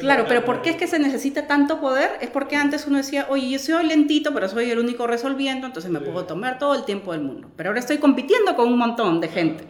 Claro, 0.00 0.24
pero 0.28 0.44
¿por 0.44 0.62
qué 0.62 0.70
es 0.70 0.76
que 0.76 0.86
se 0.86 0.98
necesita 0.98 1.46
tanto 1.46 1.80
poder? 1.80 2.10
Es 2.20 2.30
porque 2.30 2.56
antes 2.56 2.86
uno 2.86 2.98
decía, 2.98 3.26
oye, 3.28 3.48
yo 3.50 3.58
soy 3.58 3.86
lentito, 3.86 4.32
pero 4.34 4.48
soy 4.48 4.70
el 4.70 4.78
único 4.78 5.06
resolviendo, 5.06 5.66
entonces 5.66 5.90
me 5.90 6.00
puedo 6.00 6.24
tomar 6.24 6.58
todo 6.58 6.74
el 6.74 6.84
tiempo 6.84 7.12
del 7.12 7.22
mundo. 7.22 7.48
Pero 7.56 7.70
ahora 7.70 7.80
estoy 7.80 7.98
compitiendo 7.98 8.56
con 8.56 8.68
un 8.68 8.78
montón 8.78 9.20
de 9.20 9.28
gente. 9.28 9.64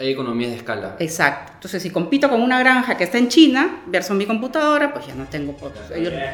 hay 0.00 0.10
economías 0.10 0.50
de 0.50 0.56
escala. 0.56 0.96
Exacto. 0.98 1.52
Entonces, 1.54 1.82
si 1.82 1.90
compito 1.90 2.28
con 2.28 2.40
una 2.40 2.58
granja 2.58 2.96
que 2.96 3.04
está 3.04 3.18
en 3.18 3.28
China 3.28 3.82
versus 3.86 4.16
mi 4.16 4.26
computadora, 4.26 4.92
pues 4.92 5.06
ya 5.06 5.14
no 5.14 5.26
tengo... 5.26 5.56
poder. 5.56 6.32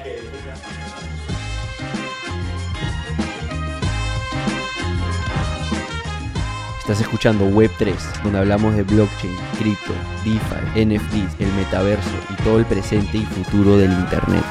Estás 6.88 7.02
escuchando 7.02 7.44
Web3, 7.50 8.22
donde 8.22 8.38
hablamos 8.38 8.74
de 8.74 8.82
blockchain, 8.82 9.36
cripto, 9.58 9.92
DeFi, 10.24 10.86
NFTs, 10.86 11.38
el 11.38 11.52
metaverso 11.52 12.08
y 12.30 12.42
todo 12.42 12.60
el 12.60 12.64
presente 12.64 13.18
y 13.18 13.26
futuro 13.26 13.76
del 13.76 13.92
Internet. 13.92 14.42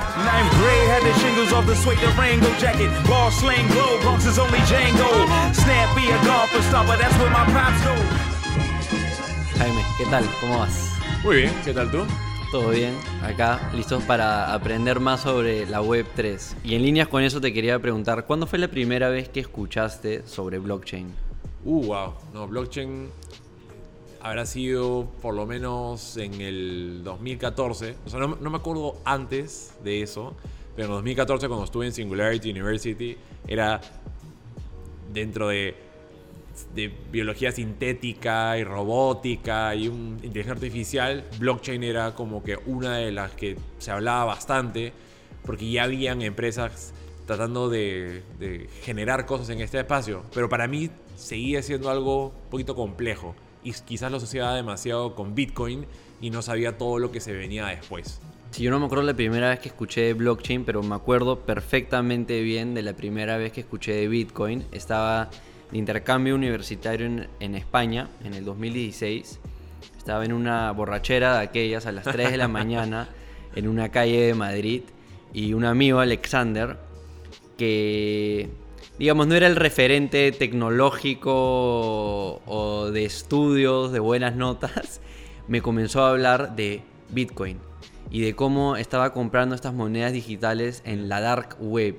Jaime, 9.57 9.81
¿qué 9.97 10.05
tal? 10.05 10.23
¿Cómo 10.39 10.59
vas? 10.59 10.91
Muy 11.23 11.37
bien, 11.37 11.53
¿qué 11.65 11.73
tal 11.73 11.89
tú? 11.89 12.05
Todo 12.51 12.69
bien, 12.69 12.93
acá 13.23 13.71
listos 13.73 14.03
para 14.03 14.53
aprender 14.53 14.99
más 14.99 15.21
sobre 15.21 15.65
la 15.65 15.81
Web3. 15.81 16.57
Y 16.63 16.75
en 16.75 16.83
líneas 16.83 17.07
con 17.07 17.23
eso 17.23 17.41
te 17.41 17.51
quería 17.51 17.79
preguntar, 17.79 18.25
¿cuándo 18.25 18.45
fue 18.45 18.59
la 18.59 18.67
primera 18.67 19.09
vez 19.09 19.27
que 19.27 19.39
escuchaste 19.39 20.21
sobre 20.27 20.59
blockchain? 20.59 21.26
Uh, 21.67 21.83
wow. 21.83 22.13
No, 22.33 22.47
blockchain 22.47 23.09
habrá 24.21 24.45
sido 24.45 25.05
por 25.21 25.35
lo 25.35 25.45
menos 25.45 26.15
en 26.15 26.39
el 26.39 27.01
2014. 27.03 27.95
O 28.05 28.09
sea, 28.09 28.21
no, 28.21 28.37
me 28.37 28.55
acuerdo 28.55 28.95
antes 29.03 29.73
de 29.83 30.01
eso, 30.01 30.33
pero 30.77 30.87
en 30.87 30.93
2014 30.93 31.49
cuando 31.49 31.65
estuve 31.65 31.87
en 31.87 31.91
Singularity 31.91 32.51
University 32.51 33.17
era 33.49 33.81
dentro 35.11 35.49
de, 35.49 35.75
de 36.73 36.87
biología 37.11 37.51
sintética 37.51 38.57
y 38.57 38.63
robótica 38.63 39.75
y 39.75 39.87
inteligencia 39.87 40.53
artificial, 40.53 41.25
blockchain 41.37 41.83
era 41.83 42.15
como 42.15 42.41
que 42.41 42.57
una 42.65 42.95
de 42.95 43.11
las 43.11 43.31
que 43.31 43.57
se 43.79 43.91
hablaba 43.91 44.23
bastante 44.23 44.93
porque 45.45 45.69
ya 45.69 45.83
habían 45.83 46.21
empresas 46.21 46.93
tratando 47.25 47.67
de, 47.69 48.23
de 48.39 48.69
generar 48.83 49.25
cosas 49.25 49.49
en 49.49 49.59
este 49.59 49.79
espacio. 49.79 50.23
Pero 50.33 50.47
para 50.47 50.65
mí 50.69 50.89
seguía 51.17 51.61
siendo 51.61 51.89
algo 51.89 52.27
un 52.27 52.49
poquito 52.49 52.75
complejo 52.75 53.35
y 53.63 53.73
quizás 53.73 54.11
lo 54.11 54.17
asociaba 54.17 54.55
demasiado 54.55 55.15
con 55.15 55.35
Bitcoin 55.35 55.85
y 56.21 56.29
no 56.29 56.41
sabía 56.41 56.77
todo 56.77 56.99
lo 56.99 57.11
que 57.11 57.19
se 57.19 57.33
venía 57.33 57.65
después. 57.65 58.21
Sí, 58.51 58.63
yo 58.63 58.71
no 58.71 58.79
me 58.79 58.85
acuerdo 58.85 59.03
la 59.03 59.13
primera 59.13 59.49
vez 59.49 59.59
que 59.59 59.67
escuché 59.67 60.01
de 60.01 60.13
blockchain, 60.13 60.63
pero 60.63 60.81
me 60.81 60.95
acuerdo 60.95 61.39
perfectamente 61.39 62.41
bien 62.41 62.73
de 62.73 62.81
la 62.81 62.93
primera 62.93 63.37
vez 63.37 63.51
que 63.51 63.61
escuché 63.61 63.93
de 63.93 64.07
Bitcoin. 64.07 64.65
Estaba 64.71 65.29
de 65.71 65.77
intercambio 65.77 66.35
universitario 66.35 67.07
en, 67.07 67.27
en 67.39 67.55
España 67.55 68.09
en 68.23 68.33
el 68.33 68.45
2016. 68.45 69.39
Estaba 69.97 70.23
en 70.23 70.31
una 70.31 70.71
borrachera 70.71 71.37
de 71.37 71.43
aquellas 71.43 71.85
a 71.87 71.91
las 71.91 72.05
3 72.05 72.31
de 72.31 72.37
la 72.37 72.47
mañana 72.47 73.09
en 73.55 73.67
una 73.67 73.89
calle 73.89 74.21
de 74.21 74.33
Madrid 74.33 74.83
y 75.33 75.53
un 75.53 75.65
amigo, 75.65 75.99
Alexander, 75.99 76.77
que 77.57 78.49
digamos, 78.99 79.27
no 79.27 79.35
era 79.35 79.47
el 79.47 79.55
referente 79.55 80.31
tecnológico 80.31 82.41
o 82.45 82.89
de 82.91 83.05
estudios, 83.05 83.91
de 83.91 83.99
buenas 83.99 84.35
notas, 84.35 85.01
me 85.47 85.61
comenzó 85.61 86.03
a 86.03 86.09
hablar 86.09 86.55
de 86.55 86.81
Bitcoin 87.09 87.59
y 88.09 88.21
de 88.21 88.35
cómo 88.35 88.77
estaba 88.77 89.13
comprando 89.13 89.55
estas 89.55 89.73
monedas 89.73 90.13
digitales 90.13 90.81
en 90.85 91.09
la 91.09 91.21
dark 91.21 91.57
web. 91.59 91.95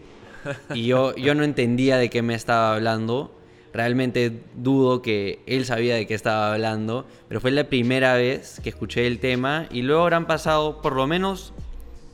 Y 0.74 0.86
yo, 0.86 1.14
yo 1.16 1.34
no 1.34 1.44
entendía 1.44 1.98
de 1.98 2.08
qué 2.08 2.22
me 2.22 2.34
estaba 2.34 2.74
hablando. 2.74 3.34
Realmente 3.72 4.40
dudo 4.54 5.02
que 5.02 5.42
él 5.46 5.66
sabía 5.66 5.94
de 5.94 6.06
qué 6.06 6.14
estaba 6.14 6.54
hablando, 6.54 7.06
pero 7.28 7.40
fue 7.40 7.50
la 7.50 7.64
primera 7.64 8.14
vez 8.14 8.60
que 8.62 8.70
escuché 8.70 9.06
el 9.06 9.18
tema 9.18 9.66
y 9.70 9.82
luego 9.82 10.02
habrán 10.02 10.26
pasado 10.26 10.80
por 10.80 10.96
lo 10.96 11.06
menos 11.06 11.52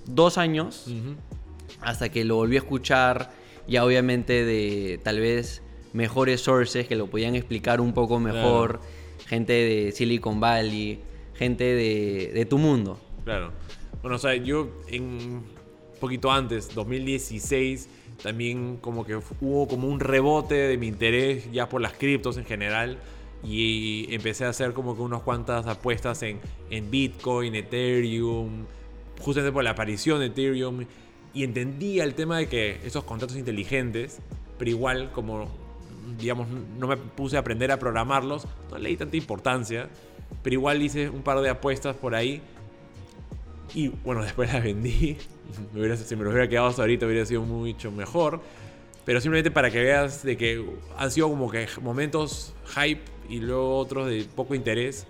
dos 0.07 0.37
años 0.37 0.87
hasta 1.81 2.09
que 2.09 2.25
lo 2.25 2.37
volví 2.37 2.57
a 2.57 2.59
escuchar 2.59 3.31
ya 3.67 3.85
obviamente 3.85 4.45
de 4.45 5.01
tal 5.03 5.21
vez 5.21 5.63
mejores 5.93 6.41
sources 6.41 6.87
que 6.87 6.97
lo 6.97 7.07
podían 7.07 7.35
explicar 7.35 7.81
un 7.81 7.95
poco 7.95 8.19
mejor, 8.19 8.81
gente 9.27 9.53
de 9.53 9.93
Silicon 9.93 10.41
Valley, 10.41 11.01
gente 11.35 11.65
de, 11.65 12.47
tu 12.47 12.59
mundo. 12.59 13.01
Claro. 13.25 13.53
Bueno, 14.03 14.17
o 14.17 14.19
sea, 14.19 14.35
yo 14.35 14.69
en 14.89 15.03
un 15.03 15.45
poquito 16.01 16.31
antes, 16.31 16.75
2016, 16.75 17.89
también 18.23 18.77
como 18.79 19.05
que 19.07 19.17
hubo 19.41 19.67
como 19.69 19.89
un 19.89 20.01
rebote 20.01 20.55
de 20.55 20.77
mi 20.77 20.89
interés 20.89 21.51
ya 21.53 21.69
por 21.69 21.81
las 21.81 21.93
criptos 21.95 22.37
en 22.37 22.45
general 22.45 22.99
y 23.43 24.07
empecé 24.11 24.45
a 24.45 24.49
hacer 24.49 24.73
como 24.73 24.97
que 24.97 25.03
unas 25.03 25.23
cuantas 25.23 25.67
apuestas 25.67 26.23
en, 26.23 26.41
en 26.71 26.91
Bitcoin, 26.91 27.55
Ethereum, 27.55 28.67
justamente 29.21 29.53
por 29.53 29.65
la 29.65 29.71
aparición 29.71 30.21
de 30.21 30.27
Ethereum 30.27 30.85
y 31.35 31.43
entendía 31.43 32.05
el 32.05 32.15
tema 32.15 32.39
de 32.39 32.49
que 32.49 32.81
esos 32.85 33.05
contratos 33.05 33.37
inteligentes, 33.37 34.21
pero 34.57 34.71
igual 34.71 35.11
como, 35.13 35.49
digamos, 36.19 36.47
no 36.79 36.87
me 36.87 36.97
puse 36.97 37.37
a 37.37 37.41
aprender 37.41 37.73
a 37.73 37.79
programarlos, 37.79 38.47
no 38.71 38.79
le 38.79 38.89
di 38.89 38.97
tanta 38.97 39.17
importancia, 39.17 39.89
pero 40.43 40.55
igual 40.55 40.81
hice 40.81 41.11
un 41.11 41.23
par 41.23 41.41
de 41.41 41.51
apuestas 41.51 41.97
por 41.97 42.15
ahí. 42.15 42.41
Y 43.75 43.89
bueno, 43.89 44.23
después 44.25 44.53
las 44.53 44.63
vendí. 44.63 45.17
si 46.05 46.17
me 46.17 46.23
lo 46.23 46.31
hubiera 46.31 46.49
quedado 46.49 46.69
hasta 46.69 46.83
ahorita 46.83 47.05
hubiera 47.07 47.27
sido 47.27 47.43
mucho 47.43 47.91
mejor. 47.91 48.41
Pero 49.05 49.21
simplemente 49.21 49.51
para 49.51 49.71
que 49.71 49.83
veas 49.83 50.23
de 50.23 50.37
que 50.37 50.65
han 50.97 51.11
sido 51.11 51.29
como 51.29 51.51
que 51.51 51.67
momentos 51.83 52.55
hype 52.75 53.03
y 53.29 53.41
luego 53.41 53.77
otros 53.77 54.09
de 54.09 54.25
poco 54.35 54.55
interés. 54.55 55.07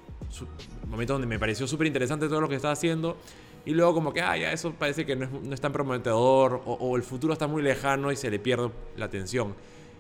Momentos 0.88 1.14
donde 1.14 1.28
me 1.28 1.38
pareció 1.38 1.68
súper 1.68 1.86
interesante 1.86 2.28
todo 2.28 2.40
lo 2.40 2.48
que 2.48 2.56
estaba 2.56 2.72
haciendo 2.72 3.16
y 3.66 3.72
luego 3.72 3.94
como 3.94 4.12
que, 4.12 4.20
ah, 4.20 4.36
ya 4.36 4.52
eso 4.52 4.72
parece 4.72 5.06
que 5.06 5.16
no 5.16 5.54
es, 5.54 5.60
tan 5.60 5.72
prometedor 5.72 6.62
o, 6.66 6.96
el 6.96 7.02
futuro 7.02 7.32
está 7.32 7.46
muy 7.46 7.62
lejano 7.62 8.12
y 8.12 8.16
se 8.16 8.30
le 8.30 8.38
pierde 8.38 8.70
la 8.96 9.06
atención. 9.06 9.54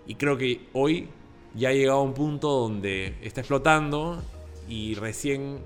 Y 0.06 0.16
creo 0.16 0.36
que 0.36 0.68
hoy 0.74 1.08
ya 1.54 1.70
ha 1.70 1.72
llegado 1.72 2.00
a 2.00 2.02
un 2.02 2.12
punto 2.12 2.48
donde 2.50 3.14
está 3.22 3.40
explotando 3.40 4.22
y 4.68 4.94
recién 4.96 5.60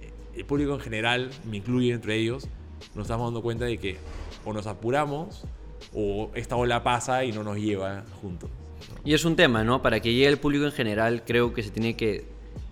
eh, 0.00 0.10
el 0.36 0.44
público 0.44 0.74
en 0.74 0.80
general, 0.80 1.30
me 1.50 1.56
incluye 1.56 1.92
entre 1.92 2.16
ellos, 2.16 2.48
nos 2.94 3.06
estamos 3.06 3.26
dando 3.26 3.42
cuenta 3.42 3.64
de 3.64 3.78
que 3.78 3.96
o 4.44 4.52
nos 4.52 4.66
apuramos 4.66 5.44
o 5.94 6.30
esta 6.34 6.56
ola 6.56 6.84
pasa 6.84 7.24
y 7.24 7.32
no 7.32 7.42
nos 7.42 7.56
lleva 7.56 8.04
juntos. 8.20 8.48
Y 9.04 9.14
es 9.14 9.24
un 9.24 9.34
tema, 9.34 9.64
¿no? 9.64 9.82
Para 9.82 9.98
que 10.00 10.12
llegue 10.12 10.28
el 10.28 10.38
público 10.38 10.66
en 10.66 10.72
general, 10.72 11.24
creo 11.24 11.52
que 11.52 11.64
se 11.64 11.70
tiene 11.70 11.96
que 11.96 12.24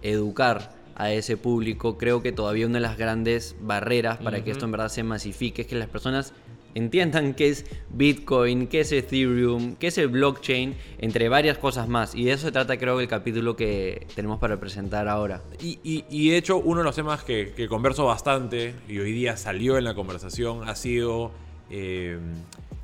educar 0.02 0.79
a 1.00 1.12
ese 1.12 1.37
público. 1.37 1.97
Creo 1.97 2.22
que 2.22 2.31
todavía 2.31 2.66
una 2.66 2.75
de 2.75 2.83
las 2.83 2.99
grandes 2.99 3.56
barreras 3.61 4.19
para 4.19 4.44
que 4.44 4.50
esto 4.50 4.66
en 4.66 4.72
verdad 4.72 4.88
se 4.88 5.03
masifique 5.03 5.62
es 5.62 5.69
que 5.69 5.77
las 5.77 5.88
personas 5.88 6.34
entiendan 6.75 7.34
qué 7.34 7.49
es 7.49 7.65
Bitcoin, 7.88 8.66
qué 8.69 8.81
es 8.81 8.93
Ethereum, 8.93 9.77
qué 9.77 9.89
es 9.89 9.99
el 9.99 10.09
blockchain, 10.09 10.77
entre 10.99 11.28
varias 11.28 11.56
cosas 11.56 11.89
más. 11.89 12.15
Y 12.15 12.25
de 12.25 12.33
eso 12.33 12.47
se 12.47 12.53
trata 12.53 12.78
creo 12.78 13.00
el 13.00 13.09
capítulo 13.09 13.56
que 13.56 14.06
tenemos 14.15 14.39
para 14.39 14.60
presentar 14.60 15.09
ahora. 15.09 15.43
Y, 15.60 16.31
de 16.31 16.37
hecho 16.37 16.59
uno 16.59 16.81
de 16.81 16.84
los 16.84 16.94
temas 16.94 17.25
que, 17.25 17.66
converso 17.69 18.05
bastante 18.05 18.75
y 18.89 18.99
hoy 18.99 19.12
día 19.12 19.37
salió 19.37 19.78
en 19.78 19.84
la 19.84 19.94
conversación 19.94 20.69
ha 20.69 20.75
sido 20.75 21.31
eh, 21.71 22.19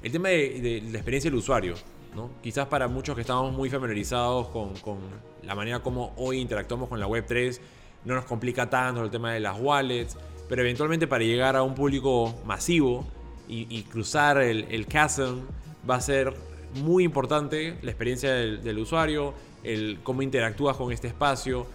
el 0.02 0.12
tema 0.12 0.30
de, 0.30 0.82
la 0.90 0.98
experiencia 0.98 1.30
del 1.30 1.38
usuario. 1.38 1.74
¿no? 2.14 2.30
Quizás 2.42 2.66
para 2.68 2.88
muchos 2.88 3.14
que 3.14 3.20
estamos 3.20 3.52
muy 3.52 3.68
familiarizados 3.68 4.48
con, 4.48 4.74
con 4.76 4.96
la 5.42 5.54
manera 5.54 5.80
como 5.80 6.14
hoy 6.16 6.38
interactuamos 6.38 6.88
con 6.88 6.98
la 6.98 7.06
Web3, 7.06 7.60
no 8.06 8.14
nos 8.14 8.24
complica 8.24 8.70
tanto 8.70 9.04
el 9.04 9.10
tema 9.10 9.32
de 9.32 9.40
las 9.40 9.58
wallets, 9.60 10.16
pero 10.48 10.62
eventualmente 10.62 11.06
para 11.06 11.24
llegar 11.24 11.56
a 11.56 11.62
un 11.62 11.74
público 11.74 12.34
masivo 12.46 13.04
y, 13.48 13.82
cruzar 13.84 14.38
el, 14.38 14.66
el, 14.70 14.88
chasm 14.88 15.40
va 15.88 15.96
a 15.96 16.00
ser 16.00 16.34
muy 16.74 17.04
importante 17.04 17.76
la 17.82 17.90
experiencia 17.90 18.32
del, 18.32 18.78
usuario, 18.78 19.34
el 19.62 20.00
cómo 20.02 20.22
interactúas 20.22 20.76
con 20.76 20.92
este 20.92 21.08
espacio, 21.08 21.66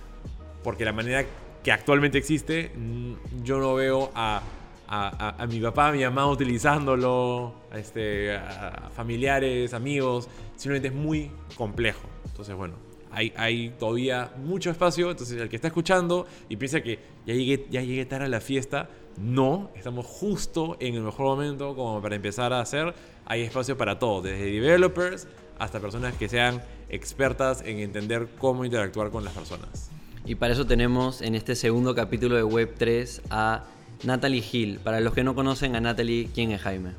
porque 0.63 0.83
la 0.83 0.91
manera 0.91 1.25
que 1.63 1.71
actualmente 1.71 2.17
existe, 2.17 2.71
mm, 2.75 3.43
yo 3.43 3.59
no 3.59 3.75
veo 3.75 4.11
a, 4.15 4.41
a, 4.87 5.47
mi 5.47 5.61
papá, 5.61 5.89
a 5.89 5.91
mi 5.93 6.03
mamá 6.03 6.27
utilizándolo, 6.27 7.53
a, 7.71 7.79
este, 7.79 8.35
a 8.35 8.89
familiares, 8.93 9.73
amigos, 9.73 10.27
simplemente 10.57 10.89
es 10.89 10.93
muy 10.93 11.31
complejo. 11.55 12.01
Entonces, 12.25 12.53
bueno, 12.55 12.90
hay, 13.11 13.73
todavía 13.79 14.31
mucho 14.37 14.69
espacio. 14.69 15.11
Entonces, 15.11 15.39
el 15.39 15.49
que 15.49 15.55
está 15.55 15.67
escuchando 15.67 16.27
y 16.49 16.57
piensa 16.57 16.81
que 16.81 16.99
ya 17.25 17.33
llegué, 17.33 17.65
ya 17.69 17.81
llegué 17.81 18.05
tarde 18.05 18.25
a 18.25 18.29
la 18.29 18.41
fiesta, 18.41 18.89
no, 19.17 19.71
estamos 19.75 20.05
justo 20.05 20.77
en 20.79 20.95
el 20.95 21.01
mejor 21.01 21.25
momento 21.25 21.75
como 21.75 22.01
para 22.01 22.15
empezar 22.15 22.53
a 22.53 22.61
hacer. 22.61 22.93
Hay 23.25 23.41
espacio 23.41 23.77
para 23.77 23.99
todo, 23.99 24.21
desde 24.21 24.45
developers 24.45 25.27
hasta 25.59 25.79
personas 25.79 26.15
que 26.15 26.27
sean 26.27 26.61
expertas 26.89 27.61
en 27.63 27.79
entender 27.79 28.27
cómo 28.39 28.65
interactuar 28.65 29.11
con 29.11 29.23
las 29.23 29.33
personas. 29.33 29.91
Y 30.25 30.35
para 30.35 30.53
eso 30.53 30.65
tenemos 30.65 31.21
en 31.21 31.35
este 31.35 31.55
segundo 31.55 31.93
capítulo 31.93 32.35
de 32.35 32.43
Web3 32.43 33.21
a 33.29 33.65
Natalie 34.03 34.43
Hill. 34.51 34.79
Para 34.79 34.99
los 34.99 35.13
que 35.13 35.23
no 35.23 35.35
conocen 35.35 35.75
a 35.75 35.81
Natalie, 35.81 36.29
¿quién 36.33 36.51
es 36.51 36.61
Jaime? 36.61 36.91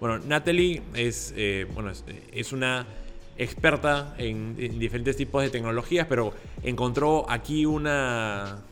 Bueno, 0.00 0.18
Natalie 0.18 0.82
es, 0.94 1.32
eh, 1.36 1.66
bueno, 1.74 1.90
es, 2.32 2.52
una 2.52 2.86
experta 3.38 4.14
en, 4.18 4.56
diferentes 4.78 5.16
tipos 5.16 5.42
de 5.42 5.50
tecnologías, 5.50 6.06
pero 6.08 6.32
encontró 6.62 7.28
aquí 7.28 7.66
una 7.66 8.62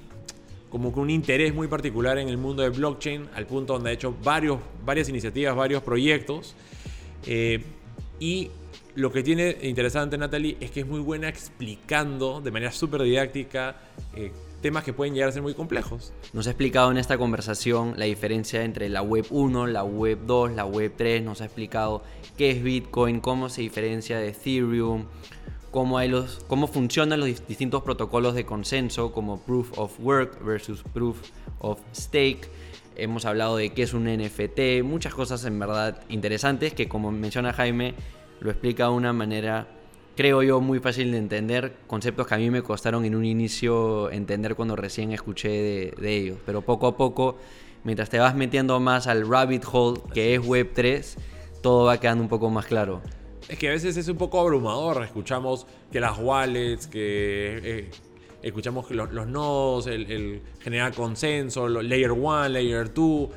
como 0.70 0.92
que 0.92 0.98
un 0.98 1.08
interés 1.10 1.54
muy 1.54 1.68
particular 1.68 2.18
en 2.18 2.28
el 2.28 2.36
mundo 2.36 2.64
de 2.64 2.70
blockchain, 2.70 3.28
al 3.36 3.46
punto 3.46 3.74
donde 3.74 3.90
ha 3.90 3.92
hecho 3.92 4.12
varios, 4.24 4.58
varias 4.84 5.08
iniciativas, 5.08 5.54
varios 5.54 5.84
proyectos. 5.84 6.56
Eh, 7.26 7.62
y 8.18 8.50
lo 8.96 9.12
que 9.12 9.22
tiene 9.22 9.56
interesante 9.62 10.18
Natalie 10.18 10.56
es 10.60 10.72
que 10.72 10.80
es 10.80 10.86
muy 10.86 10.98
buena 10.98 11.28
explicando 11.28 12.40
de 12.40 12.50
manera 12.50 12.72
súper 12.72 13.02
didáctica 13.02 13.76
eh, 14.16 14.32
temas 14.64 14.82
que 14.82 14.94
pueden 14.94 15.12
llegar 15.12 15.28
a 15.28 15.32
ser 15.32 15.42
muy 15.42 15.52
complejos. 15.52 16.14
Nos 16.32 16.46
ha 16.46 16.50
explicado 16.52 16.90
en 16.90 16.96
esta 16.96 17.18
conversación 17.18 17.92
la 17.98 18.06
diferencia 18.06 18.64
entre 18.64 18.88
la 18.88 19.02
web 19.02 19.26
1, 19.28 19.66
la 19.66 19.84
web 19.84 20.20
2, 20.24 20.52
la 20.52 20.64
web 20.64 20.90
3, 20.96 21.22
nos 21.22 21.42
ha 21.42 21.44
explicado 21.44 22.02
qué 22.38 22.50
es 22.50 22.62
Bitcoin, 22.62 23.20
cómo 23.20 23.50
se 23.50 23.60
diferencia 23.60 24.18
de 24.18 24.28
Ethereum, 24.28 25.04
cómo, 25.70 25.98
hay 25.98 26.08
los, 26.08 26.42
cómo 26.48 26.66
funcionan 26.66 27.20
los 27.20 27.46
distintos 27.46 27.82
protocolos 27.82 28.34
de 28.34 28.46
consenso 28.46 29.12
como 29.12 29.38
Proof 29.38 29.78
of 29.78 30.00
Work 30.00 30.42
versus 30.42 30.82
Proof 30.82 31.18
of 31.58 31.78
Stake. 31.94 32.48
Hemos 32.96 33.26
hablado 33.26 33.58
de 33.58 33.74
qué 33.74 33.82
es 33.82 33.92
un 33.92 34.06
NFT, 34.06 34.82
muchas 34.82 35.14
cosas 35.14 35.44
en 35.44 35.58
verdad 35.58 36.00
interesantes 36.08 36.72
que 36.72 36.88
como 36.88 37.12
menciona 37.12 37.52
Jaime 37.52 37.92
lo 38.40 38.50
explica 38.50 38.84
de 38.84 38.92
una 38.92 39.12
manera 39.12 39.66
creo 40.16 40.42
yo, 40.42 40.60
muy 40.60 40.80
fácil 40.80 41.12
de 41.12 41.18
entender, 41.18 41.74
conceptos 41.86 42.26
que 42.26 42.34
a 42.34 42.38
mí 42.38 42.50
me 42.50 42.62
costaron 42.62 43.04
en 43.04 43.14
un 43.14 43.24
inicio 43.24 44.10
entender 44.10 44.54
cuando 44.54 44.76
recién 44.76 45.12
escuché 45.12 45.92
de, 45.98 46.16
ellos, 46.16 46.38
pero 46.46 46.62
poco 46.62 46.86
a 46.86 46.96
poco, 46.96 47.38
mientras 47.82 48.10
te 48.10 48.18
vas 48.18 48.34
metiendo 48.34 48.78
más 48.80 49.06
al 49.06 49.28
rabbit 49.28 49.64
hole 49.70 50.00
que 50.12 50.34
es 50.34 50.40
Web3, 50.40 51.16
todo 51.62 51.86
va 51.86 51.98
quedando 51.98 52.22
un 52.22 52.28
poco 52.28 52.50
más 52.50 52.66
claro. 52.66 53.02
Es 53.48 53.58
que 53.58 53.68
a 53.68 53.72
veces 53.72 53.96
es 53.96 54.08
un 54.08 54.16
poco 54.16 54.40
abrumador, 54.40 55.02
escuchamos 55.02 55.66
que 55.92 56.00
las 56.00 56.18
wallets, 56.18 56.86
que 56.86 57.60
eh, 57.62 57.90
escuchamos 58.42 58.90
los, 58.90 59.12
los 59.12 59.26
nodos, 59.26 59.86
el, 59.86 60.10
el, 60.10 60.42
generar 60.60 60.94
consenso, 60.94 61.68
layer 61.68 62.12
1, 62.12 62.48
layer 62.48 62.92
2, 62.92 63.28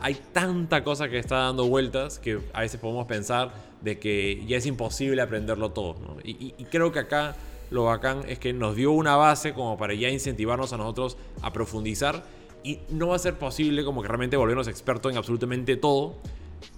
hay 0.00 0.16
tanta 0.32 0.82
cosa 0.82 1.08
que 1.08 1.18
está 1.18 1.36
dando 1.36 1.66
vueltas 1.66 2.18
que 2.18 2.40
a 2.52 2.60
veces 2.60 2.80
podemos 2.80 3.06
pensar 3.06 3.52
de 3.84 3.98
que 3.98 4.42
ya 4.46 4.56
es 4.56 4.66
imposible 4.66 5.20
aprenderlo 5.20 5.70
todo. 5.70 5.96
Y, 6.24 6.52
creo 6.70 6.90
que 6.90 7.00
acá 7.00 7.36
lo 7.70 7.84
bacán 7.84 8.22
es 8.26 8.38
que 8.38 8.52
nos 8.52 8.76
dio 8.76 8.92
una 8.92 9.16
base 9.16 9.52
como 9.52 9.76
para 9.76 9.94
ya 9.94 10.08
incentivarnos 10.08 10.72
a 10.72 10.78
nosotros 10.78 11.16
a 11.42 11.52
profundizar 11.52 12.24
y 12.62 12.80
no 12.88 13.08
va 13.08 13.16
a 13.16 13.18
ser 13.18 13.34
posible 13.34 13.84
como 13.84 14.00
que 14.00 14.08
realmente 14.08 14.36
volvernos 14.36 14.68
expertos 14.68 15.12
en 15.12 15.18
absolutamente 15.18 15.76
todo, 15.76 16.14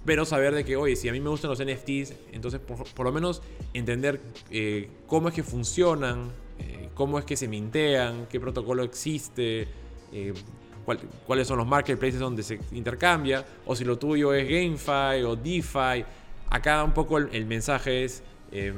pero 0.05 0.25
saber 0.25 0.53
de 0.53 0.65
que, 0.65 0.75
oye, 0.75 0.97
si 0.97 1.07
a 1.07 1.13
mí 1.13 1.21
me 1.21 1.29
gustan 1.29 1.49
los 1.49 1.63
NFTs, 1.63 2.13
entonces 2.33 2.59
por, 2.59 3.05
lo 3.05 3.11
menos 3.13 3.41
entender 3.73 4.19
eh, 4.51 4.89
cómo 5.07 5.29
es 5.29 5.33
que 5.33 5.43
funcionan, 5.43 6.29
eh, 6.59 6.89
cómo 6.93 7.19
es 7.19 7.25
que 7.25 7.37
se 7.37 7.47
mintean, 7.47 8.27
qué 8.29 8.39
protocolo 8.39 8.83
existe, 8.83 9.67
eh, 10.11 10.33
cuáles 11.25 11.47
son 11.47 11.57
los 11.57 11.67
marketplaces 11.67 12.19
donde 12.19 12.43
se 12.43 12.59
intercambia, 12.71 13.45
o 13.65 13.75
si 13.75 13.85
lo 13.85 13.97
tuyo 13.97 14.33
es 14.33 14.47
GameFi 14.47 15.23
o 15.23 15.35
DeFi 15.35 16.05
acá 16.49 16.83
un 16.83 16.93
poco 16.93 17.17
el, 17.17 17.45
mensaje 17.45 18.03
es, 18.03 18.23
eh, 18.51 18.73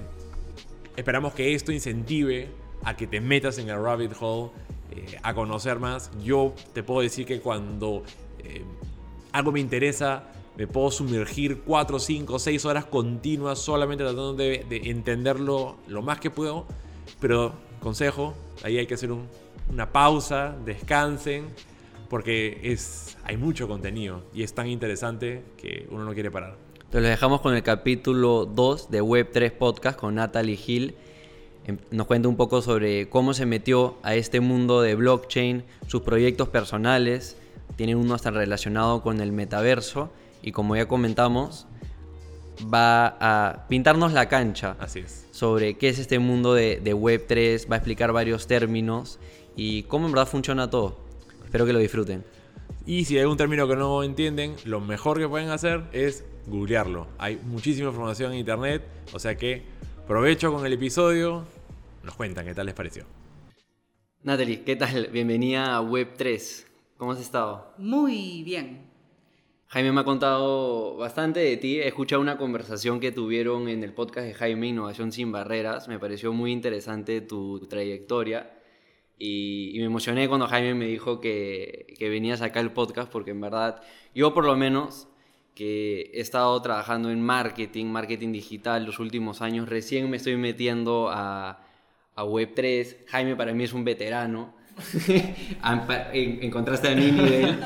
esperamos 0.95 1.33
que 1.33 1.54
esto 1.54 1.71
incentive 1.71 2.50
a 2.83 2.95
que 2.95 3.07
te 3.07 3.21
metas 3.21 3.57
en 3.57 3.69
el 3.69 3.81
rabbit 3.81 4.13
hole, 4.19 4.51
eh, 4.92 5.18
a 5.21 5.33
conocer 5.33 5.80
más. 5.80 6.12
Yo 6.24 6.54
te 6.74 6.83
puedo 6.83 7.01
decir 7.01 7.25
que 7.25 7.39
cuando 7.42 8.04
eh, 8.39 8.63
algo 9.31 9.51
me 9.51 9.60
interesa, 9.60 10.24
me 10.57 10.68
puedo 10.68 10.92
sumergir 10.92 11.62
4, 11.62 12.00
5, 12.00 12.39
6 12.39 12.66
horas 12.66 12.86
continuas 12.86 13.60
solamente 13.60 14.04
tratando 14.04 14.33
de, 14.33 14.65
entenderlo 14.86 15.77
lo 15.88 16.01
más 16.01 16.19
que 16.19 16.31
puedo. 16.31 16.65
Pero 17.19 17.54
consejo, 17.80 18.33
ahí 18.63 18.77
hay 18.77 18.88
que 18.88 18.95
hacer 18.95 19.12
una 19.12 19.92
pausa, 19.92 20.56
descansen, 20.65 21.48
porque 22.10 22.60
es, 22.63 23.18
hay 23.24 23.38
mucho 23.38 23.68
contenido 23.68 24.24
y 24.33 24.44
es 24.44 24.54
tan 24.54 24.68
interesante 24.68 25.44
que 25.57 25.88
uno 25.92 26.04
no 26.04 26.13
quiere 26.13 26.31
parar. 26.31 26.69
Entonces 26.89 27.03
los 27.03 27.12
dejamos 27.12 27.41
con 27.41 27.53
el 27.53 27.62
capítulo 27.62 28.45
2 28.47 28.89
de 28.89 29.03
Web3 29.03 29.51
Podcast 29.51 30.00
con 30.00 30.15
Natalie 30.15 30.57
Hill. 30.65 30.95
Em, 31.65 31.77
nos 31.91 32.07
cuenta 32.07 32.27
un 32.27 32.36
poco 32.36 32.63
sobre 32.63 33.07
cómo 33.09 33.36
se 33.36 33.45
metió 33.45 33.97
a 34.01 34.15
este 34.15 34.39
mundo 34.39 34.81
de 34.81 34.95
blockchain, 34.95 35.65
sus 35.86 36.01
proyectos 36.01 36.50
personales, 36.50 37.38
tiene 37.75 37.95
uno 37.95 38.15
hasta 38.15 38.31
relacionado 38.31 39.03
con 39.03 39.21
el 39.21 39.31
metaverso 39.31 40.09
y 40.41 40.51
como 40.51 40.75
ya 40.75 40.88
comentamos, 40.88 41.68
va 42.74 43.18
a 43.19 43.68
pintarnos 43.68 44.12
la 44.12 44.27
cancha 44.27 44.75
Así 44.80 45.01
es. 45.01 45.27
sobre 45.30 45.75
qué 45.75 45.89
es 45.89 46.00
este 46.00 46.18
mundo 46.18 46.56
de, 46.56 46.81
de 46.83 46.95
Web3, 46.95 47.69
va 47.69 47.75
a 47.75 47.77
explicar 47.77 48.13
varios 48.13 48.47
términos 48.47 49.19
y 49.56 49.83
cómo 49.83 50.07
en 50.07 50.13
verdad 50.13 50.27
funciona 50.27 50.71
todo. 50.71 50.97
Espero 51.45 51.68
que 51.68 51.74
lo 51.74 51.77
disfruten. 51.77 52.24
Y 52.88 53.06
si 53.06 53.15
hay 53.15 53.21
algún 53.21 53.38
término 53.38 53.68
que 53.68 53.75
no 53.75 54.01
entienden, 54.01 54.56
lo 54.65 54.81
mejor 54.81 55.19
que 55.19 55.30
pueden 55.30 55.51
hacer 55.51 55.83
es 55.91 56.24
googlearlo. 56.50 57.07
Hay 57.18 57.40
muchísima 57.46 57.90
información 57.90 58.34
en 58.34 58.40
internet, 58.40 58.84
o 59.13 59.19
sea 59.19 59.38
que 59.38 59.62
provecho 60.07 60.51
con 60.51 60.66
el 60.66 60.74
episodio. 60.74 61.46
Nos 62.04 62.16
cuentan 62.16 62.46
qué 62.46 62.54
tal 62.54 62.66
les 62.66 62.75
pareció. 62.75 63.06
Natalie, 64.24 64.63
¿qué 64.63 64.75
tal? 64.75 65.07
Bienvenida 65.07 65.78
a 65.78 65.81
Web3. 65.81 66.66
¿Cómo 66.98 67.12
has 67.13 67.22
estado? 67.22 67.74
Muy 67.78 68.44
bien. 68.44 68.90
Jaime 69.68 69.92
me 69.92 70.01
ha 70.01 70.04
contado 70.04 70.98
bastante 70.98 71.40
de 71.40 71.56
ti. 71.56 71.80
He 71.80 71.88
escuchado 71.88 72.22
una 72.22 72.38
conversación 72.38 73.00
que 73.00 73.12
tuvieron 73.12 73.69
en 73.69 73.84
el 73.84 73.94
podcast 73.94 74.25
de 74.25 74.34
Jaime 74.34 74.68
Innovación 74.68 75.12
sin 75.12 75.31
Barreras. 75.31 75.88
Me 75.88 76.00
pareció 76.00 76.34
muy 76.34 76.51
interesante 76.51 77.22
tu 77.22 77.68
trayectoria. 77.68 78.51
Y, 79.18 79.75
me 79.78 79.86
emocioné 79.86 80.28
cuando 80.28 80.48
Jaime 80.48 80.74
me 80.74 80.86
dijo 80.86 81.22
que, 81.22 81.94
que 82.00 82.10
venías 82.10 82.42
acá 82.42 82.62
al 82.62 82.74
podcast 82.74 83.12
porque 83.12 83.31
en 83.31 83.42
verdad 83.42 83.81
yo 84.16 84.34
por 84.34 84.46
lo 84.46 84.56
menos 84.56 85.10
que 85.56 86.12
he 86.13 86.22
estado 86.22 86.62
trabajando 86.62 87.12
en 87.12 87.22
marketing, 87.22 87.86
marketing 87.88 88.31
digital 88.31 88.86
los 88.86 89.00
últimos 89.00 89.42
años. 89.42 89.68
Recién 89.68 90.10
me 90.10 90.18
estoy 90.18 90.38
metiendo 90.38 91.10
a, 91.10 91.62
a 92.16 92.24
Web3. 92.24 93.06
Jaime 93.07 93.36
para 93.36 93.54
mí 93.54 93.63
es 93.63 93.74
un 93.74 93.84
veterano. 93.84 94.54
Encontraste 96.13 96.88
a 96.88 96.96
mi 96.96 97.12
nivel 97.12 97.60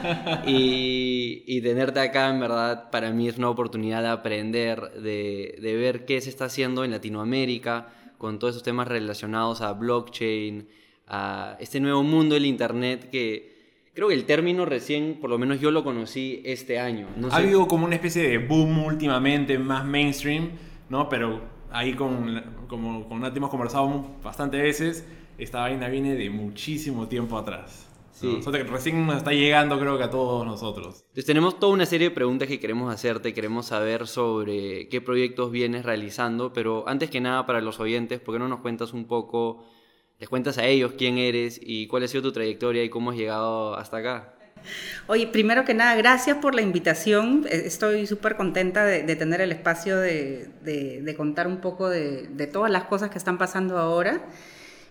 y, 0.48 1.44
y, 1.46 1.62
tenerte 1.62 2.00
acá 2.00 2.30
en 2.30 2.40
verdad 2.40 2.90
para 2.90 3.12
mí 3.12 3.28
es 3.28 3.38
una 3.38 3.50
oportunidad 3.52 4.02
de 4.02 4.08
aprender, 4.08 4.92
de, 4.94 5.60
de 5.62 5.76
ver 5.76 6.06
qué 6.06 6.20
se 6.22 6.30
está 6.32 6.46
haciendo 6.46 6.84
en 6.84 6.90
Latinoamérica 6.90 7.90
con 8.18 8.40
todos 8.40 8.56
esos 8.56 8.64
temas 8.64 8.88
relacionados 8.88 9.62
a 9.62 9.74
blockchain, 9.74 10.68
a 11.08 11.56
este 11.60 11.80
nuevo 11.80 12.02
mundo 12.02 12.34
del 12.34 12.46
Internet 12.48 13.10
que, 13.12 13.53
Creo 13.94 14.08
que 14.08 14.16
el 14.16 14.26
término 14.26 14.66
recién, 14.66 15.20
por 15.22 15.30
lo 15.30 15.38
menos 15.38 15.60
yo 15.60 15.70
lo 15.70 15.84
conocí 15.84 16.42
este 16.46 16.80
año. 16.80 17.08
Ha 17.30 17.38
habido 17.38 17.68
como 17.68 17.86
una 17.86 17.96
especie 17.96 18.28
de 18.28 18.40
boom 18.40 18.86
últimamente, 18.86 19.60
más 19.60 19.86
mainstream, 19.86 20.50
¿no? 20.90 21.08
Pero 21.10 21.42
ahí 21.72 21.94
con, 21.94 22.66
como 22.68 23.08
con 23.08 23.22
Nati 23.22 23.38
hemos 23.38 23.52
conversado 23.52 24.08
bastante 24.24 24.58
veces, 24.60 25.06
esta 25.38 25.62
vaina 25.62 25.90
viene 25.90 26.16
de 26.16 26.30
muchísimo 26.32 27.08
tiempo 27.08 27.38
atrás. 27.38 27.88
Sí. 28.14 28.40
que 28.52 28.64
recién 28.64 29.06
nos 29.08 29.18
está 29.18 29.32
llegando 29.32 29.80
creo 29.80 29.98
que 29.98 30.04
a 30.04 30.10
todos 30.10 30.46
nosotros. 30.46 31.02
Entonces 31.02 31.26
tenemos 31.26 31.60
toda 31.60 31.74
una 31.74 31.86
serie 31.86 32.10
de 32.10 32.16
preguntas 32.16 32.48
que 32.48 32.60
queremos 32.60 32.94
hacerte, 32.94 33.34
queremos 33.34 33.68
saber 33.68 34.08
sobre 34.08 34.88
qué 34.88 35.02
proyectos 35.02 35.52
vienes 35.52 35.84
realizando, 35.84 36.54
pero 36.54 36.88
antes 36.88 37.10
que 37.10 37.22
nada 37.22 37.46
para 37.46 37.60
los 37.60 37.80
oyentes, 37.80 38.20
¿por 38.20 38.36
qué 38.36 38.40
no 38.40 38.48
nos 38.48 38.62
cuentas 38.62 38.94
un 38.94 39.06
poco 39.06 39.66
les 40.24 40.30
cuentas 40.30 40.58
a 40.58 40.66
ellos 40.66 40.94
quién 40.98 41.18
eres 41.18 41.60
y 41.62 41.88
cuál 41.88 42.04
ha 42.04 42.08
sido 42.08 42.24
tu 42.24 42.32
trayectoria 42.32 42.82
y 42.82 42.88
cómo 42.88 43.12
has 43.12 43.18
llegado 43.18 43.76
hasta 43.76 43.98
acá. 43.98 44.34
Oye, 45.08 45.28
primero 45.28 45.66
que 45.66 45.74
nada, 45.74 45.98
gracias 45.98 46.38
por 46.38 46.56
la 46.56 46.62
invitación. 46.62 47.46
E, 47.50 47.68
estoy 47.68 48.08
súper 48.08 48.38
contenta 48.38 48.86
de, 48.86 49.16
tener 49.18 49.42
el 49.42 49.52
espacio 49.52 50.00
de, 50.00 51.14
contar 51.18 51.46
un 51.46 51.58
poco 51.58 51.90
de, 51.90 52.50
todas 52.54 52.72
las 52.72 52.86
cosas 52.86 53.10
que 53.10 53.18
están 53.18 53.38
pasando 53.38 53.78
ahora 53.78 54.22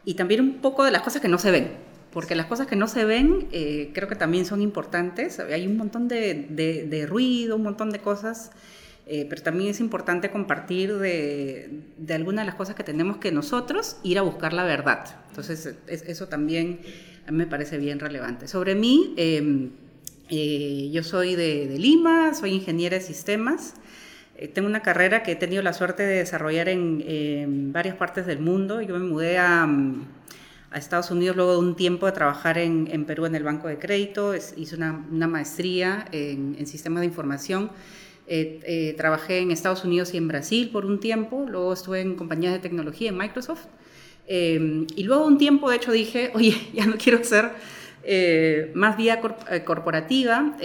y 0.04 0.16
también 0.16 0.42
un 0.42 0.60
poco 0.60 0.84
de 0.84 0.90
las 0.90 1.00
cosas 1.00 1.22
que 1.22 1.28
no 1.28 1.38
se 1.38 1.50
ven. 1.50 1.70
Porque 2.10 2.34
las 2.34 2.44
cosas 2.44 2.66
que 2.66 2.76
no 2.76 2.86
se 2.86 3.06
ven 3.06 3.48
eh, 3.52 3.90
creo 3.94 4.08
que 4.08 4.16
también 4.16 4.44
son 4.44 4.60
importantes. 4.60 5.40
Hay 5.40 5.66
un 5.66 5.78
montón 5.78 6.08
de, 6.08 7.06
ruido, 7.08 7.56
un 7.56 7.62
montón 7.62 7.88
de 7.88 8.00
cosas 8.00 8.50
eh, 9.06 9.26
pero 9.28 9.42
también 9.42 9.70
es 9.70 9.80
importante 9.80 10.30
compartir 10.30 10.96
de, 10.98 11.82
de, 11.96 12.14
algunas 12.14 12.44
de 12.44 12.46
las 12.46 12.54
cosas 12.54 12.74
que 12.74 12.84
tenemos 12.84 13.16
que 13.16 13.32
nosotros 13.32 13.96
ir 14.02 14.18
a 14.18 14.22
buscar 14.22 14.52
la 14.52 14.64
verdad. 14.64 15.16
Entonces, 15.30 15.74
eso 15.86 16.28
también 16.28 16.80
a 17.26 17.30
mí 17.30 17.38
me 17.38 17.46
parece 17.46 17.78
bien 17.78 17.98
relevante. 17.98 18.48
Sobre 18.48 18.74
mí, 18.74 19.14
em, 19.16 19.70
eh, 20.28 20.90
yo 20.92 21.02
soy 21.02 21.34
de, 21.34 21.76
Lima, 21.78 22.34
soy 22.34 22.52
ingeniera 22.52 22.98
de 22.98 23.02
sistemas. 23.02 23.74
Eh, 24.36 24.48
tengo 24.48 24.68
una 24.68 24.82
carrera 24.82 25.22
que 25.22 25.32
he 25.32 25.36
tenido 25.36 25.62
la 25.62 25.72
suerte 25.72 26.04
de 26.04 26.16
desarrollar 26.16 26.68
en, 26.68 27.72
varias 27.72 27.96
partes 27.96 28.26
del 28.26 28.40
mundo. 28.40 28.80
Yo 28.82 28.98
me 28.98 29.04
mudé 29.04 29.38
a, 29.38 29.64
a 29.64 30.78
Estados 30.78 31.10
Unidos 31.10 31.36
luego 31.36 31.52
de 31.52 31.58
un 31.58 31.76
tiempo 31.76 32.06
de 32.06 32.12
trabajar 32.12 32.58
en, 32.58 32.88
en 32.90 33.04
Perú 33.04 33.26
en 33.26 33.34
el 33.34 33.42
Banco 33.42 33.68
de 33.68 33.78
Crédito, 33.78 34.34
hice 34.34 34.76
una, 34.76 35.04
una 35.10 35.26
maestría 35.26 36.06
en, 36.12 36.56
en, 36.58 36.66
sistemas 36.66 37.00
de 37.00 37.06
información. 37.06 37.70
Eh, 38.34 38.60
eh, 38.64 38.94
trabajé 38.96 39.40
en 39.40 39.50
Estados 39.50 39.84
Unidos 39.84 40.14
y 40.14 40.16
en 40.16 40.26
Brasil 40.26 40.70
por 40.72 40.86
un 40.86 41.00
tiempo, 41.00 41.44
luego 41.46 41.74
estuve 41.74 42.00
en 42.00 42.14
compañías 42.14 42.54
de 42.54 42.60
tecnología 42.60 43.10
en 43.10 43.18
Microsoft. 43.18 43.66
Eh, 44.26 44.86
y 44.96 45.02
luego 45.02 45.26
un 45.26 45.36
tiempo, 45.36 45.68
de 45.68 45.76
hecho, 45.76 45.92
dije, 45.92 46.30
oye, 46.34 46.56
ya 46.72 46.86
no 46.86 46.94
quiero 46.96 47.22
ser 47.24 47.50
más 48.74 48.96
vía 48.96 49.20
corporativa 49.66 50.56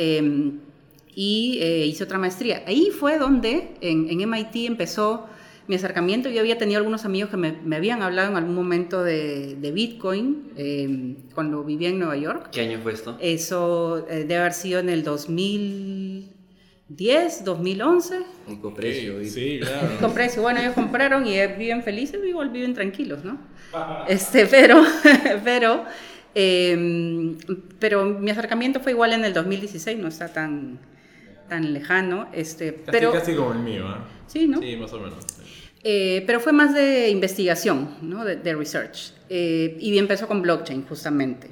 y 1.14 1.60
hice 1.60 2.06
otra 2.06 2.18
maestría. 2.18 2.64
Ahí 2.66 2.90
fue 2.98 3.18
donde 3.18 3.72
en, 3.82 4.10
en 4.10 4.30
MIT 4.30 4.56
empezó 4.66 5.28
mi 5.68 5.76
acercamiento, 5.76 6.30
yo 6.30 6.40
había 6.40 6.58
tenido 6.58 6.78
algunos 6.78 7.04
amigos 7.04 7.30
que 7.30 7.38
me, 7.38 7.52
me 7.52 7.76
habían 7.76 8.02
hablado 8.02 8.32
en 8.32 8.38
algún 8.38 8.56
momento 8.56 9.04
de, 9.04 9.56
de 9.56 9.72
Bitcoin 9.72 10.54
eh, 10.56 11.16
cuando 11.36 11.64
vivía 11.66 11.90
en 11.90 12.00
Nueva 12.00 12.16
York. 12.16 12.50
¿Qué 12.52 12.62
año 12.62 12.80
fue 12.82 12.94
esto? 12.94 13.18
Eso 13.20 14.06
eh, 14.10 14.20
debe 14.20 14.38
haber 14.38 14.54
sido 14.54 14.80
en 14.80 14.88
el 14.88 15.04
2010, 16.90 17.44
2011. 17.44 18.20
Con 18.62 18.74
precio. 18.74 19.24
Sí, 19.26 19.60
claro. 19.62 19.90
Con 20.00 20.14
precio. 20.14 20.42
Bueno, 20.42 20.60
ellos 20.60 20.74
compraron 20.74 21.28
y 21.28 21.46
viven 21.58 21.84
felices 21.84 22.20
y 22.24 22.30
igual 22.30 22.50
viven 22.50 22.74
tranquilos, 22.74 23.24
¿no? 23.24 23.38
este, 24.08 24.46
pero, 24.46 24.82
pero, 25.44 25.86
eh, 26.34 27.36
pero 27.80 28.06
mi 28.06 28.32
acercamiento 28.32 28.80
fue 28.80 28.94
igual 28.94 29.14
en 29.14 29.26
el 29.26 29.34
2016, 29.34 29.98
no 29.98 30.08
está 30.08 30.30
tan 30.30 30.80
tan 31.48 31.74
lejano, 31.74 32.28
este, 32.34 32.74
casi, 32.74 32.92
pero... 32.92 33.12
Casi 33.12 33.36
como 33.36 33.54
el 33.54 33.60
mío, 33.60 33.86
¿eh? 33.90 34.00
Sí, 34.28 34.48
¿no? 34.48 34.60
Sí, 34.60 34.76
más 34.76 34.92
o 34.94 35.00
menos. 35.00 35.26
Eh, 35.84 36.24
pero 36.28 36.40
fue 36.40 36.52
más 36.52 36.74
de 36.74 37.10
investigación, 37.10 37.96
¿no? 38.02 38.26
de, 38.26 38.36
de 38.36 38.56
research. 38.56 39.14
Eh, 39.30 39.78
y 39.80 39.98
empezó 39.98 40.28
con 40.28 40.42
blockchain, 40.42 40.86
justamente. 40.86 41.50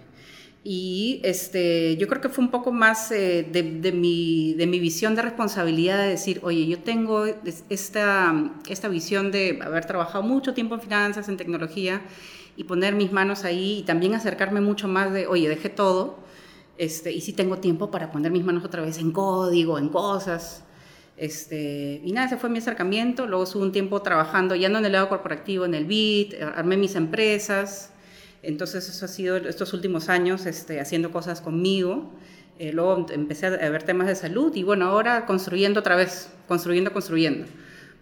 Y 0.68 1.22
este, 1.24 1.96
yo 1.98 2.08
creo 2.08 2.22
que 2.22 2.30
fue 2.30 2.44
un 2.44 2.50
poco 2.50 2.72
más 2.72 3.12
eh, 3.12 3.48
de, 3.52 3.62
de, 3.62 3.92
mi, 3.92 4.56
de 4.56 4.66
mi 4.66 4.80
visión 4.80 5.14
de 5.14 5.22
responsabilidad 5.22 6.00
de 6.00 6.10
decir, 6.10 6.40
oye, 6.42 6.66
yo 6.66 6.80
tengo 6.80 7.26
esta, 7.70 8.34
esta 8.68 8.88
visión 8.88 9.32
de 9.32 9.60
haber 9.64 9.86
trabajado 9.86 10.24
mucho 10.24 10.56
tiempo 10.56 10.74
en 10.74 10.82
finanzas, 10.82 11.30
en 11.30 11.38
tecnología, 11.38 12.02
y 12.58 12.64
poner 12.64 12.96
mis 12.96 13.12
manos 13.12 13.44
ahí 13.44 13.82
y 13.82 13.84
también 13.84 14.16
acercarme 14.16 14.60
mucho 14.60 14.88
más 14.88 15.14
de, 15.14 15.28
oye, 15.28 15.48
dejé 15.48 15.70
todo, 15.70 16.18
este, 16.80 17.12
y 17.12 17.22
si 17.22 17.34
tengo 17.34 17.60
tiempo 17.60 17.92
para 17.92 18.12
poner 18.12 18.32
mis 18.32 18.44
manos 18.44 18.66
otra 18.66 18.82
vez 18.82 18.98
en 18.98 19.12
código, 19.12 19.78
en 19.78 19.90
cosas. 19.90 20.64
Este, 21.16 22.02
y 22.04 22.12
nada, 22.12 22.26
ese 22.26 22.38
fue 22.38 22.50
mi 22.50 22.58
acercamiento. 22.58 23.28
Luego 23.28 23.44
estuve 23.44 23.62
un 23.62 23.72
tiempo 23.72 24.02
trabajando, 24.02 24.56
ya 24.56 24.68
no 24.70 24.80
en 24.80 24.86
el 24.86 24.94
lado 24.94 25.10
corporativo, 25.10 25.66
en 25.66 25.76
el 25.76 25.86
BIT, 25.86 26.42
armé 26.42 26.76
mis 26.76 26.96
empresas. 26.96 27.92
Entonces, 28.46 28.88
eso 28.90 29.06
ha 29.06 29.08
sido 29.08 29.38
estos 29.38 29.74
últimos 29.74 30.10
años 30.10 30.46
este, 30.46 30.80
haciendo 30.80 31.12
cosas 31.12 31.42
conmigo. 31.42 32.12
Eh, 32.58 32.72
luego 32.72 33.06
empecé 33.12 33.48
a 33.48 33.70
ver 33.70 33.84
temas 33.84 34.08
de 34.08 34.16
salud 34.16 34.56
y 34.56 34.64
bueno, 34.64 34.86
ahora 34.86 35.26
construyendo 35.26 35.82
otra 35.82 35.96
vez, 35.96 36.30
construyendo, 36.48 36.94
construyendo. 36.94 37.46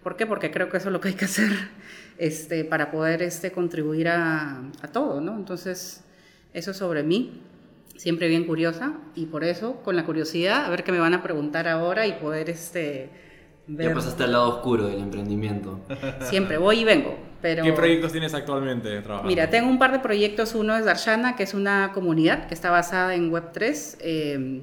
¿Por 0.02 0.16
qué? 0.16 0.26
Porque 0.26 0.50
creo 0.50 0.68
que 0.68 0.76
eso 0.76 0.88
es 0.88 0.92
lo 0.92 1.00
que 1.00 1.08
hay 1.08 1.14
que 1.14 1.24
hacer 1.24 1.50
este, 2.18 2.64
para 2.64 2.90
poder 2.90 3.22
este, 3.22 3.50
contribuir 3.50 4.08
a, 4.08 4.70
a 4.80 4.88
todo, 4.92 5.20
¿no? 5.20 5.36
Entonces, 5.36 6.04
eso 6.52 6.70
es 6.70 6.76
sobre 6.76 7.02
mí 7.02 7.40
siempre 7.96 8.28
bien 8.28 8.44
curiosa 8.44 8.94
y 9.14 9.26
por 9.26 9.44
eso, 9.44 9.76
con 9.82 9.96
la 9.96 10.04
curiosidad, 10.04 10.66
a 10.66 10.70
ver 10.70 10.84
qué 10.84 10.92
me 10.92 10.98
van 10.98 11.14
a 11.14 11.22
preguntar 11.22 11.68
ahora 11.68 12.06
y 12.06 12.12
poder 12.14 12.50
este, 12.50 13.08
ver. 13.66 13.88
Ya 13.88 13.94
pasaste 13.94 14.24
al 14.24 14.32
lado 14.32 14.48
oscuro 14.56 14.86
del 14.86 15.00
emprendimiento. 15.00 15.80
Siempre 16.22 16.58
voy 16.58 16.80
y 16.80 16.84
vengo. 16.84 17.16
Pero... 17.44 17.62
¿Qué 17.62 17.74
proyectos 17.74 18.10
tienes 18.10 18.32
actualmente 18.32 19.02
trabajando? 19.02 19.28
Mira, 19.28 19.50
tengo 19.50 19.68
un 19.68 19.78
par 19.78 19.92
de 19.92 19.98
proyectos. 19.98 20.54
Uno 20.54 20.74
es 20.78 20.86
Darshana, 20.86 21.36
que 21.36 21.42
es 21.42 21.52
una 21.52 21.92
comunidad 21.92 22.46
que 22.48 22.54
está 22.54 22.70
basada 22.70 23.14
en 23.14 23.30
Web3, 23.30 23.96
eh, 24.00 24.62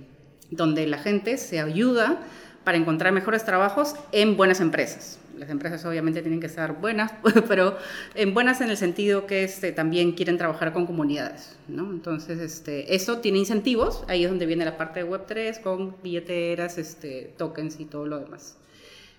donde 0.50 0.88
la 0.88 0.98
gente 0.98 1.38
se 1.38 1.60
ayuda 1.60 2.18
para 2.64 2.80
encontrar 2.80 3.14
mejores 3.14 3.46
trabajos 3.46 3.94
en 4.12 4.36
buenas 4.36 4.62
empresas 4.62 5.20
las 5.38 5.50
empresas 5.50 5.84
obviamente 5.86 6.22
tienen 6.22 6.40
que 6.40 6.46
estar 6.46 6.80
buenas, 6.80 7.14
pero 7.48 7.76
en 8.14 8.34
buenas 8.36 8.62
en 8.62 8.70
el 8.70 8.78
sentido 8.78 9.26
que 9.26 9.44
este, 9.44 9.72
también 9.72 10.12
quieren 10.12 10.38
trabajar 10.38 10.72
con 10.72 10.86
comunidades, 10.86 11.56
¿no? 11.68 11.90
Entonces, 11.90 12.40
este, 12.40 12.94
eso 12.94 13.20
tiene 13.22 13.40
incentivos, 13.40 14.04
ahí 14.08 14.24
es 14.24 14.30
donde 14.30 14.46
viene 14.46 14.66
la 14.66 14.78
parte 14.78 15.04
de 15.04 15.10
Web3 15.10 15.62
con 15.62 15.96
billeteras, 16.04 16.78
este, 16.78 17.34
tokens 17.38 17.80
y 17.80 17.86
todo 17.86 18.06
lo 18.06 18.20
demás. 18.20 18.56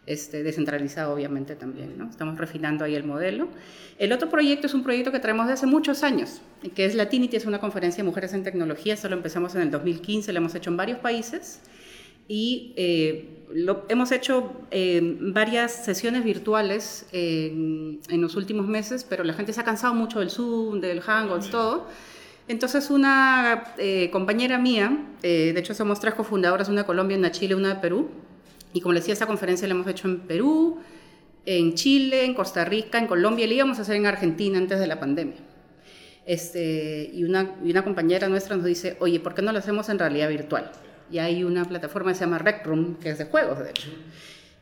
Este, 0.05 0.43
descentralizado 0.43 1.15
obviamente 1.15 1.55
también, 1.55 1.97
¿no? 1.97 2.11
Estamos 2.11 2.37
refinando 2.37 2.85
ahí 2.85 2.97
el 2.97 3.05
modelo. 3.05 3.47
El 3.99 4.13
otro 4.13 4.29
proyecto 4.29 4.67
es 4.67 4.75
un 4.75 4.83
proyecto 4.83 5.13
que 5.13 5.21
traemos 5.21 5.47
de 5.47 5.53
hace 5.53 5.67
muchos 5.67 6.03
años, 6.03 6.41
que 6.75 6.87
es 6.87 6.97
Latinity, 6.97 7.37
es 7.37 7.47
una 7.47 7.61
conferencia 7.61 8.03
de 8.03 8.09
mujeres 8.09 8.33
en 8.33 8.43
tecnología, 8.43 8.95
esto 8.95 9.09
lo 9.09 9.15
empezamos 9.15 9.55
en 9.55 9.63
el 9.63 9.71
2015, 9.71 10.33
lo 10.33 10.39
hemos 10.39 10.57
hecho 10.57 10.71
en 10.71 10.77
varios 10.77 10.99
países 10.99 11.61
y 12.27 12.73
eh, 12.75 13.43
lo, 13.55 13.85
hemos 13.89 14.13
hecho 14.13 14.53
eh, 14.71 15.01
varias 15.21 15.85
sesiones 15.85 16.25
virtuales 16.25 17.07
eh, 17.13 17.49
en 18.09 18.21
los 18.21 18.35
últimos 18.37 18.67
meses, 18.67 19.05
pero 19.09 19.25
la 19.25 19.35
gente 19.35 19.53
se 19.53 19.61
ha 19.61 19.65
cansado 19.65 19.95
mucho 19.95 20.21
del 20.21 20.31
Zoom, 20.31 20.81
del 20.81 21.01
Hangouts, 21.01 21.51
todo. 21.51 21.87
Entonces 22.49 22.91
una 22.91 23.75
eh, 23.79 24.11
compañera 24.11 24.59
mía, 24.59 25.07
de 25.23 25.57
hecho 25.57 25.75
somos 25.75 26.01
tres 26.01 26.15
cofundadoras, 26.15 26.69
una 26.69 26.81
de 26.81 26.87
Colombia, 26.87 27.17
una 27.17 27.29
de 27.29 27.35
Chile, 27.35 27.55
una 27.55 27.75
de 27.75 27.81
Perú, 27.81 28.09
y 28.73 28.81
como 28.81 28.93
les 28.93 29.03
decía, 29.03 29.15
esta 29.15 29.27
conferencia 29.27 29.67
la 29.69 29.75
hemos 29.75 29.87
hecho 29.87 30.09
en 30.09 30.21
Perú, 30.21 30.79
en 31.45 31.75
Chile, 31.75 32.25
en 32.25 32.35
Costa 32.35 32.65
Rica, 32.65 32.99
en 32.99 33.07
Colombia, 33.07 33.45
y 33.45 33.49
la 33.49 33.55
íbamos 33.55 33.79
a 33.79 33.83
hacer 33.83 33.97
en 33.97 34.07
Argentina 34.07 34.59
antes 34.59 34.79
de 34.79 34.87
la 34.87 35.01
pandemia. 35.01 35.39
Este, 36.25 37.11
y, 37.13 37.25
una, 37.25 37.57
y 37.65 37.71
una 37.71 37.83
compañera 37.83 38.29
nuestra 38.29 38.57
nos 38.57 38.65
dice, 38.65 38.97
oye, 39.01 39.19
¿por 39.21 39.35
qué 39.35 39.43
no 39.43 39.53
lo 39.53 39.59
hacemos 39.59 39.89
en 39.89 39.99
realidad 39.99 40.29
virtual? 40.29 40.71
y 41.13 41.19
hay 41.19 41.45
una 41.45 41.65
plataforma 41.67 42.11
que 42.11 42.19
se 42.19 42.25
llama 42.25 42.39
Rec 42.39 42.67
Room, 42.67 42.97
que 42.97 43.11
es 43.11 43.19
de 43.19 43.27
juegos, 43.27 43.59
de 43.59 43.71
hecho. 43.71 43.91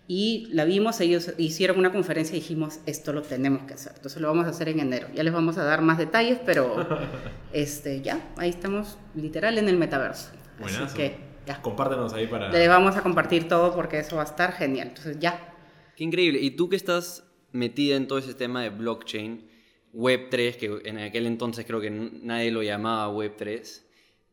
Y 0.08 0.48
la 0.50 0.64
vimos, 0.64 1.00
ellos 1.00 1.32
hicieron 1.38 1.78
una 1.78 1.92
conferencia 1.92 2.36
y 2.36 2.40
dijimos, 2.40 2.80
esto 2.86 3.12
lo 3.12 3.22
tenemos 3.22 3.62
que 3.62 3.74
hacer. 3.74 3.92
Entonces 3.94 4.20
lo 4.20 4.26
vamos 4.26 4.46
a 4.46 4.48
hacer 4.48 4.68
en 4.68 4.80
enero. 4.80 5.06
Ya 5.14 5.22
les 5.22 5.32
vamos 5.32 5.56
a 5.56 5.64
dar 5.64 5.82
más 5.82 5.98
detalles, 5.98 6.40
pero 6.44 6.88
este, 7.52 8.02
ya, 8.02 8.32
ahí 8.36 8.50
estamos 8.50 8.98
literal 9.14 9.56
en 9.58 9.68
el 9.68 9.76
metaverso. 9.76 10.30
Buenazo. 10.58 10.84
Así 10.84 10.96
que 10.96 11.29
ya. 11.50 11.62
Compártenos 11.62 12.12
ahí 12.12 12.26
para... 12.26 12.50
Les 12.50 12.68
vamos 12.68 12.96
a 12.96 13.02
compartir 13.02 13.48
todo 13.48 13.74
porque 13.74 13.98
eso 13.98 14.16
va 14.16 14.22
a 14.22 14.26
estar 14.26 14.52
genial. 14.52 14.88
Entonces 14.88 15.18
ya. 15.18 15.54
Qué 15.96 16.04
increíble. 16.04 16.40
Y 16.40 16.52
tú 16.52 16.68
que 16.68 16.76
estás 16.76 17.24
metida 17.52 17.96
en 17.96 18.06
todo 18.06 18.18
ese 18.18 18.34
tema 18.34 18.62
de 18.62 18.70
blockchain, 18.70 19.48
Web3, 19.94 20.56
que 20.56 20.88
en 20.88 20.98
aquel 20.98 21.26
entonces 21.26 21.66
creo 21.66 21.80
que 21.80 21.90
nadie 21.90 22.50
lo 22.50 22.62
llamaba 22.62 23.12
Web3, 23.12 23.82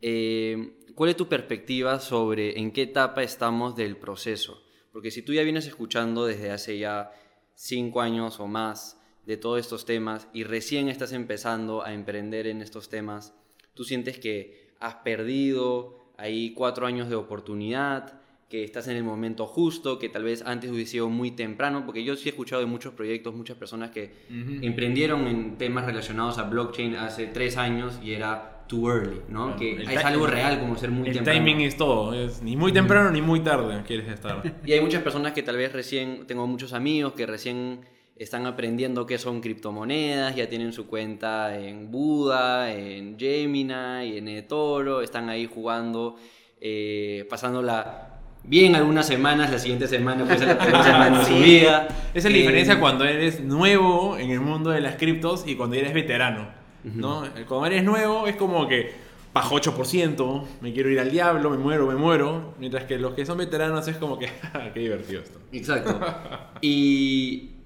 eh, 0.02 0.74
¿cuál 0.94 1.10
es 1.10 1.16
tu 1.16 1.28
perspectiva 1.28 2.00
sobre 2.00 2.60
en 2.60 2.72
qué 2.72 2.84
etapa 2.84 3.24
estamos 3.24 3.76
del 3.76 3.98
proceso? 3.98 4.62
Porque 4.92 5.12
si 5.12 5.22
tú 5.22 5.34
ya 5.34 5.44
vienes 5.44 5.66
escuchando 5.68 6.26
desde 6.26 6.52
hace 6.52 6.78
ya 6.78 7.12
cinco 7.56 8.02
años 8.02 8.40
o 8.40 8.48
más 8.48 9.02
de 9.26 9.38
todos 9.38 9.60
estos 9.60 9.86
temas 9.86 10.28
y 10.34 10.44
recién 10.44 10.90
estás 10.90 11.12
empezando 11.12 11.84
a 11.84 11.94
emprender 11.94 12.48
en 12.48 12.62
estos 12.62 12.90
temas, 12.90 13.34
tú 13.74 13.84
sientes 13.84 14.20
que 14.20 14.74
has 14.80 14.96
perdido 14.96 16.07
ahí 16.18 16.54
cuatro 16.54 16.86
años 16.86 17.10
de 17.10 17.16
oportunidad, 17.16 18.20
que 18.50 18.64
estás 18.64 18.88
en 18.88 18.96
el 18.96 19.04
momento 19.04 19.46
justo, 19.46 20.00
que 20.00 20.08
tal 20.10 20.24
vez 20.24 20.42
antes 20.46 20.72
hubiese 20.72 20.94
sido 20.94 21.10
muy 21.10 21.32
temprano, 21.32 21.84
porque 21.86 22.04
yo 22.04 22.16
sí 22.16 22.30
he 22.30 22.32
escuchado 22.32 22.62
de 22.62 22.66
muchos 22.66 22.94
proyectos, 22.94 23.36
muchas 23.36 23.58
personas 23.58 23.92
que 23.92 24.12
emprendieron 24.30 25.28
en 25.28 25.58
temas 25.58 25.86
relacionados 25.86 26.38
a 26.38 26.44
blockchain 26.44 26.96
hace 26.96 27.28
tres 27.28 27.58
años 27.58 28.00
y 28.02 28.14
era 28.14 28.66
too 28.68 28.90
early, 28.90 29.22
¿no? 29.30 29.56
que 29.58 29.84
es 29.84 30.06
algo 30.06 30.28
real 30.28 30.60
como 30.60 30.78
ser 30.78 30.92
muy 30.92 31.10
el 31.10 31.16
temprano. 31.16 31.40
El 31.40 31.46
timing 31.46 31.66
es 31.66 31.78
todo, 31.78 32.14
es 32.14 32.42
ni 32.42 32.56
muy 32.56 32.72
temprano 32.72 33.12
ni 33.12 33.22
muy 33.22 33.42
tarde 33.42 33.82
quieres 33.86 34.08
estar. 34.08 34.42
Y 34.66 34.74
hay 34.74 34.82
muchas 34.82 35.04
personas 35.04 35.34
que 35.34 35.44
tal 35.44 35.58
vez 35.58 35.74
recién, 35.74 36.26
tengo 36.26 36.48
muchos 36.48 36.74
amigos 36.74 37.14
que 37.14 37.26
recién 37.26 37.82
están 38.20 38.46
aprendiendo 38.46 39.06
qué 39.06 39.18
son 39.18 39.42
criptomonedas, 39.42 40.36
ya 40.36 40.50
tienen 40.50 40.74
su 40.74 40.88
cuenta 40.88 41.58
en 41.58 41.92
Buda, 41.92 42.74
en 42.74 43.18
Gemini, 43.18 43.74
y 44.06 44.18
en 44.18 44.28
eToro, 44.28 45.02
están 45.02 45.30
ahí 45.30 45.50
jugando, 45.52 46.16
eh, 46.60 47.26
pasándola 47.30 48.18
bien 48.44 48.76
algunas 48.76 49.06
semanas, 49.06 49.52
la 49.52 49.60
siguiente 49.60 49.88
semana 49.88 50.24
puede 50.24 50.40
ser 50.40 50.48
la 50.48 50.58
primera 50.58 50.84
semana 50.84 51.20
de 51.20 51.26
su 51.26 51.36
vida. 51.36 51.88
Esa 52.14 52.28
es 52.28 52.34
la 52.34 52.40
diferencia 52.40 52.74
eh, 52.76 52.80
cuando 52.80 53.06
eres 53.06 53.42
nuevo 53.42 54.18
en 54.18 54.32
el 54.32 54.40
mundo 54.40 54.72
de 54.72 54.82
las 54.82 54.96
criptos 54.96 55.44
y 55.46 55.56
cuando 55.56 55.76
eres 55.76 55.94
veterano. 55.94 56.48
¿no? 56.84 57.24
Cuando 57.48 57.66
eres 57.66 57.84
nuevo 57.84 58.28
es 58.28 58.38
como 58.38 58.68
que 58.68 59.08
bajo 59.34 59.56
8%, 59.56 60.46
me 60.62 60.74
quiero 60.74 60.90
ir 60.90 61.00
al 61.00 61.12
diablo, 61.12 61.50
me 61.50 61.58
muero, 61.58 61.86
me 61.88 61.96
muero. 61.96 62.56
Mientras 62.60 62.86
que 62.86 62.98
los 62.98 63.14
que 63.14 63.26
son 63.26 63.38
veteranos 63.38 63.88
es 63.88 63.98
como 63.98 64.18
que, 64.18 64.30
qué 64.74 64.80
divertido 64.80 65.22
esto. 65.22 65.40
Exacto. 65.52 66.00
y, 66.62 67.57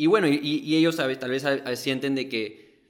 y 0.00 0.06
bueno, 0.06 0.28
y, 0.28 0.74
ellos 0.76 0.96
tal 0.96 1.30
vez 1.30 1.44
sienten 1.74 2.14
de 2.14 2.26
que 2.30 2.80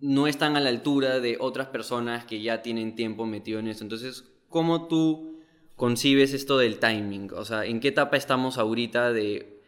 no 0.00 0.26
están 0.26 0.56
a 0.56 0.60
la 0.60 0.68
altura 0.68 1.20
de 1.20 1.36
otras 1.38 1.68
personas 1.68 2.24
que 2.24 2.42
ya 2.42 2.62
tienen 2.62 2.96
tiempo 2.96 3.26
metido 3.26 3.60
en 3.60 3.68
eso. 3.68 3.84
Entonces, 3.84 4.24
¿cómo 4.48 4.88
tú 4.88 5.38
concibes 5.76 6.34
esto 6.34 6.58
del 6.58 6.80
timing? 6.80 7.30
O 7.36 7.44
sea, 7.44 7.64
¿en 7.64 7.78
qué 7.78 7.86
etapa 7.86 8.16
estamos 8.16 8.58
ahorita 8.58 9.12
de 9.12 9.60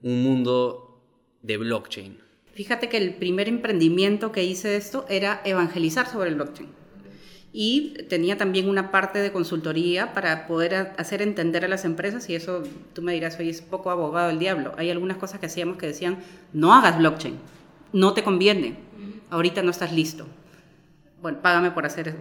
un 0.00 0.22
mundo 0.22 1.02
de 1.42 1.56
blockchain? 1.56 2.20
Fíjate 2.52 2.88
que 2.88 2.98
el 2.98 3.14
primer 3.14 3.48
emprendimiento 3.48 4.30
que 4.30 4.44
hice 4.44 4.68
de 4.68 4.76
esto 4.76 5.04
era 5.08 5.42
evangelizar 5.44 6.06
sobre 6.06 6.28
el 6.28 6.36
blockchain. 6.36 6.68
Y 7.52 7.94
tenía 8.08 8.36
también 8.36 8.68
una 8.68 8.90
parte 8.90 9.20
de 9.20 9.32
consultoría 9.32 10.12
para 10.12 10.46
poder 10.46 10.92
hacer 10.98 11.22
entender 11.22 11.64
a 11.64 11.68
las 11.68 11.84
empresas, 11.84 12.28
y 12.28 12.34
eso 12.34 12.62
tú 12.92 13.02
me 13.02 13.14
dirás, 13.14 13.38
oye, 13.38 13.50
es 13.50 13.62
poco 13.62 13.90
abogado 13.90 14.28
del 14.28 14.38
diablo. 14.38 14.74
Hay 14.76 14.90
algunas 14.90 15.16
cosas 15.16 15.40
que 15.40 15.46
hacíamos 15.46 15.78
que 15.78 15.86
decían, 15.86 16.18
no 16.52 16.74
hagas 16.74 16.98
blockchain, 16.98 17.38
no 17.92 18.12
te 18.12 18.22
conviene, 18.22 18.76
ahorita 19.30 19.62
no 19.62 19.70
estás 19.70 19.92
listo. 19.92 20.26
Bueno, 21.22 21.38
págame 21.42 21.72
por 21.72 21.84
hacer, 21.84 22.14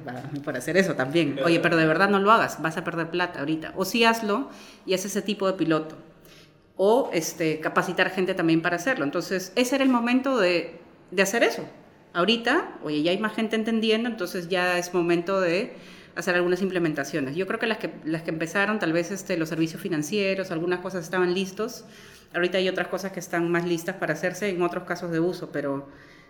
por 0.43 0.57
hacer 0.57 0.75
eso 0.75 0.95
también. 0.95 1.37
Oye, 1.45 1.59
pero 1.59 1.77
de 1.77 1.85
verdad 1.85 2.09
no 2.09 2.19
lo 2.19 2.31
hagas, 2.31 2.61
vas 2.61 2.77
a 2.77 2.83
perder 2.83 3.11
plata 3.11 3.39
ahorita. 3.39 3.73
O 3.75 3.85
sí 3.85 4.03
hazlo 4.03 4.49
y 4.87 4.95
haz 4.95 5.05
ese 5.05 5.21
tipo 5.21 5.45
de 5.45 5.53
piloto. 5.53 5.95
O 6.77 7.11
este, 7.13 7.59
capacitar 7.59 8.09
gente 8.09 8.33
también 8.33 8.61
para 8.61 8.77
hacerlo. 8.77 9.05
Entonces, 9.05 9.51
ese 9.55 9.75
era 9.75 9.83
el 9.83 9.91
momento 9.91 10.39
de, 10.39 10.79
de 11.11 11.21
hacer 11.21 11.43
eso. 11.43 11.63
Ahorita, 12.13 12.77
oye, 12.83 13.03
ya 13.03 13.11
hay 13.11 13.17
más 13.17 13.33
gente 13.33 13.55
entendiendo, 13.55 14.09
entonces 14.09 14.49
ya 14.49 14.77
es 14.77 14.93
momento 14.93 15.39
de 15.39 15.73
hacer 16.15 16.35
algunas 16.35 16.61
implementaciones. 16.61 17.35
Yo 17.35 17.45
creo 17.45 17.59
que 17.59 17.67
las 17.67 17.77
que, 17.77 17.91
las 18.03 18.23
que 18.23 18.31
empezaron, 18.31 18.79
tal 18.79 18.93
vez 18.93 19.11
este, 19.11 19.37
los 19.37 19.49
servicios 19.49 19.81
financieros, 19.81 20.51
algunas 20.51 20.79
cosas 20.79 21.03
estaban 21.03 21.33
listos. 21.33 21.85
Ahorita 22.33 22.57
hay 22.57 22.69
otras 22.69 22.87
cosas 22.87 23.11
que 23.11 23.19
están 23.19 23.51
más 23.51 23.65
listas 23.65 23.95
para 23.97 24.13
hacerse 24.13 24.49
en 24.49 24.61
otros 24.61 24.83
casos 24.85 25.11
de 25.11 25.19
uso, 25.19 25.51
pero 25.51 25.87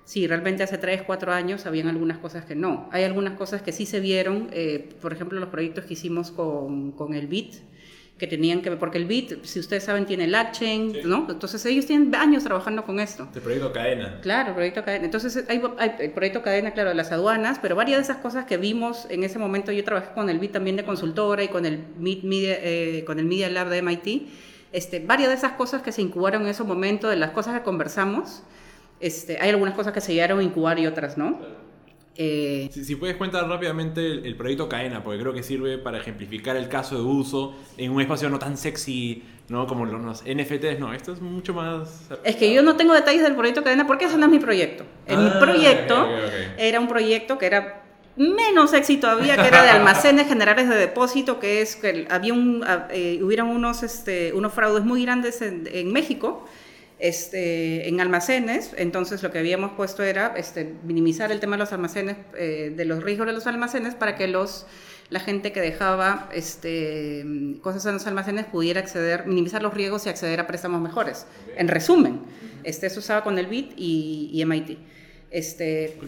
Sí, 0.08 0.26
realmente 0.26 0.64
hace 0.64 0.78
3, 0.78 1.02
4 1.02 1.34
años 1.34 1.66
habían 1.66 1.90
algunas 1.90 2.18
cosas 2.20 2.46
que 2.46 2.56
no. 2.56 2.88
Hay 2.94 3.04
algunas 3.04 3.34
cosas 3.34 3.62
que 3.62 3.74
sí 3.74 3.86
se 3.86 4.00
vieron, 4.00 4.48
eh, 4.54 4.96
por 5.02 5.12
ejemplo, 5.12 5.38
los 5.38 5.50
proyectos 5.50 5.84
que 5.84 5.96
hicimos 5.96 6.32
con, 6.32 6.94
con 6.94 7.14
el 7.14 7.28
BIT, 7.28 7.56
que 8.18 8.26
tenían 8.26 8.62
que 8.62 8.70
ver, 8.72 8.80
porque 8.80 8.98
el 8.98 9.06
BIT, 9.06 9.44
si 9.44 9.60
ustedes 9.60 9.84
saben, 9.84 10.06
tiene 10.06 10.24
el 10.24 10.36
chain 10.52 10.94
¿no? 11.06 11.28
Entonces 11.30 11.64
ellos 11.66 11.86
tienen 11.86 12.14
años 12.16 12.44
trabajando 12.44 12.84
con 12.84 13.00
esto. 13.00 13.28
El 13.36 13.42
proyecto 13.42 13.72
cadena. 13.72 14.20
Claro, 14.22 14.56
proyecto 14.56 14.84
cadena. 14.84 15.06
Entonces 15.06 15.46
hay, 15.48 15.62
hay, 15.78 15.96
el 16.00 16.12
proyecto 16.12 16.42
cadena, 16.42 16.72
claro, 16.72 16.90
de 16.90 16.96
las 16.96 17.12
aduanas, 17.12 17.60
pero 17.62 17.76
varias 17.76 18.00
de 18.00 18.04
esas 18.04 18.18
cosas 18.18 18.46
que 18.46 18.58
vimos 18.58 19.06
en 19.10 19.24
ese 19.24 19.38
momento, 19.38 19.72
yo 19.72 19.84
trabajé 19.84 20.14
con 20.14 20.30
el 20.30 20.40
BIT 20.40 20.52
también 20.52 20.76
de 20.76 20.84
consultora 20.84 21.44
y 21.44 21.48
con 21.50 21.66
el, 21.66 21.84
Media, 21.98 22.58
eh, 22.60 23.04
con 23.06 23.20
el 23.20 23.26
Media 23.26 23.50
Lab 23.50 23.70
de 23.70 23.82
MIT, 23.82 24.28
este, 24.72 25.00
varias 25.00 25.30
de 25.30 25.36
esas 25.36 25.54
cosas 25.54 25.84
que 25.84 25.92
se 25.92 26.02
incubaron 26.02 26.44
en 26.44 26.50
ese 26.50 26.64
momento, 26.64 27.10
de 27.10 27.18
las 27.18 27.32
cosas 27.32 27.54
que 27.58 27.64
conversamos, 27.64 28.42
este, 29.00 29.38
hay 29.40 29.50
algunas 29.50 29.76
cosas 29.76 29.94
que 29.94 30.02
se 30.02 30.14
llegaron 30.14 30.40
a 30.40 30.44
incubar 30.44 30.80
y 30.80 30.88
otras 30.88 31.18
no. 31.18 31.40
Eh, 32.20 32.70
si, 32.72 32.96
puedes 32.96 33.16
contar 33.16 33.48
rápidamente 33.48 34.02
el, 34.02 34.36
proyecto 34.36 34.68
Cadena, 34.68 35.04
porque 35.04 35.20
creo 35.20 35.34
que 35.34 35.44
sirve 35.44 35.78
para 35.78 36.00
ejemplificar 36.00 36.58
el 36.58 36.68
caso 36.68 36.96
de 36.96 37.04
uso 37.04 37.56
en 37.78 37.92
un 37.92 38.02
espacio 38.02 38.28
no 38.30 38.40
tan 38.40 38.58
sexy, 38.58 39.24
¿no? 39.50 39.68
Como 39.68 39.86
los, 39.86 40.24
NFTs, 40.24 40.80
no, 40.80 40.94
esto 40.94 41.14
es 41.14 41.22
mucho 41.22 41.54
más... 41.54 42.10
Es 42.24 42.36
que 42.36 42.52
yo 42.52 42.64
no 42.64 42.76
tengo 42.76 42.96
detalles 42.96 43.22
del 43.22 43.36
proyecto 43.36 43.64
Cadena 43.64 43.86
porque 43.86 44.06
ese 44.06 44.18
no 44.18 44.26
es 44.26 44.32
mi 44.32 44.40
proyecto. 44.40 44.84
En 45.06 45.24
mi 45.26 45.30
ah, 45.30 45.40
proyecto 45.40 46.08
era 46.58 46.80
un 46.80 46.88
proyecto 46.88 47.38
que 47.38 47.46
era 47.46 47.84
menos 48.16 48.72
sexy 48.72 48.98
todavía, 48.98 49.36
que 49.36 49.48
era 49.48 49.62
de 49.62 49.70
almacenes 49.70 50.28
generales 50.28 50.68
de 50.68 50.76
depósito, 50.76 51.40
que 51.40 51.62
es 51.62 51.76
que 51.76 52.08
había 52.10 52.34
un, 52.34 52.66
eh, 52.90 53.20
hubieran 53.22 53.46
unos, 53.48 53.84
este, 53.84 54.34
unos 54.34 54.54
fraudes 54.54 54.84
muy 54.84 55.04
grandes 55.04 55.44
en, 55.44 55.70
en 55.72 55.94
México 55.94 56.48
este, 57.00 57.88
en 57.88 58.02
almacenes, 58.02 58.72
entonces 58.76 59.22
lo 59.22 59.32
que 59.32 59.40
habíamos 59.40 59.72
puesto 59.74 60.04
era 60.04 60.34
este, 60.36 60.74
minimizar 60.84 61.32
el 61.32 61.40
tema 61.40 61.56
de 61.56 61.60
los 61.60 61.72
almacenes, 61.72 62.18
eh, 62.36 62.74
de 62.76 62.86
los 62.86 63.04
riesgos 63.04 63.28
de 63.28 63.34
los 63.34 63.46
almacenes, 63.46 63.94
para 63.94 64.16
que 64.16 64.28
los, 64.28 64.66
la 65.10 65.20
gente 65.20 65.52
que 65.52 65.62
dejaba 65.62 66.28
este, 66.34 67.24
cosas 67.62 67.86
en 67.86 67.94
los 67.94 68.08
almacenes 68.08 68.46
pudiera 68.46 68.80
acceder, 68.80 69.28
minimizar 69.28 69.62
los 69.62 69.74
riesgos 69.74 70.06
y 70.08 70.10
acceder 70.10 70.40
a 70.40 70.48
préstamos 70.48 70.82
mejores. 70.82 71.28
En 71.56 71.68
resumen, 71.68 72.22
este, 72.64 72.88
eso 72.88 73.00
usaba 73.00 73.24
con 73.24 73.38
el 73.38 73.46
BIT 73.46 73.74
y, 73.78 74.44
MIT. 74.46 74.78
Este, 75.30 76.00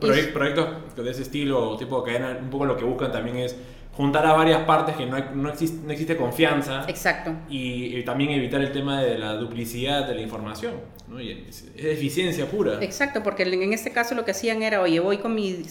proyectos 0.00 0.96
de 0.96 1.10
ese 1.10 1.22
estilo, 1.22 1.76
tipo 1.76 2.00
de 2.00 2.12
cadena, 2.12 2.38
un 2.40 2.50
poco 2.50 2.64
lo 2.64 2.76
que 2.76 2.84
buscan 2.84 3.12
también 3.12 3.36
es 3.38 3.56
juntar 4.00 4.24
a 4.24 4.32
varias 4.32 4.64
partes 4.64 4.96
que 4.96 5.04
no, 5.04 5.18
no, 5.34 5.50
existe, 5.50 5.78
no 5.84 5.92
existe 5.92 6.16
confianza. 6.16 6.86
Exacto. 6.88 7.34
Y, 7.50 8.02
también 8.04 8.30
evitar 8.30 8.62
el 8.62 8.72
tema 8.72 9.02
de 9.02 9.18
la 9.18 9.34
duplicidad 9.34 10.08
de 10.08 10.14
la 10.14 10.22
información. 10.22 10.72
¿no? 11.06 11.20
Y 11.20 11.44
es, 11.46 11.66
eficiencia 11.76 12.46
pura. 12.46 12.78
Exacto, 12.80 13.22
porque 13.22 13.42
en 13.42 13.72
este 13.74 13.92
caso 13.92 14.14
lo 14.14 14.24
que 14.24 14.30
hacían 14.30 14.62
era, 14.62 14.80
oye, 14.80 15.00
voy 15.00 15.18
con 15.18 15.34
mi 15.34 15.64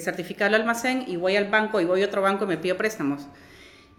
certificado 0.00 0.54
al 0.54 0.60
almacén 0.60 1.04
y 1.08 1.16
voy 1.16 1.34
al 1.34 1.50
banco 1.50 1.80
y 1.80 1.84
voy 1.84 2.02
a 2.02 2.06
otro 2.06 2.22
banco 2.22 2.44
y 2.44 2.48
me 2.48 2.56
pido 2.56 2.76
préstamos 2.76 3.26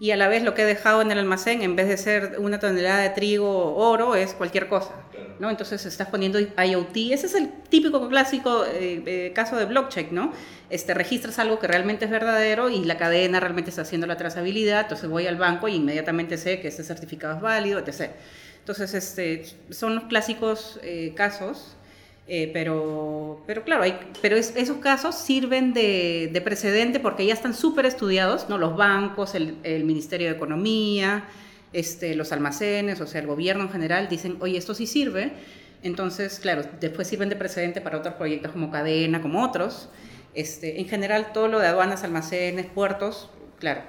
y 0.04 0.12
a 0.12 0.18
la 0.18 0.28
vez 0.28 0.44
lo 0.44 0.54
que 0.54 0.64
he 0.64 0.66
dejado 0.66 1.02
en 1.02 1.14
el 1.14 1.18
almacén, 1.18 1.62
en 1.62 1.78
vez 1.78 1.88
de 1.88 1.96
ser 1.96 2.36
una 2.38 2.60
tonelada 2.60 2.98
de 2.98 3.12
trigo 3.12 3.48
o 3.50 3.90
oro, 3.90 4.16
es 4.16 4.34
cualquier 4.34 4.68
cosa. 4.68 4.92
¿no? 5.40 5.50
Entonces 5.50 5.86
estás 5.86 6.10
poniendo 6.10 6.42
IoT. 6.42 7.14
Ese 7.14 7.28
es 7.28 7.36
el 7.36 7.50
típico 7.70 8.10
clásico 8.10 8.66
eh, 8.66 9.02
eh, 9.06 9.32
caso 9.34 9.56
de 9.56 9.64
blockchain, 9.64 10.10
¿no? 10.12 10.34
Este, 10.70 10.94
registras 10.94 11.40
algo 11.40 11.58
que 11.58 11.68
realmente 11.68 12.04
es 12.04 12.12
verdadero 12.12 12.70
y 12.70 12.84
la 12.84 12.98
cadena 12.98 13.40
realmente 13.40 13.70
está 13.70 13.84
haciendo 13.84 14.06
la 14.06 14.18
trazabilidad, 14.18 14.82
entonces 14.82 15.10
voy 15.10 15.26
al 15.26 15.38
banco 15.38 15.70
y 15.70 15.76
inmediatamente 15.76 16.38
sé 16.38 16.60
que 16.60 16.68
ese 16.68 16.84
certificado 16.84 17.38
es 17.38 17.42
válido, 17.42 17.80
etc. 17.80 18.12
Entonces, 18.60 18.94
este, 18.94 19.46
son 19.70 19.96
los 19.96 20.04
clásicos 20.04 20.82
eh, 20.84 21.14
casos 21.16 21.78
eh, 22.26 22.50
pero, 22.54 23.44
pero 23.46 23.64
claro, 23.64 23.84
hay, 23.84 24.00
pero 24.22 24.38
esos 24.38 24.78
casos 24.78 25.16
sirven 25.16 25.74
de, 25.74 26.30
de, 26.32 26.42
precedente 26.42 27.02
porque 27.02 27.26
ya 27.26 27.34
están 27.34 27.54
súper 27.54 27.86
estudiados, 27.86 28.48
¿no? 28.48 28.58
Los 28.58 28.78
bancos, 28.78 29.36
el, 29.36 29.58
el, 29.64 29.84
Ministerio 29.84 30.30
de 30.30 30.36
Economía, 30.36 31.26
este, 31.74 32.16
los 32.16 32.32
almacenes, 32.32 33.02
o 33.02 33.08
sea, 33.08 33.20
el 33.20 33.28
gobierno 33.28 33.64
en 33.64 33.70
general 33.70 34.08
dicen, 34.08 34.38
oye, 34.40 34.58
esto 34.58 34.74
sí 34.74 34.88
sirve. 34.88 35.34
Entonces, 35.82 36.40
claro, 36.40 36.64
después 36.80 37.10
sirven 37.10 37.28
de 37.28 37.36
precedente 37.36 37.82
para 37.82 37.98
otros 37.98 38.14
proyectos 38.14 38.54
como 38.54 38.72
Cadena, 38.72 39.22
como 39.22 39.44
otros. 39.44 39.90
Este, 40.34 40.80
en 40.80 40.88
general, 40.88 41.34
todo 41.34 41.50
lo 41.50 41.60
de 41.60 41.68
aduanas, 41.68 42.06
almacenes, 42.06 42.68
puertos, 42.68 43.30
claro, 43.60 43.82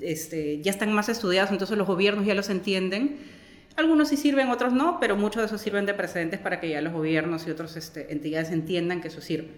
este, 0.00 0.60
ya 0.60 0.70
están 0.70 0.92
más 0.92 1.08
estudiados, 1.08 1.50
entonces 1.50 1.78
los 1.78 1.86
gobiernos 1.86 2.26
ya 2.26 2.34
los 2.34 2.50
entienden 2.50 3.18
algunos 3.76 4.08
sí 4.08 4.16
sirven, 4.16 4.50
otros 4.50 4.72
no, 4.72 4.98
pero 5.00 5.16
muchos 5.16 5.42
de 5.42 5.46
esos 5.46 5.60
sirven 5.60 5.86
de 5.86 5.94
precedentes 5.94 6.40
para 6.40 6.60
que 6.60 6.68
ya 6.68 6.80
los 6.80 6.92
gobiernos 6.92 7.46
y 7.46 7.50
otras 7.50 7.76
este, 7.76 8.12
entidades 8.12 8.50
entiendan 8.50 9.00
que 9.00 9.08
eso 9.08 9.20
sirve. 9.20 9.50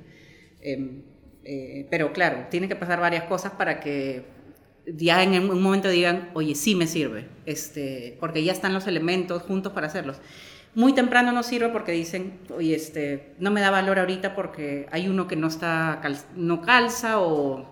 Em, 0.61 1.03
eh, 1.45 1.87
pero 1.91 2.13
claro, 2.13 2.47
tiene 2.51 2.69
que 2.69 2.77
pasar 2.77 3.01
varias 3.01 3.25
cosas 3.25 3.53
para 3.53 3.81
que 3.81 4.25
ya 4.87 5.23
en 5.23 5.51
un 5.51 5.63
momento 5.63 5.89
digan, 5.89 6.31
oye, 6.35 6.55
sí 6.55 6.75
me 6.75 6.87
sirve, 6.87 7.27
este, 7.47 8.17
porque 8.21 8.45
ya 8.45 8.53
están 8.53 8.73
los 8.73 8.87
elementos 8.87 9.43
juntos 9.43 9.73
para 9.73 9.87
hacerlos. 9.87 10.21
Muy 10.75 10.93
temprano 10.93 11.31
no 11.33 11.43
sirve 11.43 11.69
porque 11.69 11.93
dicen, 11.93 12.41
oye, 12.51 12.75
este, 12.75 13.35
no 13.39 13.51
me 13.51 13.61
da 13.61 13.71
valor 13.71 13.99
ahorita 13.99 14.35
porque 14.35 14.87
hay 14.91 15.09
uno 15.09 15.29
que 15.29 15.37
no, 15.37 15.47
está, 15.47 16.01
no 16.35 16.63
calza 16.63 17.21
o, 17.21 17.71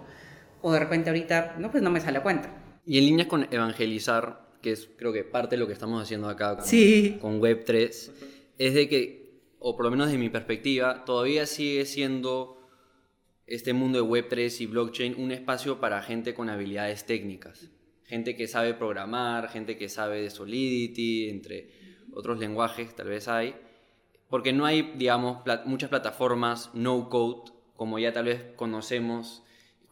o 0.60 0.72
de 0.72 0.78
repente 0.78 1.10
ahorita, 1.10 1.56
no, 1.58 1.70
pues 1.70 1.82
no 1.82 1.90
me 1.90 2.00
sale 2.00 2.18
a 2.18 2.22
cuenta. 2.22 2.48
Y 2.86 2.98
en 2.98 3.06
línea 3.06 3.28
con 3.28 3.46
evangelizar, 3.50 4.41
que 4.62 4.72
es 4.72 4.88
creo 4.96 5.12
que 5.12 5.24
parte 5.24 5.56
de 5.56 5.60
lo 5.60 5.66
que 5.66 5.72
estamos 5.72 6.02
haciendo 6.02 6.28
acá 6.28 6.56
con, 6.56 7.18
con 7.18 7.40
Web3, 7.40 8.10
es 8.58 8.74
de 8.74 8.88
que, 8.88 9.40
o 9.58 9.76
por 9.76 9.84
lo 9.84 9.90
menos 9.90 10.10
de 10.10 10.18
mi 10.18 10.30
perspectiva, 10.30 11.04
todavía 11.04 11.46
sigue 11.46 11.84
siendo 11.84 12.62
este 13.46 13.72
mundo 13.72 13.98
de 13.98 14.08
Web3 14.08 14.60
y 14.60 14.66
blockchain 14.66 15.14
un 15.18 15.32
espacio 15.32 15.80
para 15.80 16.00
gente 16.02 16.32
con 16.32 16.48
habilidades 16.48 17.04
técnicas. 17.04 17.70
Gente 18.04 18.36
que 18.36 18.46
sabe 18.46 18.74
programar, 18.74 19.48
gente 19.48 19.76
que 19.76 19.88
sabe 19.88 20.22
de 20.22 20.30
Solidity, 20.30 21.28
entre 21.28 21.70
otros 22.12 22.38
lenguajes 22.38 22.94
tal 22.94 23.08
vez 23.08 23.28
hay. 23.28 23.54
Porque 24.28 24.52
no 24.52 24.64
hay, 24.64 24.94
digamos, 24.96 25.42
muchas 25.66 25.90
plataformas 25.90 26.70
no 26.74 27.08
code, 27.08 27.52
como 27.76 27.98
ya 27.98 28.12
tal 28.12 28.26
vez 28.26 28.44
conocemos 28.56 29.42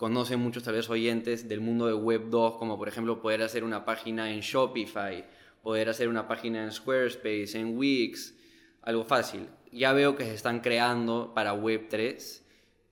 conocen 0.01 0.41
muchos 0.41 0.63
tal 0.63 0.77
vez 0.77 0.89
oyentes 0.89 1.47
del 1.47 1.61
mundo 1.61 1.87
de 1.87 1.93
Web 1.93 2.31
2, 2.31 2.57
como 2.57 2.79
por 2.79 2.89
ejemplo 2.89 3.21
poder 3.21 3.43
hacer 3.43 3.65
una 3.65 3.85
página 3.85 4.33
en 4.33 4.41
Shopify, 4.41 5.27
poder 5.63 5.91
hacer 5.91 6.09
una 6.09 6.27
página 6.27 6.65
en 6.65 6.73
Squarespace, 6.73 7.61
en 7.61 7.77
Wix, 7.77 8.35
algo 8.81 9.05
fácil. 9.05 9.49
Ya 9.71 9.93
veo 9.93 10.17
que 10.17 10.25
se 10.25 10.33
están 10.33 10.61
creando 10.61 11.35
para 11.35 11.53
Web 11.53 11.89
3, 11.91 12.47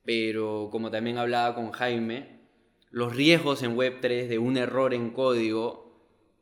pero 0.05 0.69
como 0.71 0.91
también 0.91 1.17
hablaba 1.17 1.55
con 1.55 1.71
Jaime, 1.71 2.41
los 2.91 3.15
riesgos 3.15 3.63
en 3.63 3.75
Web 3.75 3.97
3 4.01 4.29
de 4.29 4.37
un 4.37 4.55
error 4.55 4.93
en 4.93 5.09
código 5.09 5.89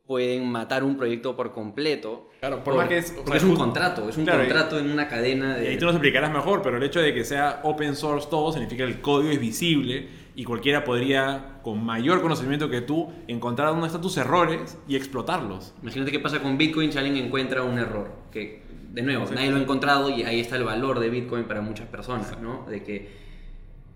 pueden 0.05 0.49
matar 0.49 0.83
un 0.83 0.97
proyecto 0.97 1.37
por 1.37 1.53
completo. 1.53 2.29
Claro, 2.41 2.61
por, 2.61 2.75
más 2.75 2.89
que 2.89 2.97
es, 2.97 3.11
porque 3.11 3.37
es 3.37 3.43
un 3.43 3.55
contrato, 3.55 4.09
es 4.09 4.17
un 4.17 4.25
contrato 4.25 4.79
en 4.79 4.91
una 4.91 5.07
cadena 5.07 5.55
de... 5.55 5.63
Y 5.63 5.67
ahí 5.69 5.77
tú 5.77 5.85
nos 5.85 5.95
explicarás 5.95 6.29
mejor, 6.29 6.61
pero 6.61 6.75
el 6.75 6.83
hecho 6.83 6.99
de 6.99 7.13
que 7.13 7.23
sea 7.23 7.61
open 7.63 7.95
source 7.95 8.27
todo 8.29 8.51
significa 8.51 8.85
que 8.85 8.91
el 8.91 8.99
código 8.99 9.31
es 9.31 9.39
visible 9.39 10.26
y 10.37 10.43
cualquiera 10.43 10.83
podría, 10.83 11.59
con 11.63 11.83
mayor 11.83 12.21
conocimiento 12.21 12.69
que 12.69 12.81
tú, 12.81 13.11
encontrar 13.27 13.69
dónde 13.69 13.87
están 13.87 14.03
tus 14.03 14.17
errores 14.17 14.77
y 14.87 14.95
explotarlos. 14.95 15.73
Imagínate 15.81 16.11
qué 16.11 16.19
pasa 16.19 16.43
con 16.43 16.59
Bitcoin 16.59 16.91
si 16.91 16.99
alguien 16.99 17.17
encuentra 17.17 17.63
un 17.63 17.79
error, 17.79 18.11
que 18.31 18.61
de 18.93 19.01
nuevo, 19.01 19.25
nadie 19.33 19.49
lo 19.49 19.57
ha 19.57 19.61
encontrado 19.61 20.11
y 20.11 20.21
ahí 20.21 20.39
está 20.39 20.55
el 20.55 20.63
valor 20.63 20.99
de 20.99 21.09
Bitcoin 21.09 21.45
para 21.45 21.61
muchas 21.61 21.87
personas, 21.87 22.39
¿no? 22.39 22.67
De 22.69 22.83
que 22.83 23.09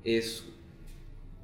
es 0.03 0.47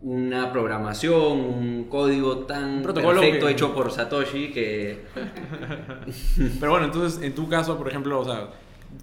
una 0.01 0.51
programación, 0.51 1.41
un 1.41 1.83
código 1.91 2.39
tan 2.45 2.81
perfecto 2.81 3.47
hecho 3.49 3.75
por 3.75 3.91
Satoshi 3.91 4.49
que... 4.49 5.05
Pero 6.59 6.71
bueno, 6.71 6.87
entonces 6.87 7.21
en 7.21 7.35
tu 7.35 7.47
caso, 7.47 7.77
por 7.77 7.87
ejemplo, 7.87 8.19
o 8.19 8.25
sea, 8.25 8.49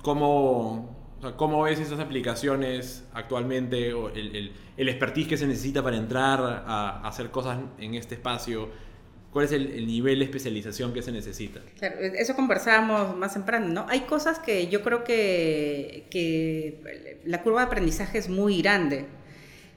¿cómo 0.02 1.03
sea, 1.28 1.36
¿cómo 1.36 1.62
ves 1.62 1.80
esas 1.80 2.00
aplicaciones 2.00 3.04
actualmente 3.12 3.92
o 3.92 4.08
el, 4.10 4.34
el, 4.36 4.52
el 4.76 4.88
expertise 4.88 5.28
que 5.28 5.36
se 5.36 5.46
necesita 5.46 5.82
para 5.82 5.96
entrar 5.96 6.40
a, 6.40 7.00
a 7.00 7.08
hacer 7.08 7.30
cosas 7.30 7.58
en 7.78 7.94
este 7.94 8.14
espacio? 8.14 8.70
¿Cuál 9.34 9.46
es 9.46 9.52
el, 9.52 9.72
el, 9.72 9.86
nivel 9.88 10.20
de 10.20 10.26
especialización 10.26 10.92
que 10.94 11.02
se 11.02 11.10
necesita? 11.10 11.60
Claro, 11.76 11.96
eso 11.98 12.36
conversábamos 12.36 13.16
más 13.16 13.34
temprano, 13.34 13.66
¿no? 13.66 13.86
Hay 13.88 14.02
cosas 14.02 14.38
que 14.38 14.68
yo 14.68 14.80
creo 14.82 15.02
que, 15.02 16.06
que 16.08 17.20
la 17.24 17.42
curva 17.42 17.62
de 17.62 17.66
aprendizaje 17.66 18.18
es 18.18 18.28
muy 18.28 18.62
grande, 18.62 19.06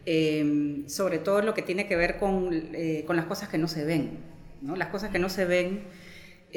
eh, 0.05 0.83
sobre 0.85 1.17
todo 1.17 1.41
lo 1.41 1.55
que 1.55 1.63
tiene 1.63 1.87
que 1.87 1.95
ver 1.95 2.19
con, 2.19 2.49
eh, 2.53 3.03
con 3.07 3.15
las 3.15 3.25
cosas 3.25 3.49
que 3.49 3.57
no 3.57 3.67
se 3.67 3.83
ven, 3.83 4.19
¿no? 4.61 4.75
Las 4.75 4.89
cosas 4.89 5.09
que 5.09 5.17
no 5.17 5.27
se 5.27 5.45
ven, 5.45 5.81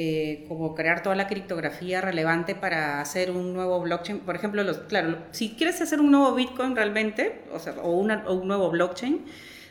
eh, 0.03 0.47
como 0.49 0.75
crear 0.75 1.03
toda 1.03 1.15
la 1.15 1.27
criptografía 1.27 2.01
relevante 2.01 2.55
para 2.55 3.03
hacer 3.03 3.31
un 3.31 3.53
nuevo 3.53 3.79
blockchain. 3.83 4.21
Por 4.21 4.35
ejemplo, 4.35 4.65
los, 4.65 4.79
claro, 4.79 5.19
si 5.31 5.51
quieres 5.51 5.79
hacer 5.83 6.01
un 6.01 6.11
nuevo 6.11 6.35
Bitcoin 6.35 6.75
realmente, 6.75 7.43
o, 7.53 7.59
sea, 7.59 7.75
o, 7.83 7.91
una, 7.91 8.25
o 8.27 8.33
un 8.33 8.49
nuevo 8.49 8.71
blockchain, 8.71 9.27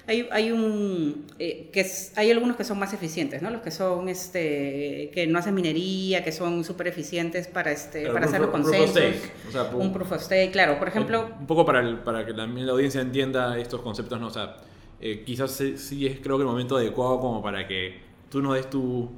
hay, 0.06 0.30
hay, 0.32 0.52
un, 0.52 1.26
eh, 1.40 1.72
que 1.74 1.80
es, 1.80 2.14
hay 2.16 2.30
algunos 2.30 2.58
que 2.58 2.64
son 2.64 2.78
más 2.78 2.94
eficientes, 2.94 3.42
¿no? 3.42 3.50
Los 3.50 3.64
que 3.64 3.72
son, 3.72 4.08
este, 4.08 5.10
que 5.16 5.26
no 5.26 5.40
hacen 5.40 5.56
minería, 5.56 6.24
que 6.24 6.32
son 6.32 6.64
súper 6.64 6.90
eficientes 6.90 7.48
para, 7.48 7.72
este, 7.72 8.12
para 8.12 8.28
hacer 8.28 8.40
los 8.40 8.52
consensos. 8.52 9.02
O 9.48 9.52
sea, 9.52 9.64
un 9.74 9.92
proof 9.92 10.12
of 10.12 10.22
stake, 10.22 10.52
claro. 10.52 10.78
Por 10.78 10.90
ejemplo... 10.90 11.28
Un 11.40 11.48
poco 11.48 11.66
para, 11.66 11.80
el, 11.80 11.98
para 12.02 12.24
que 12.24 12.36
también 12.36 12.68
la 12.68 12.74
audiencia 12.74 13.02
entienda 13.02 13.58
estos 13.58 13.82
conceptos, 13.82 14.20
¿no? 14.20 14.28
O 14.28 14.32
sea, 14.32 14.58
eh, 15.02 15.24
quizás 15.26 15.52
sí 15.54 16.06
es 16.06 16.20
creo 16.20 16.38
que 16.38 16.44
el 16.44 16.50
momento 16.50 16.78
adecuado 16.78 17.20
como 17.20 17.42
para 17.42 17.68
que 17.68 18.00
tú 18.30 18.44
nos 18.44 18.54
des 18.54 18.70
tu 18.70 19.10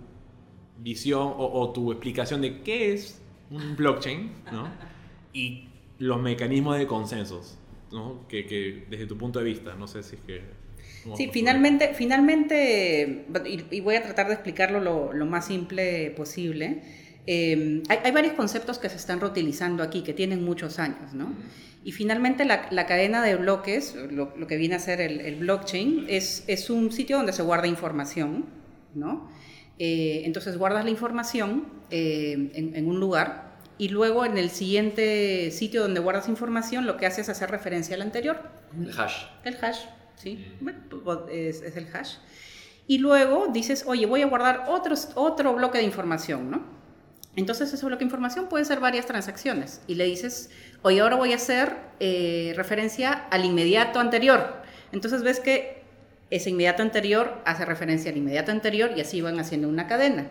visión 0.81 1.33
o, 1.37 1.61
o 1.61 1.71
tu 1.71 1.91
explicación 1.91 2.41
de 2.41 2.61
qué 2.61 2.93
es 2.93 3.21
un 3.49 3.75
blockchain, 3.75 4.31
¿no? 4.51 4.69
Y 5.33 5.69
los 5.97 6.21
mecanismos 6.21 6.77
de 6.77 6.87
consensos, 6.87 7.57
¿no? 7.89 8.27
Que, 8.27 8.45
que 8.45 8.85
desde 8.89 9.05
tu 9.05 9.17
punto 9.17 9.39
de 9.39 9.45
vista, 9.45 9.75
no 9.75 9.87
sé 9.87 10.03
si 10.03 10.15
es 10.15 10.21
que... 10.23 10.41
Sí, 11.15 11.29
finalmente, 11.31 11.93
finalmente 11.93 13.25
y, 13.45 13.65
y, 13.71 13.79
voy 13.79 13.95
a 13.95 14.03
tratar 14.03 14.27
de 14.27 14.33
explicarlo 14.33 14.81
lo, 14.81 15.13
lo 15.13 15.25
más 15.25 15.47
simple 15.47 16.11
posible. 16.11 16.81
Eh, 17.27 17.81
hay, 17.87 17.99
hay, 18.03 18.11
varios 18.11 18.33
conceptos 18.33 18.77
que 18.77 18.89
se 18.89 18.97
están 18.97 19.19
reutilizando 19.19 19.83
aquí, 19.83 20.03
que 20.03 20.13
tienen 20.13 20.43
muchos 20.43 20.79
años, 20.79 21.13
¿no? 21.13 21.33
Y 21.83 21.91
finalmente 21.91 22.45
la, 22.45 22.67
la 22.71 22.85
cadena 22.85 23.23
de 23.23 23.35
bloques, 23.35 23.95
lo, 23.95 24.33
lo, 24.35 24.47
que 24.47 24.57
viene 24.57 24.75
a 24.75 24.79
ser 24.79 25.01
el, 25.01 25.21
el 25.21 25.35
blockchain, 25.35 26.05
es, 26.07 26.43
es, 26.47 26.69
un 26.69 26.91
sitio 26.91 27.17
donde 27.17 27.33
se 27.33 27.41
guarda 27.41 27.67
información, 27.67 28.45
¿no? 28.93 29.29
Eh, 29.83 30.21
entonces 30.25 30.59
guardas 30.59 30.85
la 30.85 30.91
información 30.91 31.65
eh, 31.89 32.51
en, 32.53 32.75
en 32.75 32.87
un 32.87 32.99
lugar 32.99 33.55
y 33.79 33.89
luego 33.89 34.25
en 34.25 34.37
el 34.37 34.51
siguiente 34.51 35.49
sitio 35.49 35.81
donde 35.81 35.99
guardas 35.99 36.29
información 36.29 36.85
lo 36.85 36.97
que 36.97 37.07
haces 37.07 37.21
es 37.21 37.29
hacer 37.29 37.49
referencia 37.49 37.95
al 37.95 38.03
anterior. 38.03 38.37
El 38.79 38.91
hash. 38.91 39.23
El 39.43 39.57
hash. 39.59 39.79
¿sí? 40.17 40.45
Es, 41.31 41.63
es, 41.63 41.77
el 41.77 41.87
hash. 41.91 42.17
Y 42.85 42.99
luego 42.99 43.47
dices, 43.47 43.85
oye, 43.87 44.05
voy 44.05 44.21
a 44.21 44.27
guardar 44.27 44.65
otros, 44.69 45.09
otro 45.15 45.55
bloque 45.55 45.79
de 45.79 45.85
información, 45.85 46.51
¿no? 46.51 46.63
Entonces 47.35 47.73
ese 47.73 47.83
bloque 47.83 48.01
de 48.01 48.05
información 48.05 48.49
puede 48.49 48.65
ser 48.65 48.79
varias 48.79 49.07
transacciones. 49.07 49.81
Y 49.87 49.95
le 49.95 50.05
dices, 50.05 50.51
oye, 50.83 51.01
ahora 51.01 51.15
voy 51.15 51.33
a 51.33 51.37
hacer 51.37 51.75
eh, 51.99 52.53
referencia 52.55 53.13
al 53.31 53.45
inmediato 53.45 53.99
anterior. 53.99 54.61
Entonces 54.91 55.23
ves 55.23 55.39
que 55.39 55.80
ese 56.31 56.49
inmediato 56.49 56.81
anterior 56.81 57.41
hace 57.45 57.65
referencia 57.65 58.09
al 58.09 58.17
inmediato 58.17 58.51
anterior 58.51 58.91
y 58.95 59.01
así 59.01 59.21
van 59.21 59.39
haciendo 59.39 59.67
una 59.67 59.85
cadena. 59.85 60.27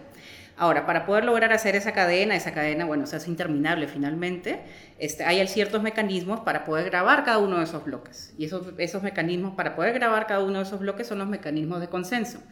Ahora, 0.57 0.85
para 0.85 1.07
poder 1.07 1.25
lograr 1.25 1.55
hacer 1.55 1.75
esa 1.75 1.93
cadena, 1.93 2.37
esa 2.37 2.53
cadena, 2.53 2.85
bueno, 2.85 3.07
se 3.07 3.17
hace 3.17 3.31
interminable 3.31 3.89
finalmente, 3.89 4.61
este, 4.99 5.25
hay 5.25 5.47
ciertos 5.49 5.83
mecanismos 5.83 6.41
para 6.41 6.67
poder 6.67 6.91
grabar 6.91 7.25
cada 7.25 7.39
uno 7.39 7.57
de 7.59 7.65
esos 7.65 7.83
bloques. 7.83 8.35
Y 8.37 8.45
esos, 8.45 9.03
mecanismos 9.03 9.55
para 9.55 9.75
poder 9.75 9.95
grabar 9.95 10.27
cada 10.27 10.45
uno 10.45 10.59
de 10.59 10.65
esos 10.65 10.81
bloques 10.81 11.07
son 11.07 11.19
los 11.19 11.29
mecanismos 11.29 11.81
de 11.81 11.89
consenso. 11.89 12.43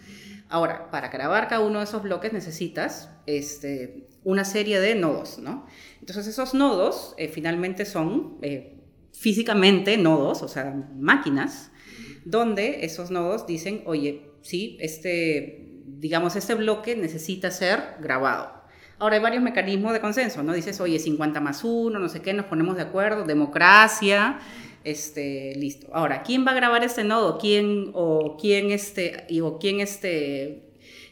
Ahora, 0.48 0.90
para 0.90 1.08
grabar 1.08 1.48
cada 1.48 1.60
uno 1.60 1.80
de 1.80 1.84
esos 1.84 2.02
bloques 2.02 2.32
necesitas 2.32 3.10
este, 3.26 4.08
una 4.24 4.46
serie 4.46 4.80
de 4.80 4.94
nodos, 4.94 5.38
¿no? 5.38 5.66
Entonces, 6.00 6.26
esos 6.28 6.54
nodos 6.54 7.14
eh, 7.18 7.28
finalmente 7.28 7.84
son 7.84 8.38
eh, 8.40 8.78
físicamente 9.12 9.98
nodos, 9.98 10.42
o 10.42 10.48
sea, 10.48 10.74
máquinas, 10.96 11.70
donde 12.30 12.84
esos 12.84 13.10
nodos 13.10 13.46
dicen, 13.46 13.82
oye, 13.86 14.30
sí, 14.42 14.76
este 14.80 15.68
digamos, 15.98 16.36
este 16.36 16.54
bloque 16.54 16.96
necesita 16.96 17.50
ser 17.50 17.96
grabado. 18.00 18.52
Ahora 18.98 19.16
hay 19.16 19.22
varios 19.22 19.42
mecanismos 19.42 19.92
de 19.92 20.00
consenso, 20.00 20.42
¿no? 20.42 20.52
Dices, 20.52 20.80
oye, 20.80 20.98
50 20.98 21.40
más 21.40 21.62
1, 21.62 21.98
no 21.98 22.08
sé 22.08 22.20
qué, 22.20 22.32
nos 22.32 22.46
ponemos 22.46 22.76
de 22.76 22.82
acuerdo, 22.82 23.24
democracia, 23.24 24.40
este, 24.84 25.54
listo. 25.56 25.88
Ahora, 25.92 26.22
¿quién 26.22 26.46
va 26.46 26.52
a 26.52 26.54
grabar 26.54 26.82
este 26.84 27.04
nodo? 27.04 27.38
¿Quién 27.38 27.90
o 27.94 28.36
quién 28.40 28.70
este, 28.70 29.26
o 29.40 29.58
quién 29.58 29.80
este, 29.80 30.64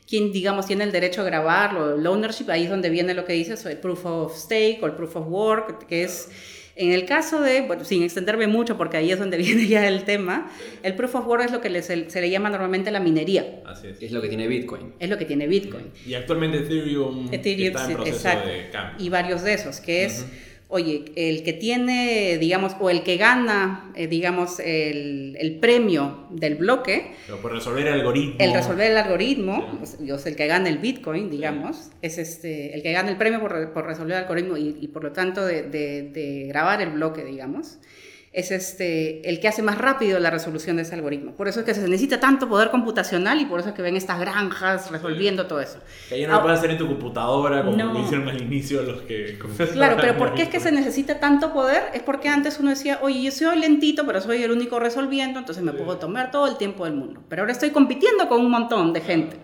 quién, 0.08 0.32
digamos, 0.32 0.66
tiene 0.66 0.84
el 0.84 0.92
derecho 0.92 1.22
a 1.22 1.24
grabarlo? 1.24 1.94
El 1.94 2.06
ownership, 2.06 2.50
ahí 2.50 2.64
es 2.64 2.70
donde 2.70 2.90
viene 2.90 3.14
lo 3.14 3.24
que 3.24 3.34
dices, 3.34 3.64
el 3.66 3.78
proof 3.78 4.04
of 4.04 4.36
stake 4.36 4.82
o 4.82 4.86
el 4.86 4.92
proof 4.92 5.16
of 5.16 5.26
work, 5.28 5.86
que 5.86 6.02
es 6.04 6.28
en 6.76 6.92
el 6.92 7.06
caso 7.06 7.40
de, 7.40 7.62
bueno, 7.62 7.84
sin 7.84 8.02
extenderme 8.02 8.46
mucho, 8.46 8.76
porque 8.76 8.98
ahí 8.98 9.10
es 9.10 9.18
donde 9.18 9.36
viene 9.38 9.66
ya 9.66 9.88
el 9.88 10.04
tema, 10.04 10.50
el 10.82 10.94
proof 10.94 11.14
of 11.16 11.26
work 11.26 11.44
es 11.44 11.50
lo 11.50 11.60
que 11.60 11.70
le, 11.70 11.82
se, 11.82 12.08
se, 12.10 12.20
le 12.20 12.30
llama 12.30 12.50
normalmente 12.50 12.90
la 12.90 13.00
minería. 13.00 13.62
Así 13.64 13.88
es. 13.88 14.02
Es 14.02 14.12
lo 14.12 14.20
que 14.20 14.28
tiene 14.28 14.46
Bitcoin. 14.46 14.92
Es 14.98 15.08
lo 15.08 15.18
que 15.18 15.24
tiene 15.24 15.46
Bitcoin. 15.46 15.86
Y 16.06 16.14
actualmente 16.14 16.58
Ethereum, 16.58 17.28
Ethereum 17.32 17.68
está 17.68 17.90
en 17.90 17.94
proceso 17.96 18.16
exacto, 18.16 18.48
de 18.48 18.70
cambio. 18.70 19.04
Y 19.04 19.08
varios 19.08 19.42
de 19.42 19.54
esos, 19.54 19.80
que 19.80 20.04
es... 20.04 20.20
Uh 20.20 20.24
-huh 20.24 20.55
oye, 20.68 21.04
el 21.14 21.42
que 21.42 21.52
tiene, 21.52 22.38
digamos, 22.38 22.76
o 22.80 22.90
el 22.90 23.02
que 23.02 23.16
gana, 23.16 23.92
eh, 23.94 24.08
digamos, 24.08 24.58
el, 24.58 25.36
el, 25.38 25.58
premio 25.58 26.26
del 26.30 26.56
bloque. 26.56 27.12
Pero 27.26 27.40
por 27.40 27.52
resolver 27.52 27.86
el 27.86 27.92
algoritmo. 27.94 28.34
El 28.38 28.52
resolver 28.52 28.90
el 28.90 28.96
algoritmo, 28.96 29.80
sí. 29.84 30.10
o 30.10 30.18
sea, 30.18 30.30
el 30.30 30.36
que 30.36 30.46
gana 30.46 30.68
el 30.68 30.78
Bitcoin, 30.78 31.30
digamos, 31.30 31.76
sí. 31.76 31.90
es 32.02 32.18
este, 32.18 32.74
el 32.74 32.82
que 32.82 32.92
gana 32.92 33.10
el 33.10 33.16
premio 33.16 33.40
por, 33.40 33.72
por 33.72 33.86
resolver 33.86 34.16
el 34.16 34.22
algoritmo 34.22 34.56
y, 34.56 34.76
y 34.80 34.88
por 34.88 35.04
lo 35.04 35.12
tanto 35.12 35.44
de, 35.44 35.62
de, 35.62 36.02
de, 36.02 36.46
grabar 36.48 36.82
el 36.82 36.90
bloque, 36.90 37.24
digamos. 37.24 37.78
Es 38.36 38.50
este, 38.50 39.26
el 39.26 39.40
que 39.40 39.48
hace 39.48 39.62
más 39.62 39.78
rápido 39.78 40.20
la 40.20 40.28
resolución 40.28 40.76
de 40.76 40.82
ese 40.82 40.94
algoritmo. 40.94 41.32
Por 41.32 41.48
eso 41.48 41.60
es 41.60 41.64
que 41.64 41.72
se 41.72 41.80
necesita 41.80 42.20
tanto 42.20 42.50
poder 42.50 42.70
computacional 42.70 43.40
y 43.40 43.46
por 43.46 43.60
eso 43.60 43.70
es 43.70 43.74
que 43.74 43.80
ven 43.80 43.96
estas 43.96 44.20
granjas 44.20 44.90
resolviendo 44.90 45.44
sí. 45.44 45.48
todo 45.48 45.60
eso. 45.62 45.78
Que 46.10 46.20
ya 46.20 46.28
no 46.28 46.34
lo 46.34 46.42
puedes 46.42 46.58
hacer 46.58 46.72
en 46.72 46.76
tu 46.76 46.86
computadora 46.86 47.64
como 47.64 47.78
no. 47.78 47.98
hicieron 47.98 48.28
al 48.28 48.42
inicio 48.42 48.82
los 48.82 49.00
que... 49.00 49.38
Claro, 49.72 49.96
pero 49.98 50.18
¿por 50.18 50.34
qué 50.34 50.42
es 50.42 50.48
que 50.50 50.60
se 50.60 50.70
necesita 50.70 51.18
tanto 51.18 51.54
poder? 51.54 51.84
Es 51.94 52.02
porque 52.02 52.28
antes 52.28 52.60
uno 52.60 52.68
decía, 52.68 52.98
oye, 53.00 53.22
yo 53.22 53.32
soy 53.32 53.58
lentito, 53.58 54.04
pero 54.04 54.20
soy 54.20 54.42
el 54.42 54.50
único 54.50 54.78
resolviendo, 54.78 55.38
entonces 55.38 55.64
me 55.64 55.72
sí. 55.72 55.78
puedo 55.78 55.96
tomar 55.96 56.30
todo 56.30 56.46
el 56.46 56.58
tiempo 56.58 56.84
del 56.84 56.92
mundo. 56.92 57.22
Pero 57.30 57.40
ahora 57.40 57.52
estoy 57.52 57.70
compitiendo 57.70 58.28
con 58.28 58.42
un 58.44 58.50
montón 58.50 58.92
de 58.92 59.00
gente. 59.00 59.38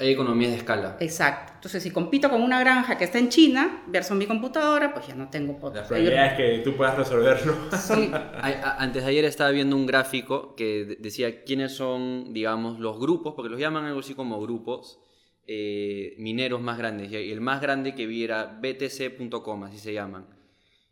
Hay 0.00 0.12
economías 0.12 0.52
de 0.52 0.58
escala. 0.58 0.96
Exacto. 1.00 1.52
Entonces, 1.56 1.82
si 1.82 1.90
compito 1.90 2.30
con 2.30 2.42
una 2.42 2.60
granja 2.60 2.96
que 2.96 3.04
está 3.04 3.18
en 3.18 3.28
China 3.28 3.84
versus 3.86 4.16
mi 4.16 4.26
computadora, 4.26 4.92
pues 4.94 5.06
ya 5.06 5.14
no 5.14 5.28
tengo 5.28 5.58
poder. 5.58 5.82
La 5.82 5.88
probabilidad 5.88 6.26
es 6.26 6.32
que 6.34 6.58
tú 6.64 6.76
puedas 6.76 6.96
resolverlo. 6.96 7.54
Son... 7.76 8.10
Antes 8.14 9.04
de 9.04 9.10
ayer 9.10 9.24
estaba 9.24 9.50
viendo 9.50 9.76
un 9.76 9.86
gráfico 9.86 10.54
que 10.54 10.96
decía 11.00 11.44
quiénes 11.44 11.74
son, 11.74 12.32
digamos, 12.32 12.78
los 12.78 12.98
grupos, 12.98 13.34
porque 13.34 13.50
los 13.50 13.60
llaman 13.60 13.84
algo 13.84 14.00
así 14.00 14.14
como 14.14 14.40
grupos 14.40 15.00
eh, 15.46 16.14
mineros 16.18 16.60
más 16.60 16.78
grandes. 16.78 17.10
Y 17.10 17.32
el 17.32 17.40
más 17.40 17.60
grande 17.60 17.94
que 17.94 18.06
vi 18.06 18.24
era 18.24 18.60
BTC.com, 18.62 19.64
así 19.64 19.78
se 19.78 19.92
llaman. 19.92 20.26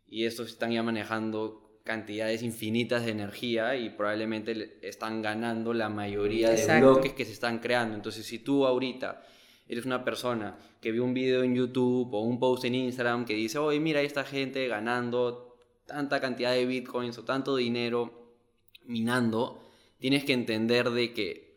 Y 0.07 0.25
estos 0.25 0.49
están 0.49 0.71
ya 0.71 0.83
manejando 0.83 1.68
cantidades 1.89 2.43
infinitas 2.43 3.03
de 3.03 3.09
energía 3.09 3.75
y 3.75 3.89
probablemente 3.89 4.77
están 4.87 5.23
ganando 5.23 5.73
la 5.73 5.89
mayoría 5.89 6.51
Exacto. 6.51 6.73
de 6.73 6.79
bloques 6.81 7.13
que 7.13 7.25
se 7.25 7.31
están 7.31 7.57
creando. 7.57 7.95
Entonces, 7.95 8.27
si 8.27 8.37
tú 8.37 8.67
ahorita 8.67 9.23
eres 9.67 9.87
una 9.87 10.05
persona 10.05 10.55
que 10.79 10.91
vio 10.91 11.03
un 11.03 11.15
video 11.15 11.41
en 11.41 11.55
YouTube 11.55 12.13
o 12.13 12.21
un 12.21 12.39
post 12.39 12.65
en 12.65 12.75
Instagram 12.75 13.25
que 13.25 13.33
dice, 13.33 13.57
oye, 13.57 13.79
mira, 13.79 14.01
esta 14.01 14.23
gente 14.23 14.67
ganando 14.67 15.57
tanta 15.87 16.21
cantidad 16.21 16.51
de 16.51 16.67
bitcoins 16.67 17.17
o 17.17 17.23
tanto 17.23 17.55
dinero 17.55 18.35
minando, 18.85 19.59
tienes 19.97 20.23
que 20.25 20.33
entender 20.33 20.91
de 20.91 21.11
que 21.11 21.55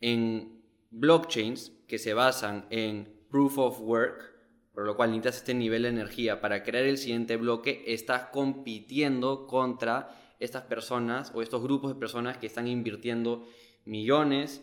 en 0.00 0.60
blockchains 0.90 1.70
que 1.86 1.98
se 1.98 2.14
basan 2.14 2.66
en 2.70 3.08
proof 3.30 3.58
of 3.58 3.80
work, 3.80 4.29
por 4.74 4.84
lo 4.84 4.96
cual 4.96 5.10
necesitas 5.10 5.36
este 5.36 5.54
nivel 5.54 5.82
de 5.82 5.88
energía 5.88 6.40
para 6.40 6.62
crear 6.62 6.84
el 6.84 6.98
siguiente 6.98 7.36
bloque, 7.36 7.84
estás 7.86 8.26
compitiendo 8.26 9.46
contra 9.46 10.16
estas 10.38 10.62
personas 10.62 11.32
o 11.34 11.42
estos 11.42 11.62
grupos 11.62 11.92
de 11.92 12.00
personas 12.00 12.38
que 12.38 12.46
están 12.46 12.66
invirtiendo 12.66 13.46
millones, 13.84 14.62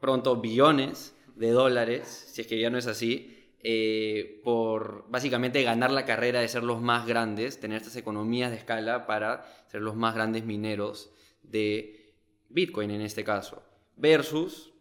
pronto 0.00 0.36
billones 0.36 1.14
de 1.36 1.50
dólares, 1.50 2.06
si 2.32 2.42
es 2.42 2.46
que 2.46 2.60
ya 2.60 2.70
no 2.70 2.78
es 2.78 2.86
así, 2.86 3.36
eh, 3.62 4.40
por 4.42 5.04
básicamente 5.10 5.62
ganar 5.62 5.90
la 5.90 6.06
carrera 6.06 6.40
de 6.40 6.48
ser 6.48 6.62
los 6.62 6.80
más 6.80 7.06
grandes, 7.06 7.60
tener 7.60 7.78
estas 7.78 7.96
economías 7.96 8.50
de 8.50 8.56
escala 8.56 9.06
para 9.06 9.44
ser 9.66 9.82
los 9.82 9.96
más 9.96 10.14
grandes 10.14 10.44
mineros 10.44 11.10
de 11.42 12.14
Bitcoin 12.48 12.90
en 12.90 13.02
este 13.02 13.22
caso, 13.22 13.62
versus 13.96 14.72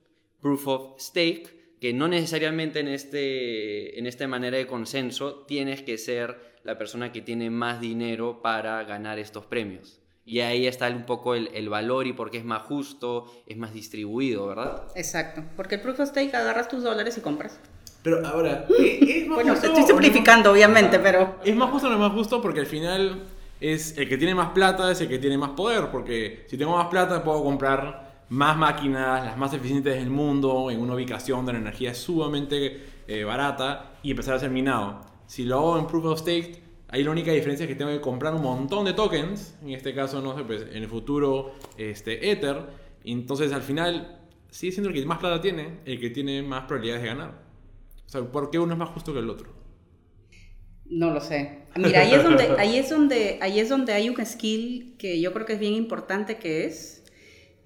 Proof 0.42 0.68
of 0.68 1.00
Stake, 1.02 1.59
que 1.80 1.94
no 1.94 2.08
necesariamente 2.08 2.80
en, 2.80 2.88
este, 2.88 3.98
en 3.98 4.08
esta 4.08 4.28
manera 4.28 4.58
de 4.58 4.68
consenso 4.68 5.46
tienes 5.48 5.82
que 5.82 5.98
ser 5.98 6.60
la 6.64 6.78
persona 6.78 7.12
que 7.12 7.22
tiene 7.22 7.50
más 7.50 7.80
dinero 7.80 8.42
para 8.42 8.84
ganar 8.84 9.20
estos 9.20 9.46
premios. 9.46 10.00
Y 10.26 10.42
ahí 10.42 10.68
está 10.68 10.88
un 10.90 11.06
poco 11.06 11.34
el, 11.34 11.50
el, 11.54 11.70
valor 11.70 12.06
y 12.06 12.14
porque 12.14 12.38
es 12.38 12.46
más 12.46 12.62
justo, 12.64 13.26
es 13.48 13.58
más 13.58 13.74
distribuido, 13.74 14.48
¿verdad? 14.48 14.84
Exacto, 14.96 15.44
porque 15.56 15.76
el 15.76 15.82
proof 15.82 16.02
of 16.02 16.10
stake 16.10 16.36
agarras 16.36 16.68
tus 16.68 16.84
dólares 16.84 17.18
y 17.18 17.22
compras. 17.22 17.60
Pero 18.04 18.26
ahora, 18.26 18.68
¿es 18.80 19.28
más 19.28 19.36
Bueno, 19.38 19.54
justo 19.54 19.68
estoy 19.68 19.84
simplificando, 19.84 20.52
obviamente, 20.52 21.00
pero... 21.00 21.40
Es 21.44 21.56
más 21.56 21.72
justo 21.72 21.88
o 21.88 21.90
no 21.90 21.96
es 21.96 22.02
más 22.02 22.12
justo 22.12 22.42
porque 22.42 22.60
al 22.60 22.68
final 22.68 23.24
es 23.60 23.98
el 23.98 24.08
que 24.08 24.18
tiene 24.18 24.34
más 24.36 24.50
plata 24.52 24.92
es 24.92 25.02
el 25.02 25.10
que 25.10 25.20
tiene 25.20 25.38
más 25.38 25.52
poder. 25.52 25.90
Porque 25.92 26.46
si 26.48 26.58
tengo 26.58 26.78
más 26.78 26.88
plata 26.88 27.24
puedo 27.24 27.44
comprar 27.44 28.09
más 28.30 28.58
máquinas, 28.58 29.26
las 29.26 29.38
más 29.38 29.54
eficientes 29.54 29.96
del 29.96 30.10
mundo, 30.10 30.70
en 30.72 30.80
una 30.80 30.94
ubicación 30.94 31.40
donde 31.40 31.54
la 31.54 31.60
energía 31.60 31.92
es 31.92 31.98
sumamente 31.98 32.84
eh, 33.08 33.24
barata 33.24 33.94
y 34.04 34.12
empezar 34.12 34.36
a 34.36 34.38
hacer 34.38 34.52
minado. 34.52 35.02
Si 35.26 35.44
lo 35.44 35.58
hago 35.58 35.80
en 35.80 35.88
Proof 35.88 36.06
of 36.06 36.20
Stake, 36.20 36.62
ahí 36.90 37.04
la 37.04 37.12
única 37.12 37.32
diferencia 37.32 37.64
es 37.66 37.70
que 37.70 37.76
tengo 37.76 37.92
que 37.92 38.02
comprar 38.02 38.34
un 38.34 38.42
montón 38.42 38.86
de 38.86 38.94
tokens. 38.94 39.58
En 39.62 39.72
este 39.72 39.94
caso, 39.94 40.22
no 40.22 40.38
sé, 40.38 40.44
pues 40.44 40.64
en 40.72 40.84
el 40.84 40.88
futuro, 40.88 41.54
este, 41.78 42.32
Ether. 42.32 42.68
Entonces 43.04 43.52
al 43.52 43.62
final 43.62 44.20
sigue 44.50 44.72
siendo 44.72 44.90
el 44.90 44.96
que 44.96 45.06
más 45.06 45.20
plata 45.20 45.42
tiene, 45.42 45.80
el 45.86 46.00
que 46.00 46.10
tiene 46.10 46.42
más 46.44 46.66
probabilidades 46.66 47.04
de 47.04 47.10
ganar. 47.10 47.44
O 48.06 48.10
sea, 48.10 48.22
¿por 48.24 48.50
qué 48.50 48.60
uno 48.60 48.74
es 48.74 48.80
más 48.80 48.90
justo 48.90 49.14
que 49.14 49.20
el 49.20 49.30
otro? 49.30 49.54
No 50.86 51.12
lo 51.12 51.22
sé. 51.22 51.60
Mira, 51.76 52.02
ahí 52.02 52.14
es 52.14 52.24
donde, 52.24 52.56
ahí 52.58 52.78
es 52.78 52.90
donde, 52.90 53.38
ahí 53.42 53.60
es 53.60 53.70
donde 53.70 53.94
hay 53.94 54.10
un 54.10 54.26
skill 54.26 54.96
que 54.98 55.22
yo 55.22 55.32
creo 55.34 55.46
que 55.46 55.54
es 55.54 55.60
bien 55.60 55.76
importante 55.76 56.38
que 56.38 56.66
es. 56.66 56.99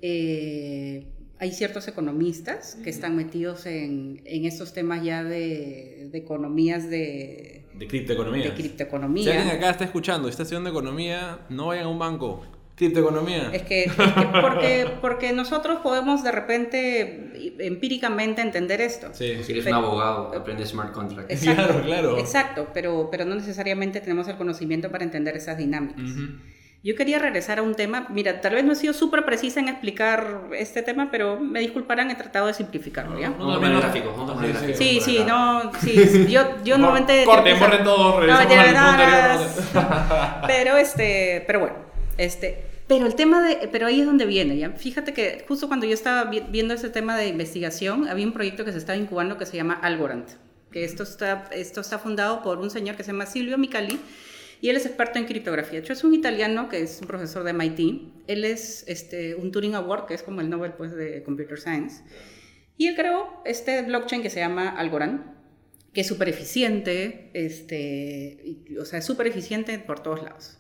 Eh, 0.06 1.08
hay 1.40 1.52
ciertos 1.54 1.88
economistas 1.88 2.78
que 2.84 2.90
están 2.90 3.16
metidos 3.16 3.66
en, 3.66 4.22
en 4.26 4.46
estos 4.46 4.74
temas 4.74 5.02
ya 5.04 5.24
de, 5.24 6.10
de 6.12 6.18
economías 6.18 6.90
de, 6.90 7.66
De 7.74 7.88
criptoeconomía. 7.88 8.44
de 8.44 8.50
Si 8.50 8.52
alguien 8.52 8.68
criptoeconomía. 8.76 9.52
acá 9.54 9.70
está 9.72 9.86
escuchando 9.86 10.28
y 10.28 10.32
está 10.32 10.44
estudiando 10.44 10.70
economía, 10.70 11.40
no 11.50 11.68
vayan 11.68 11.86
a 11.86 11.90
un 11.90 12.00
banco. 12.00 12.46
Criptoeconomía. 12.76 13.52
Es 13.54 13.62
que, 13.62 13.84
es 13.84 13.94
que 13.94 14.02
porque, 14.42 14.88
porque 15.00 15.32
nosotros 15.32 15.80
podemos 15.84 16.24
de 16.24 16.32
repente 16.32 17.56
empíricamente 17.60 18.42
entender 18.42 18.82
esto. 18.82 19.08
Sí. 19.14 19.36
Si 19.44 19.52
eres 19.54 19.64
Pero- 19.64 19.80
un 19.80 19.86
abogado, 19.86 20.34
aprende 20.36 20.66
smart 20.66 20.92
contract. 20.92 21.32
Exacto, 21.32 21.64
Claro, 21.66 21.84
claro. 21.86 22.18
Exacto, 22.18 22.68
pero, 22.74 23.10
pero 23.12 23.26
no 23.26 23.36
necesariamente 23.36 24.02
tenemos 24.02 24.28
el 24.28 24.36
conocimiento 24.38 24.90
para 24.92 25.04
entender 25.04 25.38
esas 25.38 25.58
dinámicas. 25.58 26.04
Yo 26.86 26.96
quería 26.96 27.18
regresar 27.18 27.60
a 27.60 27.62
un 27.62 27.76
tema, 27.76 28.08
mira, 28.10 28.42
tal 28.42 28.56
vez 28.56 28.66
no 28.66 28.74
he 28.74 28.76
sido 28.76 28.92
súper 28.94 29.24
precisa 29.24 29.62
en 29.62 29.70
explicar 29.70 30.42
este 30.58 30.82
tema, 30.84 31.08
pero 31.10 31.40
me 31.40 31.62
disculparán, 31.62 32.12
he 32.12 32.16
tratado 32.16 32.48
de 32.48 32.54
simplificarlo, 32.54 33.18
¿ya? 33.18 33.30
Vamos 33.30 33.56
a 33.56 33.60
poner 33.62 33.78
gráficos, 33.78 34.14
poner 34.34 34.52
Sí, 34.76 35.00
gráficos. 35.00 35.04
Sí, 35.06 35.20
no, 35.26 35.72
sí, 35.82 36.28
yo, 36.30 36.42
yo 36.66 36.78
normalmente... 36.78 37.24
Corten, 37.24 37.56
empiezo- 37.56 37.60
borren 37.70 37.84
todo, 37.86 38.20
No, 38.20 38.44
no, 38.44 39.42
no. 39.42 39.44
Pero 40.48 40.76
este, 40.76 41.44
pero 41.48 41.60
bueno, 41.62 41.76
este, 42.18 42.66
pero 42.88 43.06
el 43.06 43.16
tema 43.16 43.42
de, 43.48 43.70
pero 43.72 43.88
ahí 43.88 44.02
es 44.02 44.06
donde 44.06 44.26
viene, 44.26 44.58
¿ya? 44.58 44.72
Fíjate 44.72 45.14
que 45.14 45.46
justo 45.48 45.70
cuando 45.70 45.86
yo 45.86 45.94
estaba 45.94 46.26
vi- 46.26 46.44
viendo 46.50 46.74
ese 46.74 46.90
tema 46.90 47.16
de 47.16 47.28
investigación, 47.30 48.10
había 48.10 48.26
un 48.28 48.34
proyecto 48.34 48.66
que 48.66 48.74
se 48.74 48.78
estaba 48.78 48.98
incubando 48.98 49.38
que 49.38 49.46
se 49.46 49.56
llama 49.56 49.76
Algorand, 49.82 50.26
que 50.70 50.84
esto 50.84 51.04
está, 51.04 51.46
esto 51.52 51.80
está 51.80 51.98
fundado 51.98 52.44
por 52.44 52.58
un 52.60 52.70
señor 52.70 52.98
que 52.98 53.04
se 53.04 53.14
llama 53.14 53.26
Silvio 53.26 53.58
Micali, 53.58 54.02
y 54.64 54.70
él 54.70 54.78
es 54.78 54.86
experto 54.86 55.20
en 55.20 55.26
criptografía. 55.26 55.74
De 55.74 55.80
hecho, 55.80 55.92
es 55.92 56.06
un 56.06 56.14
italiano 56.14 56.70
que 56.70 56.80
es 56.82 57.00
un 57.02 57.08
profesor 57.08 57.44
de 57.44 57.52
MIT. 57.52 58.14
Él 58.28 58.46
es 58.46 58.86
este, 58.88 59.36
un 59.36 59.52
Turing 59.52 59.76
Award, 59.76 60.06
que 60.06 60.14
es 60.14 60.24
como 60.24 60.40
el 60.40 60.50
Nobel 60.50 60.72
pues, 60.74 60.96
de 60.96 61.22
Computer 61.22 61.60
Science. 61.60 62.02
Y 62.78 62.88
él 62.88 62.96
creó 62.96 63.42
este 63.44 63.82
blockchain 63.82 64.22
que 64.22 64.30
se 64.30 64.40
llama 64.40 64.70
Algorand, 64.70 65.22
que 65.94 66.00
es 66.00 66.08
súper 66.08 66.30
eficiente, 66.30 67.30
este, 67.34 68.42
y- 68.70 68.78
o 68.78 68.86
sea, 68.86 69.00
es 69.00 69.06
súper 69.06 69.28
eficiente 69.28 69.78
por 69.80 70.00
todos 70.02 70.24
lados. 70.24 70.58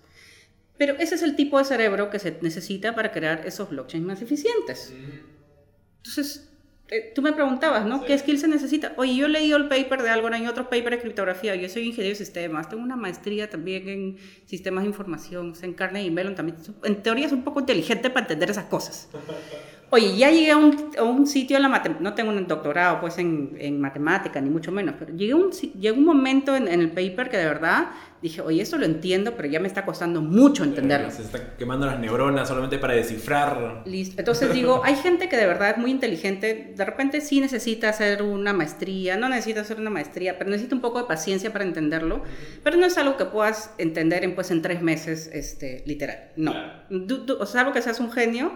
Pero 0.77 0.95
ese 0.99 1.15
es 1.15 1.21
el 1.21 1.37
tipo 1.37 1.57
de 1.57 1.63
cerebro 1.63 2.09
que 2.09 2.19
se 2.19 2.37
necesita 2.41 2.93
para 2.95 3.13
crear 3.13 3.47
esos 3.47 3.69
blockchains 3.69 4.05
más 4.05 4.21
eficientes. 4.21 4.93
Entonces, 5.99 6.49
eh, 6.95 7.11
tú 7.15 7.21
me 7.21 7.33
preguntabas, 7.33 7.85
¿no? 7.85 8.03
¿Qué 8.05 8.17
skill 8.17 8.37
se 8.39 8.47
necesita? 8.47 8.93
Oye, 8.97 9.15
yo 9.15 9.27
leí 9.27 9.51
el 9.51 9.67
paper 9.67 10.01
de 10.03 10.09
Algorand 10.09 10.43
y 10.43 10.47
otros 10.47 10.67
papers 10.67 10.91
de 10.91 10.99
criptografía. 10.99 11.55
Yo 11.55 11.67
soy 11.69 11.87
ingeniero 11.87 12.17
de 12.17 12.23
sistemas, 12.23 12.69
tengo 12.69 12.83
una 12.83 12.95
maestría 12.95 13.49
también 13.49 13.89
en 13.89 14.17
sistemas 14.45 14.83
de 14.83 14.89
información, 14.89 15.51
o 15.51 15.55
sea, 15.55 15.67
en 15.67 15.73
Carnegie 15.75 16.11
Mellon 16.11 16.35
también. 16.35 16.57
En 16.83 17.01
teoría 17.03 17.25
es 17.25 17.31
un 17.31 17.43
poco 17.43 17.59
inteligente 17.61 18.09
para 18.09 18.21
entender 18.25 18.49
esas 18.51 18.65
cosas. 18.65 19.09
Oye, 19.89 20.17
ya 20.17 20.31
llegué 20.31 20.49
a 20.51 20.57
un, 20.57 20.89
a 20.97 21.03
un 21.03 21.27
sitio 21.27 21.55
en 21.55 21.61
la 21.61 21.69
matemática, 21.69 22.03
no 22.03 22.15
tengo 22.15 22.31
un 22.31 22.47
doctorado 22.47 22.99
pues 22.99 23.19
en, 23.19 23.55
en 23.59 23.79
matemática, 23.79 24.41
ni 24.41 24.49
mucho 24.49 24.71
menos, 24.71 24.95
pero 24.97 25.13
llegué 25.15 25.33
a 25.33 25.35
un, 25.35 25.53
si- 25.53 25.71
llegó 25.79 25.97
un 25.99 26.05
momento 26.05 26.55
en, 26.55 26.67
en 26.67 26.79
el 26.79 26.89
paper 26.89 27.29
que 27.29 27.37
de 27.37 27.45
verdad 27.45 27.89
dije, 28.23 28.41
oye, 28.41 28.61
esto 28.61 28.77
lo 28.77 28.85
entiendo, 28.85 29.35
pero 29.35 29.47
ya 29.47 29.59
me 29.59 29.67
está 29.67 29.85
costando 29.85 30.21
mucho 30.21 30.63
entenderlo. 30.63 31.11
Se 31.11 31.21
está 31.21 31.55
quemando 31.57 31.85
las 31.85 31.99
neuronas 31.99 32.47
solamente 32.47 32.79
para 32.79 32.95
descifrar. 32.95 33.83
Listo. 33.85 34.15
Entonces 34.17 34.51
digo, 34.53 34.81
hay 34.85 34.95
gente 34.95 35.29
que 35.29 35.37
de 35.37 35.45
verdad 35.45 35.71
es 35.71 35.77
muy 35.77 35.91
inteligente, 35.91 36.73
de 36.75 36.85
repente 36.85 37.21
sí 37.21 37.39
necesita 37.39 37.89
hacer 37.89 38.23
una 38.23 38.53
maestría, 38.53 39.17
no 39.17 39.29
necesita 39.29 39.61
hacer 39.61 39.77
una 39.79 39.89
maestría, 39.91 40.37
pero 40.39 40.49
necesita 40.49 40.73
un 40.75 40.81
poco 40.81 40.99
de 40.99 41.05
paciencia 41.05 41.51
para 41.53 41.65
entenderlo, 41.65 42.23
pero 42.63 42.77
no 42.77 42.85
es 42.87 42.97
algo 42.97 43.17
que 43.17 43.25
puedas 43.25 43.71
entender 43.77 44.23
en, 44.23 44.33
pues, 44.35 44.49
en 44.51 44.61
tres 44.61 44.81
meses, 44.81 45.29
este, 45.33 45.83
literal, 45.85 46.31
no. 46.35 46.53
Du- 46.89 47.25
du- 47.25 47.37
o 47.39 47.45
sea, 47.45 47.61
algo 47.61 47.73
que 47.73 47.81
seas 47.81 47.99
un 47.99 48.11
genio, 48.11 48.55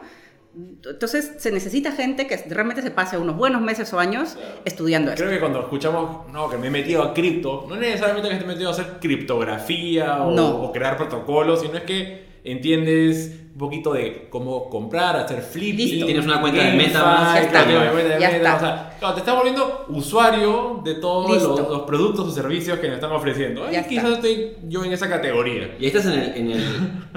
entonces 0.89 1.33
se 1.37 1.51
necesita 1.51 1.91
gente 1.91 2.27
que 2.27 2.37
realmente 2.49 2.81
se 2.81 2.91
pase 2.91 3.17
unos 3.17 3.35
buenos 3.37 3.61
meses 3.61 3.91
o 3.93 3.99
años 3.99 4.37
estudiando 4.65 5.11
esto. 5.11 5.23
Creo 5.23 5.33
que 5.35 5.39
cuando 5.39 5.59
escuchamos, 5.61 6.31
no, 6.31 6.49
que 6.49 6.57
me 6.57 6.67
he 6.67 6.69
metido 6.71 7.03
a 7.03 7.13
cripto, 7.13 7.65
no 7.69 7.75
necesariamente 7.75 8.29
que 8.29 8.35
esté 8.35 8.47
metido 8.47 8.69
a 8.69 8.71
hacer 8.71 8.85
criptografía 9.01 10.23
o, 10.23 10.31
No. 10.31 10.63
o 10.63 10.71
crear 10.71 10.97
protocolos, 10.97 11.61
sino 11.61 11.77
es 11.77 11.83
que 11.83 12.25
entiendes 12.43 13.41
un 13.57 13.59
poquito 13.59 13.91
de 13.91 14.27
cómo 14.29 14.69
comprar, 14.69 15.15
hacer 15.15 15.41
flipping. 15.41 15.87
Listo. 15.87 16.05
Tienes 16.05 16.25
una 16.25 16.39
cuenta 16.39 16.63
de 16.63 16.73
MetaMask, 16.73 17.51
ya 17.51 17.65
Ya 17.65 17.91
Meta, 17.91 18.35
está. 18.35 18.55
O 18.55 18.59
sea, 18.59 18.95
claro, 18.99 19.13
te 19.15 19.19
estás 19.21 19.35
volviendo 19.35 19.85
usuario 19.89 20.81
de 20.83 20.93
todos 20.93 21.43
los, 21.43 21.67
los 21.67 21.81
productos 21.81 22.27
o 22.27 22.31
servicios 22.31 22.77
que 22.77 22.85
nos 22.85 22.97
están 22.97 23.11
ofreciendo. 23.13 23.63
Ya 23.71 23.79
está. 23.79 23.89
quizás 23.89 24.11
estoy 24.11 24.57
yo 24.67 24.85
en 24.85 24.93
esa 24.93 25.09
categoría. 25.09 25.75
Y 25.79 25.87
estás 25.87 26.05
en 26.05 26.11
el, 26.11 26.35
en 26.35 26.51
el 26.51 26.63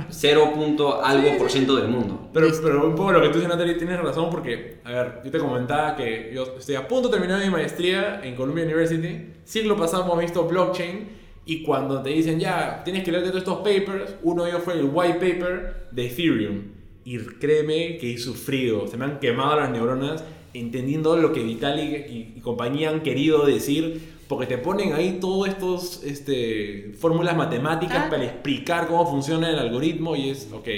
0. 0.08 0.52
punto 0.54 1.04
algo 1.04 1.36
por 1.36 1.50
ciento 1.50 1.76
del 1.76 1.88
mundo. 1.88 2.30
Pero, 2.32 2.48
pero 2.62 2.86
un 2.86 2.94
poco 2.94 3.12
lo 3.12 3.20
que 3.20 3.28
tú 3.28 3.34
dices, 3.34 3.50
Natalie, 3.50 3.74
tienes 3.74 4.00
razón 4.00 4.30
porque, 4.30 4.80
a 4.84 4.92
ver, 4.92 5.20
yo 5.22 5.30
te 5.30 5.38
comentaba 5.38 5.94
que 5.94 6.32
yo 6.34 6.54
estoy 6.58 6.76
a 6.76 6.88
punto 6.88 7.08
de 7.08 7.18
terminar 7.18 7.38
mi 7.44 7.50
maestría 7.50 8.22
en 8.24 8.34
Columbia 8.34 8.64
University. 8.64 9.34
Siglo 9.44 9.76
pasado 9.76 10.04
hemos 10.04 10.18
visto 10.18 10.44
blockchain 10.44 11.19
y 11.46 11.62
cuando 11.62 12.02
te 12.02 12.10
dicen, 12.10 12.38
ya, 12.38 12.82
tienes 12.84 13.02
que 13.04 13.10
leerte 13.12 13.30
todos 13.30 13.42
estos 13.42 13.58
papers, 13.58 14.14
uno 14.22 14.44
de 14.44 14.50
ellos 14.50 14.62
fue 14.62 14.74
el 14.74 14.88
white 14.92 15.14
paper 15.14 15.88
de 15.90 16.06
Ethereum. 16.06 16.62
Y 17.04 17.18
créeme 17.18 17.96
que 17.98 18.14
he 18.14 18.18
sufrido, 18.18 18.86
se 18.86 18.96
me 18.96 19.04
han 19.06 19.18
quemado 19.18 19.56
las 19.58 19.70
neuronas 19.70 20.22
entendiendo 20.52 21.16
lo 21.16 21.32
que 21.32 21.42
Vitalik 21.42 22.08
y, 22.10 22.34
y 22.36 22.40
compañía 22.40 22.90
han 22.90 23.02
querido 23.02 23.46
decir, 23.46 24.00
porque 24.28 24.46
te 24.46 24.58
ponen 24.58 24.92
ahí 24.92 25.18
todas 25.20 25.52
estas 25.52 26.02
este, 26.04 26.92
fórmulas 26.98 27.36
matemáticas 27.36 28.04
Ah. 28.06 28.10
para 28.10 28.24
explicar 28.24 28.86
cómo 28.86 29.10
funciona 29.10 29.50
el 29.50 29.58
algoritmo 29.58 30.14
y 30.14 30.30
es, 30.30 30.48
ok, 30.52 30.68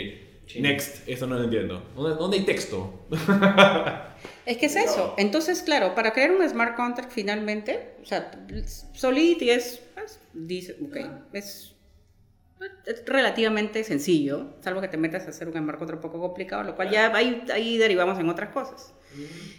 next, 0.58 1.06
esto 1.08 1.26
no 1.26 1.36
lo 1.36 1.44
entiendo. 1.44 1.82
¿Dónde, 1.96 2.16
dónde 2.16 2.38
hay 2.38 2.44
texto? 2.44 3.06
Es 4.44 4.56
que 4.56 4.66
es 4.66 4.74
eso. 4.74 5.14
Entonces, 5.18 5.62
claro, 5.62 5.94
para 5.94 6.12
crear 6.12 6.32
un 6.32 6.48
smart 6.48 6.74
contract 6.76 7.12
finalmente, 7.12 7.94
o 8.02 8.06
sea, 8.06 8.30
Solidity 8.92 9.50
es, 9.50 9.80
pues, 10.02 10.20
dice, 10.32 10.76
ok, 10.84 10.96
es, 11.32 11.74
relativamente 13.06 13.82
sencillo, 13.82 14.54
salvo 14.60 14.80
que 14.80 14.88
te 14.88 14.96
metas 14.96 15.26
a 15.26 15.30
hacer 15.30 15.48
un 15.48 15.52
contract 15.52 15.82
un 15.82 16.00
poco 16.00 16.20
complicado, 16.20 16.62
lo 16.62 16.76
cual 16.76 16.90
ya 16.90 17.14
ahí, 17.14 17.42
ahí 17.52 17.76
derivamos 17.76 18.18
en 18.18 18.28
otras 18.28 18.50
cosas. 18.50 18.94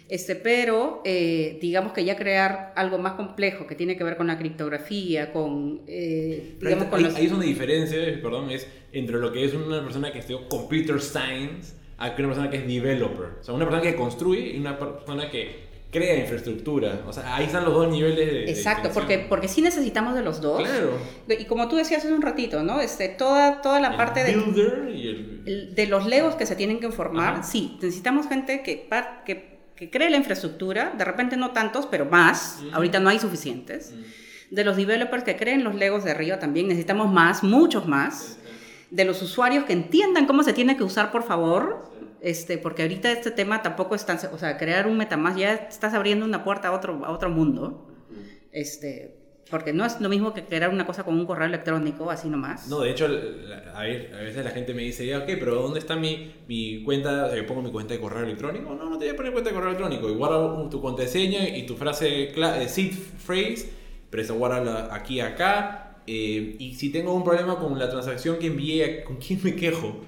Este, 0.08 0.34
pero 0.34 1.02
eh, 1.04 1.58
digamos 1.60 1.92
que 1.92 2.04
ya 2.04 2.16
crear 2.16 2.72
algo 2.76 2.98
más 2.98 3.12
complejo 3.12 3.66
que 3.66 3.74
tiene 3.74 3.96
que 3.96 4.04
ver 4.04 4.16
con 4.16 4.26
la 4.26 4.38
criptografía, 4.38 5.32
con, 5.32 5.82
eh, 5.86 6.56
digamos, 6.60 6.84
ahí, 6.84 6.90
con 6.90 7.02
los... 7.02 7.14
ahí 7.14 7.24
es 7.26 7.30
donde 7.30 7.46
diferencia, 7.46 7.98
perdón, 8.22 8.50
es 8.50 8.66
entre 8.92 9.18
lo 9.18 9.32
que 9.32 9.44
es 9.44 9.54
una 9.54 9.82
persona 9.82 10.12
que 10.12 10.20
estudió 10.20 10.48
computer 10.48 11.00
science 11.00 11.74
a 11.98 12.08
una 12.08 12.28
persona 12.28 12.50
que 12.50 12.56
es 12.56 12.66
developer. 12.66 13.26
O 13.40 13.44
sea, 13.44 13.54
una 13.54 13.64
persona 13.64 13.82
que 13.82 13.96
construye 13.96 14.54
y 14.54 14.58
una 14.58 14.78
persona 14.78 15.30
que 15.30 15.63
crea 15.94 16.18
infraestructura. 16.18 17.02
O 17.06 17.12
sea, 17.12 17.36
ahí 17.36 17.46
están 17.46 17.64
los 17.64 17.72
dos 17.72 17.88
niveles 17.88 18.26
de... 18.26 18.32
de 18.40 18.50
Exacto, 18.50 18.90
porque, 18.92 19.14
distinción. 19.14 19.28
porque 19.28 19.48
sí 19.48 19.62
necesitamos 19.62 20.14
de 20.14 20.22
los 20.22 20.40
dos. 20.40 20.60
Claro. 20.60 20.98
Y 21.28 21.44
como 21.44 21.68
tú 21.68 21.76
decías 21.76 22.04
hace 22.04 22.12
un 22.12 22.20
ratito, 22.20 22.62
¿no? 22.64 22.80
Este, 22.80 23.08
toda, 23.08 23.62
toda 23.62 23.78
la 23.80 23.90
El 23.90 23.96
parte 23.96 24.24
de... 24.24 24.36
builder 24.36 24.90
y 24.94 25.08
el... 25.08 25.74
de 25.74 25.86
los 25.86 26.06
legos 26.06 26.34
que 26.34 26.46
se 26.46 26.56
tienen 26.56 26.80
que 26.80 26.90
formar, 26.90 27.34
Ajá. 27.34 27.42
sí, 27.44 27.78
necesitamos 27.80 28.28
gente 28.28 28.62
que, 28.62 28.88
que, 29.24 29.58
que 29.76 29.90
cree 29.90 30.10
la 30.10 30.16
infraestructura, 30.16 30.92
de 30.98 31.04
repente 31.04 31.36
no 31.36 31.52
tantos, 31.52 31.86
pero 31.86 32.04
más, 32.06 32.58
ahorita 32.72 32.98
no 33.00 33.08
hay 33.08 33.20
suficientes. 33.20 33.94
De 34.50 34.64
los 34.64 34.76
developers 34.76 35.24
que 35.24 35.36
creen 35.36 35.64
los 35.64 35.74
legos 35.74 36.04
de 36.04 36.10
arriba 36.10 36.38
también 36.38 36.68
necesitamos 36.68 37.12
más, 37.12 37.42
muchos 37.42 37.86
más. 37.86 38.38
De 38.90 39.04
los 39.04 39.22
usuarios 39.22 39.64
que 39.64 39.72
entiendan 39.72 40.26
cómo 40.26 40.42
se 40.42 40.52
tiene 40.52 40.76
que 40.76 40.84
usar, 40.84 41.10
por 41.10 41.24
favor, 41.24 41.93
este, 42.24 42.56
porque 42.56 42.80
ahorita 42.80 43.12
este 43.12 43.30
tema 43.30 43.60
tampoco 43.60 43.94
es 43.94 44.06
tan, 44.06 44.18
o 44.32 44.38
sea, 44.38 44.56
crear 44.56 44.86
un 44.86 44.96
MetaMask 44.96 45.36
ya 45.36 45.54
estás 45.54 45.92
abriendo 45.92 46.24
una 46.24 46.42
puerta 46.42 46.68
a 46.68 46.72
otro, 46.72 47.04
a 47.04 47.10
otro 47.10 47.28
mundo, 47.28 47.86
este, 48.50 49.14
porque 49.50 49.74
no 49.74 49.84
es 49.84 50.00
lo 50.00 50.08
mismo 50.08 50.32
que 50.32 50.42
crear 50.42 50.70
una 50.70 50.86
cosa 50.86 51.04
con 51.04 51.18
un 51.18 51.26
correo 51.26 51.46
electrónico, 51.46 52.10
así 52.10 52.30
nomás. 52.30 52.66
No, 52.68 52.80
de 52.80 52.92
hecho, 52.92 53.04
a, 53.04 53.82
ver, 53.82 54.14
a 54.14 54.22
veces 54.22 54.42
la 54.42 54.52
gente 54.52 54.72
me 54.72 54.80
dice, 54.80 55.06
ya, 55.06 55.18
ok, 55.18 55.26
pero 55.38 55.56
¿dónde 55.56 55.80
está 55.80 55.96
mi, 55.96 56.34
mi 56.48 56.82
cuenta? 56.82 57.26
O 57.26 57.28
sea, 57.28 57.36
yo 57.36 57.46
pongo 57.46 57.60
mi 57.60 57.70
cuenta 57.70 57.92
de 57.92 58.00
correo 58.00 58.24
electrónico. 58.24 58.74
No, 58.74 58.88
no 58.88 58.96
te 58.96 59.04
voy 59.04 59.14
a 59.14 59.16
poner 59.16 59.32
cuenta 59.32 59.50
de 59.50 59.54
correo 59.54 59.70
electrónico. 59.70 60.08
Y 60.08 60.14
guarda 60.14 60.70
tu 60.70 60.80
contraseña 60.80 61.46
y 61.46 61.66
tu 61.66 61.76
frase, 61.76 62.32
eh, 62.34 62.68
seed 62.68 62.94
phrase, 63.18 63.68
pero 64.08 64.22
eso 64.22 64.34
guarda 64.34 64.94
aquí, 64.94 65.20
acá. 65.20 65.83
Eh, 66.06 66.56
y 66.58 66.74
si 66.74 66.90
tengo 66.90 67.14
un 67.14 67.24
problema 67.24 67.58
con 67.58 67.78
la 67.78 67.88
transacción 67.88 68.38
que 68.38 68.48
envié, 68.48 69.04
¿con 69.04 69.16
quién 69.16 69.40
me 69.42 69.56
quejo? 69.56 70.04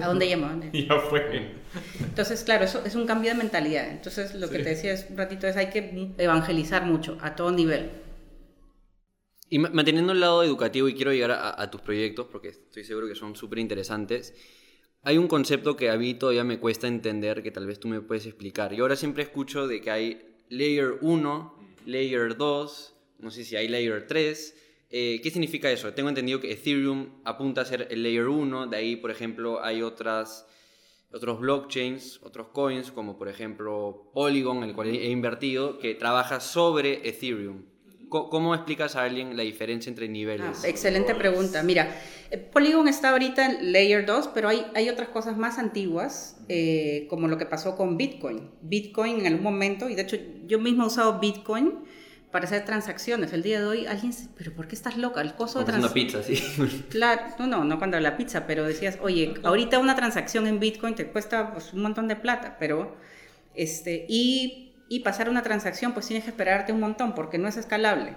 ¿A 0.00 0.06
dónde 0.06 0.26
llamo? 0.26 0.48
ya 0.72 0.98
fue. 1.00 1.52
Entonces, 2.00 2.42
claro, 2.44 2.64
eso 2.64 2.82
es 2.84 2.94
un 2.94 3.06
cambio 3.06 3.30
de 3.30 3.36
mentalidad. 3.36 3.88
Entonces, 3.90 4.34
lo 4.34 4.48
que 4.48 4.58
te 4.58 4.70
decía 4.70 4.92
es 4.92 5.06
un 5.10 5.16
ratito 5.16 5.46
es 5.46 5.56
hay 5.56 5.70
que 5.70 6.12
evangelizar 6.18 6.84
mucho, 6.84 7.18
a 7.20 7.34
todo 7.36 7.50
nivel. 7.50 7.90
Y 9.50 9.58
manteniendo 9.58 10.12
el 10.12 10.20
lado 10.20 10.42
educativo, 10.42 10.88
y 10.88 10.94
quiero 10.94 11.12
llegar 11.12 11.32
a, 11.32 11.70
tus 11.70 11.80
proyectos, 11.82 12.26
porque 12.30 12.48
estoy 12.48 12.84
seguro 12.84 13.06
que 13.06 13.14
son 13.14 13.36
súper 13.36 13.58
interesantes, 13.58 14.34
hay 15.02 15.18
un 15.18 15.28
concepto 15.28 15.76
que 15.76 15.90
a 15.90 15.98
mí 15.98 16.14
todavía 16.14 16.44
me 16.44 16.58
cuesta 16.58 16.88
entender, 16.88 17.42
que 17.42 17.50
tal 17.50 17.66
vez 17.66 17.78
tú 17.78 17.88
me 17.88 18.00
puedes 18.00 18.24
explicar. 18.24 18.72
Yo 18.72 18.84
ahora 18.84 18.96
siempre 18.96 19.22
escucho 19.22 19.68
de 19.68 19.82
que 19.82 19.90
hay 19.90 20.36
Layer 20.48 20.94
1, 21.02 21.58
Layer 21.86 22.36
2, 22.36 22.94
no 23.18 23.30
sé 23.30 23.44
si 23.44 23.54
hay 23.54 23.68
Layer 23.68 24.06
3. 24.06 24.63
Eh, 24.96 25.20
¿Qué 25.20 25.30
significa 25.32 25.68
eso? 25.72 25.92
Tengo 25.92 26.08
entendido 26.08 26.40
que 26.40 26.52
Ethereum 26.52 27.08
apunta 27.24 27.62
a 27.62 27.64
ser 27.64 27.88
el 27.90 28.04
Layer 28.04 28.28
1, 28.28 28.68
de 28.68 28.76
ahí, 28.76 28.94
por 28.94 29.10
ejemplo, 29.10 29.60
hay 29.60 29.82
otras, 29.82 30.46
otros 31.12 31.40
blockchains, 31.40 32.20
otros 32.22 32.46
coins, 32.52 32.92
como 32.92 33.18
por 33.18 33.28
ejemplo 33.28 34.12
Polygon, 34.14 34.58
en 34.58 34.68
el 34.68 34.74
cual 34.76 34.90
he 34.90 35.10
invertido, 35.10 35.80
que 35.80 35.96
trabaja 35.96 36.38
sobre 36.38 37.08
Ethereum. 37.08 37.64
¿Cómo 38.08 38.54
explicas 38.54 38.94
a 38.94 39.02
alguien 39.02 39.36
la 39.36 39.42
diferencia 39.42 39.90
entre 39.90 40.08
niveles? 40.08 40.62
Ah, 40.62 40.68
excelente 40.68 41.16
pregunta. 41.16 41.64
Mira, 41.64 41.92
eh, 42.30 42.38
Polygon 42.38 42.86
está 42.86 43.10
ahorita 43.10 43.46
en 43.46 43.72
Layer 43.72 44.06
2, 44.06 44.28
pero 44.32 44.48
hay, 44.48 44.64
hay 44.76 44.90
otras 44.90 45.08
cosas 45.08 45.36
más 45.36 45.58
antiguas, 45.58 46.38
eh, 46.48 47.08
como 47.10 47.26
lo 47.26 47.36
que 47.36 47.46
pasó 47.46 47.76
con 47.76 47.96
Bitcoin. 47.96 48.48
Bitcoin 48.62 49.18
en 49.18 49.26
algún 49.26 49.42
momento, 49.42 49.88
y 49.88 49.96
de 49.96 50.02
hecho 50.02 50.16
yo 50.46 50.60
mismo 50.60 50.84
he 50.84 50.86
usado 50.86 51.18
Bitcoin 51.18 51.80
para 52.34 52.46
hacer 52.46 52.64
transacciones. 52.64 53.32
El 53.32 53.44
día 53.44 53.60
de 53.60 53.66
hoy 53.66 53.86
alguien 53.86 54.10
dice, 54.10 54.28
pero 54.36 54.52
¿por 54.52 54.66
qué 54.66 54.74
estás 54.74 54.96
loca? 54.96 55.20
El 55.20 55.34
costo 55.34 55.60
de 55.60 55.66
transacción... 55.66 55.94
pizza, 55.94 56.20
sí. 56.24 56.82
Claro, 56.90 57.22
no, 57.38 57.46
no, 57.46 57.64
no 57.64 57.78
cuando 57.78 58.00
la 58.00 58.16
pizza, 58.16 58.44
pero 58.44 58.64
decías, 58.64 58.98
oye, 59.00 59.34
ahorita 59.44 59.78
una 59.78 59.94
transacción 59.94 60.48
en 60.48 60.58
Bitcoin 60.58 60.96
te 60.96 61.06
cuesta 61.06 61.52
pues, 61.52 61.72
un 61.72 61.82
montón 61.82 62.08
de 62.08 62.16
plata, 62.16 62.56
pero... 62.58 62.96
Este, 63.54 64.04
y 64.08 64.72
y 64.88 65.00
pasar 65.00 65.30
una 65.30 65.42
transacción, 65.42 65.92
pues 65.92 66.06
tienes 66.06 66.24
que 66.24 66.30
esperarte 66.30 66.72
un 66.72 66.80
montón 66.80 67.14
porque 67.14 67.38
no 67.38 67.48
es 67.48 67.56
escalable. 67.56 68.14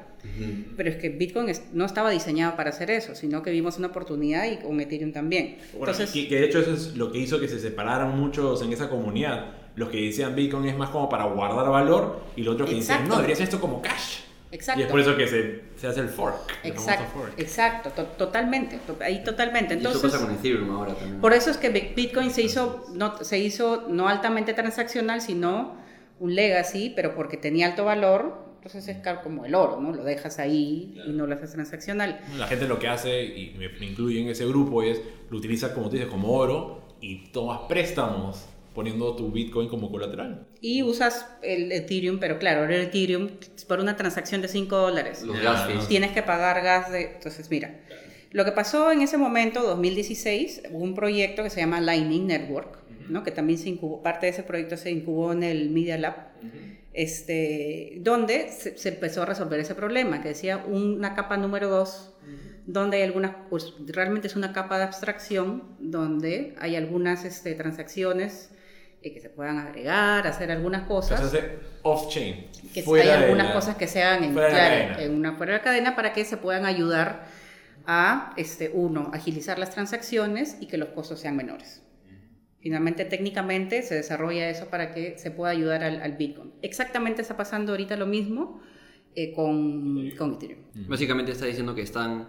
Pero 0.76 0.90
es 0.90 0.98
que 0.98 1.10
Bitcoin 1.10 1.50
no 1.74 1.86
estaba 1.86 2.10
diseñado 2.10 2.58
para 2.58 2.72
hacer 2.72 2.92
eso, 2.92 3.16
sino 3.16 3.44
que 3.44 3.52
vimos 3.52 3.78
una 3.78 3.88
oportunidad 3.88 4.52
y 4.52 4.58
con 4.58 4.80
Ethereum 4.82 5.14
también. 5.14 5.58
Entonces, 5.74 6.12
que, 6.12 6.28
de 6.28 6.46
hecho 6.46 6.60
eso 6.60 6.74
es 6.74 6.98
lo 6.98 7.12
que 7.12 7.20
hizo 7.20 7.40
que 7.40 7.48
se 7.48 7.60
separaran 7.60 8.20
muchos 8.20 8.62
en 8.64 8.74
esa 8.74 8.90
comunidad. 8.90 9.67
Los 9.78 9.90
que 9.90 10.02
decían 10.02 10.36
Bitcoin 10.36 10.66
es 10.66 10.76
más 10.76 10.90
como 10.90 11.08
para 11.08 11.26
guardar 11.26 11.70
valor 11.70 12.22
y 12.36 12.42
los 12.42 12.56
otros 12.56 12.70
que 12.70 12.76
decían, 12.76 13.08
no, 13.08 13.16
debería 13.16 13.36
ser 13.36 13.46
esto 13.46 13.62
como 13.62 13.82
cash. 13.82 14.22
Exacto. 14.52 14.82
Y 14.82 14.84
es 14.84 14.90
por 14.90 15.00
eso 15.00 15.16
que 15.16 15.28
se, 15.28 15.62
se 15.76 15.88
hace 15.88 16.00
el 16.00 16.10
fork. 16.10 16.36
Exacto, 16.63 17.28
exacto 17.38 17.92
totalmente, 18.18 18.80
ahí 19.02 19.24
totalmente. 19.24 19.76
Entonces, 19.76 20.04
y 20.04 20.08
eso 20.08 20.18
pasa 20.18 20.26
con 20.26 20.36
Ethereum 20.36 20.72
ahora 20.72 20.96
también. 20.96 21.22
Por 21.22 21.34
eso 21.34 21.52
es 21.52 21.58
que 21.58 21.70
Bitcoin 21.96 22.32
se 22.32 22.42
hizo 22.42 22.86
no, 22.94 23.24
se 23.24 23.38
hizo 23.38 23.86
no 23.88 24.08
altamente 24.08 24.54
transaccional, 24.54 25.22
sino 25.22 25.78
un 26.20 26.34
legacy, 26.34 26.92
pero 26.96 27.13
porque 27.13 27.38
tenía 27.38 27.68
alto 27.68 27.86
valor, 27.86 28.48
entonces 28.56 28.88
es 28.88 29.18
como 29.24 29.46
el 29.46 29.54
oro, 29.54 29.80
¿no? 29.80 29.92
Lo 29.94 30.04
dejas 30.04 30.40
ahí 30.40 31.00
y 31.06 31.12
no 31.12 31.28
lo 31.28 31.36
haces 31.36 31.52
transaccional. 31.52 32.20
La 32.38 32.48
gente 32.48 32.68
lo 32.68 32.80
que 32.80 32.88
hace, 32.88 33.24
y 33.24 33.56
me, 33.58 33.86
incluye 33.86 34.22
en 34.22 34.30
ese 34.30 34.48
grupo, 34.48 34.82
es 34.82 35.00
lo 35.30 35.38
utiliza, 35.38 35.74
como 35.74 35.88
tú 35.88 35.98
dices, 35.98 36.10
como 36.10 36.32
oro 36.32 36.96
y 37.00 37.28
tomas 37.28 37.62
préstamos 37.68 38.46
poniendo 38.78 39.16
tu 39.16 39.32
Bitcoin 39.32 39.70
como 39.70 39.90
colateral. 39.90 40.46
Y 40.62 40.84
usas 40.84 41.26
el 41.42 41.72
Ethereum, 41.72 42.20
pero 42.20 42.38
claro, 42.38 42.63
el 42.66 42.74
Ethereum 42.74 43.28
por 43.68 43.80
una 43.80 43.98
transacción 43.98 44.44
de 44.44 44.48
5 44.48 44.78
dólares. 44.78 45.24
Los 45.24 45.42
gas 45.42 45.88
Tienes 45.88 46.12
que 46.12 46.22
pagar 46.22 46.62
gas 46.62 46.92
de... 46.92 47.13
Entonces, 47.16 47.50
mira, 47.50 47.80
lo 48.30 48.46
que 48.46 48.52
pasó 48.52 48.92
en 48.92 49.02
ese 49.02 49.18
momento, 49.18 49.63
2016, 49.63 50.62
hubo 50.70 50.84
un 50.84 50.94
proyecto 50.94 51.42
que 51.42 51.50
se 51.50 51.60
llama 51.60 51.82
Lightning 51.82 52.28
Network, 52.28 52.78
que 53.24 53.32
también 53.32 53.58
se 53.58 53.70
incubó, 53.70 54.04
parte 54.04 54.28
de 54.28 54.34
ese 54.34 54.44
proyecto 54.44 54.78
se 54.78 54.92
incubó 54.92 55.32
en 55.34 55.42
el 55.42 55.72
Media 55.72 55.98
Lab, 55.98 56.28
este, 56.94 57.96
donde 58.02 58.52
se, 58.52 58.90
empezó 58.90 59.24
a 59.24 59.26
resolver 59.26 59.60
ese 59.60 59.74
problema, 59.74 60.22
que 60.22 60.30
decía 60.30 60.63
una 60.68 61.16
capa 61.16 61.36
número 61.36 61.68
dos, 61.68 62.13
donde 62.68 62.98
hay 62.98 63.04
algunas, 63.04 63.32
pues 63.50 63.74
realmente 63.88 64.28
es 64.28 64.36
una 64.36 64.54
capa 64.54 64.78
de 64.78 64.84
abstracción, 64.84 65.63
donde 65.80 66.54
hay 66.60 66.76
algunas 66.76 67.26
este, 67.26 67.56
transacciones 67.56 68.52
eh, 69.02 69.14
que 69.14 69.20
se 69.20 69.30
puedan 69.30 69.60
agregar, 69.60 70.26
hacer 70.26 70.52
algunas 70.52 70.88
cosas. 70.88 71.34
off-chain. 71.84 72.48
Que 72.74 72.84
hay 73.02 73.10
algunas 73.10 73.54
cosas 73.54 73.76
que 73.76 73.88
sean 73.88 74.24
en, 74.24 74.34
claro, 74.34 75.00
en 75.00 75.14
una 75.14 75.34
fuera 75.34 75.54
de 75.54 75.58
la 75.60 75.64
cadena 75.64 75.96
para 75.96 76.14
que 76.14 76.26
se 76.26 76.38
puedan 76.38 76.66
ayudar 76.66 77.28
a, 77.86 78.34
este, 78.38 78.72
uno, 78.74 79.12
agilizar 79.14 79.60
las 79.60 79.72
transacciones 79.72 80.58
y 80.60 80.68
que 80.68 80.78
los 80.78 80.90
costos 80.90 81.20
sean 81.20 81.36
menores. 81.36 81.84
Finalmente, 82.60 83.06
técnicamente 83.06 83.82
se 83.84 83.96
desarrolla 83.96 84.50
eso 84.50 84.66
para 84.66 84.94
que 84.94 85.18
se 85.18 85.32
pueda 85.32 85.52
ayudar 85.52 85.84
al, 85.84 86.12
Bitcoin. 86.14 86.54
Exactamente 86.62 87.22
está 87.22 87.38
pasando 87.38 87.72
ahorita 87.72 87.96
lo 87.96 88.08
mismo 88.08 88.62
eh, 89.16 89.32
con, 89.34 90.12
con 90.18 90.34
Ethereum. 90.34 90.62
Básicamente 90.88 91.32
está 91.32 91.46
diciendo 91.46 91.74
que 91.74 91.84
están 91.84 92.28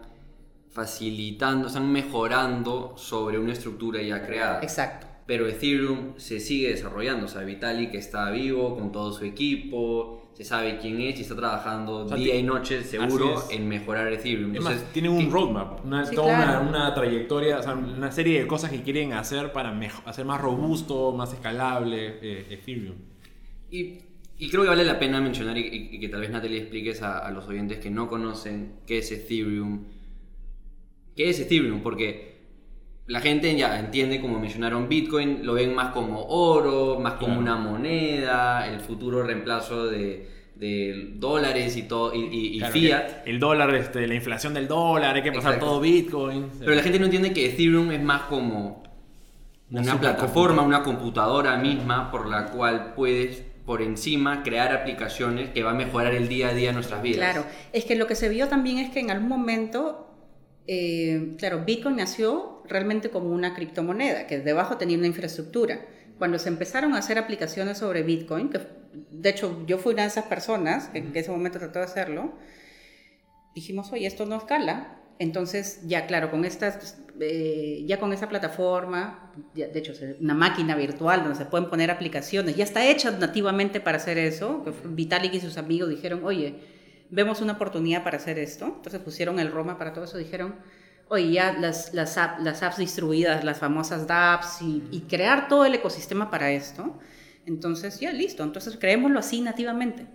facilitando, 0.70 1.66
están 1.66 1.90
mejorando 1.90 2.96
sobre 2.96 3.38
una 3.38 3.52
estructura 3.52 4.00
ya 4.02 4.24
creada. 4.24 4.60
Exacto. 4.62 5.08
Pero 5.28 5.46
Ethereum 5.46 6.14
se 6.16 6.40
sigue 6.40 6.70
desarrollando, 6.70 7.26
o 7.26 7.28
sea, 7.28 7.42
Vitalik 7.42 7.92
está 7.92 8.30
vivo 8.30 8.78
con 8.78 8.90
todo 8.90 9.12
su 9.12 9.26
equipo, 9.26 10.30
se 10.32 10.42
sabe 10.42 10.78
quién 10.78 11.02
es 11.02 11.18
y 11.18 11.22
está 11.22 11.36
trabajando 11.36 12.06
día 12.06 12.34
y 12.34 12.42
noche 12.42 12.82
seguro 12.82 13.44
en 13.50 13.68
mejorar 13.68 14.10
Ethereum. 14.10 14.56
Entonces, 14.56 14.90
tienen 14.90 15.12
un 15.12 15.30
roadmap, 15.30 15.84
una, 15.84 16.10
toda 16.10 16.60
una, 16.66 16.94
trayectoria, 16.94 17.58
o 17.58 17.62
sea, 17.62 17.74
una 17.74 18.10
serie 18.10 18.40
de 18.40 18.46
cosas 18.46 18.70
que 18.70 18.80
quieren 18.80 19.12
hacer 19.12 19.52
para 19.52 19.78
hacer 20.06 20.24
más 20.24 20.40
robusto, 20.40 21.12
más 21.12 21.30
escalable 21.34 22.20
eh, 22.22 22.46
Ethereum. 22.48 22.96
Y, 23.70 23.98
y, 24.38 24.48
creo 24.48 24.62
que 24.62 24.70
vale 24.70 24.86
la 24.86 24.98
pena 24.98 25.20
mencionar 25.20 25.58
y, 25.58 26.00
que 26.00 26.08
tal 26.08 26.22
vez 26.22 26.30
Natalie 26.30 26.60
expliques 26.60 27.02
a, 27.02 27.18
a, 27.18 27.30
los 27.32 27.46
oyentes 27.46 27.80
que 27.80 27.90
no 27.90 28.08
conocen 28.08 28.76
qué 28.86 28.96
es 28.96 29.12
Ethereum. 29.12 29.84
¿Qué 31.14 31.28
es 31.28 31.38
Ethereum? 31.38 31.82
Porque 31.82 32.27
la 33.08 33.20
gente 33.20 33.56
ya 33.56 33.80
entiende, 33.80 34.20
como 34.20 34.38
mencionaron, 34.38 34.86
Bitcoin, 34.86 35.44
lo 35.44 35.54
ven 35.54 35.74
más 35.74 35.92
como 35.94 36.26
oro, 36.26 37.00
más 37.00 37.14
como 37.14 37.38
una 37.38 37.56
moneda, 37.56 38.68
el 38.68 38.80
futuro 38.80 39.22
reemplazo 39.22 39.86
de, 39.86 40.36
dólares 41.14 41.76
y 41.76 41.84
todo 41.84 42.12
y, 42.14 42.60
fiat. 42.70 43.26
El 43.26 43.40
dólar, 43.40 43.74
este, 43.74 44.06
la 44.06 44.14
inflación 44.14 44.52
del 44.52 44.68
dólar, 44.68 45.16
hay 45.16 45.22
que 45.22 45.32
pasar 45.32 45.58
todo 45.58 45.80
Bitcoin. 45.80 46.50
Pero 46.58 46.74
la 46.74 46.82
gente 46.82 46.98
no 46.98 47.06
entiende 47.06 47.32
que 47.32 47.46
Ethereum 47.46 47.90
es 47.92 48.02
más 48.02 48.22
como 48.22 48.82
una, 49.70 49.98
plataforma, 49.98 50.60
una 50.60 50.82
computadora 50.82 51.56
misma 51.56 52.10
por 52.10 52.28
la 52.28 52.46
cual 52.46 52.92
puedes 52.94 53.42
por 53.64 53.80
encima 53.80 54.42
crear 54.42 54.72
aplicaciones 54.72 55.50
que 55.50 55.62
va 55.62 55.70
a 55.70 55.74
mejorar 55.74 56.14
el 56.14 56.28
día 56.28 56.48
a 56.48 56.54
día 56.54 56.68
de 56.68 56.74
nuestras 56.74 57.00
vidas. 57.02 57.18
Claro, 57.18 57.46
es 57.72 57.86
que 57.86 57.96
lo 57.96 58.06
que 58.06 58.14
se 58.14 58.28
vio 58.28 58.48
también 58.48 58.78
es 58.78 58.90
que 58.90 59.00
en 59.00 59.10
algún 59.10 59.28
momento 59.28 60.07
eh, 60.70 61.34
claro, 61.38 61.64
Bitcoin 61.64 61.96
nació 61.96 62.62
realmente 62.66 63.08
como 63.08 63.30
una 63.30 63.54
criptomoneda, 63.54 64.26
que 64.26 64.38
debajo 64.38 64.76
tenía 64.76 64.98
una 64.98 65.06
infraestructura. 65.06 65.86
Cuando 66.18 66.38
se 66.38 66.50
empezaron 66.50 66.92
a 66.92 66.98
hacer 66.98 67.16
aplicaciones 67.18 67.78
sobre 67.78 68.02
Bitcoin, 68.02 68.50
que 68.50 68.60
de 69.10 69.30
hecho 69.30 69.64
yo 69.66 69.78
fui 69.78 69.94
una 69.94 70.02
de 70.02 70.08
esas 70.08 70.26
personas 70.26 70.88
que 70.88 70.98
en 70.98 71.16
ese 71.16 71.30
momento 71.30 71.58
trató 71.58 71.78
de 71.78 71.86
hacerlo, 71.86 72.34
dijimos, 73.54 73.90
oye, 73.92 74.06
esto 74.06 74.26
no 74.26 74.36
escala. 74.36 75.00
Entonces, 75.18 75.80
ya 75.86 76.06
claro, 76.06 76.30
con 76.30 76.44
estas, 76.44 76.98
eh, 77.18 77.82
ya 77.86 77.98
con 77.98 78.12
esa 78.12 78.28
plataforma, 78.28 79.32
de 79.54 79.72
hecho, 79.74 79.92
una 80.20 80.34
máquina 80.34 80.76
virtual 80.76 81.22
donde 81.22 81.38
se 81.38 81.46
pueden 81.46 81.70
poner 81.70 81.90
aplicaciones, 81.90 82.56
ya 82.56 82.64
está 82.64 82.86
hecha 82.86 83.10
nativamente 83.10 83.80
para 83.80 83.96
hacer 83.96 84.18
eso. 84.18 84.64
Vitalik 84.84 85.32
y 85.32 85.40
sus 85.40 85.56
amigos 85.56 85.88
dijeron, 85.88 86.24
oye, 86.24 86.77
vemos 87.10 87.40
una 87.40 87.54
oportunidad 87.54 88.04
para 88.04 88.16
hacer 88.18 88.38
esto. 88.38 88.66
Entonces 88.66 89.00
pusieron 89.00 89.38
el 89.38 89.50
Roma 89.50 89.78
para 89.78 89.92
todo 89.92 90.04
eso, 90.04 90.18
dijeron, 90.18 90.56
oye, 91.08 91.32
ya 91.32 91.52
las, 91.52 91.94
las, 91.94 92.16
las 92.16 92.62
apps 92.62 92.78
distribuidas, 92.78 93.44
las 93.44 93.58
famosas 93.58 94.06
dApps 94.06 94.62
y, 94.62 95.04
crear 95.08 95.48
todo 95.48 95.64
el 95.64 95.74
ecosistema 95.74 96.30
para 96.30 96.50
esto. 96.50 96.98
Entonces, 97.46 97.98
ya 98.00 98.12
listo, 98.12 98.42
entonces 98.42 98.76
creémoslo 98.78 99.18
así 99.18 99.40
nativamente. 99.40 100.06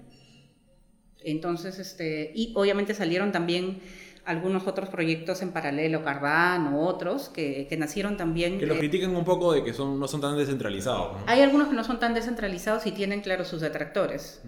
Entonces, 1.23 1.79
este, 1.79 2.31
y 2.35 2.53
obviamente 2.55 2.93
salieron 2.93 3.31
también 3.31 3.79
algunos 4.26 4.67
otros 4.67 4.89
proyectos 4.89 5.41
en 5.41 5.51
paralelo, 5.51 6.03
Cardano, 6.03 6.82
otros, 6.82 7.30
que, 7.30 7.67
que 7.67 7.78
nacieron 7.78 8.15
también... 8.15 8.57
Que 8.57 8.65
lo 8.65 8.78
critican 8.78 9.15
un 9.15 9.26
poco 9.26 9.51
de 9.53 9.63
que 9.63 9.74
son, 9.74 9.99
no 9.99 10.07
son 10.07 10.21
tan 10.21 10.38
descentralizados. 10.38 11.19
¿no? 11.19 11.24
hay 11.28 11.41
algunos 11.41 11.67
que 11.67 11.76
no 11.76 11.84
son 11.84 11.99
tan 11.99 12.13
descentralizados 12.13 12.86
y 12.86 12.91
tienen, 12.91 13.21
claro, 13.21 13.43
sus 13.43 13.61
detractores. 13.61 14.41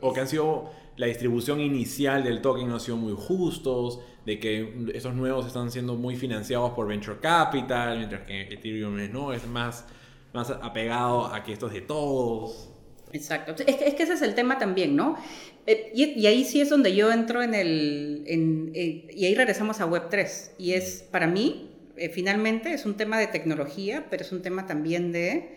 O 0.00 0.12
que 0.12 0.20
han 0.20 0.28
sido, 0.28 0.70
la 0.96 1.06
distribución 1.06 1.60
inicial 1.60 2.24
del 2.24 2.40
token 2.40 2.68
no 2.68 2.76
ha 2.76 2.80
sido 2.80 2.96
muy 2.96 3.14
justos, 3.14 4.00
de 4.24 4.38
que 4.38 4.90
esos 4.94 5.14
nuevos 5.14 5.46
están 5.46 5.70
siendo 5.70 5.94
muy 5.94 6.16
financiados 6.16 6.72
por 6.72 6.86
Venture 6.86 7.18
Capital, 7.18 7.98
mientras 7.98 8.22
que 8.22 8.42
Ethereum 8.42 9.10
no, 9.12 9.32
es 9.32 9.46
más, 9.46 9.86
más 10.32 10.50
apegado 10.50 11.26
a 11.26 11.42
que 11.42 11.52
esto 11.52 11.66
es 11.66 11.74
de 11.74 11.80
todos. 11.82 12.70
Exacto. 13.12 13.54
Es 13.66 13.76
que, 13.76 13.88
es 13.88 13.94
que 13.94 14.02
ese 14.02 14.14
es 14.14 14.22
el 14.22 14.34
tema 14.34 14.58
también, 14.58 14.96
¿no? 14.96 15.16
Eh, 15.70 15.90
y, 15.94 16.04
y 16.18 16.26
ahí 16.26 16.44
sí 16.44 16.60
es 16.62 16.70
donde 16.70 16.94
yo 16.96 17.12
entro 17.12 17.42
en 17.42 17.54
el... 17.54 18.22
en- 18.26 18.70
en- 18.74 19.04
y 19.12 19.26
ahí 19.26 19.34
regresamos 19.34 19.80
a 19.82 19.86
Web3. 19.86 20.52
Y 20.56 20.72
es, 20.72 21.04
para 21.10 21.26
mí, 21.26 21.70
eh, 21.98 22.08
finalmente, 22.08 22.72
es 22.72 22.86
un 22.86 22.96
tema 22.96 23.18
de 23.18 23.26
tecnología, 23.26 24.06
pero 24.08 24.22
es 24.24 24.32
un 24.32 24.40
tema 24.40 24.66
también 24.66 25.12
de... 25.12 25.56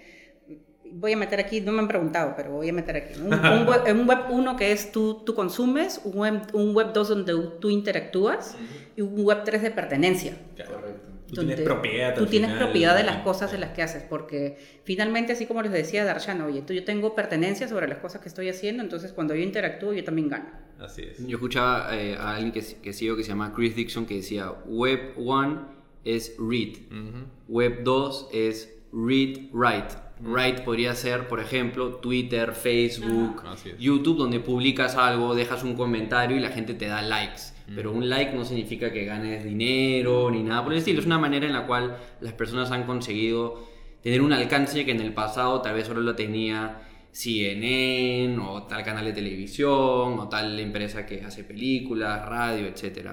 Voy 0.94 1.14
a 1.14 1.18
meter 1.18 1.40
aquí, 1.40 1.62
no 1.62 1.72
me 1.72 1.80
han 1.80 1.88
preguntado, 1.88 2.34
pero 2.36 2.52
voy 2.52 2.68
a 2.68 2.74
meter 2.74 2.98
aquí. 2.98 3.18
Un, 3.22 3.34
un 3.34 3.66
web, 3.66 3.82
un 3.96 4.06
web 4.10 4.20
1 4.30 4.58
que 4.58 4.74
es 4.74 4.92
tú, 4.92 5.24
tú 5.26 5.34
consumes, 5.34 6.02
un 6.04 6.18
web, 6.18 6.42
un 6.52 6.76
web 6.76 6.92
2 6.94 7.08
donde 7.08 7.34
tú 7.62 7.70
interactúas 7.70 8.58
y 8.98 9.02
un 9.02 9.24
web 9.24 9.44
3 9.46 9.62
de 9.62 9.72
pertenencia. 9.72 10.38
Correcto. 10.58 11.11
Tú 11.34 11.46
tienes 11.46 11.62
propiedad. 11.62 12.16
Tú 12.16 12.26
tienes 12.26 12.52
final, 12.52 12.66
propiedad 12.66 12.96
de 12.96 13.04
las 13.04 13.18
cosas 13.18 13.52
de 13.52 13.58
las 13.58 13.72
que 13.72 13.82
haces, 13.82 14.04
porque 14.04 14.58
finalmente, 14.84 15.34
así 15.34 15.46
como 15.46 15.62
les 15.62 15.72
decía 15.72 16.04
Darshan, 16.06 16.42
oye, 16.42 16.62
tú, 16.62 16.74
yo 16.74 16.84
tengo 16.84 17.16
pertenencia 17.16 17.68
sobre 17.68 17.88
las 17.88 18.00
cosas 18.00 18.22
que 18.22 18.30
estoy 18.30 18.50
haciendo, 18.50 18.84
entonces 18.84 19.14
cuando 19.14 19.36
yo 19.36 19.42
interactúo, 19.42 19.94
yo 19.94 20.04
también 20.04 20.30
gano. 20.30 20.50
Así 20.80 21.04
es. 21.04 21.26
Yo 21.26 21.38
escuchaba 21.38 21.96
eh, 21.96 22.16
a 22.16 22.36
alguien 22.36 22.52
que, 22.52 22.62
que 22.82 22.94
sigo 22.94 23.16
que 23.16 23.24
se 23.24 23.30
llama 23.30 23.54
Chris 23.56 23.76
Dixon 23.76 24.06
que 24.06 24.16
decía 24.16 24.52
Web 24.66 25.14
1 25.18 25.82
es 26.04 26.36
read, 26.40 26.78
Ujú. 26.92 27.26
Web 27.48 27.84
2 27.84 28.30
es 28.34 28.74
read 28.92 29.50
write. 29.54 29.96
Write 30.24 30.62
podría 30.62 30.94
ser, 30.94 31.28
por 31.28 31.40
ejemplo, 31.40 31.96
Twitter, 31.96 32.54
Facebook. 32.54 33.42
YouTube, 33.80 34.18
donde 34.18 34.40
publicas 34.40 34.96
algo, 34.96 35.34
dejas 35.34 35.64
un 35.64 35.76
comentario 35.76 36.38
y 36.38 36.40
la 36.40 36.50
gente 36.50 36.76
te 36.76 36.86
da 36.86 37.02
likes. 37.02 37.42
Pero 37.76 37.92
un 37.92 38.10
like 38.10 38.36
no 38.36 38.44
significa 38.44 38.92
que 38.92 39.06
ganes 39.06 39.44
dinero 39.44 40.30
ni 40.32 40.44
nada 40.44 40.64
por 40.64 40.74
el 40.74 40.80
estilo. 40.80 41.00
Es 41.00 41.06
una 41.06 41.20
manera 41.20 41.46
en 41.46 41.54
la 41.54 41.66
cual 41.66 41.98
las 42.20 42.34
personas 42.34 42.72
han 42.72 42.84
conseguido 42.84 43.68
tener 44.02 44.22
un 44.22 44.34
alcance 44.34 44.84
que 44.84 44.92
en 44.92 45.00
el 45.00 45.14
pasado 45.14 45.62
tal 45.62 45.76
vez 45.76 45.88
solo 45.88 46.02
lo 46.02 46.16
tenía 46.16 46.82
CNN 47.12 48.38
o 48.40 48.64
tal 48.64 48.84
canal 48.84 49.06
de 49.06 49.14
televisión 49.14 50.20
o 50.20 50.28
tal 50.30 50.60
empresa 50.60 51.06
que 51.06 51.22
hace 51.22 51.44
películas, 51.44 52.26
radio, 52.26 52.68
etc. 52.68 53.12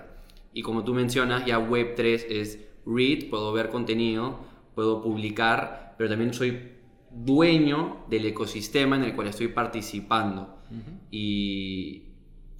Y 0.53 0.63
como 0.63 0.85
tú 0.85 0.95
mencionas, 0.95 1.45
ya 1.45 1.59
Web3 1.59 2.27
es 2.31 2.67
read, 2.87 3.29
puedo 3.29 3.53
ver 3.53 3.69
contenido, 3.69 4.41
puedo 4.75 5.03
publicar, 5.03 5.95
pero 5.99 6.11
también 6.11 6.33
soy 6.33 6.79
dueño 7.11 8.05
del 8.09 8.27
ecosistema 8.27 8.97
en 8.97 9.05
el 9.05 9.15
cual 9.15 9.29
estoy 9.29 9.49
participando. 9.49 10.59
y, 11.11 12.08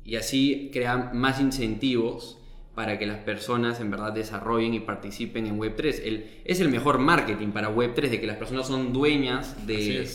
y 0.09 0.17
así 0.17 0.71
crean 0.73 1.11
más 1.13 1.39
incentivos 1.39 2.39
para 2.75 2.99
que 2.99 3.05
las 3.05 3.19
personas 3.19 3.79
en 3.79 3.91
verdad 3.91 4.11
desarrollen 4.11 4.73
y 4.73 4.81
participen 4.81 5.47
en 5.47 5.59
Web3. 5.59 6.01
El, 6.03 6.31
es 6.47 6.61
el 6.61 6.71
mejor 6.71 6.99
marketing 6.99 7.49
para 7.49 7.71
Web3, 7.71 8.09
de 8.09 8.19
que 8.19 8.27
las 8.27 8.39
personas 8.39 8.67
son 8.67 8.95
dueñas 8.95 9.67
de 9.67 10.09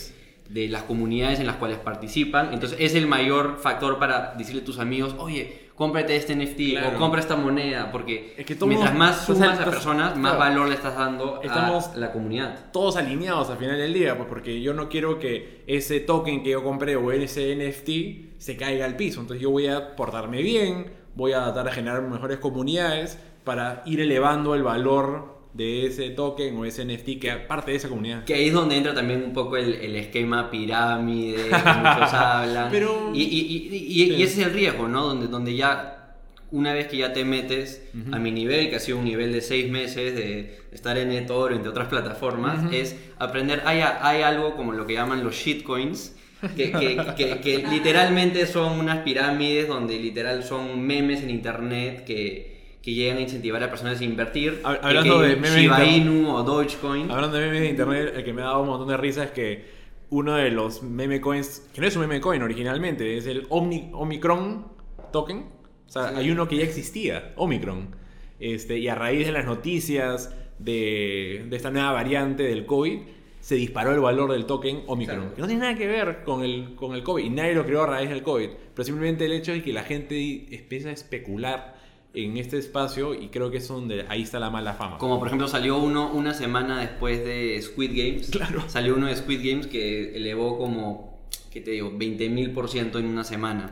las 0.68 0.82
comunidades 0.82 1.38
en 1.38 1.46
las 1.46 1.56
cuales 1.56 1.78
participan. 1.78 2.52
Entonces 2.52 2.76
es 2.80 2.96
el 2.96 3.06
mayor 3.06 3.58
factor 3.60 4.00
para 4.00 4.34
decirle 4.36 4.62
a 4.62 4.64
tus 4.64 4.80
amigos, 4.80 5.14
oye, 5.16 5.63
cómprate 5.74 6.14
este 6.14 6.34
NFT 6.36 6.70
Claro. 6.72 6.96
o 6.96 7.00
compra 7.00 7.20
esta 7.20 7.34
moneda, 7.36 7.90
porque 7.90 8.34
Es 8.36 8.46
que 8.46 8.54
todos- 8.54 8.68
mientras 8.68 8.94
más 8.94 9.24
sumas 9.24 9.48
a 9.48 9.52
estás- 9.54 9.68
personas, 9.68 10.16
más 10.16 10.34
claro. 10.34 10.38
valor 10.38 10.68
le 10.68 10.74
estás 10.76 10.96
dando 10.96 11.40
Estamos- 11.42 11.88
a 11.88 11.96
la 11.96 12.12
comunidad. 12.12 12.70
todos 12.72 12.96
alineados 12.96 13.50
al 13.50 13.56
final 13.58 13.76
del 13.76 13.92
día, 13.92 14.16
pues 14.16 14.28
porque 14.28 14.60
yo 14.60 14.72
no 14.72 14.88
quiero 14.88 15.18
que 15.18 15.62
ese 15.66 15.98
token 16.00 16.42
que 16.44 16.50
yo 16.50 16.62
compré 16.62 16.94
o 16.94 17.10
ese 17.10 17.52
NFT 17.56 18.34
se 18.38 18.56
caiga 18.56 18.84
al 18.84 18.94
piso. 18.96 19.20
Entonces 19.20 19.42
yo 19.42 19.50
voy 19.50 19.66
a 19.66 19.96
portarme 19.96 20.42
bien, 20.42 20.92
voy 21.16 21.32
a 21.32 21.42
tratar 21.44 21.64
de 21.66 21.72
generar 21.72 22.02
mejores 22.02 22.38
comunidades 22.38 23.18
para 23.42 23.82
ir 23.84 24.00
elevando 24.00 24.54
el 24.54 24.62
valor 24.62 25.33
de 25.54 25.86
ese 25.86 26.10
token 26.10 26.56
o 26.56 26.64
ese 26.64 26.84
NFT 26.84 27.20
que 27.20 27.32
parte 27.48 27.70
de 27.70 27.76
esa 27.76 27.88
comunidad. 27.88 28.24
Que 28.24 28.34
ahí 28.34 28.48
es 28.48 28.52
donde 28.52 28.76
entra 28.76 28.92
también 28.94 29.22
un 29.22 29.32
poco 29.32 29.56
el, 29.56 29.72
el 29.74 29.94
esquema 29.96 30.50
pirámide 30.50 31.36
que 31.36 31.48
muchos 31.54 32.12
hablan. 32.12 32.68
Pero- 32.70 33.12
y, 33.14 33.22
y- 33.22 34.14
y- 34.16 34.22
ese 34.22 34.40
es 34.42 34.46
el 34.48 34.52
riesgo, 34.52 34.88
¿no? 34.88 35.06
Donde, 35.06 35.28
donde 35.28 35.54
ya, 35.54 36.16
una 36.50 36.72
vez 36.72 36.88
que 36.88 36.96
ya 36.98 37.12
te 37.12 37.24
metes 37.24 37.82
a 38.12 38.18
mi 38.18 38.30
nivel, 38.32 38.68
que 38.68 38.76
ha 38.76 38.80
sido 38.80 38.98
un 38.98 39.04
nivel 39.04 39.32
de 39.32 39.40
seis 39.40 39.70
meses 39.70 40.14
de 40.16 40.58
estar 40.72 40.98
en 40.98 41.12
eToro, 41.12 41.54
entre 41.54 41.70
otras 41.70 41.86
plataformas, 41.88 42.72
es 42.72 42.96
aprender. 43.18 43.62
Hay, 43.64 43.80
hay 43.80 44.22
algo 44.22 44.56
como 44.56 44.72
lo 44.72 44.86
que 44.86 44.94
llaman 44.94 45.22
los 45.24 45.36
shitcoins. 45.36 46.16
Que, 46.56 46.72
que, 46.72 47.00
que- 47.16 47.40
que 47.40 47.64
literalmente 47.70 48.46
son 48.46 48.78
unas 48.78 48.98
pirámides 48.98 49.66
donde 49.66 49.98
literal 49.98 50.42
son 50.44 50.78
memes 50.84 51.22
en 51.22 51.30
internet 51.30 52.04
que, 52.04 52.53
que 52.84 52.92
llegan 52.92 53.16
a 53.16 53.20
incentivar 53.22 53.62
a 53.62 53.70
personas 53.70 53.98
a 53.98 54.04
invertir. 54.04 54.60
Hablando 54.62 55.20
de 55.20 55.36
memes 55.36 55.54
Shiba 55.54 55.84
Inu 55.84 56.28
o 56.36 56.42
Dogecoin. 56.42 57.10
Hablando 57.10 57.38
de 57.38 57.46
memes 57.46 57.62
de 57.62 57.70
internet, 57.70 58.12
el 58.14 58.24
que 58.24 58.32
me 58.34 58.42
ha 58.42 58.46
dado 58.46 58.60
un 58.60 58.68
montón 58.68 58.88
de 58.88 58.96
risa 58.98 59.24
es 59.24 59.30
que 59.30 59.64
uno 60.10 60.34
de 60.34 60.50
los 60.50 60.82
meme 60.82 61.20
coins, 61.20 61.66
que 61.72 61.80
no 61.80 61.86
es 61.86 61.96
un 61.96 62.02
meme 62.02 62.20
coin 62.20 62.42
originalmente, 62.42 63.16
es 63.16 63.26
el 63.26 63.48
Omni- 63.48 63.90
Omicron 63.94 64.66
token. 65.12 65.46
O 65.86 65.90
sea, 65.90 66.08
hay 66.16 66.30
uno 66.30 66.46
que 66.46 66.56
ya 66.56 66.64
existía, 66.64 67.32
Omicron. 67.36 67.96
Este, 68.38 68.78
y 68.78 68.88
a 68.88 68.94
raíz 68.94 69.26
de 69.26 69.32
las 69.32 69.46
noticias 69.46 70.34
de, 70.58 71.46
de 71.48 71.56
esta 71.56 71.70
nueva 71.70 71.92
variante 71.92 72.42
del 72.42 72.66
COVID, 72.66 72.98
se 73.40 73.54
disparó 73.54 73.92
el 73.92 74.00
valor 74.00 74.32
del 74.32 74.44
token 74.44 74.82
Omicron. 74.86 75.18
Claro. 75.20 75.34
Que 75.34 75.40
no 75.40 75.46
tiene 75.46 75.62
nada 75.62 75.74
que 75.74 75.86
ver 75.86 76.22
con 76.24 76.42
el, 76.42 76.74
con 76.74 76.94
el 76.94 77.02
COVID. 77.02 77.24
Y 77.24 77.30
nadie 77.30 77.54
lo 77.54 77.64
creó 77.64 77.84
a 77.84 77.86
raíz 77.86 78.10
del 78.10 78.22
COVID. 78.22 78.50
Pero 78.74 78.84
simplemente 78.84 79.24
el 79.24 79.32
hecho 79.32 79.52
de 79.52 79.62
que 79.62 79.72
la 79.72 79.84
gente 79.84 80.46
empieza 80.54 80.90
a 80.90 80.92
especular 80.92 81.73
en 82.14 82.36
este 82.36 82.58
espacio 82.58 83.12
y 83.14 83.28
creo 83.28 83.50
que 83.50 83.58
es 83.58 83.68
donde 83.68 84.06
ahí 84.08 84.22
está 84.22 84.38
la 84.38 84.50
mala 84.50 84.74
fama. 84.74 84.98
Como 84.98 85.18
por 85.18 85.28
ejemplo 85.28 85.48
salió 85.48 85.78
uno 85.78 86.12
una 86.12 86.32
semana 86.32 86.80
después 86.80 87.24
de 87.24 87.60
Squid 87.60 87.90
Games. 87.90 88.30
Claro. 88.30 88.64
Salió 88.68 88.94
uno 88.94 89.08
de 89.08 89.16
Squid 89.16 89.40
Games 89.48 89.66
que 89.66 90.16
elevó 90.16 90.56
como, 90.56 91.18
¿qué 91.52 91.60
te 91.60 91.72
digo? 91.72 91.90
20.000% 91.90 92.98
en 92.98 93.06
una 93.06 93.24
semana. 93.24 93.70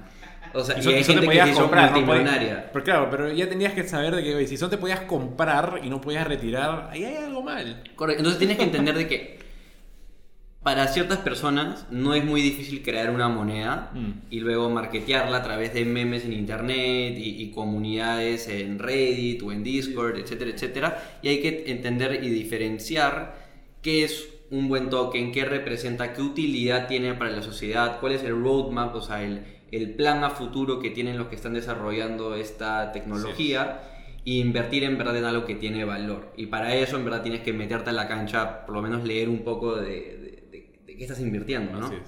O 0.55 0.63
sea, 0.65 0.79
Y 0.79 0.83
son, 0.83 0.93
hay 0.93 1.01
y 1.01 1.05
gente 1.05 1.27
te 1.27 1.33
que 1.33 1.43
se 1.43 1.51
hizo 1.51 1.63
no 1.63 1.71
pero 1.71 2.85
claro, 2.85 3.09
pero 3.11 3.33
ya 3.33 3.49
tenías 3.49 3.73
que 3.73 3.85
saber 3.85 4.15
de 4.15 4.23
que 4.23 4.35
oye, 4.35 4.47
si 4.47 4.57
son 4.59 4.69
te 4.69 4.77
podías 4.77 5.01
comprar 5.01 5.81
y 5.83 5.89
no 5.89 6.01
podías 6.01 6.27
retirar, 6.27 6.91
ahí 6.93 7.05
hay 7.05 7.17
algo 7.17 7.43
mal. 7.43 7.83
Correcto. 7.95 8.21
Entonces 8.21 8.39
tienes 8.39 8.59
que 8.59 8.65
entender 8.65 8.95
de 8.97 9.09
que 9.09 9.42
para 10.63 10.87
ciertas 10.89 11.19
personas 11.19 11.87
no 11.91 12.15
es 12.15 12.25
muy 12.25 12.41
difícil 12.41 12.83
crear 12.83 13.11
una 13.11 13.29
moneda 13.29 13.91
Mm. 13.95 14.11
y 14.31 14.41
luego 14.41 14.71
marketearla 14.71 15.39
a 15.39 15.43
través 15.43 15.75
de 15.75 15.85
memes 15.85 16.25
en 16.25 16.33
internet 16.33 17.15
y, 17.19 17.43
y 17.43 17.51
comunidades 17.51 18.47
en 18.49 18.79
Reddit 18.79 19.43
o 19.43 19.51
en 19.51 19.65
Discord, 19.65 20.19
etcétera, 20.19 20.51
etcétera. 20.53 21.19
Y 21.23 21.29
hay 21.29 21.41
que 21.41 21.65
entender 21.67 22.23
y 22.23 22.29
diferenciar 22.31 23.35
qué 23.83 24.05
es 24.05 24.29
un 24.51 24.69
buen 24.69 24.89
token, 24.91 25.33
qué 25.33 25.45
representa, 25.45 26.13
qué 26.13 26.23
utilidad 26.23 26.87
tiene 26.87 27.15
para 27.15 27.31
la 27.31 27.43
sociedad, 27.43 27.99
cuál 28.01 28.13
es 28.13 28.23
el 28.23 28.41
roadmap, 28.41 28.95
o 28.95 29.01
sea, 29.03 29.25
el, 29.25 29.43
el 29.73 29.95
plan 29.95 30.23
a 30.23 30.31
futuro 30.31 30.79
que 30.79 30.91
tienen 30.91 31.19
los 31.19 31.27
que 31.29 31.35
están 31.37 31.55
desarrollando 31.55 32.37
esta 32.37 32.93
tecnología 32.93 33.81
y 34.25 34.39
invertir 34.41 34.85
en 34.85 34.99
verdad 34.99 35.17
en 35.17 35.25
algo 35.25 35.45
que 35.47 35.55
tiene 35.57 35.85
valor. 35.85 36.33
Y 36.37 36.47
para 36.47 36.77
eso 36.77 36.97
en 36.97 37.05
verdad 37.05 37.23
tienes 37.23 37.41
que 37.41 37.53
meterte 37.53 37.91
a 37.91 37.93
la 37.95 38.07
cancha, 38.07 38.65
por 38.67 38.77
lo 38.77 38.83
menos 38.83 39.03
leer 39.05 39.29
un 39.29 39.41
poco 39.43 39.75
de, 39.77 40.22
de- 40.93 40.97
qué 40.97 41.05
estás 41.05 41.21
invirtiendo, 41.21 41.79
¿no? 41.79 41.87
Así 41.87 41.97
es. 41.97 42.03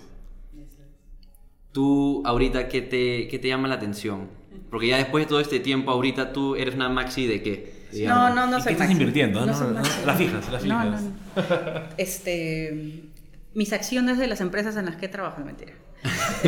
Tú 1.73 2.23
ahorita, 2.25 2.69
¿qué 2.69 2.83
te, 2.83 3.27
qué 3.29 3.39
te 3.41 3.49
llama 3.49 3.67
la 3.69 3.75
atención? 3.75 4.29
Porque 4.71 4.89
ya 4.89 4.97
después 4.99 5.25
de 5.25 5.29
todo 5.29 5.41
este 5.41 5.59
tiempo, 5.61 5.91
ahorita 5.91 6.33
tú 6.33 6.55
eres 6.55 6.75
una 6.77 6.89
maxi 6.89 7.27
de 7.27 7.43
qué? 7.43 7.75
No, 7.93 7.99
Digamos. 7.99 8.35
no, 8.35 8.47
no 8.47 8.59
¿Y 8.59 8.61
soy 8.61 8.67
qué 8.69 8.73
estás 8.73 8.89
Maxi. 8.89 8.93
invirtiendo? 8.93 9.47
No, 9.47 9.55
soy 9.57 9.69
no, 9.69 9.75
Maxi. 9.75 10.07
las 10.07 10.17
fijas, 10.19 10.53
las 10.53 10.65
No, 10.65 10.83
fijas. 10.83 11.03
no, 11.03 11.11
no. 11.11 11.83
Este, 11.97 13.03
mis 13.55 13.73
acciones 13.73 14.19
de 14.19 14.27
las 14.29 14.41
empresas 14.41 14.77
en 14.77 14.87
las 14.87 14.97
que 14.97 15.09
trabajo, 15.09 15.41
mentira. 15.45 15.73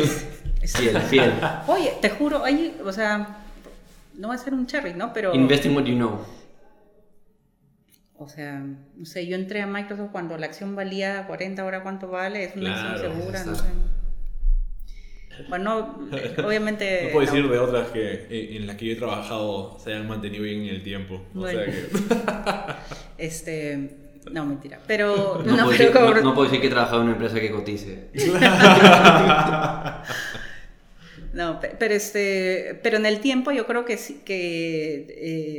Es- 0.61 0.75
Fiel, 0.77 0.99
fiel. 1.01 1.31
Oye, 1.67 1.93
te 2.01 2.09
juro, 2.09 2.43
hay, 2.43 2.75
o 2.83 2.91
sea, 2.91 3.37
no 4.17 4.29
va 4.29 4.35
a 4.35 4.37
ser 4.37 4.53
un 4.53 4.65
cherry, 4.67 4.93
¿no? 4.93 5.13
Pero, 5.13 5.33
Invest 5.33 5.65
in 5.65 5.75
what 5.75 5.83
you 5.85 5.95
know. 5.95 6.19
O 8.19 8.27
sea, 8.27 8.59
no 8.95 9.05
sé, 9.05 9.27
yo 9.27 9.35
entré 9.35 9.61
a 9.61 9.67
Microsoft 9.67 10.09
cuando 10.11 10.37
la 10.37 10.47
acción 10.47 10.75
valía 10.75 11.25
40, 11.27 11.61
ahora 11.61 11.83
cuánto 11.83 12.07
vale, 12.09 12.45
es 12.45 12.55
una 12.55 12.73
Claro, 12.73 12.89
acción 12.89 13.13
segura, 13.17 13.43
no 13.45 13.55
sé. 13.55 13.63
Bueno, 15.49 15.99
obviamente... 16.43 17.01
No 17.05 17.11
puedo 17.11 17.25
no. 17.27 17.31
decir 17.31 17.51
de 17.51 17.57
otras 17.59 17.87
que 17.89 18.11
eh, 18.29 18.57
en 18.57 18.65
las 18.65 18.75
que 18.75 18.85
yo 18.87 18.93
he 18.93 18.95
trabajado 18.95 19.77
se 19.79 19.93
han 19.93 20.07
mantenido 20.07 20.43
bien 20.43 20.61
en 20.63 20.69
el 20.69 20.83
tiempo. 20.83 21.21
O 21.35 21.47
sea 21.47 21.65
que. 21.65 21.85
Este, 23.19 23.97
no, 24.31 24.45
mentira. 24.45 24.79
Pero, 24.87 25.43
No, 25.45 25.55
no, 25.55 25.63
puedo 25.65 25.69
pero 25.69 25.69
decir, 25.69 25.91
no- 25.93 25.99
como- 25.99 26.15
no 26.21 26.33
puedo 26.33 26.45
decir 26.49 26.61
que 26.61 26.67
he 26.67 26.71
trabajado 26.71 27.01
en 27.01 27.07
una 27.09 27.13
empresa 27.13 27.39
que 27.39 27.51
cotice. 27.51 28.09
No, 31.37 31.59
pe- 31.59 31.75
pero 31.77 31.93
este, 31.93 32.79
pero 32.81 32.97
en 32.97 33.05
el 33.05 33.19
tiempo 33.19 33.51
yo 33.51 33.67
creo 33.67 33.85
que 33.85 33.97
sí- 33.97 34.21
que, 34.25 35.05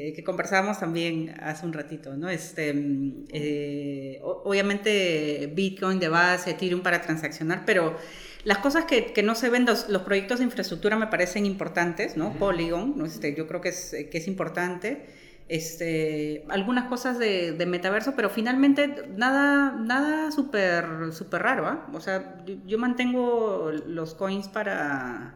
eh, 0.08 0.12
que 0.14 0.24
conversábamos 0.24 0.80
también 0.80 1.34
hace 1.40 1.64
un 1.66 1.72
ratito, 1.72 2.16
¿no? 2.16 2.28
Este, 2.28 2.72
mm, 2.74 3.26
eh, 3.32 4.18
obviamente 4.22 5.48
Bitcoin 5.54 6.00
de 6.00 6.08
base, 6.08 6.50
Ethereum 6.50 6.82
para 6.82 7.00
transaccionar, 7.02 7.62
pero 7.64 7.96
las 8.44 8.58
cosas 8.58 8.86
que, 8.86 9.12
que 9.12 9.22
no 9.22 9.34
se 9.36 9.50
ven, 9.50 9.66
los, 9.66 9.88
los 9.88 10.02
proyectos 10.02 10.38
de 10.40 10.46
infraestructura 10.46 10.96
me 10.96 11.06
parecen 11.06 11.46
importantes, 11.46 12.16
¿no? 12.16 12.32
Polygon, 12.34 12.94
¿no? 12.98 13.06
Este, 13.06 13.34
yo 13.36 13.46
creo 13.46 13.60
que 13.60 13.68
es, 13.70 13.94
que 14.10 14.18
es 14.18 14.26
importante. 14.26 15.06
Este, 15.48 16.44
algunas 16.48 16.88
cosas 16.88 17.18
de, 17.18 17.52
de 17.52 17.66
metaverso, 17.66 18.14
pero 18.16 18.28
finalmente 18.30 19.04
nada, 19.16 19.72
nada 19.72 20.30
súper 20.30 20.84
súper 21.12 21.42
raro, 21.42 21.66
¿ah? 21.66 21.86
O 21.94 22.00
sea, 22.00 22.42
yo, 22.46 22.56
yo 22.66 22.78
mantengo 22.78 23.70
los 23.86 24.14
coins 24.14 24.46
para 24.48 25.34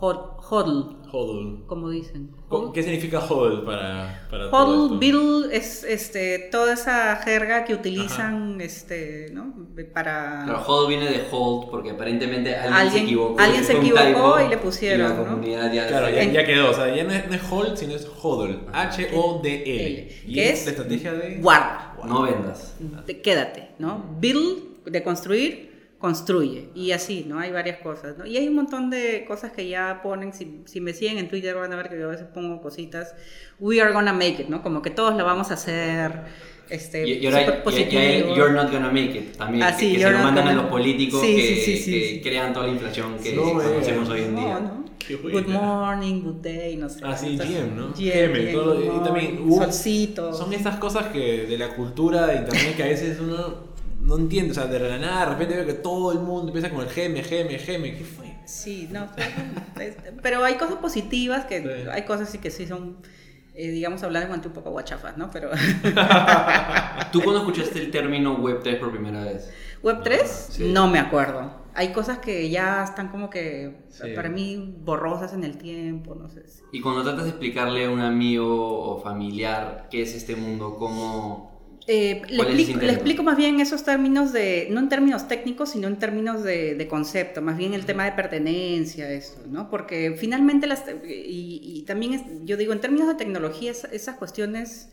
hodl, 0.00 0.96
Hodl. 1.12 1.66
como 1.66 1.90
dicen. 1.90 2.30
Co- 2.48 2.72
¿Qué 2.72 2.82
significa 2.82 3.18
hodl 3.20 3.64
para, 3.64 4.26
para 4.30 4.50
todo 4.50 4.64
Hodl, 4.64 4.84
esto? 4.86 4.98
biddle 4.98 5.56
es 5.56 5.84
este, 5.84 6.48
toda 6.50 6.72
esa 6.72 7.16
jerga 7.16 7.64
que 7.64 7.74
utilizan 7.74 8.60
este, 8.60 9.28
¿no? 9.32 9.54
para... 9.92 10.42
Claro, 10.44 10.64
hold 10.66 10.88
viene 10.88 11.06
de 11.06 11.24
hold 11.30 11.70
porque 11.70 11.90
aparentemente 11.90 12.54
alguien, 12.56 12.72
Alguien- 12.74 12.92
se 12.92 13.04
equivocó. 13.04 13.40
alguien 13.40 13.64
se 13.64 13.72
equivocó 13.76 14.40
y 14.40 14.48
le 14.48 14.56
pusieron, 14.58 15.08
la 15.08 15.14
¿no? 15.30 15.42
ya 15.72 15.86
Claro, 15.86 16.08
ya, 16.10 16.22
En- 16.22 16.32
ya 16.32 16.44
quedó. 16.44 16.70
O 16.70 16.74
sea, 16.74 16.94
ya 16.94 17.04
no 17.04 17.12
es, 17.12 17.28
no 17.28 17.34
es 17.34 17.42
hold, 17.52 17.76
sino 17.76 17.94
es 17.94 18.08
hodl. 18.22 18.58
H-O-D-L. 18.72 20.08
Y 20.26 20.34
¿Qué 20.34 20.50
es 20.50 20.60
es? 20.60 20.64
la 20.66 20.70
estrategia 20.72 21.12
de... 21.12 21.36
Guarda. 21.36 21.96
No 22.06 22.22
vendas. 22.22 22.76
quédate, 23.22 23.68
¿no? 23.78 24.04
Build, 24.18 24.84
de 24.86 25.02
construir, 25.02 25.69
construye. 26.00 26.70
Y 26.74 26.90
así, 26.92 27.24
¿no? 27.28 27.38
Hay 27.38 27.52
varias 27.52 27.78
cosas, 27.78 28.16
¿no? 28.18 28.26
Y 28.26 28.36
hay 28.36 28.48
un 28.48 28.54
montón 28.56 28.88
de 28.90 29.24
cosas 29.28 29.52
que 29.52 29.68
ya 29.68 30.00
ponen, 30.02 30.32
si, 30.32 30.62
si 30.64 30.80
me 30.80 30.92
siguen 30.94 31.18
en 31.18 31.28
Twitter 31.28 31.54
van 31.54 31.72
a 31.72 31.76
ver 31.76 31.88
que 31.90 31.98
yo 31.98 32.06
a 32.08 32.10
veces 32.10 32.26
pongo 32.32 32.60
cositas, 32.60 33.14
we 33.60 33.80
are 33.82 33.92
gonna 33.92 34.12
make 34.14 34.40
it, 34.42 34.48
¿no? 34.48 34.62
Como 34.62 34.80
que 34.82 34.90
todos 34.90 35.14
lo 35.16 35.24
vamos 35.26 35.50
a 35.50 35.54
hacer, 35.54 36.12
este, 36.70 37.06
Y, 37.06 37.12
y 37.18 37.26
ahora 37.26 37.42
y- 37.42 37.78
y- 37.78 38.34
you're 38.34 38.52
not 38.52 38.70
gonna 38.72 38.88
make 38.90 39.10
it 39.18 39.36
también. 39.36 39.62
Ah, 39.62 39.76
que, 39.76 39.92
que 39.92 39.98
se 40.00 40.10
lo 40.10 40.18
mandan 40.20 40.48
a 40.48 40.50
gonna- 40.52 40.62
los 40.62 40.70
políticos 40.70 41.20
Sí, 41.20 41.36
que, 41.36 41.42
sí, 41.42 41.54
sí, 41.56 41.76
sí, 41.76 41.90
que 41.92 42.08
sí. 42.08 42.20
crean 42.22 42.52
toda 42.54 42.66
la 42.66 42.72
inflación 42.72 43.18
que 43.22 43.34
No, 43.34 43.42
conocemos 43.52 44.08
eh. 44.08 44.12
hoy 44.12 44.20
en 44.22 44.36
día. 44.36 44.58
No, 44.60 44.80
Good 45.32 45.48
morning, 45.48 46.22
good 46.22 46.36
day, 46.42 46.76
no 46.76 46.88
sé. 46.88 47.00
Ah, 47.02 47.16
sí, 47.16 47.30
Entonces, 47.32 47.56
GM, 47.56 47.74
¿no? 47.76 47.88
GM, 47.94 48.32
GM, 48.44 48.52
todo 48.52 48.80
y 49.00 49.04
también 49.04 49.40
hubo- 49.44 49.64
solcito. 49.64 50.32
Son 50.32 50.52
estas 50.52 50.76
cosas 50.76 51.06
que 51.06 51.46
de 51.46 51.58
la 51.58 51.74
cultura 51.74 52.26
de 52.28 52.36
internet 52.36 52.76
que 52.76 52.82
a 52.84 52.86
veces 52.86 53.18
uno 53.18 53.69
no 54.10 54.16
entiende. 54.22 54.50
O 54.50 54.54
sea, 54.54 54.66
de 54.66 54.78
la 54.80 54.98
nada 54.98 55.20
de 55.26 55.30
repente 55.32 55.54
veo 55.56 55.66
que 55.66 55.74
todo 55.74 56.12
el 56.12 56.18
mundo 56.18 56.48
empieza 56.48 56.68
con 56.70 56.80
el 56.86 56.88
GM, 56.92 57.22
GM, 57.22 57.56
GM. 57.58 57.96
¿Qué 57.98 58.04
fue? 58.04 58.34
Sí, 58.44 58.88
no, 58.90 59.06
es- 59.80 59.96
pero 60.22 60.44
hay 60.44 60.54
cosas 60.54 60.76
positivas 60.76 61.44
que 61.46 61.62
Sí. 61.62 61.88
hay 61.90 62.02
cosas 62.02 62.28
sí 62.28 62.38
que 62.38 62.50
sí 62.50 62.66
son, 62.66 62.96
eh, 63.54 63.68
digamos, 63.70 64.02
hablando 64.02 64.48
un 64.48 64.52
poco 64.54 64.70
guachafas, 64.72 65.16
¿no? 65.16 65.30
Pero 65.30 65.50
¿Tú 67.12 67.20
cuándo 67.22 67.40
escuchaste 67.40 67.78
el 67.80 67.90
término 67.90 68.36
Web3 68.38 68.78
por 68.78 68.90
primera 68.90 69.24
vez? 69.24 69.50
Web 69.82 70.00
3, 70.02 70.48
Sí. 70.50 70.70
no 70.72 70.88
me 70.88 70.98
acuerdo. 70.98 71.58
Hay 71.74 71.92
cosas 71.92 72.18
que 72.18 72.50
ya 72.50 72.82
están 72.84 73.08
como 73.08 73.30
que 73.30 73.84
Sí. 73.90 74.08
para 74.14 74.28
mí 74.28 74.74
borrosas 74.84 75.32
en 75.32 75.44
el 75.44 75.56
tiempo, 75.56 76.14
no 76.16 76.28
sé. 76.28 76.46
si- 76.48 76.62
Y 76.72 76.80
cuando 76.80 77.02
tratas 77.04 77.24
de 77.24 77.30
explicarle 77.30 77.86
a 77.86 77.90
un 77.90 78.00
amigo 78.00 78.80
o 78.80 79.00
familiar 79.00 79.86
qué 79.90 80.02
es 80.02 80.14
este 80.14 80.34
mundo, 80.36 80.76
cómo... 80.78 81.49
Eh, 81.92 82.22
le, 82.28 82.36
¿Cuál 82.36 82.48
es 82.50 82.54
el 82.54 82.60
explico, 82.60 82.86
le 82.86 82.92
explico 82.92 83.22
más 83.24 83.36
bien 83.36 83.58
esos 83.60 83.82
términos 83.84 84.32
de, 84.32 84.68
no 84.70 84.78
en 84.80 84.88
términos 84.88 85.26
técnicos, 85.26 85.70
sino 85.70 85.88
en 85.88 85.98
términos 85.98 86.44
de, 86.44 86.74
de 86.76 86.86
concepto, 86.86 87.42
más 87.42 87.56
bien 87.56 87.74
el 87.74 87.84
tema 87.84 88.04
de 88.04 88.12
pertenencia, 88.12 89.10
eso, 89.10 89.42
¿no? 89.48 89.68
Porque 89.70 90.14
finalmente, 90.16 90.68
las, 90.68 90.84
y, 91.04 91.60
y 91.80 91.84
también 91.86 92.12
es- 92.14 92.22
yo 92.44 92.56
digo, 92.56 92.72
en 92.72 92.80
términos 92.80 93.08
de 93.08 93.14
tecnología, 93.16 93.72
es- 93.72 93.84
esas 93.92 94.16
cuestiones, 94.18 94.90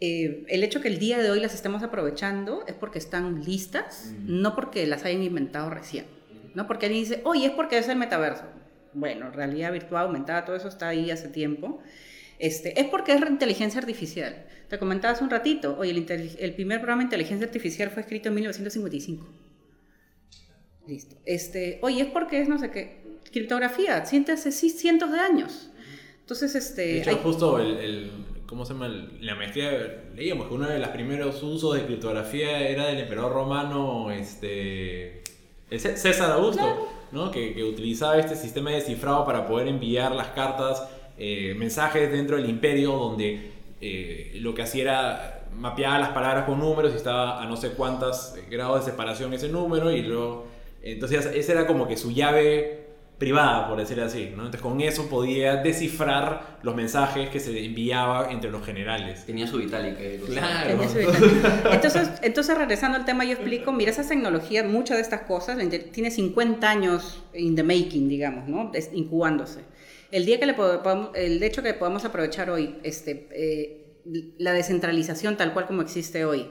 eh, 0.00 0.44
el 0.48 0.64
hecho 0.64 0.80
que 0.80 0.88
el 0.88 0.98
día 0.98 1.18
de 1.18 1.30
hoy 1.30 1.40
las 1.40 1.54
estemos 1.54 1.82
aprovechando 1.82 2.64
es 2.66 2.74
porque 2.74 2.98
están 2.98 3.42
listas, 3.44 4.16
no 4.26 4.54
porque 4.56 4.86
las 4.86 5.04
hayan 5.04 5.22
inventado 5.22 5.70
recién, 5.70 6.06
¿no? 6.54 6.66
Porque 6.66 6.86
alguien 6.86 7.04
dice, 7.04 7.22
oye, 7.24 7.46
es 7.46 7.52
porque 7.52 7.78
es 7.78 7.88
el 7.88 7.98
metaverso. 7.98 8.44
Bueno, 8.92 9.30
realidad 9.30 9.72
virtual 9.72 10.04
aumentada, 10.06 10.44
todo 10.44 10.56
eso 10.56 10.68
está 10.68 10.88
ahí 10.88 11.10
hace 11.10 11.28
tiempo. 11.28 11.80
Este, 12.38 12.80
es 12.80 12.88
porque 12.88 13.12
es 13.14 13.20
inteligencia 13.20 13.80
artificial. 13.80 14.46
Te 14.68 14.78
comentaba 14.78 15.12
hace 15.14 15.22
un 15.24 15.30
ratito, 15.30 15.76
oye, 15.78 15.90
el, 15.92 16.36
el 16.38 16.54
primer 16.54 16.78
programa 16.78 17.00
de 17.02 17.04
inteligencia 17.04 17.46
artificial 17.46 17.90
fue 17.90 18.02
escrito 18.02 18.28
en 18.28 18.34
1955. 18.34 19.26
Listo. 20.86 21.16
Este, 21.24 21.78
oye, 21.82 22.02
es 22.02 22.08
porque 22.08 22.40
es 22.40 22.48
no 22.48 22.58
sé 22.58 22.70
qué. 22.70 23.02
Criptografía, 23.32 24.04
siéntese 24.04 24.52
sí, 24.52 24.70
cientos 24.70 25.10
de 25.12 25.18
años. 25.18 25.70
Entonces, 26.20 26.54
este. 26.54 26.82
De 26.82 26.98
hecho, 27.00 27.10
hay- 27.10 27.20
justo 27.22 27.58
el, 27.58 27.76
el- 27.78 28.10
¿cómo 28.46 28.64
se 28.66 28.74
llama? 28.74 28.88
La 29.20 29.34
maestría, 29.34 30.04
leíamos 30.14 30.48
que 30.48 30.54
uno 30.54 30.68
de 30.68 30.78
los 30.78 30.88
primeros 30.90 31.42
usos 31.42 31.74
de 31.74 31.84
criptografía 31.86 32.68
era 32.68 32.86
del 32.86 32.98
emperador 33.00 33.32
romano, 33.32 34.10
este, 34.10 35.22
César 35.70 36.32
Augusto, 36.32 36.88
¿no? 37.12 37.30
Que, 37.30 37.54
que 37.54 37.64
utilizaba 37.64 38.18
este 38.18 38.36
sistema 38.36 38.70
de 38.70 38.80
cifrado 38.82 39.24
para 39.24 39.46
poder 39.46 39.68
enviar 39.68 40.14
las 40.14 40.28
cartas, 40.28 40.82
eh, 41.18 41.54
mensajes 41.56 42.10
dentro 42.10 42.36
del 42.36 42.48
imperio, 42.48 42.92
donde 42.92 43.50
eh, 43.80 44.32
lo 44.40 44.54
que 44.54 44.62
hacía 44.62 44.82
era 44.82 45.40
mapeaba 45.54 45.98
las 46.00 46.08
palabras 46.10 46.44
con 46.46 46.58
números 46.58 46.92
y 46.92 46.96
estaba 46.96 47.40
a 47.40 47.46
no 47.46 47.56
sé 47.56 47.70
cuántos 47.70 48.34
grados 48.50 48.84
de 48.84 48.90
separación 48.90 49.32
ese 49.34 49.48
número 49.48 49.92
y 49.92 50.02
luego, 50.02 50.46
entonces 50.82 51.26
esa 51.26 51.52
era 51.52 51.66
como 51.66 51.86
que 51.86 51.96
su 51.96 52.10
llave 52.10 52.82
privada, 53.18 53.68
por 53.68 53.78
decirlo 53.78 54.04
así, 54.04 54.24
¿no? 54.34 54.38
Entonces 54.46 54.60
con 54.60 54.80
eso 54.80 55.08
podía 55.08 55.54
descifrar 55.62 56.58
los 56.62 56.74
mensajes 56.74 57.28
que 57.30 57.38
se 57.38 57.64
enviaba 57.64 58.32
entre 58.32 58.50
los 58.50 58.66
generales. 58.66 59.24
Tenía 59.24 59.46
su 59.46 59.58
Vitalik. 59.58 59.94
eh, 60.00 60.18
lo 60.20 60.26
Claro. 60.26 60.70
Tenía 60.70 60.88
su. 60.88 60.98
Entonces, 61.70 62.10
entonces, 62.22 62.58
regresando 62.58 62.98
al 62.98 63.04
tema, 63.04 63.24
yo 63.24 63.32
explico, 63.34 63.70
mira, 63.70 63.92
esas 63.92 64.08
tecnologías, 64.08 64.66
muchas 64.66 64.96
de 64.96 65.02
estas 65.02 65.20
cosas, 65.22 65.56
tiene 65.92 66.10
50 66.10 66.68
años 66.68 67.22
in 67.34 67.54
the 67.54 67.62
making, 67.62 68.08
digamos, 68.08 68.48
¿no? 68.48 68.72
Es- 68.74 68.90
incubándose. 68.92 69.60
El 70.14 70.26
día 70.26 70.38
que 70.38 70.46
le 70.46 70.54
po- 70.54 70.80
podamos- 70.80 71.10
hecho 71.42 71.60
que 71.60 71.74
podamos 71.74 72.04
aprovechar 72.04 72.48
hoy, 72.48 72.76
este, 72.84 73.26
eh, 73.32 73.98
la 74.38 74.52
descentralización 74.52 75.36
tal 75.36 75.52
cual 75.52 75.66
como 75.66 75.82
existe 75.82 76.24
hoy, 76.24 76.48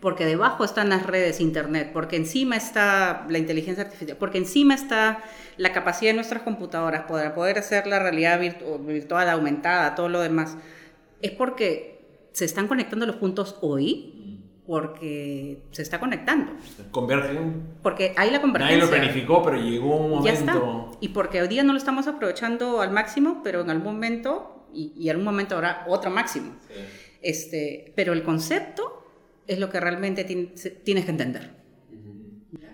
porque 0.00 0.24
debajo 0.26 0.64
están 0.64 0.88
las 0.88 1.06
redes 1.06 1.40
internet, 1.40 1.90
porque 1.92 2.16
encima 2.16 2.56
está 2.56 3.24
la 3.28 3.38
inteligencia 3.38 3.84
artificial, 3.84 4.16
porque 4.18 4.38
encima 4.38 4.74
está 4.74 5.22
la 5.58 5.72
capacidad 5.72 6.10
de 6.10 6.16
nuestras 6.16 6.42
computadoras 6.42 7.02
para 7.02 7.36
poder 7.36 7.56
hacer 7.58 7.86
la 7.86 8.00
realidad 8.00 8.40
virtu- 8.40 8.84
virtual 8.84 9.30
aumentada, 9.30 9.94
todo 9.94 10.08
lo 10.08 10.20
demás, 10.20 10.56
es 11.22 11.30
porque 11.30 12.00
se 12.32 12.44
están 12.46 12.66
conectando 12.66 13.06
los 13.06 13.14
puntos 13.16 13.58
hoy, 13.60 14.23
porque 14.66 15.62
se 15.72 15.82
está 15.82 16.00
conectando, 16.00 16.52
Convergen. 16.90 17.62
porque 17.82 18.14
hay 18.16 18.28
la 18.30 18.38
Nadie 18.38 18.40
convergencia. 18.40 18.84
lo 18.84 18.90
planificó, 18.90 19.42
pero 19.42 19.56
llegó 19.58 19.96
un 19.96 20.24
Ya 20.24 20.32
momento. 20.34 20.90
está. 20.92 20.98
Y 21.00 21.08
porque 21.08 21.42
hoy 21.42 21.48
día 21.48 21.62
no 21.64 21.72
lo 21.72 21.78
estamos 21.78 22.06
aprovechando 22.06 22.80
al 22.80 22.90
máximo, 22.90 23.40
pero 23.44 23.60
en 23.60 23.70
algún 23.70 23.92
momento, 23.94 24.66
y, 24.72 24.92
y 24.96 25.04
en 25.04 25.10
algún 25.10 25.24
momento 25.26 25.54
habrá 25.56 25.84
otro 25.88 26.10
máximo. 26.10 26.54
Este, 27.22 27.92
pero 27.96 28.12
el 28.12 28.22
concepto 28.22 29.04
es 29.46 29.58
lo 29.58 29.68
que 29.70 29.80
realmente 29.80 30.24
tienes 30.24 31.04
que 31.04 31.10
entender. 31.10 31.50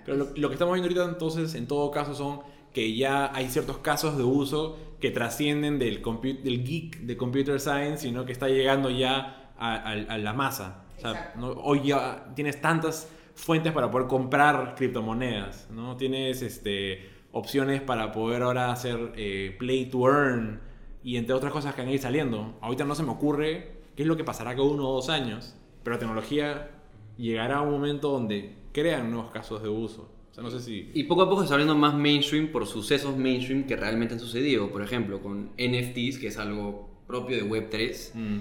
Pero 0.05 0.17
lo, 0.17 0.29
lo 0.37 0.49
que 0.49 0.55
estamos 0.55 0.75
viendo 0.75 0.89
ahorita 1.01 1.05
entonces, 1.13 1.55
en 1.55 1.67
todo 1.67 1.91
caso, 1.91 2.15
son 2.15 2.41
que 2.73 2.97
ya 2.97 3.35
hay 3.35 3.49
ciertos 3.49 3.79
casos 3.79 4.17
de 4.17 4.23
uso 4.23 4.79
que 5.01 5.11
trascienden 5.11 5.79
del, 5.79 6.03
del 6.45 6.65
geek 6.65 7.01
de 7.01 7.17
computer 7.17 7.59
science, 7.59 7.99
sino 8.03 8.25
que 8.25 8.33
está 8.33 8.49
llegando 8.49 8.91
ya 8.91 9.53
a, 9.59 9.75
a- 9.75 9.93
a 9.93 10.19
la 10.19 10.33
masa. 10.33 10.85
O 11.01 11.13
sea, 11.13 11.33
¿no? 11.37 11.49
hoy 11.53 11.83
ya 11.85 12.33
tienes 12.35 12.61
tantas 12.61 13.11
fuentes 13.35 13.73
para 13.73 13.91
poder 13.91 14.07
comprar 14.07 14.75
criptomonedas, 14.75 15.69
¿no? 15.71 15.97
Tienes 15.97 16.43
este, 16.43 17.09
opciones 17.33 17.81
para 17.81 18.13
poder 18.13 18.43
ahora 18.43 18.71
hacer 18.71 19.13
eh, 19.17 19.57
play 19.59 19.87
to 19.87 20.07
earn 20.09 20.61
y 21.03 21.17
entre 21.17 21.35
otras 21.35 21.53
cosas 21.53 21.75
que 21.75 21.83
a 21.83 21.91
ir 21.91 21.99
saliendo. 22.01 22.59
Ahorita 22.61 22.85
no 22.85 22.95
se 22.95 23.03
me 23.03 23.11
ocurre 23.11 23.81
qué 23.97 24.03
es 24.03 24.09
lo 24.09 24.17
que 24.17 24.25
pasará 24.25 24.51
cada 24.51 24.65
uno 24.65 24.89
o 24.89 24.95
dos 24.95 25.09
años, 25.09 25.57
pero 25.83 25.97
la 25.97 26.01
tecnología 26.01 26.71
llegará 27.17 27.59
a 27.59 27.63
un 27.63 27.71
momento 27.71 28.11
donde 28.11 28.55
crean 28.73 29.11
nuevos 29.11 29.31
casos 29.31 29.63
de 29.63 29.69
uso. 29.69 30.11
O 30.31 30.35
sea, 30.35 30.45
no 30.45 30.51
sé 30.51 30.61
si... 30.61 30.91
Y 30.95 31.05
poco 31.05 31.23
a 31.23 31.29
poco 31.29 31.41
se 31.41 31.45
está 31.45 31.55
abriendo 31.55 31.75
más 31.75 31.95
mainstream 31.95 32.53
por 32.53 32.67
sucesos 32.67 33.17
mainstream 33.17 33.65
que 33.65 33.75
realmente 33.77 34.15
han 34.15 34.21
sucedido. 34.21 34.71
Por 34.71 34.83
ejemplo, 34.83 35.21
con 35.21 35.51
NFTs, 35.57 36.19
que 36.19 36.29
es 36.29 36.39
algo 36.39 36.89
propio 37.07 37.37
de 37.37 37.45
Web3, 37.45 38.15
Mm. 38.15 38.39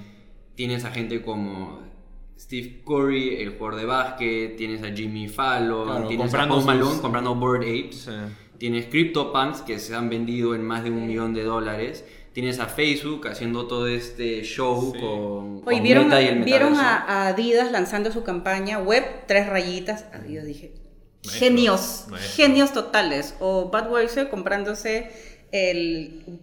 tienes 0.56 0.86
a 0.86 0.92
gente 0.92 1.22
como 1.24 1.80
Steve 2.40 2.82
Curry, 2.86 3.42
el 3.42 3.58
jugador 3.58 3.80
de 3.80 3.86
básquet, 3.86 4.56
tienes 4.56 4.82
a 4.84 4.96
Jimmy 4.96 5.28
Fallon, 5.28 5.86
Claro, 5.88 6.08
tienes 6.08 6.26
comprando 6.26 6.54
a 6.54 6.58
Post 6.58 6.68
Malone 6.68 6.92
sus- 6.92 7.02
comprando 7.02 7.36
Bored 7.36 7.62
Apes, 7.64 7.96
Sí. 8.06 8.12
tienes 8.58 8.86
CryptoPunks 8.86 9.62
que 9.62 9.78
se 9.80 9.94
han 9.94 10.10
vendido 10.10 10.56
en 10.56 10.64
más 10.66 10.84
de 10.84 10.90
un 10.92 11.06
millón 11.06 11.34
de 11.34 11.44
dólares, 11.44 12.06
tienes 12.32 12.60
a 12.60 12.68
Facebook 12.68 13.28
haciendo 13.28 13.68
todo 13.68 13.88
este 13.88 14.44
show 14.44 14.94
Sí. 14.94 15.00
con, 15.02 15.62
Oye, 15.66 15.78
con 15.78 15.84
¿vieron, 15.84 16.04
Meta 16.06 16.22
y 16.22 16.28
el 16.28 16.44
¿vieron 16.44 16.72
metaverso. 16.72 17.06
a, 17.08 17.24
a 17.26 17.28
Adidas 17.28 17.72
lanzando 17.74 18.12
su 18.12 18.24
campaña 18.24 18.80
web, 18.80 19.04
tres 19.28 19.48
rayitas? 19.48 20.06
Adidas 20.14 20.46
dije, 20.46 20.72
Maestro, 21.26 21.40
genios, 21.40 22.06
maestro. 22.10 22.32
genios 22.46 22.72
totales. 22.72 23.36
O 23.42 23.70
Budweiser 23.70 24.30
comprándose 24.30 25.12
el 25.52 26.40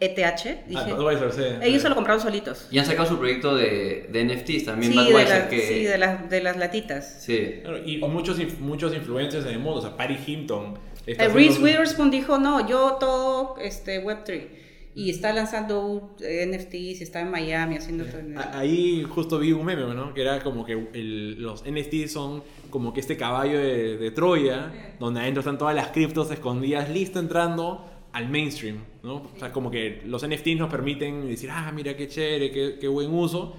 beer.eth. 0.00 0.66
Dije, 0.66 0.80
Ah, 0.90 0.94
Budweiser, 0.94 1.32
sí. 1.32 1.42
ellos 1.62 1.82
se 1.82 1.88
lo 1.88 1.94
compraron 1.94 2.22
solitos. 2.22 2.68
Y 2.70 2.78
han 2.78 2.86
sacado 2.86 3.08
su 3.08 3.18
proyecto 3.18 3.54
de, 3.54 4.08
de 4.12 4.24
NFTs 4.24 4.64
también, 4.66 4.92
Sí, 4.92 4.98
de, 4.98 5.04
Budweiser, 5.04 5.38
la- 5.44 5.48
que... 5.48 5.60
sí, 5.60 5.84
de 5.84 5.98
las, 5.98 6.28
de 6.30 6.42
las 6.42 6.56
latitas. 6.56 7.22
Sí. 7.22 7.60
Claro, 7.62 7.78
y 7.86 7.98
muchos, 7.98 8.38
muchos 8.60 8.94
influencers 8.94 9.44
en 9.46 9.52
el 9.52 9.58
mundo, 9.58 9.78
o 9.80 9.82
sea, 9.82 9.96
Paris 9.96 10.18
Hilton. 10.26 10.78
está 11.06 11.24
Eh, 11.24 11.28
Reese 11.28 11.62
Witherspoon 11.62 12.10
dijo, 12.10 12.38
no, 12.38 12.68
yo 12.68 12.96
todo 13.00 13.56
este, 13.58 14.04
Web3. 14.04 14.64
Y 14.98 15.10
está 15.10 15.30
lanzando 15.34 16.14
eh, 16.22 16.46
NFTs, 16.50 17.02
está 17.02 17.20
en 17.20 17.30
Miami 17.30 17.76
haciendo... 17.76 18.06
Ahí 18.54 19.02
justo 19.02 19.38
vi 19.38 19.52
un 19.52 19.62
meme, 19.66 19.82
¿no? 19.94 20.14
Que 20.14 20.22
era 20.22 20.40
como 20.42 20.64
que 20.64 20.72
el- 20.94 21.42
los 21.42 21.64
NFTs 21.70 22.10
son 22.12 22.42
como 22.70 22.94
que 22.94 23.00
este 23.00 23.18
caballo 23.18 23.58
de, 23.58 23.98
de 23.98 24.10
Troya, 24.10 24.72
donde 24.98 25.20
adentro 25.20 25.40
están 25.40 25.58
todas 25.58 25.74
las 25.74 25.88
criptos 25.88 26.30
escondidas, 26.30 26.88
listo 26.88 27.18
entrando 27.18 27.84
al 28.16 28.28
mainstream, 28.30 28.78
¿no? 29.02 29.16
O 29.16 29.38
sea, 29.38 29.52
como 29.52 29.70
que 29.70 30.00
los 30.06 30.26
NFTs 30.26 30.56
nos 30.56 30.70
permiten 30.70 31.26
decir, 31.28 31.50
ah, 31.52 31.70
mira 31.74 31.94
qué 31.96 32.08
chévere, 32.08 32.50
qué, 32.50 32.78
qué 32.80 32.88
buen 32.88 33.12
uso, 33.12 33.54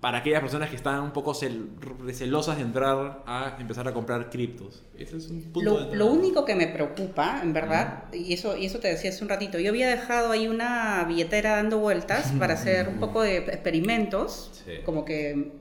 para 0.00 0.18
aquellas 0.18 0.40
personas 0.40 0.68
que 0.70 0.76
están 0.76 1.00
un 1.02 1.12
poco 1.12 1.32
cel- 1.34 1.68
celosas 2.12 2.56
de 2.56 2.62
entrar 2.62 3.22
a 3.26 3.56
empezar 3.58 3.86
a 3.88 3.92
comprar 3.94 4.28
criptos. 4.30 4.82
Ese 4.98 5.16
es 5.18 5.28
un 5.30 5.42
punto 5.52 5.60
de 5.60 5.64
Lo, 5.64 5.72
entrada. 5.80 5.96
lo 5.96 6.06
único 6.06 6.44
que 6.44 6.54
me 6.54 6.66
preocupa, 6.66 7.40
en 7.42 7.52
verdad, 7.52 8.04
y 8.12 8.32
eso, 8.32 8.56
y 8.56 8.66
eso 8.66 8.78
te 8.80 8.88
decía 8.88 9.10
hace 9.10 9.22
un 9.22 9.28
ratito, 9.30 9.58
yo 9.58 9.70
había 9.70 9.88
dejado 9.88 10.32
ahí 10.32 10.46
una 10.48 11.04
billetera 11.08 11.56
dando 11.56 11.78
vueltas 11.78 12.32
para 12.38 12.54
hacer 12.54 12.88
un 12.88 13.00
poco 13.00 13.22
de 13.22 13.38
experimentos, 13.38 14.62
Sí. 14.64 14.72
como 14.84 15.04
que 15.04 15.52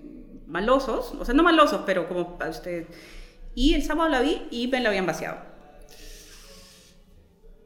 malosos, 0.47 1.13
o 1.19 1.25
sea, 1.25 1.33
no 1.33 1.43
malosos, 1.43 1.81
pero 1.85 2.07
como... 2.07 2.37
Este, 2.49 2.87
y 3.55 3.73
el 3.75 3.83
sábado 3.83 4.09
la 4.09 4.21
vi 4.21 4.41
y 4.51 4.67
me 4.67 4.79
la 4.79 4.89
habían 4.89 5.05
vaciado. 5.05 5.37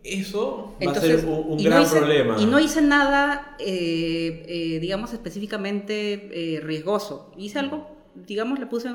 Eso 0.08 0.76
va 0.80 0.86
Entonces, 0.86 1.16
a 1.18 1.20
ser 1.20 1.26
un, 1.30 1.52
un 1.52 1.64
gran 1.64 1.80
no 1.80 1.86
hice, 1.86 1.98
problema. 1.98 2.36
Y 2.40 2.46
no 2.46 2.60
hice 2.60 2.82
nada, 2.82 3.56
eh, 3.60 4.46
eh, 4.48 4.80
digamos, 4.80 5.12
específicamente 5.14 6.30
eh, 6.32 6.60
riesgoso. 6.62 7.32
Hice 7.38 7.60
algo, 7.60 7.88
digamos, 8.16 8.60
le 8.60 8.66
puse... 8.68 8.90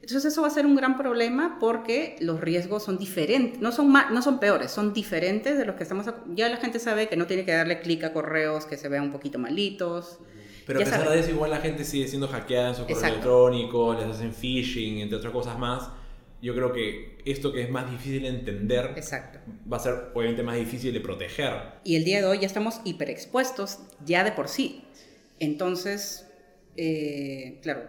Entonces 0.00 0.32
eso 0.32 0.40
va 0.42 0.48
a 0.48 0.50
ser 0.50 0.64
un 0.64 0.74
gran 0.76 0.96
problema 0.96 1.58
porque 1.60 2.16
los 2.20 2.40
riesgos 2.40 2.82
son 2.84 2.96
diferentes, 2.98 3.60
no 3.60 3.72
son, 3.72 3.90
ma- 3.90 4.08
no 4.10 4.22
son 4.22 4.38
peores, 4.38 4.70
son 4.70 4.94
diferentes 4.94 5.58
de 5.58 5.66
los 5.66 5.74
que 5.74 5.82
estamos... 5.82 6.06
Ya 6.34 6.48
la 6.48 6.56
gente 6.56 6.78
sabe 6.78 7.08
que 7.08 7.16
no 7.16 7.26
tiene 7.26 7.44
que 7.44 7.52
darle 7.52 7.80
clic 7.80 8.04
a 8.04 8.12
correos 8.14 8.64
que 8.64 8.76
se 8.78 8.88
vean 8.88 9.02
un 9.04 9.12
poquito 9.12 9.38
malitos. 9.38 10.18
Pero 10.66 10.80
a 10.80 10.84
pesar 10.84 11.02
sabe. 11.02 11.16
de 11.16 11.20
eso, 11.22 11.30
igual 11.30 11.50
la 11.50 11.58
gente 11.58 11.84
sigue 11.84 12.06
siendo 12.08 12.28
hackeada 12.28 12.68
en 12.70 12.74
su 12.74 12.82
correo 12.82 12.96
Exacto. 12.96 13.14
electrónico, 13.16 13.94
les 13.94 14.06
hacen 14.06 14.32
phishing, 14.32 14.98
entre 15.00 15.18
otras 15.18 15.32
cosas 15.32 15.58
más. 15.58 15.90
Yo 16.40 16.54
creo 16.54 16.72
que 16.72 17.18
esto 17.24 17.52
que 17.52 17.62
es 17.62 17.70
más 17.70 17.90
difícil 17.90 18.22
de 18.22 18.28
entender 18.28 18.92
Exacto. 18.96 19.38
va 19.70 19.76
a 19.78 19.80
ser 19.80 20.12
obviamente 20.14 20.42
más 20.42 20.56
difícil 20.56 20.92
de 20.92 21.00
proteger. 21.00 21.52
Y 21.84 21.96
el 21.96 22.04
día 22.04 22.20
de 22.20 22.26
hoy 22.26 22.38
ya 22.40 22.46
estamos 22.46 22.80
hiperexpuestos 22.84 23.80
ya 24.04 24.22
de 24.22 24.32
por 24.32 24.48
sí. 24.48 24.84
Entonces, 25.40 26.26
eh, 26.76 27.58
claro, 27.62 27.82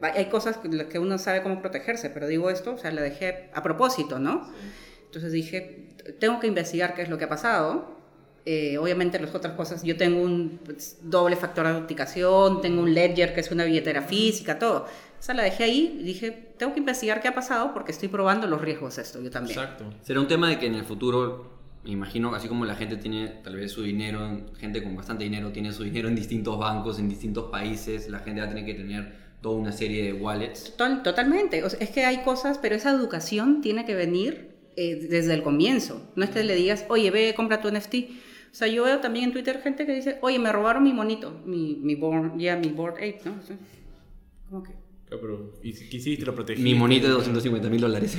hay 0.00 0.26
cosas 0.26 0.58
que, 0.58 0.88
que 0.88 0.98
uno 0.98 1.18
sabe 1.18 1.42
cómo 1.42 1.60
protegerse, 1.60 2.10
pero 2.10 2.26
digo 2.26 2.50
esto, 2.50 2.74
o 2.74 2.78
sea, 2.78 2.90
la 2.92 3.02
dejé 3.02 3.50
a 3.52 3.62
propósito, 3.62 4.18
¿no? 4.18 4.48
Entonces 5.06 5.32
dije, 5.32 5.88
tengo 6.18 6.38
que 6.40 6.46
investigar 6.46 6.94
qué 6.94 7.02
es 7.02 7.08
lo 7.08 7.18
que 7.18 7.24
ha 7.24 7.28
pasado. 7.28 7.96
Eh, 8.44 8.78
obviamente 8.78 9.18
las 9.18 9.34
otras 9.34 9.54
cosas, 9.54 9.82
yo 9.82 9.96
tengo 9.96 10.22
un 10.22 10.60
pues, 10.64 10.98
doble 11.02 11.34
factor 11.34 11.64
de 11.64 11.72
autenticación, 11.72 12.60
tengo 12.60 12.82
un 12.82 12.94
ledger 12.94 13.34
que 13.34 13.40
es 13.40 13.50
una 13.50 13.64
billetera 13.64 14.02
física, 14.02 14.58
todo. 14.58 14.84
O 14.84 15.22
sea, 15.22 15.34
la 15.34 15.42
dejé 15.42 15.64
ahí 15.64 15.98
y 16.00 16.04
dije, 16.04 16.45
tengo 16.58 16.72
que 16.72 16.80
investigar 16.80 17.20
qué 17.20 17.28
ha 17.28 17.34
pasado 17.34 17.72
porque 17.74 17.92
estoy 17.92 18.08
probando 18.08 18.46
los 18.46 18.60
riesgos 18.60 18.96
de 18.96 19.02
esto, 19.02 19.20
yo 19.22 19.30
también. 19.30 19.58
Exacto. 19.58 19.84
Será 20.02 20.20
un 20.20 20.28
tema 20.28 20.48
de 20.48 20.58
que 20.58 20.66
en 20.66 20.74
el 20.74 20.84
futuro, 20.84 21.50
me 21.84 21.90
imagino, 21.90 22.34
así 22.34 22.48
como 22.48 22.64
la 22.64 22.74
gente 22.74 22.96
tiene 22.96 23.28
tal 23.44 23.56
vez 23.56 23.72
su 23.72 23.82
dinero, 23.82 24.24
en- 24.26 24.54
gente 24.56 24.82
con 24.82 24.96
bastante 24.96 25.24
dinero 25.24 25.52
tiene 25.52 25.72
su 25.72 25.84
dinero 25.84 26.08
en 26.08 26.16
distintos 26.16 26.58
bancos, 26.58 26.98
en 26.98 27.08
distintos 27.08 27.50
países, 27.50 28.08
la 28.08 28.18
gente 28.20 28.40
va 28.40 28.46
a 28.46 28.48
tener 28.48 28.64
que 28.64 28.74
tener 28.74 29.26
toda 29.40 29.56
una 29.58 29.70
serie 29.72 30.02
de 30.04 30.12
wallets. 30.14 30.72
Total- 30.72 31.02
totalmente. 31.02 31.62
O 31.62 31.70
sea, 31.70 31.78
es 31.80 31.90
que 31.90 32.04
hay 32.04 32.18
cosas, 32.24 32.58
pero 32.58 32.74
esa 32.74 32.90
educación 32.90 33.60
tiene 33.60 33.84
que 33.84 33.94
venir 33.94 34.56
eh, 34.76 35.06
desde 35.08 35.32
el 35.34 35.42
comienzo. 35.42 36.10
No 36.16 36.24
es 36.24 36.30
que 36.30 36.42
le 36.44 36.54
digas, 36.54 36.84
oye, 36.88 37.10
ve, 37.10 37.32
compra 37.36 37.60
tu 37.60 37.68
NFT. 37.70 37.94
O 38.52 38.54
sea, 38.58 38.68
yo 38.68 38.84
veo 38.84 39.00
también 39.00 39.26
en 39.26 39.32
Twitter 39.32 39.60
gente 39.62 39.86
que 39.86 39.94
dice, 39.94 40.18
oye, 40.22 40.38
me 40.38 40.50
robaron 40.52 40.82
mi 40.82 40.92
monito, 40.92 41.40
mi, 41.44 41.76
mi 41.82 41.94
board, 41.94 42.36
ya, 42.38 42.56
mi 42.56 42.68
board 42.68 42.94
ape, 42.96 43.20
¿no? 43.24 43.32
O 43.38 43.46
sea, 43.46 43.56
¿cómo 44.50 44.62
que? 44.62 44.72
Pero, 45.08 45.52
¿y 45.62 45.72
si 45.72 45.88
quisiste 45.88 46.26
lo 46.26 46.34
protegí? 46.34 46.60
Mi 46.62 46.74
monito 46.74 47.06
de 47.06 47.12
250 47.12 47.68
mil 47.68 47.80
dólares. 47.80 48.18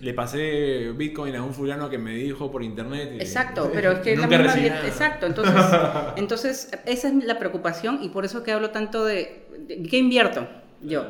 Le 0.00 0.14
pasé 0.14 0.90
Bitcoin 0.96 1.36
a 1.36 1.42
un 1.42 1.52
fulano 1.52 1.90
que 1.90 1.98
me 1.98 2.14
dijo 2.14 2.50
por 2.50 2.62
internet. 2.62 3.12
y- 3.16 3.20
Exacto, 3.20 3.70
pero 3.74 3.92
es 3.92 3.98
que 4.00 4.14
es 4.14 4.18
la 4.18 4.26
Nunca 4.26 4.38
misma. 4.54 4.86
Exacto, 4.86 5.26
entonces, 5.26 5.54
entonces 6.16 6.70
esa 6.86 7.08
es 7.08 7.14
la 7.24 7.38
preocupación 7.38 8.00
y 8.02 8.08
por 8.08 8.24
eso 8.24 8.42
que 8.42 8.52
hablo 8.52 8.70
tanto 8.70 9.04
de, 9.04 9.42
de 9.68 9.82
qué 9.82 9.98
invierto 9.98 10.48
yo. 10.80 11.06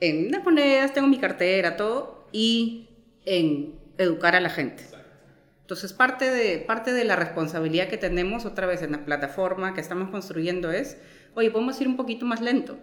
En 0.00 0.28
unas 0.28 0.44
monedas, 0.44 0.92
tengo 0.92 1.08
mi 1.08 1.18
cartera, 1.18 1.76
todo, 1.76 2.26
y 2.30 2.88
en 3.24 3.74
educar 3.96 4.36
a 4.36 4.40
la 4.40 4.50
gente. 4.50 4.84
Entonces, 5.62 5.92
parte 5.92 6.30
de, 6.30 6.58
parte 6.58 6.92
de 6.92 7.04
la 7.04 7.16
responsabilidad 7.16 7.88
que 7.88 7.96
tenemos 7.98 8.44
otra 8.44 8.66
vez 8.66 8.82
en 8.82 8.92
la 8.92 9.04
plataforma 9.04 9.74
que 9.74 9.80
estamos 9.80 10.08
construyendo 10.10 10.70
es, 10.70 10.98
oye, 11.34 11.50
podemos 11.50 11.80
ir 11.80 11.88
un 11.88 11.96
poquito 11.96 12.24
más 12.26 12.40
lento, 12.40 12.78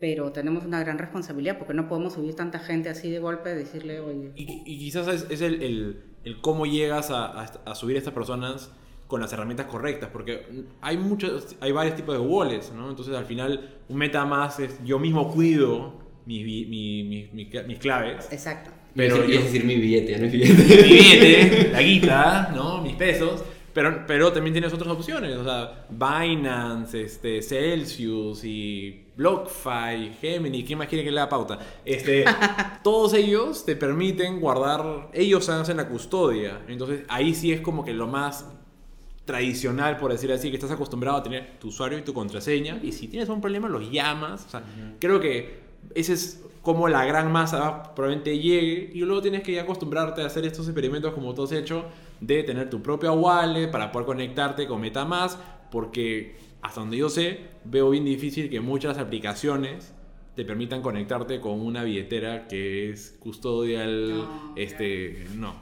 pero 0.00 0.32
tenemos 0.32 0.64
una 0.64 0.80
gran 0.80 0.98
responsabilidad 0.98 1.58
porque 1.58 1.74
no 1.74 1.86
podemos 1.86 2.14
subir 2.14 2.34
tanta 2.34 2.58
gente 2.58 2.88
así 2.88 3.10
de 3.10 3.18
golpe 3.20 3.52
y 3.52 3.54
decirle, 3.54 4.00
oye, 4.00 4.32
Y, 4.34 4.62
y 4.64 4.78
quizás 4.78 5.06
es, 5.08 5.26
es 5.30 5.40
el, 5.42 5.62
el- 5.62 6.00
el 6.24 6.40
cómo 6.40 6.66
llegas 6.66 7.10
a, 7.10 7.26
a- 7.26 7.44
a 7.66 7.74
subir 7.74 7.96
a 7.96 7.98
estas 7.98 8.12
personas 8.14 8.70
con 9.06 9.20
las 9.20 9.32
herramientas 9.32 9.66
correctas, 9.66 10.08
porque 10.12 10.46
hay 10.80 10.96
muchos, 10.96 11.56
hay 11.60 11.72
varios 11.72 11.96
tipos 11.96 12.14
de 12.14 12.20
wallets, 12.20 12.72
¿no? 12.72 12.88
Entonces 12.90 13.14
al 13.14 13.24
final 13.26 13.76
un 13.88 13.96
meta 13.98 14.24
más 14.24 14.58
es 14.60 14.78
yo 14.84 14.98
mismo 14.98 15.30
cuido 15.32 15.94
mis, 16.26 16.44
mi- 16.44 16.64
mi- 16.66 17.02
mi- 17.04 17.28
mi- 17.32 17.62
mis 17.66 17.78
claves, 17.78 18.28
exacto. 18.32 18.70
pero 18.94 19.16
Pero 19.16 19.28
yo- 19.28 19.38
es 19.38 19.44
decir, 19.46 19.64
mi 19.64 19.76
billete, 19.76 20.18
no 20.18 20.26
es 20.26 20.32
billete. 20.32 20.62
mi 20.62 20.82
billete, 20.82 21.68
la 21.72 21.82
guita, 21.82 22.52
¿no? 22.54 22.80
Mis 22.82 22.94
pesos. 22.94 23.42
Pero, 23.72 24.04
pero 24.06 24.32
también 24.32 24.52
tienes 24.52 24.72
otras 24.72 24.90
opciones, 24.90 25.36
o 25.36 25.44
sea, 25.44 25.86
Binance, 25.90 27.02
este, 27.02 27.40
Celsius 27.40 28.44
y 28.44 29.04
BlockFi, 29.20 30.14
Gemini, 30.18 30.64
¿quién 30.64 30.78
más 30.78 30.88
quiere 30.88 31.04
que 31.04 31.10
le 31.10 31.18
da 31.18 31.28
pauta? 31.28 31.58
Este, 31.84 32.24
todos 32.82 33.12
ellos 33.12 33.66
te 33.66 33.76
permiten 33.76 34.40
guardar, 34.40 35.10
ellos 35.12 35.46
hacen 35.50 35.76
la 35.76 35.86
custodia, 35.88 36.62
entonces 36.68 37.02
ahí 37.06 37.34
sí 37.34 37.52
es 37.52 37.60
como 37.60 37.84
que 37.84 37.92
lo 37.92 38.06
más 38.06 38.46
tradicional, 39.26 39.98
por 39.98 40.10
decir 40.10 40.32
así, 40.32 40.48
que 40.48 40.56
estás 40.56 40.70
acostumbrado 40.70 41.18
a 41.18 41.22
tener 41.22 41.58
tu 41.58 41.68
usuario 41.68 41.98
y 41.98 42.02
tu 42.02 42.14
contraseña, 42.14 42.80
y 42.82 42.92
si 42.92 43.08
tienes 43.08 43.28
un 43.28 43.42
problema 43.42 43.68
los 43.68 43.90
llamas, 43.90 44.46
o 44.46 44.48
sea, 44.48 44.62
creo 44.98 45.20
que 45.20 45.60
ese 45.94 46.14
es 46.14 46.42
como 46.62 46.88
la 46.88 47.04
gran 47.04 47.30
masa 47.30 47.94
probablemente 47.94 48.38
llegue, 48.38 48.90
y 48.94 49.00
luego 49.00 49.20
tienes 49.20 49.42
que 49.42 49.60
acostumbrarte 49.60 50.22
a 50.22 50.26
hacer 50.26 50.46
estos 50.46 50.66
experimentos 50.66 51.12
como 51.12 51.34
tú 51.34 51.44
has 51.44 51.52
hecho, 51.52 51.84
de 52.22 52.42
tener 52.42 52.70
tu 52.70 52.80
propia 52.82 53.12
wallet 53.12 53.70
para 53.70 53.92
poder 53.92 54.06
conectarte 54.06 54.66
con 54.66 54.80
MetaMask, 54.80 55.38
porque 55.70 56.49
hasta 56.62 56.80
donde 56.80 56.96
yo 56.96 57.08
sé, 57.08 57.40
veo 57.64 57.90
bien 57.90 58.04
difícil 58.04 58.50
que 58.50 58.60
muchas 58.60 58.98
aplicaciones 58.98 59.92
te 60.36 60.44
permitan 60.44 60.82
conectarte 60.82 61.40
con 61.40 61.60
una 61.60 61.82
billetera 61.82 62.46
que 62.48 62.90
es 62.90 63.16
custodial, 63.20 64.10
No, 64.10 64.52
este, 64.56 65.26
no. 65.36 65.54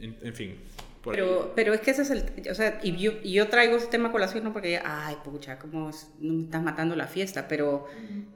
En, 0.00 0.16
en 0.22 0.34
fin. 0.34 0.54
por 1.02 1.14
ahí. 1.14 1.20
Pero, 1.20 1.52
pero 1.54 1.74
es 1.74 1.80
que 1.80 1.90
ese 1.90 2.02
es 2.02 2.10
el, 2.10 2.24
o 2.50 2.54
sea, 2.54 2.80
y 2.82 2.96
yo, 2.96 3.12
y 3.22 3.32
yo 3.32 3.48
traigo 3.48 3.76
ese 3.76 3.86
tema 3.86 4.08
a 4.08 4.12
colación 4.12 4.44
no 4.44 4.52
porque, 4.52 4.80
ay, 4.82 5.16
pucha, 5.24 5.58
como 5.58 5.90
no 6.20 6.32
me 6.34 6.42
estás 6.44 6.62
matando 6.62 6.96
la 6.96 7.06
fiesta, 7.06 7.48
pero 7.48 7.86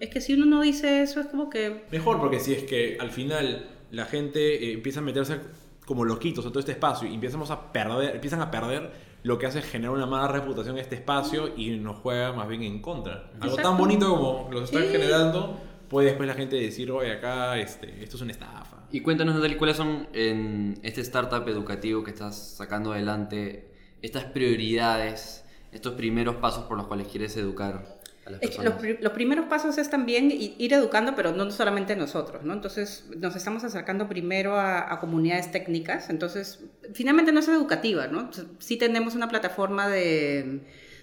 es 0.00 0.08
que 0.10 0.20
si 0.20 0.34
uno 0.34 0.46
no 0.46 0.62
dice 0.62 1.02
eso 1.02 1.20
es 1.20 1.26
como 1.26 1.48
que, 1.50 1.84
Mejor, 1.90 2.18
porque 2.20 2.40
si 2.40 2.52
es 2.54 2.64
que 2.64 2.96
al 3.00 3.10
final 3.10 3.68
la 3.90 4.06
gente 4.06 4.64
eh, 4.64 4.72
empieza 4.72 5.00
a 5.00 5.02
meterse 5.02 5.38
como 5.86 6.04
loquitos 6.04 6.44
a 6.46 6.48
todo 6.48 6.60
este 6.60 6.72
espacio 6.72 7.08
y 7.08 7.14
empezamos 7.14 7.50
a 7.50 7.72
perder, 7.72 8.14
empiezan 8.14 8.40
a 8.40 8.50
perder, 8.50 8.90
lo 9.24 9.38
que 9.38 9.46
hace 9.46 9.58
es 9.58 9.64
generar 9.64 9.94
una 9.96 10.06
mala 10.06 10.28
reputación 10.28 10.76
a 10.76 10.80
este 10.80 10.94
espacio 10.94 11.52
y 11.56 11.70
nos 11.78 11.96
juega 11.98 12.32
más 12.32 12.46
bien 12.46 12.62
en 12.62 12.80
contra. 12.80 13.32
Algo 13.40 13.56
tan 13.56 13.76
bonito 13.76 14.08
como 14.14 14.48
lo 14.52 14.62
están 14.62 14.82
Sí. 14.82 14.88
generando, 14.92 15.58
puede 15.88 16.08
después 16.08 16.28
la 16.28 16.34
gente 16.34 16.56
decir, 16.56 16.90
oye, 16.92 17.10
acá 17.10 17.58
este, 17.58 18.02
esto 18.04 18.16
es 18.16 18.22
una 18.22 18.32
estafa. 18.32 18.84
Y 18.92 19.00
cuéntanos, 19.00 19.34
Natalie, 19.34 19.56
¿cuáles 19.56 19.76
son 19.76 20.06
en 20.12 20.78
este 20.82 21.00
startup 21.00 21.48
educativo 21.48 22.04
que 22.04 22.10
estás 22.12 22.36
sacando 22.56 22.92
adelante 22.92 23.70
estas 24.02 24.24
prioridades, 24.24 25.44
estos 25.72 25.94
primeros 25.94 26.36
pasos 26.36 26.64
por 26.64 26.76
los 26.76 26.86
cuales 26.86 27.08
quieres 27.08 27.36
educar 27.36 27.93
a 28.26 28.30
las 28.30 28.42
es 28.42 28.50
que 28.50 28.56
personas? 28.56 28.72
los, 28.74 28.80
pri- 28.82 28.98
los 29.02 29.12
primeros 29.12 29.46
pasos 29.46 29.76
es 29.78 29.90
también 29.90 30.30
ir 30.32 30.72
educando, 30.72 31.14
pero 31.14 31.32
no 31.32 31.50
solamente 31.50 31.94
nosotros, 31.96 32.42
¿no? 32.44 32.52
Entonces 32.54 33.06
nos 33.16 33.36
estamos 33.36 33.64
acercando 33.64 34.08
primero 34.08 34.54
a, 34.56 34.92
a 34.92 35.00
comunidades 35.00 35.50
técnicas, 35.50 36.10
entonces 36.10 36.60
finalmente 36.92 37.32
no 37.32 37.40
es 37.40 37.48
educativa, 37.48 38.06
¿no? 38.06 38.30
Sí 38.58 38.76
tenemos 38.76 39.14
una 39.14 39.28
plataforma 39.28 39.88
de, 39.88 40.60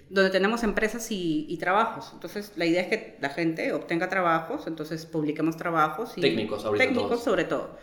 donde 0.09 0.29
tenemos 0.29 0.63
empresas 0.63 1.11
y, 1.11 1.45
y 1.47 1.57
trabajos. 1.57 2.09
Entonces, 2.13 2.51
la 2.55 2.65
idea 2.65 2.81
es 2.81 2.87
que 2.87 3.17
la 3.21 3.29
gente 3.29 3.71
obtenga 3.71 4.09
trabajos, 4.09 4.67
entonces 4.67 5.05
publiquemos 5.05 5.55
trabajos. 5.57 6.17
Y, 6.17 6.21
Técnicos, 6.21 6.65
ahorita 6.65 6.83
Técnicos 6.85 7.09
todos. 7.11 7.23
sobre 7.23 7.43
todo. 7.45 7.77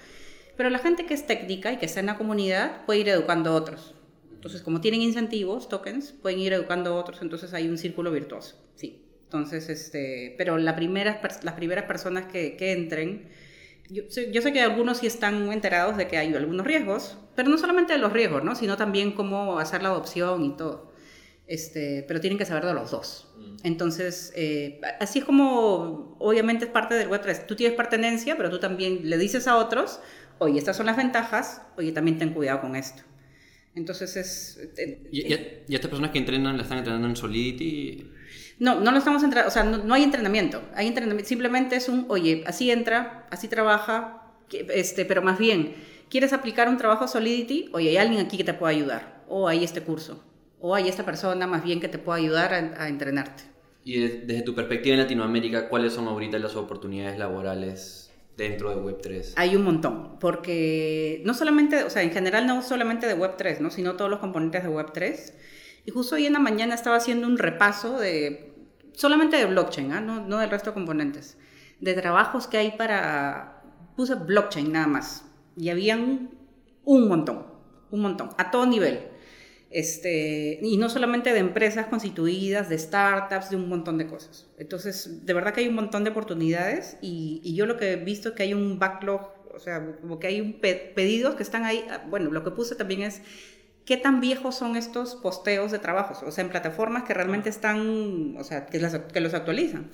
Pero 0.57 0.69
la 0.71 0.79
gente 0.81 1.07
que 1.07 1.15
es 1.15 1.27
técnica 1.27 1.73
y 1.73 1.77
que 1.79 1.87
está 1.87 2.01
en 2.01 2.07
la 2.07 2.19
comunidad 2.19 2.85
puede 2.85 2.99
ir 3.01 3.09
educando 3.09 3.51
a 3.51 3.55
otros. 3.55 3.95
Entonces, 4.35 4.61
como 4.63 4.81
tienen 4.81 5.01
incentivos, 5.03 5.69
tokens, 5.69 6.13
pueden 6.13 6.39
ir 6.41 6.53
educando 6.53 6.91
a 6.91 6.95
otros, 6.97 7.23
entonces 7.23 7.55
hay 7.55 7.69
un 7.69 7.79
círculo 7.79 8.11
virtuoso. 8.13 8.57
Sí. 8.75 9.03
Entonces, 9.29 9.69
este, 9.69 10.35
pero 10.39 10.57
la 10.57 10.75
primera, 10.75 11.21
las 11.43 11.55
primeras 11.55 11.85
personas 11.85 12.25
que, 12.33 12.57
que 12.57 12.73
entren, 12.73 13.29
yo, 13.91 14.03
yo 14.33 14.41
sé 14.43 14.53
que 14.55 14.61
algunos 14.63 14.99
sí 14.99 15.07
están 15.07 15.53
enterados 15.53 15.99
de 15.99 16.09
que 16.09 16.17
hay 16.17 16.35
algunos 16.35 16.67
riesgos, 16.67 17.19
pero 17.37 17.51
no 17.51 17.59
solamente 17.59 17.93
de 17.93 17.99
los 17.99 18.13
riesgos, 18.13 18.43
¿no? 18.43 18.55
sino 18.55 18.77
también 18.79 19.13
cómo 19.13 19.59
hacer 19.59 19.83
la 19.83 19.91
adopción 19.91 20.45
y 20.45 20.57
todo. 20.57 20.93
Este, 21.47 22.05
pero 22.09 22.21
tienen 22.21 22.39
que 22.39 22.45
saber 22.47 22.65
de 22.67 22.75
los 22.75 22.91
dos. 22.91 23.29
Entonces, 23.65 24.33
eh, 24.37 24.81
así 25.01 25.19
es 25.21 25.25
como, 25.25 26.17
obviamente 26.21 26.67
es 26.67 26.71
parte 26.71 26.95
del 26.95 27.09
Web3. 27.09 27.47
Tú 27.47 27.55
tienes 27.57 27.77
pertenencia, 27.77 28.37
pero 28.37 28.51
tú 28.51 28.59
también 28.61 29.09
le 29.11 29.19
dices 29.19 29.47
a 29.47 29.57
otros, 29.57 30.01
oye, 30.39 30.59
estas 30.59 30.77
son 30.77 30.87
las 30.87 30.97
ventajas, 30.97 31.63
oye, 31.77 31.93
también 31.93 32.19
ten 32.19 32.33
cuidado 32.35 32.61
con 32.63 32.77
esto. 32.77 33.03
Entonces 33.75 34.17
es... 34.17 34.59
eh, 34.77 35.09
¿Y, 35.13 35.33
y- 35.33 35.65
y 35.69 35.75
estas 35.75 35.89
personas 35.89 36.11
que 36.11 36.19
entrenan, 36.19 36.57
la 36.57 36.63
están 36.65 36.79
entrenando 36.79 37.09
en 37.09 37.17
Solidity? 37.17 38.11
No, 38.59 38.81
no 38.81 38.91
lo 38.91 38.99
estamos 38.99 39.23
entrenando, 39.23 39.49
o 39.49 39.53
sea, 39.53 39.65
no, 39.65 39.79
no 39.79 39.95
hay 39.95 40.03
entrenamiento. 40.03 40.63
Hay 40.75 40.87
entrenamiento, 40.89 41.29
simplemente 41.29 41.77
es 41.77 41.89
un, 41.89 42.07
oye, 42.09 42.43
así 42.47 42.71
entra, 42.71 43.27
así 43.31 43.49
trabaja, 43.49 44.23
este, 44.51 45.05
pero 45.05 45.23
más 45.23 45.39
bien, 45.39 45.75
¿quieres 46.11 46.33
aplicar 46.33 46.69
un 46.69 46.77
trabajo 46.77 47.07
Solidity? 47.07 47.71
Oye, 47.73 47.91
hay 47.91 47.97
alguien 47.99 48.25
aquí 48.27 48.37
que 48.37 48.45
te 48.45 48.55
pueda 48.55 48.73
ayudar. 48.73 49.23
O 49.29 49.47
hay 49.49 49.63
este 49.65 49.83
curso. 49.83 50.25
O 50.61 50.75
hay 50.75 50.89
esta 50.89 51.05
persona 51.05 51.47
más 51.47 51.63
bien 51.63 51.81
que 51.81 51.89
te 51.89 51.99
pueda 51.99 52.19
ayudar 52.19 52.53
a, 52.55 52.83
a 52.83 52.89
entrenarte. 52.89 53.45
Y 53.85 54.01
de- 54.01 54.23
desde 54.27 54.43
tu 54.43 54.55
perspectiva 54.55 54.95
en 54.95 55.01
Latinoamérica, 55.03 55.69
¿cuáles 55.69 55.93
son 55.93 56.09
ahorita 56.09 56.39
las 56.39 56.57
oportunidades 56.57 57.19
laborales 57.19 58.11
dentro 58.37 58.71
de 58.71 58.77
Web3? 58.77 59.35
Hay 59.37 59.55
un 59.55 59.63
montón, 59.63 60.19
porque 60.19 61.23
no 61.25 61.35
solamente, 61.35 61.85
o 61.85 61.91
sea, 61.91 62.03
en 62.03 62.11
general 62.11 62.47
no 62.47 62.63
solamente 62.63 63.07
de 63.07 63.17
Web3, 63.17 63.61
¿no? 63.61 63.71
sino 63.71 63.95
todos 63.95 64.11
los 64.11 64.19
componentes 64.21 64.63
de 64.65 64.69
Web3. 64.71 65.33
Y 65.87 65.91
justo 65.91 66.17
hoy 66.17 66.27
en 66.27 66.33
la 66.35 66.39
mañana 66.39 66.75
estaba 66.75 66.97
haciendo 66.97 67.27
un 67.27 67.39
repaso 67.39 67.99
de, 67.99 68.48
solamente 68.99 69.37
de 69.37 69.47
blockchain, 69.47 69.93
¿ah? 69.93 70.01
no, 70.01 70.21
no 70.27 70.39
del 70.39 70.51
resto 70.51 70.71
de 70.71 70.75
componentes, 70.75 71.37
de 71.81 71.95
trabajos 71.95 72.47
que 72.47 72.59
hay 72.59 72.73
para, 72.73 73.63
puse 73.97 74.15
blockchain 74.15 74.73
nada 74.73 74.87
más, 74.87 75.25
y 75.57 75.71
habían 75.71 76.31
un 76.85 77.09
montón, 77.09 77.47
un 77.91 78.01
montón, 78.01 78.31
a 78.39 78.51
todo 78.51 78.67
nivel. 78.67 79.01
Este, 79.71 80.59
y 80.63 80.79
no 80.79 80.89
solamente 80.89 81.33
de 81.35 81.41
empresas 81.41 81.87
constituidas, 81.89 82.71
de 82.71 82.79
startups, 82.79 83.51
de 83.51 83.57
un 83.57 83.69
montón 83.69 83.99
de 83.99 84.07
cosas. 84.07 84.47
Entonces, 84.59 85.27
de 85.27 85.35
verdad 85.35 85.53
que 85.53 85.61
hay 85.61 85.69
un 85.69 85.75
montón 85.75 86.05
de 86.05 86.11
oportunidades 86.11 86.97
y, 87.03 87.43
y 87.45 87.55
yo 87.55 87.67
lo 87.67 87.77
que 87.77 87.93
he 87.93 87.97
visto 87.97 88.31
es 88.31 88.35
que 88.35 88.45
hay 88.45 88.55
un 88.55 88.79
backlog, 88.79 89.31
o 89.55 89.59
sea, 89.59 89.97
como 90.01 90.19
que 90.19 90.29
hay 90.29 90.41
un 90.41 90.55
pe- 90.61 90.93
pedidos 90.97 91.35
que 91.35 91.43
están 91.43 91.65
ahí. 91.67 91.85
Ah, 91.91 92.03
Bueno, 92.09 92.31
lo 92.31 92.45
que 92.45 92.51
puse 92.53 92.77
también 92.77 93.03
es 93.03 93.21
qué 93.89 93.97
tan 93.97 94.21
viejos 94.21 94.55
son 94.55 94.77
estos 94.77 95.15
posteos 95.15 95.73
de 95.73 95.79
trabajos, 95.79 96.23
o 96.23 96.31
sea, 96.31 96.45
en 96.45 96.51
plataformas 96.51 97.05
que 97.05 97.15
realmente 97.15 97.49
están, 97.49 98.35
o 98.39 98.45
sea, 98.45 98.67
que, 98.67 98.79
las- 98.79 98.99
que 99.15 99.21
los 99.21 99.33
actualizan. 99.33 99.91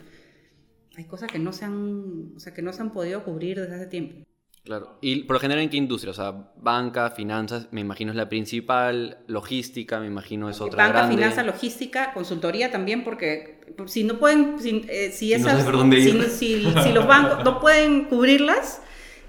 Hay 0.96 1.04
cosas 1.04 1.30
que 1.30 1.38
no 1.38 1.52
se 1.52 1.64
han, 1.64 2.32
o 2.36 2.40
sea, 2.40 2.52
que 2.52 2.60
no 2.60 2.72
se 2.72 2.82
han 2.82 2.90
podido 2.90 3.22
cubrir 3.22 3.60
desde 3.60 3.76
hace 3.76 3.86
tiempo. 3.86 4.26
Claro. 4.64 4.98
¿Y 5.00 5.22
por 5.24 5.34
lo 5.34 5.40
general 5.40 5.62
en 5.62 5.70
qué 5.70 5.76
industria? 5.76 6.10
O 6.10 6.14
sea, 6.14 6.32
banca, 6.56 7.10
finanzas, 7.10 7.68
me 7.70 7.82
imagino 7.82 8.10
es 8.10 8.16
la 8.16 8.28
principal, 8.28 9.18
logística, 9.28 10.00
me 10.00 10.06
imagino 10.08 10.48
es 10.50 10.60
otra 10.60 10.84
Banca, 10.86 10.98
grande. 11.00 11.14
finanza, 11.16 11.42
logística, 11.44 12.12
consultoría 12.14 12.72
también, 12.72 13.04
porque 13.04 13.60
si 13.86 14.02
no 14.02 14.18
pueden, 14.18 14.58
si, 14.58 14.84
eh, 14.88 15.10
si 15.12 15.34
Si 15.34 15.40
no 15.40 15.48
esas, 15.50 15.64
por 15.64 15.76
dónde 15.76 16.00
si, 16.02 16.08
ir. 16.08 16.14
no- 16.16 16.24
si- 16.24 16.64
si 16.82 16.92
los 16.92 17.06
bancos 17.06 17.44
no 17.44 17.60
pueden 17.60 18.06
cubrirlas, 18.06 18.80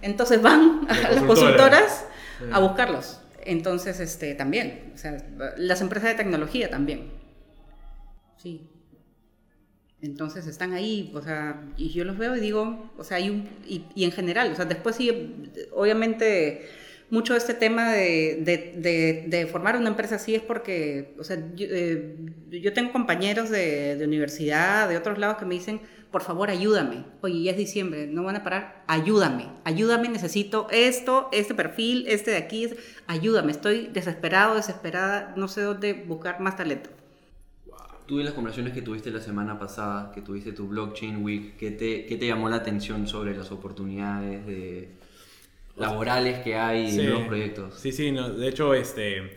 entonces 0.02 0.42
van 0.42 0.88
a 0.90 0.94
Las 1.12 1.24
consultoras 1.24 2.06
a 2.52 2.60
buscarlos. 2.60 3.20
Entonces, 3.46 4.00
este, 4.00 4.36
también, 4.36 4.92
o 4.94 4.98
sea, 4.98 5.18
las 5.58 5.82
empresas 5.82 6.10
de 6.10 6.16
tecnología 6.16 6.70
también. 6.70 7.12
Sí. 8.38 8.70
Entonces 10.02 10.46
están 10.46 10.74
ahí, 10.74 11.12
o 11.16 11.22
sea, 11.22 11.64
y 11.78 11.90
yo 11.90 12.04
los 12.06 12.18
veo 12.18 12.36
y 12.36 12.40
digo, 12.40 12.92
o 12.98 13.04
sea, 13.04 13.18
hay 13.18 13.30
un, 13.30 13.50
y, 13.66 13.86
y 13.96 14.04
en 14.04 14.12
general, 14.12 14.52
o 14.52 14.56
sea, 14.56 14.66
después 14.66 14.96
sí, 14.98 15.34
obviamente, 15.74 16.68
mucho 17.10 17.34
de 17.34 17.40
este 17.40 17.54
tema 17.56 17.92
de, 17.94 18.40
de, 18.44 18.74
de- 18.78 19.26
de 19.28 19.48
formar 19.48 19.78
una 19.78 19.90
empresa 19.90 20.16
así 20.16 20.36
es 20.36 20.42
porque, 20.42 21.16
o 21.18 21.24
sea, 21.24 21.38
yo, 21.56 21.66
eh, 21.70 22.18
yo 22.52 22.74
tengo 22.74 22.92
compañeros 22.92 23.50
de, 23.50 23.96
de 23.96 24.06
universidad, 24.06 24.90
de 24.90 24.98
otros 24.98 25.18
lados 25.18 25.38
que 25.38 25.46
me 25.46 25.56
dicen, 25.56 25.82
por 26.16 26.22
favor, 26.24 26.50
ayúdame. 26.50 27.04
Oye, 27.20 27.42
ya 27.44 27.52
es 27.52 27.58
diciembre, 27.58 28.08
no 28.08 28.24
van 28.24 28.38
a 28.38 28.44
parar, 28.46 28.86
ayúdame, 28.88 29.50
ayúdame, 29.66 30.08
necesito 30.08 30.68
esto, 30.72 31.28
este 31.34 31.54
perfil, 31.54 32.06
este 32.08 32.32
de 32.32 32.38
aquí, 32.38 32.70
ayúdame, 33.06 33.52
estoy 33.52 33.88
desesperado, 33.88 34.56
desesperada, 34.56 35.34
no 35.36 35.50
sé 35.50 35.60
dónde 35.64 35.92
buscar 35.92 36.40
más 36.40 36.56
talento. 36.56 36.90
Tú 38.06 38.22
y 38.22 38.24
las 38.24 38.32
conversaciones 38.32 38.72
que 38.74 38.82
tuviste 38.82 39.12
la 39.12 39.20
semana 39.20 39.60
pasada, 39.60 40.14
que 40.14 40.22
tuviste 40.22 40.54
tu 40.54 40.70
Blockchain 40.70 41.22
Week, 41.22 41.58
¿qué 41.58 41.72
te, 41.72 42.06
qué 42.06 42.16
te 42.16 42.28
llamó 42.28 42.48
la 42.48 42.56
atención 42.56 43.10
sobre 43.10 43.36
las 43.36 43.52
oportunidades 43.52 44.46
de 44.48 44.92
laborales 45.76 46.40
que 46.46 46.56
hay 46.56 46.92
Sí. 46.94 47.02
en 47.02 47.06
nuevos 47.08 47.28
proyectos? 47.28 47.74
Sí, 47.78 47.92
sí, 47.92 48.14
no, 48.14 48.30
de 48.30 48.48
hecho, 48.48 48.74
este, 48.74 49.36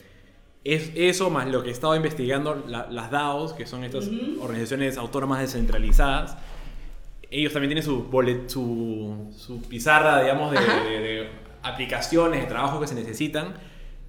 es 0.62 0.93
eso 0.95 1.29
más 1.29 1.49
lo 1.49 1.64
que 1.64 1.70
he 1.70 1.72
estado 1.72 1.97
investigando, 1.97 2.64
la- 2.68 2.87
las 2.89 3.11
DAOs, 3.11 3.53
que 3.55 3.66
son 3.66 3.83
estas 3.83 4.09
organizaciones 4.41 4.97
autónomas 4.97 5.41
descentralizadas, 5.41 6.37
ellos 7.31 7.53
también 7.53 7.70
tienen 7.70 7.85
su, 7.85 8.09
bolet- 8.11 8.49
su, 8.49 9.33
su 9.37 9.62
pizarra, 9.62 10.22
digamos, 10.22 10.53
de, 10.53 10.59
de- 10.61 11.01
de 11.01 11.29
aplicaciones, 11.62 12.41
de 12.43 12.47
trabajo 12.47 12.81
que 12.81 12.87
se 12.87 12.95
necesitan, 12.95 13.55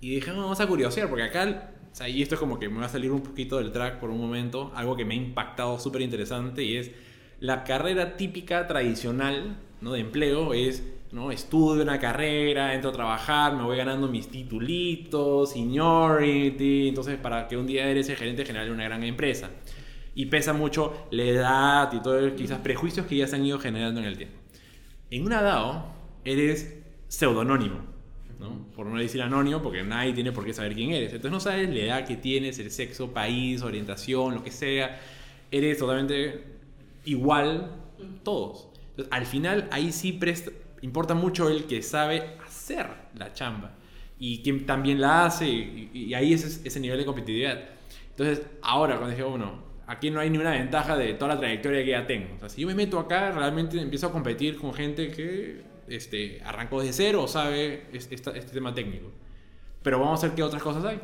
y 0.02 0.16
dije, 0.16 0.32
"Ah, 0.32 0.36
vamos 0.38 0.60
a 0.60 0.68
curiosear, 0.68 1.10
porque 1.10 1.24
acá, 1.24 1.72
o 1.92 1.96
sea, 1.96 2.08
y 2.08 2.22
esto 2.22 2.36
es 2.36 2.40
como 2.40 2.60
que 2.60 2.70
me 2.70 2.80
va 2.80 2.86
a 2.86 2.90
salir 2.90 3.12
un 3.12 3.22
poquito 3.22 3.58
del 3.58 3.72
track 3.72 4.00
por 4.00 4.10
un 4.10 4.20
momento, 4.20 4.72
algo 4.76 4.96
que 4.96 5.04
me 5.06 5.14
ha 5.16 5.18
impactado 5.18 5.80
súper 5.80 6.02
interesante, 6.02 6.64
y 6.64 6.78
es 6.78 6.92
la 7.42 7.64
carrera 7.64 8.16
típica 8.18 8.68
tradicional 8.68 9.58
¿no? 9.82 9.92
de 9.94 10.00
empleo 10.02 10.54
es, 10.54 10.84
¿no? 11.12 11.32
Estudio 11.32 11.82
una 11.84 12.00
carrera, 12.00 12.74
entro 12.76 12.92
a 12.92 12.94
trabajar, 12.94 13.56
me 13.56 13.64
voy 13.64 13.78
ganando 13.78 14.08
mis 14.10 14.28
titulitos, 14.28 15.52
seniority, 15.52 16.90
entonces 16.90 17.18
para 17.18 17.48
que 17.48 17.58
un 17.58 17.66
día 17.66 17.88
eres 17.90 18.10
el 18.10 18.16
gerente 18.18 18.46
general 18.46 18.68
de 18.68 18.74
una 18.74 18.84
gran 18.86 19.04
empresa. 19.04 19.50
Y 20.20 20.26
pesa 20.26 20.52
mucho 20.52 21.08
la 21.12 21.24
edad 21.24 21.94
y 21.94 22.02
todos 22.02 22.34
quizás 22.34 22.60
prejuicios 22.60 23.06
que 23.06 23.16
ya 23.16 23.26
se 23.26 23.38
han 23.38 23.46
ido 23.46 23.58
generando 23.58 24.02
en 24.02 24.06
el 24.06 24.18
tiempo. 24.18 24.36
En 25.10 25.26
una 25.26 25.42
DAO 25.42 25.94
eres 26.26 26.76
pseudonónimo, 27.08 27.80
¿no? 28.38 28.66
Por 28.76 28.88
no 28.88 29.00
decir 29.00 29.22
anónimo, 29.22 29.62
porque 29.62 29.82
nadie 29.82 30.12
tiene 30.12 30.34
por 30.34 30.44
qué 30.44 30.54
saber 30.54 30.74
quién 30.76 30.92
eres. 30.92 31.14
Entonces 31.14 31.32
no 31.32 31.40
sabes 31.40 31.70
la 31.70 31.80
edad 31.80 32.06
que 32.06 32.18
tienes, 32.18 32.60
el 32.60 32.70
sexo, 32.70 33.14
país, 33.14 33.62
orientación, 33.62 34.36
lo 34.36 34.44
que 34.44 34.52
sea. 34.52 35.00
Eres 35.52 35.78
totalmente 35.78 36.44
igual 37.06 37.72
todos. 38.24 38.68
Entonces, 38.90 39.14
al 39.14 39.26
final 39.26 39.70
ahí 39.72 39.94
sí 39.94 40.20
presta- 40.20 40.52
importa 40.82 41.14
mucho 41.14 41.48
el 41.48 41.64
que 41.64 41.82
sabe 41.82 42.36
hacer 42.46 42.88
la 43.16 43.32
chamba 43.32 43.72
y 44.20 44.42
quien 44.44 44.66
también 44.66 45.00
la 45.00 45.28
hace 45.28 45.48
y, 45.48 45.92
y 45.94 46.14
ahí 46.14 46.34
es 46.34 46.62
ese, 46.66 46.80
nivel 46.82 46.98
de 47.00 47.06
competitividad. 47.06 47.58
Entonces, 48.12 48.46
ahora 48.62 48.98
cuando 48.98 49.12
dije, 49.16 49.24
bueno, 49.24 49.69
aquí 49.90 50.12
no 50.12 50.20
hay 50.20 50.30
ninguna 50.30 50.52
ventaja 50.52 50.96
de 50.96 51.14
toda 51.16 51.34
la 51.36 51.40
trayectoria 51.40 51.84
que 51.84 51.90
ya 51.92 52.06
tengo. 52.08 52.36
O 52.36 52.40
sea, 52.40 52.50
si 52.50 52.62
yo 52.62 52.68
me 52.68 52.76
meto 52.76 53.00
acá, 53.00 53.32
realmente 53.32 53.80
empiezo 53.82 54.08
a 54.08 54.12
competir 54.12 54.58
con 54.58 54.74
gente 54.74 55.10
que 55.12 55.62
este, 55.88 56.42
arrancó 56.46 56.80
desde 56.82 56.94
cero 56.94 57.28
sabe 57.28 57.88
este 57.94 58.42
tema 58.54 58.74
técnico. 58.74 59.12
Pero 59.82 60.00
vamos 60.00 60.24
a 60.24 60.28
ver 60.28 60.36
qué 60.36 60.44
otras 60.44 60.62
cosas 60.62 60.86
hay. 60.86 61.00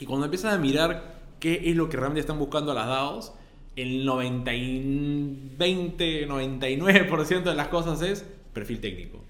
Y 0.00 0.06
cuando 0.06 0.24
empiezas 0.26 0.54
a 0.54 0.58
mirar 0.58 1.18
qué 1.38 1.60
es 1.70 1.76
lo 1.76 1.88
que 1.88 1.96
realmente 1.96 2.20
están 2.20 2.38
buscando 2.38 2.72
las 2.74 2.86
DAOs, 2.86 3.32
el 3.76 4.04
90 4.04 4.54
y 4.54 5.52
20, 5.56 6.26
99% 6.28 7.42
de 7.42 7.54
las 7.54 7.68
cosas 7.68 8.00
es 8.02 8.24
perfil 8.52 8.80
técnico. 8.80 9.24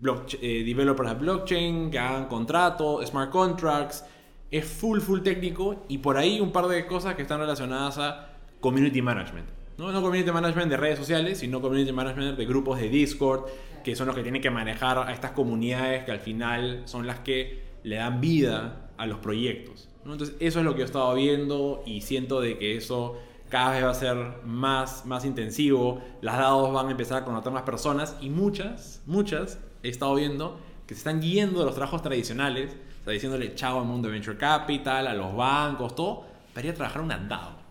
Blockch- 0.00 0.38
eh, 0.40 0.62
developers 0.64 1.10
de 1.10 1.14
blockchain, 1.16 1.90
que 1.90 1.98
hagan 1.98 2.26
contratos, 2.26 3.06
smart 3.08 3.30
contracts, 3.30 4.04
es 4.52 4.66
full, 4.66 5.00
full 5.00 5.20
técnico 5.22 5.82
y 5.88 5.98
por 5.98 6.18
ahí 6.18 6.38
un 6.38 6.52
par 6.52 6.66
de 6.68 6.86
cosas 6.86 7.16
que 7.16 7.22
están 7.22 7.40
relacionadas 7.40 7.98
a 7.98 8.28
community 8.60 9.02
management. 9.02 9.48
No, 9.78 9.90
no 9.90 10.02
community 10.02 10.30
management 10.30 10.70
de 10.70 10.76
redes 10.76 10.98
sociales, 10.98 11.38
sino 11.38 11.60
community 11.60 11.90
management 11.90 12.36
de 12.36 12.44
grupos 12.44 12.78
de 12.78 12.90
Discord, 12.90 13.46
que 13.82 13.96
son 13.96 14.06
los 14.06 14.14
que 14.14 14.22
tienen 14.22 14.42
que 14.42 14.50
manejar 14.50 14.98
a 14.98 15.12
estas 15.12 15.32
comunidades 15.32 16.04
que 16.04 16.12
al 16.12 16.20
final 16.20 16.82
son 16.84 17.06
las 17.06 17.20
que 17.20 17.62
le 17.82 17.96
dan 17.96 18.20
vida 18.20 18.90
a 18.98 19.06
los 19.06 19.18
proyectos. 19.18 19.88
¿no? 20.04 20.12
Entonces 20.12 20.36
eso 20.38 20.58
es 20.58 20.64
lo 20.64 20.74
que 20.74 20.82
he 20.82 20.84
estado 20.84 21.14
viendo 21.14 21.82
y 21.86 22.02
siento 22.02 22.40
de 22.42 22.58
que 22.58 22.76
eso 22.76 23.16
cada 23.48 23.72
vez 23.72 23.84
va 23.84 23.90
a 23.90 23.94
ser 23.94 24.16
más, 24.44 25.06
más 25.06 25.24
intensivo, 25.24 26.02
las 26.20 26.36
dados 26.36 26.72
van 26.72 26.88
a 26.88 26.90
empezar 26.90 27.22
a 27.22 27.24
contratar 27.24 27.52
más 27.52 27.62
personas 27.62 28.16
y 28.20 28.30
muchas, 28.30 29.02
muchas 29.06 29.58
he 29.82 29.88
estado 29.88 30.14
viendo 30.14 30.58
que 30.86 30.94
se 30.94 30.98
están 30.98 31.22
yendo 31.22 31.60
de 31.60 31.66
los 31.66 31.74
trabajos 31.74 32.02
tradicionales, 32.02 32.76
o 33.02 33.04
sea, 33.04 33.12
diciéndole 33.12 33.54
chao 33.54 33.80
al 33.80 33.86
mundo 33.86 34.08
de 34.08 34.14
venture 34.14 34.38
capital, 34.38 35.06
a 35.06 35.14
los 35.14 35.34
bancos, 35.36 35.94
todo, 35.94 36.26
para 36.54 36.66
ir 36.66 36.72
a 36.72 36.76
trabajar 36.76 37.02
a 37.02 37.04
una 37.04 37.18
DAO. 37.18 37.62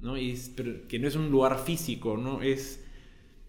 ¿no? 0.00 0.16
Y 0.16 0.32
es- 0.32 0.50
pero 0.54 0.86
que 0.88 0.98
no 0.98 1.08
es 1.08 1.16
un 1.16 1.30
lugar 1.30 1.58
físico, 1.58 2.16
¿no? 2.16 2.42
Es, 2.42 2.84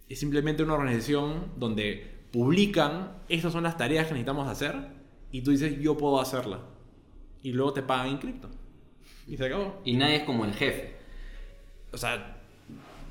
es 0.09 0.19
simplemente 0.19 0.63
una 0.63 0.73
organización 0.75 1.51
donde 1.57 2.15
publican, 2.31 3.11
estas 3.29 3.51
son 3.53 3.63
las 3.63 3.77
tareas 3.77 4.07
que 4.07 4.13
necesitamos 4.13 4.47
hacer, 4.47 4.75
y 5.31 5.41
tú 5.41 5.51
dices, 5.51 5.79
yo 5.79 5.97
puedo 5.97 6.19
hacerla. 6.21 6.59
Y 7.43 7.51
luego 7.51 7.73
te 7.73 7.81
pagan 7.81 8.07
en 8.07 8.17
cripto. 8.17 8.49
Y 9.27 9.35
se 9.37 9.45
acabó. 9.45 9.81
Y 9.83 9.95
nadie 9.97 10.17
es 10.17 10.23
como 10.23 10.45
el 10.45 10.53
jefe. 10.53 10.95
O 11.91 11.97
sea, 11.97 12.37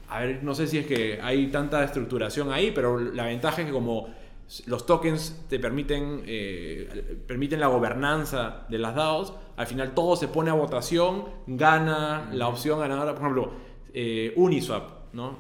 a 0.09 0.21
ver, 0.21 0.43
no 0.43 0.55
sé 0.55 0.67
si 0.67 0.79
es 0.79 0.87
que 0.87 1.21
hay 1.21 1.49
tanta 1.49 1.85
estructuración 1.85 2.53
ahí, 2.53 2.73
pero 2.75 2.99
la 2.99 3.27
ventaja 3.27 3.61
es 3.63 3.67
que 3.67 3.73
como 3.73 4.09
los 4.67 4.87
tokens 4.87 5.45
te 5.49 5.59
permiten, 5.59 6.23
eh, 6.27 7.19
permiten 7.27 7.59
la 7.61 7.67
gobernanza 7.67 8.67
de 8.69 8.79
las 8.79 8.95
DAOs, 8.95 9.33
al 9.57 9.67
final 9.67 9.95
todo 9.95 10.17
se 10.17 10.29
pone 10.29 10.51
a 10.51 10.55
votación, 10.55 11.25
gana 11.47 12.29
la 12.33 12.49
opción 12.49 12.79
ganadora. 12.79 13.13
Por 13.15 13.23
ejemplo, 13.23 13.53
eh, 13.93 14.33
Uniswap, 14.37 15.13
¿no? 15.13 15.39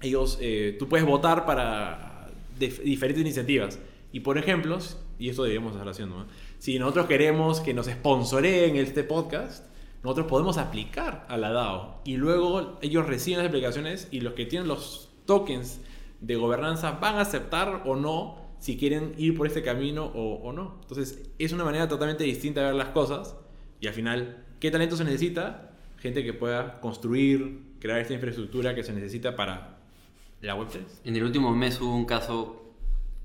Ellos, 0.00 0.38
eh, 0.40 0.76
tú 0.78 0.88
puedes 0.88 1.06
votar 1.06 1.44
para 1.44 2.28
dif- 2.58 2.80
diferentes 2.82 3.20
iniciativas. 3.20 3.78
Y 4.12 4.20
por 4.20 4.38
ejemplo, 4.38 4.78
y 5.18 5.28
esto 5.28 5.42
deberíamos 5.42 5.72
estar 5.72 5.88
haciendo, 5.88 6.26
si 6.58 6.78
nosotros 6.78 7.06
queremos 7.06 7.60
que 7.60 7.74
nos 7.74 7.86
sponsoreen 7.86 8.76
este 8.76 9.04
podcast, 9.04 9.66
nosotros 10.02 10.28
podemos 10.28 10.56
aplicar 10.56 11.26
a 11.28 11.36
la 11.36 11.50
DAO. 11.50 12.00
Y 12.04 12.16
luego 12.16 12.78
ellos 12.80 13.06
reciben 13.06 13.40
las 13.40 13.48
aplicaciones 13.48 14.08
y 14.10 14.20
los 14.20 14.32
que 14.32 14.46
tienen 14.46 14.66
los 14.66 15.10
tokens 15.26 15.80
de 16.20 16.36
gobernanza 16.36 16.92
van 16.92 17.16
a 17.16 17.20
aceptar 17.22 17.82
o 17.86 17.96
no 17.96 18.36
si 18.58 18.76
quieren 18.76 19.14
ir 19.16 19.36
por 19.36 19.46
este 19.46 19.62
camino 19.62 20.04
o, 20.14 20.34
o 20.42 20.52
no. 20.52 20.76
Entonces 20.82 21.30
es 21.38 21.52
una 21.52 21.64
manera 21.64 21.88
totalmente 21.88 22.24
distinta 22.24 22.60
de 22.60 22.66
ver 22.66 22.74
las 22.76 22.88
cosas. 22.90 23.36
Y 23.80 23.86
al 23.86 23.94
final, 23.94 24.44
¿qué 24.60 24.70
talento 24.70 24.96
se 24.96 25.04
necesita? 25.04 25.70
Gente 25.98 26.22
que 26.22 26.32
pueda 26.34 26.80
construir, 26.80 27.62
crear 27.80 27.98
esta 28.00 28.12
infraestructura 28.14 28.74
que 28.74 28.82
se 28.84 28.92
necesita 28.92 29.34
para 29.34 29.78
la 30.42 30.56
Web3. 30.56 30.80
En 31.04 31.16
el 31.16 31.24
último 31.24 31.54
mes 31.54 31.80
hubo 31.80 31.94
un 31.94 32.04
caso 32.04 32.62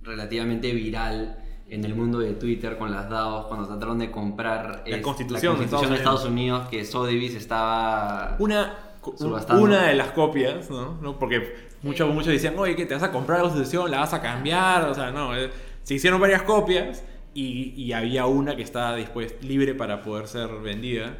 relativamente 0.03 0.71
viral 0.73 1.39
en 1.67 1.83
el 1.83 1.95
mundo 1.95 2.19
de 2.19 2.33
Twitter 2.33 2.77
con 2.77 2.91
las 2.91 3.09
DAOs 3.09 3.47
cuando 3.47 3.67
trataron 3.67 3.97
de 3.97 4.11
comprar 4.11 4.83
La 4.87 4.97
es- 4.97 5.01
Constitución 5.01 5.57
de 5.57 5.65
la 5.65 5.69
Constitución 5.69 5.89
de 5.91 5.97
Estados 5.97 6.19
Estados 6.21 6.25
Unidos 6.31 6.67
que 6.69 6.85
Sotheby's 6.85 7.35
estaba... 7.35 8.35
Una, 8.39 8.77
Subastando. 9.17 9.63
una 9.63 9.87
de 9.87 9.95
las 9.95 10.11
copias, 10.11 10.69
¿no? 10.69 10.97
¿No? 11.01 11.17
Porque 11.19 11.67
muchos, 11.85 12.13
muchos 12.13 12.33
decían, 12.33 12.55
oye, 12.57 12.75
que 12.75 12.85
te 12.85 12.93
vas 12.95 13.03
a 13.03 13.11
comprar 13.11 13.37
la 13.39 13.43
constitución, 13.43 13.89
la 13.91 13.99
vas 13.99 14.13
a 14.13 14.21
cambiar, 14.21 14.85
o 14.89 14.93
sea, 14.95 15.11
no, 15.11 15.35
eh, 15.37 15.49
se 15.83 15.93
hicieron 15.93 16.19
varias 16.19 16.41
copias 16.41 17.03
y, 17.33 17.73
y 17.81 17.93
había 17.93 18.25
una 18.25 18.55
que 18.55 18.63
estaba 18.63 18.93
después 18.95 19.35
libre 19.41 19.75
para 19.75 20.01
poder 20.01 20.27
ser 20.27 20.49
vendida 20.61 21.15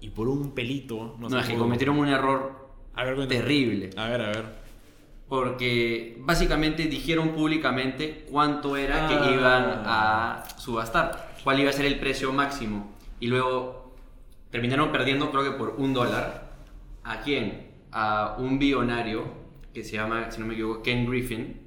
y 0.00 0.08
por 0.10 0.28
un 0.28 0.52
pelito, 0.52 1.16
no, 1.18 1.28
No, 1.28 1.30
sé 1.30 1.38
es 1.38 1.48
que 1.50 1.56
cometieron 1.56 1.96
un 1.98 2.08
error 2.08 2.68
A 2.94 3.04
ver, 3.04 3.28
terrible. 3.28 3.90
A 3.96 4.08
ver, 4.08 4.20
a 4.20 4.26
ver. 4.26 4.44
Porque 5.28 6.16
básicamente 6.20 6.84
dijeron 6.86 7.30
públicamente 7.30 8.26
cuánto 8.30 8.76
era 8.76 9.04
Ah. 9.04 9.08
que 9.08 9.32
iban 9.34 9.82
a 9.86 10.42
subastar, 10.56 11.34
cuál 11.44 11.60
iba 11.60 11.70
a 11.70 11.72
ser 11.72 11.86
el 11.86 12.00
precio 12.00 12.32
máximo. 12.32 12.90
Y 13.20 13.28
luego 13.28 13.94
terminaron 14.50 14.90
perdiendo, 14.90 15.30
creo 15.30 15.44
que 15.44 15.52
por 15.52 15.76
un 15.78 15.94
dólar. 15.94 16.50
¿A 17.04 17.20
quién? 17.20 17.68
A 17.92 18.36
un 18.38 18.58
billonario 18.58 19.24
que 19.72 19.84
se 19.84 19.92
llama, 19.96 20.30
si 20.30 20.40
no 20.40 20.46
me 20.46 20.54
equivoco, 20.54 20.82
Ken 20.82 21.06
Griffin, 21.06 21.60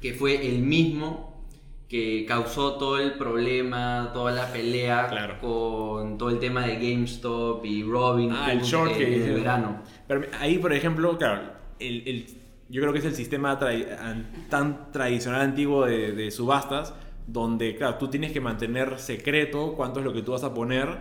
que 0.00 0.14
fue 0.14 0.46
el 0.46 0.60
mismo 0.62 1.44
que 1.88 2.26
causó 2.26 2.74
todo 2.76 2.98
el 2.98 3.12
problema, 3.14 4.10
toda 4.12 4.30
la 4.32 4.52
pelea 4.52 5.06
Claro. 5.08 5.38
con 5.40 6.18
todo 6.18 6.28
el 6.30 6.38
tema 6.38 6.66
de 6.66 6.74
GameStop 6.74 7.64
y 7.64 7.82
Robin 7.82 8.30
Ah, 8.32 8.52
el 8.52 8.60
short 8.60 8.92
eh, 8.92 8.98
que 8.98 9.24
el 9.26 9.34
verano. 9.34 9.82
Pero 10.06 10.22
ahí, 10.38 10.58
por 10.58 10.72
ejemplo, 10.74 11.16
claro, 11.16 11.40
el, 11.78 12.06
el- 12.06 12.26
yo 12.68 12.82
creo 12.82 12.92
que 12.92 12.98
es 12.98 13.06
el 13.06 13.14
sistema 13.14 13.58
tra- 13.58 14.26
tan 14.50 14.92
tradicional 14.92 15.40
antiguo 15.40 15.86
de, 15.86 16.12
de 16.12 16.30
subastas, 16.30 16.92
donde, 17.26 17.74
claro, 17.76 17.96
tú 17.96 18.08
tienes 18.08 18.32
que 18.32 18.40
mantener 18.42 18.98
secreto 18.98 19.72
cuánto 19.74 20.00
es 20.00 20.04
lo 20.04 20.12
que 20.12 20.20
tú 20.20 20.32
vas 20.32 20.44
a 20.44 20.52
poner 20.52 20.98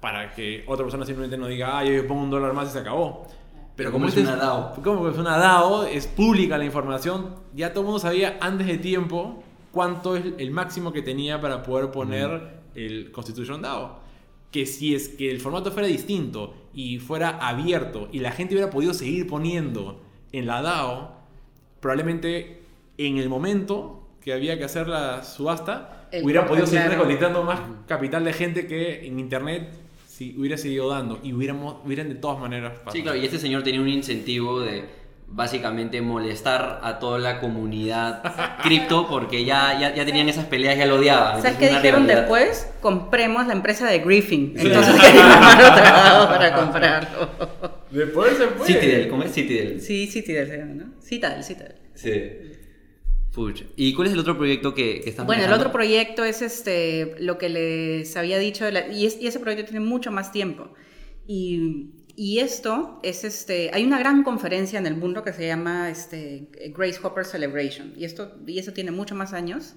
para 0.00 0.32
que 0.34 0.64
otra 0.66 0.86
persona 0.86 1.04
simplemente 1.04 1.36
no 1.36 1.46
diga, 1.46 1.78
ah, 1.78 1.84
yo 1.84 2.06
pongo 2.06 2.22
un 2.22 2.30
dólar 2.30 2.54
más 2.54 2.70
y 2.70 2.72
se 2.72 2.78
acabó. 2.78 3.26
Pero 3.80 3.92
como 3.92 4.08
es 4.08 4.16
una 4.18 4.36
DAO. 4.36 4.74
Como 4.84 5.08
es 5.08 5.16
una 5.16 5.38
DAO, 5.38 5.84
es 5.84 6.06
pública 6.06 6.58
la 6.58 6.66
información, 6.66 7.36
ya 7.54 7.70
todo 7.72 7.80
el 7.80 7.86
mundo 7.86 7.98
sabía 7.98 8.36
antes 8.42 8.66
de 8.66 8.76
tiempo 8.76 9.42
cuánto 9.72 10.16
es 10.16 10.34
el 10.36 10.50
máximo 10.50 10.92
que 10.92 11.00
tenía 11.00 11.40
para 11.40 11.62
poder 11.62 11.90
poner 11.90 12.60
el 12.74 13.10
Constitution 13.10 13.62
DAO. 13.62 14.00
Que 14.50 14.66
si 14.66 14.94
es 14.94 15.08
que 15.08 15.30
el 15.30 15.40
formato 15.40 15.72
fuera 15.72 15.88
distinto 15.88 16.52
y 16.74 16.98
fuera 16.98 17.38
abierto 17.38 18.10
y 18.12 18.18
la 18.18 18.32
gente 18.32 18.54
hubiera 18.54 18.68
podido 18.68 18.92
seguir 18.92 19.26
poniendo 19.26 19.98
en 20.30 20.46
la 20.46 20.60
DAO, 20.60 21.16
probablemente 21.80 22.60
en 22.98 23.16
el 23.16 23.30
momento 23.30 24.02
que 24.20 24.34
había 24.34 24.58
que 24.58 24.64
hacer 24.64 24.88
la 24.88 25.24
subasta, 25.24 26.06
El 26.12 26.22
hubiera 26.22 26.46
podido 26.46 26.66
seguir 26.66 26.90
recolectando 26.90 27.44
más 27.44 27.60
capital 27.86 28.24
de 28.24 28.34
gente 28.34 28.66
que 28.66 29.06
en 29.06 29.18
internet 29.18 29.70
si 30.20 30.36
hubiera 30.36 30.58
seguido 30.58 30.90
dando 30.90 31.18
y 31.22 31.32
hubiéramos, 31.32 31.76
hubieran 31.82 32.10
de 32.10 32.14
todas 32.14 32.38
maneras 32.38 32.72
pasado. 32.72 32.92
Sí, 32.92 33.02
claro, 33.02 33.16
y 33.16 33.24
este 33.24 33.38
señor 33.38 33.62
tenía 33.62 33.80
un 33.80 33.88
incentivo 33.88 34.60
de 34.60 34.84
básicamente 35.28 36.02
molestar 36.02 36.80
a 36.82 36.98
toda 36.98 37.18
la 37.18 37.40
comunidad 37.40 38.22
cripto 38.62 39.08
porque 39.08 39.46
ya, 39.46 39.80
ya, 39.80 39.94
ya 39.94 40.04
tenían 40.04 40.28
esas 40.28 40.44
peleas, 40.44 40.76
ya 40.76 40.84
lo 40.84 40.96
odiaban. 40.96 41.40
¿Sabes 41.40 41.56
qué 41.56 41.68
dijeron 41.70 42.06
después? 42.06 42.70
Compremos 42.82 43.46
la 43.46 43.54
empresa 43.54 43.88
de 43.88 44.00
Griffin. 44.00 44.52
Entonces 44.58 44.94
otra 44.94 45.90
DAO 45.90 46.28
para 46.28 46.54
comprarlo. 46.54 47.30
Después 47.90 48.36
se 48.36 48.46
fue. 48.48 48.66
Citadel, 48.66 49.08
¿cómo 49.08 49.22
es 49.22 49.32
Citadel? 49.32 49.80
Sí, 49.80 50.06
Citadel 50.06 50.48
se 50.48 50.58
llama, 50.58 50.74
¿no? 50.74 50.84
Citadel, 51.02 51.42
Citadel. 51.42 51.76
Sí. 51.94 52.59
Pucha. 53.34 53.64
¿Y 53.76 53.94
cuál 53.94 54.08
es 54.08 54.14
el 54.14 54.18
otro 54.20 54.36
proyecto 54.36 54.74
que, 54.74 55.00
que 55.00 55.10
están 55.10 55.26
Bueno, 55.26 55.42
el 55.42 55.46
manejando? 55.48 55.68
otro 55.68 55.72
proyecto 55.72 56.24
es 56.24 56.42
este, 56.42 57.14
lo 57.20 57.38
que 57.38 57.48
les 57.48 58.16
había 58.16 58.38
dicho, 58.38 58.64
de 58.64 58.72
la- 58.72 58.88
y, 58.88 59.06
es- 59.06 59.20
y 59.20 59.26
ese 59.28 59.38
proyecto 59.38 59.70
tiene 59.70 59.84
mucho 59.84 60.10
más 60.10 60.32
tiempo. 60.32 60.72
Y, 61.28 61.90
y 62.16 62.40
esto 62.40 62.98
es, 63.04 63.22
este, 63.22 63.70
hay 63.72 63.84
una 63.84 64.00
gran 64.00 64.24
conferencia 64.24 64.80
en 64.80 64.86
el 64.86 64.96
mundo 64.96 65.22
que 65.22 65.32
se 65.32 65.46
llama 65.46 65.90
este, 65.90 66.48
Grace 66.76 66.98
Hopper 67.02 67.24
Celebration, 67.24 67.92
y 67.96 68.04
esto, 68.04 68.32
y 68.46 68.58
eso 68.58 68.72
tiene 68.72 68.90
mucho 68.90 69.14
más 69.14 69.32
años. 69.32 69.74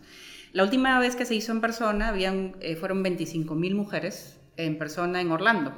La 0.51 0.63
última 0.63 0.99
vez 0.99 1.15
que 1.15 1.25
se 1.25 1.35
hizo 1.35 1.51
en 1.51 1.61
persona, 1.61 2.09
habían, 2.09 2.55
eh, 2.59 2.75
fueron 2.75 3.03
25 3.03 3.53
mil 3.53 3.75
mujeres 3.75 4.37
en 4.57 4.77
persona 4.79 5.21
en 5.21 5.31
Orlando. 5.31 5.73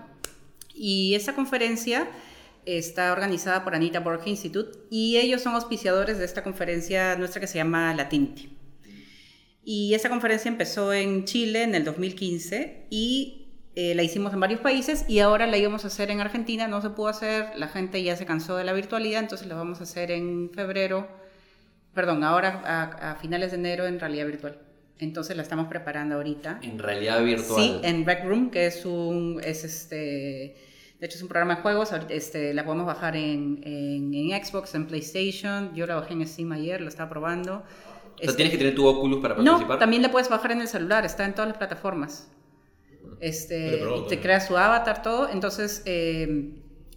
Y 0.73 1.13
esta 1.15 1.35
conferencia 1.35 2.09
está 2.65 3.11
organizada 3.11 3.63
por 3.63 3.75
Anita 3.75 3.99
Borg 3.99 4.21
Institute 4.25 4.77
y 4.89 5.17
ellos 5.17 5.41
son 5.41 5.55
auspiciadores 5.55 6.17
de 6.17 6.25
esta 6.25 6.43
conferencia 6.43 7.15
nuestra 7.15 7.39
que 7.41 7.47
se 7.47 7.57
llama 7.57 7.93
Latinity. 7.93 8.49
Y 9.63 9.93
esa 9.93 10.09
conferencia 10.09 10.49
empezó 10.49 10.93
en 10.93 11.25
Chile 11.25 11.63
en 11.63 11.73
el 11.75 11.83
2015 11.83 12.87
y 12.89 13.47
eh, 13.75 13.95
la 13.95 14.03
hicimos 14.03 14.33
en 14.33 14.39
varios 14.39 14.61
países 14.61 15.05
y 15.09 15.19
ahora 15.19 15.47
la 15.47 15.57
íbamos 15.57 15.83
a 15.83 15.87
hacer 15.87 16.11
en 16.11 16.21
Argentina, 16.21 16.67
no 16.67 16.81
se 16.81 16.91
pudo 16.91 17.07
hacer, 17.07 17.47
la 17.57 17.67
gente 17.67 18.01
ya 18.03 18.15
se 18.15 18.25
cansó 18.25 18.57
de 18.57 18.63
la 18.63 18.73
virtualidad, 18.73 19.21
entonces 19.21 19.47
la 19.47 19.55
vamos 19.55 19.79
a 19.79 19.83
hacer 19.83 20.11
en 20.11 20.51
febrero, 20.53 21.07
perdón, 21.93 22.23
ahora 22.23 22.61
a, 22.63 23.11
a 23.11 23.15
finales 23.15 23.51
de 23.51 23.57
enero 23.57 23.85
en 23.87 23.99
realidad 23.99 24.27
virtual. 24.27 24.59
Entonces 24.97 25.35
la 25.35 25.43
estamos 25.43 25.67
preparando 25.67 26.15
ahorita. 26.15 26.59
En 26.61 26.79
realidad 26.79 27.23
virtual. 27.23 27.61
Sí, 27.61 27.79
en 27.83 28.05
Rec 28.05 28.23
Room, 28.23 28.49
que 28.49 28.67
es 28.67 28.85
un, 28.85 29.41
es 29.43 29.65
este, 29.65 30.55
de 30.99 31.05
hecho 31.05 31.17
es 31.17 31.21
un 31.21 31.27
programa 31.27 31.55
de 31.55 31.61
juegos, 31.61 31.91
este, 32.09 32.53
la 32.53 32.63
podemos 32.63 32.85
bajar 32.85 33.15
en, 33.15 33.61
en, 33.63 34.13
en 34.13 34.45
Xbox, 34.45 34.75
en 34.75 34.87
PlayStation, 34.87 35.73
yo 35.75 35.85
la 35.85 35.95
bajé 35.95 36.13
en 36.13 36.25
Steam 36.27 36.51
ayer, 36.53 36.79
lo 36.81 36.87
estaba 36.87 37.09
probando. 37.09 37.63
O 38.17 38.23
sea, 38.23 38.35
tienes 38.35 38.51
que 38.53 38.57
tener 38.57 38.75
tu 38.75 38.87
Oculus 38.87 39.21
para 39.21 39.35
No, 39.35 39.43
participar. 39.51 39.79
también 39.79 40.01
la 40.01 40.09
puedes 40.09 40.29
bajar 40.29 40.53
en 40.53 40.61
el 40.61 40.67
celular, 40.69 41.03
está 41.05 41.25
en 41.25 41.33
todas 41.33 41.49
las 41.49 41.57
plataformas. 41.57 42.29
Este, 43.19 43.77
probó 43.81 44.05
y 44.05 44.07
te 44.07 44.19
creas 44.21 44.47
tu 44.47 44.55
avatar, 44.57 45.01
todo. 45.01 45.29
Entonces, 45.29 45.81
eh, 45.85 46.53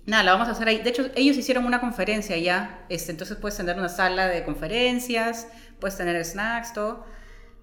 nada, 0.06 0.22
la 0.22 0.32
vamos 0.32 0.48
a 0.48 0.52
hacer 0.52 0.68
ahí. 0.68 0.78
De 0.78 0.90
hecho, 0.90 1.10
ellos 1.16 1.36
hicieron 1.36 1.64
una 1.64 1.80
conferencia 1.80 2.36
ya. 2.36 2.86
Este, 2.88 3.10
entonces, 3.10 3.36
puedes 3.36 3.56
tener 3.56 3.76
una 3.76 3.88
sala 3.88 4.28
de 4.28 4.44
conferencias, 4.44 5.48
puedes 5.80 5.96
tener 5.96 6.24
snacks, 6.24 6.72
todo. 6.72 7.04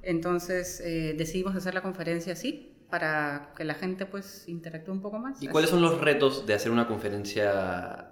Entonces, 0.03 0.81
eh, 0.81 1.15
decidimos 1.17 1.55
hacer 1.55 1.73
la 1.73 1.81
conferencia 1.81 2.33
así 2.33 2.74
para 2.89 3.53
que 3.55 3.63
la 3.63 3.73
gente 3.73 4.05
pues 4.05 4.47
interactúe 4.47 4.91
un 4.91 5.01
poco 5.01 5.19
más. 5.19 5.41
¿Y 5.41 5.47
cuáles 5.47 5.69
son 5.69 5.81
los 5.81 5.99
retos 5.99 6.45
de 6.45 6.53
hacer 6.53 6.71
una 6.71 6.87
conferencia 6.87 8.11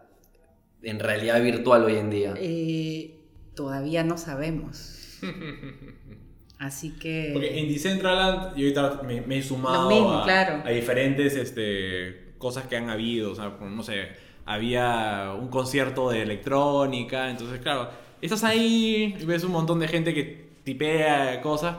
en 0.82 1.00
realidad 1.00 1.42
virtual 1.42 1.86
hoy 1.86 1.96
en 1.96 2.10
día? 2.10 2.34
Eh, 2.38 3.20
todavía 3.56 4.04
no 4.04 4.18
sabemos. 4.18 5.20
Así 6.60 6.92
que... 6.92 7.32
Porque 7.34 7.60
en 7.60 7.68
Decentraland 7.68 8.56
yo 8.56 8.68
ahorita 8.68 9.04
me, 9.04 9.22
me 9.22 9.40
he 9.40 9.44
sumado 9.44 9.90
Lo 9.90 9.96
mismo, 9.96 10.14
a, 10.20 10.24
claro. 10.24 10.64
a 10.66 10.70
diferentes 10.70 11.36
este, 11.36 12.36
cosas 12.38 12.68
que 12.68 12.78
han 12.78 12.90
habido. 12.90 13.32
O 13.32 13.36
sea, 13.36 13.58
no 13.60 13.84
sé, 13.84 14.10
había 14.46 15.34
un 15.38 15.50
concierto 15.50 16.10
de 16.10 16.22
electrónica. 16.22 17.30
Entonces, 17.30 17.60
claro, 17.60 17.90
estás 18.22 18.44
ahí 18.44 19.16
y 19.20 19.26
ves 19.26 19.44
un 19.44 19.52
montón 19.52 19.80
de 19.80 19.88
gente 19.88 20.14
que 20.14 20.54
tipea 20.64 21.42
cosas. 21.42 21.76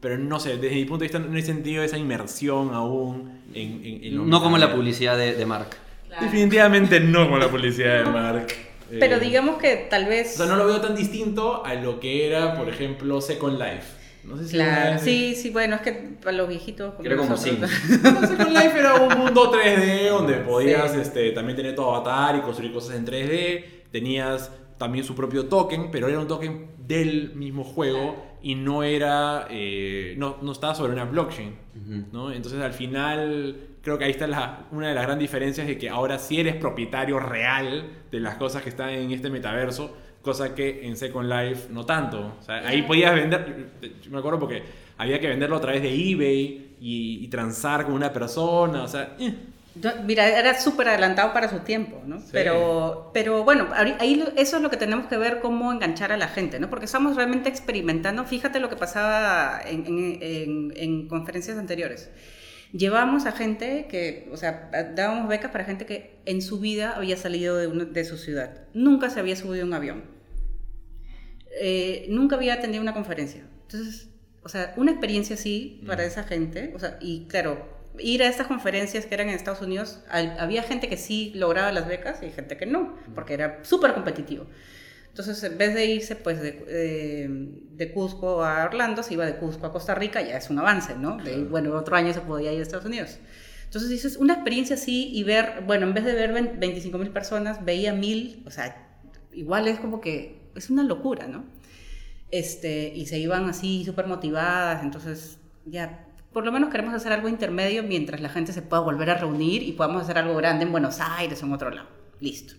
Pero 0.00 0.16
no 0.18 0.40
sé, 0.40 0.56
desde 0.56 0.74
mi 0.76 0.84
punto 0.84 1.00
de 1.00 1.06
vista 1.08 1.18
no 1.18 1.36
he 1.36 1.42
sentido 1.42 1.82
esa 1.82 1.98
inmersión 1.98 2.72
aún 2.72 3.40
en, 3.54 3.84
en, 3.84 4.04
en 4.04 4.16
lo 4.16 4.24
No 4.24 4.42
como 4.42 4.56
la 4.58 4.72
publicidad 4.74 5.16
de, 5.18 5.34
de 5.34 5.44
Mark. 5.46 5.68
Definitivamente 6.20 7.00
no 7.00 7.28
con 7.28 7.38
la 7.40 7.48
publicidad 7.48 8.04
de 8.04 8.10
Mark. 8.10 8.46
Pero 8.98 9.16
Eh, 9.16 9.20
digamos 9.20 9.58
que 9.58 9.86
tal 9.88 10.06
vez... 10.06 10.34
O 10.34 10.38
sea, 10.38 10.46
no 10.46 10.56
lo 10.56 10.66
veo 10.66 10.80
tan 10.80 10.96
distinto 10.96 11.64
a 11.64 11.74
lo 11.74 12.00
que 12.00 12.26
era, 12.26 12.56
por 12.56 12.68
ejemplo, 12.68 13.20
Second 13.20 13.56
Life. 13.58 14.00
No 14.24 14.36
sé 14.36 14.46
si 14.48 14.54
Claro, 14.54 14.92
vez- 14.94 15.02
sí, 15.02 15.34
sí, 15.36 15.50
bueno, 15.50 15.76
es 15.76 15.82
que 15.82 15.92
para 15.92 16.36
los 16.36 16.48
viejitos... 16.48 16.94
Era 17.04 17.16
como 17.16 17.30
nosotros- 17.30 17.70
No, 18.02 18.26
Second 18.26 18.50
Life 18.50 18.78
era 18.78 18.94
un 18.96 19.16
mundo 19.18 19.52
3D 19.52 20.08
donde 20.10 20.34
podías 20.38 20.94
este, 20.96 21.30
también 21.30 21.56
tener 21.56 21.76
tu 21.76 21.82
avatar 21.82 22.34
y 22.36 22.40
construir 22.40 22.72
cosas 22.72 22.96
en 22.96 23.06
3D. 23.06 23.64
Tenías 23.92 24.50
también 24.76 25.04
su 25.04 25.14
propio 25.14 25.46
token, 25.46 25.90
pero 25.92 26.08
era 26.08 26.18
un 26.18 26.26
token 26.26 26.70
del 26.78 27.34
mismo 27.34 27.62
juego 27.62 28.29
y 28.42 28.54
no 28.54 28.82
era. 28.82 29.46
eh, 29.50 30.14
no, 30.18 30.36
no 30.42 30.52
estaba 30.52 30.74
sobre 30.74 30.92
una 30.92 31.04
blockchain. 31.04 31.54
¿no? 32.12 32.32
Entonces 32.32 32.60
al 32.60 32.72
final. 32.72 33.56
Creo 33.82 33.96
que 33.96 34.04
ahí 34.04 34.10
está 34.10 34.26
la- 34.26 34.66
una 34.72 34.88
de 34.88 34.94
las 34.94 35.04
grandes 35.06 35.22
diferencias 35.22 35.66
de 35.66 35.78
que 35.78 35.88
ahora 35.88 36.18
sí 36.18 36.38
eres 36.38 36.54
propietario 36.56 37.18
real 37.18 37.88
de 38.12 38.20
las 38.20 38.34
cosas 38.36 38.62
que 38.62 38.68
están 38.68 38.90
en 38.90 39.10
este 39.10 39.30
metaverso, 39.30 39.96
cosa 40.20 40.54
que 40.54 40.86
en 40.86 40.98
Second 40.98 41.30
Life 41.32 41.68
no 41.72 41.86
tanto. 41.86 42.34
O 42.38 42.42
sea, 42.42 42.56
ahí 42.68 42.82
podías 42.82 43.14
vender, 43.14 43.70
me 44.10 44.18
acuerdo 44.18 44.38
porque 44.38 44.62
había 44.98 45.18
que 45.18 45.28
venderlo 45.28 45.56
a 45.56 45.62
través 45.62 45.80
de 45.80 45.88
eBay 45.94 46.76
y, 46.78 47.24
y 47.24 47.28
transar 47.28 47.86
con 47.86 47.94
una 47.94 48.12
persona, 48.12 48.82
o 48.82 48.88
sea, 48.88 49.16
eh. 49.18 49.34
Yo- 49.76 50.02
Mira, 50.04 50.26
era 50.38 50.58
súper 50.60 50.88
adelantado 50.88 51.32
para 51.32 51.48
su 51.48 51.60
tiempo, 51.60 52.02
¿no? 52.04 52.18
Sí. 52.20 52.26
Pero, 52.32 53.10
pero 53.14 53.44
bueno, 53.44 53.68
ahí 53.74 54.24
eso 54.36 54.56
es 54.56 54.62
lo 54.62 54.68
que 54.70 54.76
tenemos 54.76 55.06
que 55.06 55.16
ver, 55.16 55.40
cómo 55.40 55.72
enganchar 55.72 56.10
a 56.12 56.16
la 56.16 56.28
gente, 56.28 56.58
¿no? 56.58 56.68
Porque 56.68 56.86
estamos 56.86 57.14
realmente 57.16 57.48
experimentando, 57.48 58.24
fíjate 58.24 58.58
lo 58.58 58.68
que 58.68 58.76
pasaba 58.76 59.60
en, 59.64 59.86
en- 59.86 60.18
en- 60.22 60.72
en 60.76 61.08
conferencias 61.08 61.56
anteriores. 61.56 62.10
Llevamos 62.72 63.26
a 63.26 63.32
gente 63.32 63.86
que, 63.88 64.28
o 64.32 64.36
sea, 64.36 64.70
dábamos 64.94 65.28
becas 65.28 65.50
para 65.50 65.64
gente 65.64 65.86
que 65.86 66.20
en 66.24 66.40
su 66.42 66.60
vida 66.60 66.94
había 66.96 67.16
salido 67.16 67.56
de, 67.56 67.66
una- 67.66 67.84
de 67.84 68.04
su 68.04 68.16
ciudad, 68.16 68.62
nunca 68.74 69.08
se 69.10 69.20
había 69.20 69.36
subido 69.36 69.64
a 69.64 69.66
un 69.66 69.74
avión, 69.74 70.04
eh, 71.60 72.06
nunca 72.08 72.36
había 72.36 72.54
atendido 72.54 72.82
una 72.82 72.94
conferencia. 72.94 73.42
Entonces, 73.62 74.08
o 74.42 74.48
sea, 74.48 74.72
una 74.76 74.90
experiencia 74.92 75.34
así 75.34 75.82
para 75.86 76.04
esa 76.04 76.24
gente, 76.24 76.72
o 76.74 76.78
sea, 76.78 76.96
y 77.00 77.26
claro, 77.26 77.79
ir 77.98 78.22
a 78.22 78.28
estas 78.28 78.46
conferencias 78.46 79.06
que 79.06 79.14
eran 79.14 79.28
en 79.28 79.34
Estados 79.34 79.60
Unidos, 79.62 80.00
al- 80.08 80.38
había 80.38 80.62
gente 80.62 80.88
que 80.88 80.96
sí 80.96 81.32
lograba 81.34 81.72
las 81.72 81.86
becas 81.88 82.22
y 82.22 82.30
gente 82.30 82.56
que 82.56 82.66
no, 82.66 82.94
porque 83.14 83.34
era 83.34 83.60
súper 83.64 83.92
competitivo. 83.94 84.46
Entonces, 85.08 85.42
en 85.42 85.58
vez 85.58 85.74
de 85.74 85.86
irse 85.86 86.14
pues 86.16 86.40
de, 86.40 86.64
eh, 86.68 87.28
de 87.28 87.92
Cusco 87.92 88.44
a 88.44 88.64
Orlando, 88.64 89.02
se 89.02 89.14
iba 89.14 89.26
de 89.26 89.36
Cusco 89.36 89.66
a 89.66 89.72
Costa 89.72 89.94
Rica, 89.94 90.22
ya 90.22 90.36
es 90.36 90.50
un 90.50 90.58
avance, 90.60 90.94
¿no? 90.96 91.16
De, 91.18 91.42
bueno, 91.44 91.74
otro 91.76 91.96
año 91.96 92.12
se 92.14 92.20
podía 92.20 92.52
ir 92.52 92.60
a 92.60 92.62
Estados 92.62 92.86
Unidos. 92.86 93.18
Entonces 93.64 93.90
dices, 93.90 94.16
una 94.16 94.34
experiencia 94.34 94.76
así 94.76 95.10
y 95.12 95.22
ver, 95.24 95.62
bueno, 95.66 95.86
en 95.86 95.94
vez 95.94 96.04
de 96.04 96.14
ver 96.14 96.32
25 96.32 96.98
mil 96.98 97.10
personas, 97.10 97.64
veía 97.64 97.92
mil, 97.92 98.42
o 98.46 98.50
sea, 98.50 98.88
igual 99.32 99.68
es 99.68 99.78
como 99.80 100.00
que 100.00 100.40
es 100.54 100.70
una 100.70 100.82
locura, 100.84 101.26
¿no? 101.26 101.44
Este, 102.30 102.92
y 102.94 103.06
se 103.06 103.18
iban 103.18 103.48
así 103.48 103.84
súper 103.84 104.06
motivadas, 104.06 104.82
entonces 104.84 105.38
ya, 105.66 106.06
por 106.32 106.44
lo 106.44 106.52
menos 106.52 106.70
queremos 106.70 106.94
hacer 106.94 107.12
algo 107.12 107.28
intermedio 107.28 107.82
mientras 107.82 108.20
la 108.20 108.28
gente 108.28 108.52
se 108.52 108.62
pueda 108.62 108.82
volver 108.82 109.10
a 109.10 109.14
reunir 109.14 109.62
y 109.62 109.72
podamos 109.72 110.02
hacer 110.02 110.18
algo 110.18 110.36
grande 110.36 110.64
en 110.64 110.72
Buenos 110.72 111.00
Aires 111.00 111.42
o 111.42 111.46
en 111.46 111.52
otro 111.52 111.70
lado. 111.70 111.88
Listo. 112.20 112.54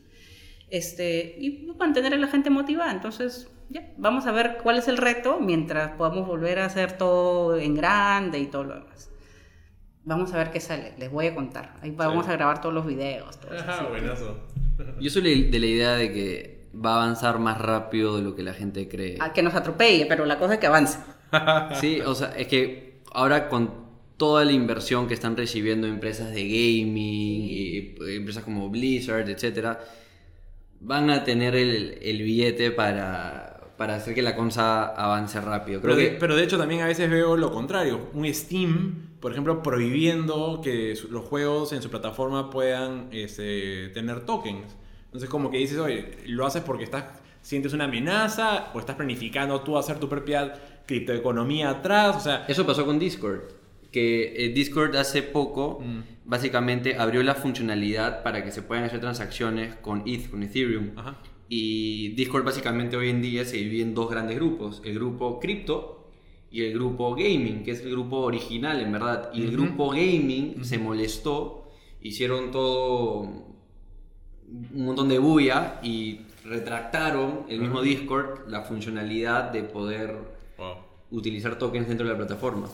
Este, 0.70 1.36
y 1.40 1.68
mantener 1.78 2.14
a 2.14 2.18
la 2.18 2.28
gente 2.28 2.50
motivada, 2.50 2.92
entonces 2.92 3.50
ya, 3.70 3.92
vamos 3.98 4.26
a 4.26 4.32
ver 4.32 4.58
cuál 4.62 4.78
es 4.78 4.88
el 4.88 4.98
reto 4.98 5.40
mientras 5.40 5.92
podamos 5.92 6.28
volver 6.28 6.60
a 6.60 6.66
hacer 6.66 6.98
todo 6.98 7.58
en 7.58 7.76
grande 7.76 8.40
y 8.40 8.48
todo 8.48 8.64
lo 8.64 8.76
demás. 8.76 9.10
Vamos 10.04 10.34
a 10.34 10.38
ver 10.38 10.52
qué 10.52 10.60
sale, 10.60 10.94
les 10.98 11.12
voy 11.12 11.28
a 11.28 11.36
contar. 11.36 11.76
Ahí 11.82 11.92
vamos 11.92 12.28
a 12.28 12.34
grabar 12.34 12.60
todos 12.62 12.74
los 12.74 12.86
videos. 12.86 13.40
todo 13.40 13.54
eso, 13.54 13.64
Ajá, 13.64 13.80
sí. 13.80 13.86
buenazo. 13.90 14.48
Yo 15.00 15.10
soy 15.10 15.22
de 15.22 15.50
de 15.52 15.60
la 15.60 15.66
idea 15.66 15.92
de 15.96 16.12
que 16.12 16.70
va 16.74 16.94
a 16.94 17.04
avanzar 17.04 17.38
más 17.40 17.60
rápido 17.60 18.18
de 18.18 18.24
lo 18.24 18.36
que 18.36 18.44
la 18.44 18.54
gente 18.54 18.88
cree. 18.88 19.18
A 19.20 19.32
que 19.34 19.44
nos 19.44 19.54
atropelle, 19.54 20.06
pero 20.08 20.26
la 20.26 20.40
cosa 20.40 20.56
es 20.56 20.60
que 20.60 20.68
avance. 20.68 21.00
Sí, 21.76 22.02
o 22.02 22.16
sea, 22.16 22.34
es 22.36 22.48
que 22.48 22.91
ahora 23.14 23.50
con 23.50 23.92
toda 24.18 24.46
la 24.46 24.52
inversión 24.52 25.08
que 25.08 25.14
están 25.14 25.36
recibiendo 25.36 25.88
empresas 25.88 26.32
de 26.32 26.44
gaming, 26.44 27.42
y 27.50 27.78
eh, 27.78 28.16
empresas 28.18 28.44
como 28.44 28.70
Blizzard, 28.70 29.28
etcétera, 29.30 29.80
van 30.80 31.10
a 31.10 31.24
tener 31.24 31.56
el, 31.56 31.98
el 32.02 32.22
billete 32.22 32.72
para, 32.72 33.52
para 33.78 33.96
hacer 33.96 34.14
que 34.14 34.22
la 34.22 34.36
cosa 34.36 34.86
avance 34.86 35.42
rápido. 35.42 35.82
Creo 35.82 35.96
Pero 35.96 36.12
de, 36.12 36.18
pero 36.20 36.36
de 36.36 36.44
hecho 36.44 36.60
también 36.60 36.82
a 36.82 36.86
veces 36.86 37.10
veo 37.10 37.36
lo 37.36 37.52
contrario. 37.52 38.10
Un 38.14 38.32
Steam, 38.32 39.18
por 39.20 39.32
ejemplo, 39.32 39.64
prohibiendo 39.64 40.62
que 40.64 40.96
los 41.10 41.26
juegos 41.26 41.74
en 41.74 41.82
su 41.82 41.90
plataforma 41.90 42.52
puedan 42.52 43.08
este, 43.12 43.90
tener 43.90 44.22
tokens. 44.26 44.76
Entonces 45.06 45.30
como 45.30 45.50
que 45.50 45.58
dices, 45.58 45.80
oye, 45.80 46.18
lo 46.28 46.46
haces 46.46 46.62
porque 46.62 46.84
estás, 46.84 47.06
sientes 47.42 47.74
una 47.74 47.86
amenaza 47.86 48.72
o 48.76 48.80
estás 48.80 48.96
planificando 48.96 49.62
tú 49.62 49.78
hacer 49.80 49.98
tu 49.98 50.08
propia 50.08 50.54
criptoeconomía 50.92 51.70
atrás. 51.70 52.18
O 52.18 52.20
sea, 52.20 52.46
eso 52.48 52.66
pasó 52.66 52.86
con 52.86 53.00
Discord. 53.00 53.42
Que 53.92 54.46
eh, 54.46 54.50
Discord 54.50 54.96
hace 54.96 55.22
poco 55.22 55.80
Mm. 55.82 56.00
básicamente 56.26 56.96
abrió 56.98 57.24
la 57.24 57.36
funcionalidad 57.36 58.24
para 58.24 58.44
que 58.44 58.52
se 58.52 58.62
puedan 58.62 58.84
hacer 58.86 59.00
transacciones 59.00 59.76
con 59.76 60.04
ETH, 60.06 60.30
con 60.30 60.44
Ethereum. 60.44 60.92
Ajá. 60.96 61.18
Y 61.50 62.10
Discord 62.10 62.46
básicamente 62.46 62.96
hoy 62.96 63.10
en 63.10 63.22
día 63.22 63.44
se 63.44 63.58
divide 63.58 63.84
en 63.84 63.94
dos 63.94 64.10
grandes 64.10 64.38
grupos, 64.38 64.82
el 64.86 64.94
grupo 64.96 65.40
cripto 65.42 66.08
y 66.50 66.64
el 66.64 66.74
grupo 66.74 67.14
gaming, 67.16 67.64
que 67.64 67.72
es 67.72 67.82
el 67.82 67.92
grupo 67.92 68.18
original 68.20 68.80
en 68.80 68.92
verdad. 68.94 69.30
Y 69.34 69.42
el 69.44 69.52
grupo 69.52 69.90
gaming 69.90 70.64
se 70.64 70.78
molestó, 70.78 71.70
hicieron 72.02 72.52
todo 72.52 73.20
un 74.74 74.86
montón 74.86 75.10
de 75.10 75.20
bulla 75.20 75.80
y 75.84 76.22
retractaron 76.46 77.46
el 77.50 77.60
mismo 77.60 77.82
Discord 77.82 78.48
la 78.48 78.62
funcionalidad 78.62 79.52
de 79.52 79.64
poder. 79.64 80.41
Utilizar 81.12 81.58
tokens 81.60 81.88
dentro 81.88 82.06
de 82.08 82.14
la 82.14 82.18
plataforma. 82.18 82.68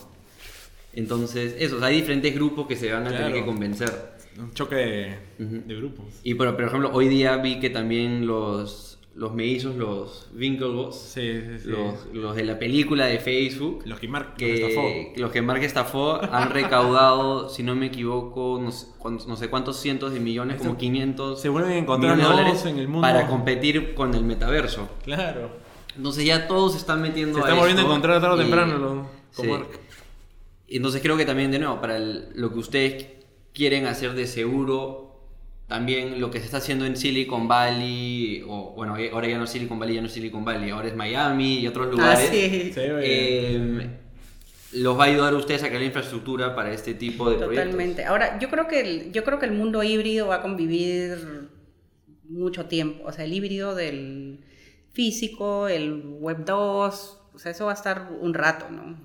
Entonces, 0.94 1.54
eso, 1.58 1.76
o 1.76 1.78
sea, 1.78 1.88
hay 1.88 1.96
diferentes 1.96 2.34
grupos 2.34 2.66
que 2.66 2.76
se 2.76 2.90
van 2.92 3.02
a 3.06 3.10
tener 3.10 3.26
Claro. 3.26 3.34
que 3.34 3.44
convencer. 3.44 4.18
un 4.38 4.52
choque 4.54 4.76
de, 4.76 5.18
Ujú. 5.44 5.62
de 5.66 5.74
grupos. 5.74 6.04
Y 6.22 6.34
por, 6.34 6.54
por 6.54 6.64
ejemplo, 6.64 6.90
hoy 6.92 7.08
día 7.08 7.36
vi 7.38 7.58
que 7.58 7.70
también 7.70 8.24
los, 8.24 9.00
los 9.16 9.34
mellizos, 9.34 9.74
los 9.74 10.30
Winklevoss, 10.32 10.96
Sí, 10.96 11.40
sí, 11.40 11.58
sí. 11.64 11.68
los, 11.68 12.06
los 12.12 12.36
de 12.36 12.44
la 12.44 12.56
película 12.56 13.06
de 13.06 13.18
Facebook, 13.18 13.82
Los 13.84 13.98
que 13.98 14.06
Mark 14.06 14.34
que, 14.36 14.68
estafó. 14.68 14.88
los 15.20 15.32
que 15.32 15.42
Mark 15.42 15.64
estafó 15.64 16.22
han 16.22 16.50
recaudado, 16.50 17.48
si 17.54 17.64
no 17.64 17.74
me 17.74 17.86
equivoco, 17.86 18.60
no 18.62 18.70
sé, 18.70 18.86
cuántos, 18.98 19.26
no 19.26 19.34
sé 19.34 19.48
cuántos 19.50 19.76
cientos 19.80 20.12
de 20.12 20.20
millones, 20.20 20.58
como 20.58 20.76
500 20.78 21.40
Se 21.40 21.48
vuelven 21.48 21.72
a 21.72 21.78
encontrar 21.78 22.16
dólares 22.22 22.64
en 22.64 22.78
el 22.78 22.86
mundo. 22.86 23.00
para 23.02 23.26
competir 23.26 23.94
con 23.94 24.14
el 24.14 24.22
metaverso. 24.22 24.88
Claro. 25.02 25.50
Entonces 25.98 26.24
ya 26.24 26.46
todos 26.48 26.72
se 26.72 26.78
están 26.78 27.02
metiendo 27.02 27.34
Se 27.34 27.40
a 27.40 27.42
están 27.44 27.58
volviendo 27.58 27.82
a 27.82 27.84
encontrar 27.84 28.20
tarde 28.20 28.34
o 28.36 28.38
y- 28.38 28.40
temprano 28.44 28.78
lo- 28.78 29.10
con 29.34 29.46
sí. 29.46 29.64
Entonces 30.68 31.02
creo 31.02 31.16
que 31.16 31.24
también, 31.26 31.50
de 31.50 31.58
nuevo, 31.58 31.80
para 31.80 31.96
el- 31.96 32.28
lo 32.34 32.52
que 32.52 32.58
ustedes 32.60 33.06
quieren 33.52 33.86
hacer 33.86 34.12
de 34.14 34.26
seguro, 34.26 35.20
también 35.66 36.20
lo 36.20 36.30
que 36.30 36.38
se 36.38 36.44
está 36.46 36.58
haciendo 36.58 36.86
en 36.86 36.96
Silicon 36.96 37.48
Valley, 37.48 38.42
o 38.48 38.72
bueno, 38.76 38.96
eh, 38.96 39.10
ahora 39.12 39.28
ya 39.28 39.38
no 39.38 39.44
es 39.44 39.50
Silicon 39.50 39.78
Valley, 39.78 39.96
ya 39.96 40.00
no 40.00 40.06
es 40.06 40.12
Silicon 40.14 40.44
Valley, 40.44 40.70
ahora 40.70 40.88
es 40.88 40.96
Miami 40.96 41.58
y 41.58 41.66
otros 41.66 41.88
Ah, 41.88 41.90
lugares, 41.90 42.28
sí. 42.30 42.70
Sí, 42.72 42.80
oye. 42.80 43.56
eh, 43.56 43.90
los 44.72 44.98
va 44.98 45.04
a 45.04 45.06
ayudar 45.08 45.32
a 45.32 45.36
ustedes 45.36 45.62
a 45.62 45.66
crear 45.68 45.80
la 45.80 45.86
infraestructura 45.86 46.54
para 46.54 46.72
este 46.72 46.94
tipo 46.94 47.28
de 47.30 47.36
proyectos. 47.36 47.64
Totalmente. 47.64 48.04
Ahora, 48.04 48.38
yo 48.38 48.48
creo 48.50 48.68
que 48.68 48.80
el, 48.80 49.12
yo 49.12 49.24
creo 49.24 49.38
que 49.38 49.46
el 49.46 49.52
mundo 49.52 49.82
híbrido 49.82 50.28
va 50.28 50.36
a 50.36 50.42
convivir 50.42 51.48
mucho 52.28 52.66
tiempo. 52.66 53.04
O 53.06 53.12
sea, 53.12 53.24
el 53.24 53.32
híbrido 53.32 53.74
del 53.74 54.40
físico, 54.92 55.68
el 55.68 56.16
web 56.20 56.44
2, 56.44 57.20
o 57.34 57.38
sea, 57.38 57.52
eso 57.52 57.66
va 57.66 57.72
a 57.72 57.74
estar 57.74 58.10
un 58.20 58.34
rato, 58.34 58.66
¿no? 58.70 58.96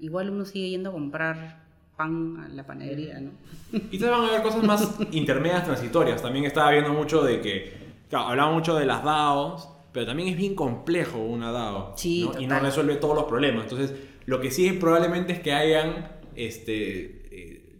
Igual 0.00 0.30
uno 0.30 0.44
sigue 0.44 0.70
yendo 0.70 0.90
a 0.90 0.92
comprar 0.92 1.64
pan 1.96 2.44
a 2.44 2.48
la 2.48 2.66
panadería, 2.66 3.20
¿no? 3.20 3.30
Quizás 3.90 4.10
van 4.10 4.22
a 4.22 4.28
haber 4.28 4.42
cosas 4.42 4.62
más 4.62 4.96
intermedias 5.12 5.64
transitorias. 5.64 6.22
También 6.22 6.44
estaba 6.44 6.70
viendo 6.70 6.92
mucho 6.92 7.22
de 7.22 7.40
que, 7.40 7.72
claro, 8.08 8.28
hablaba 8.28 8.52
mucho 8.52 8.74
de 8.74 8.86
las 8.86 9.04
DAOs, 9.04 9.68
pero 9.92 10.06
también 10.06 10.30
es 10.30 10.36
bien 10.36 10.54
complejo 10.54 11.18
una 11.18 11.52
DAO. 11.52 11.92
Sí, 11.96 12.28
¿no? 12.32 12.40
Y 12.40 12.46
no 12.46 12.58
resuelve 12.58 12.96
todos 12.96 13.14
los 13.14 13.24
problemas. 13.24 13.64
Entonces, 13.64 13.94
lo 14.26 14.40
que 14.40 14.50
sí 14.50 14.66
es 14.66 14.74
probablemente 14.74 15.34
es 15.34 15.40
que 15.40 15.52
hayan 15.52 16.08
este, 16.34 17.23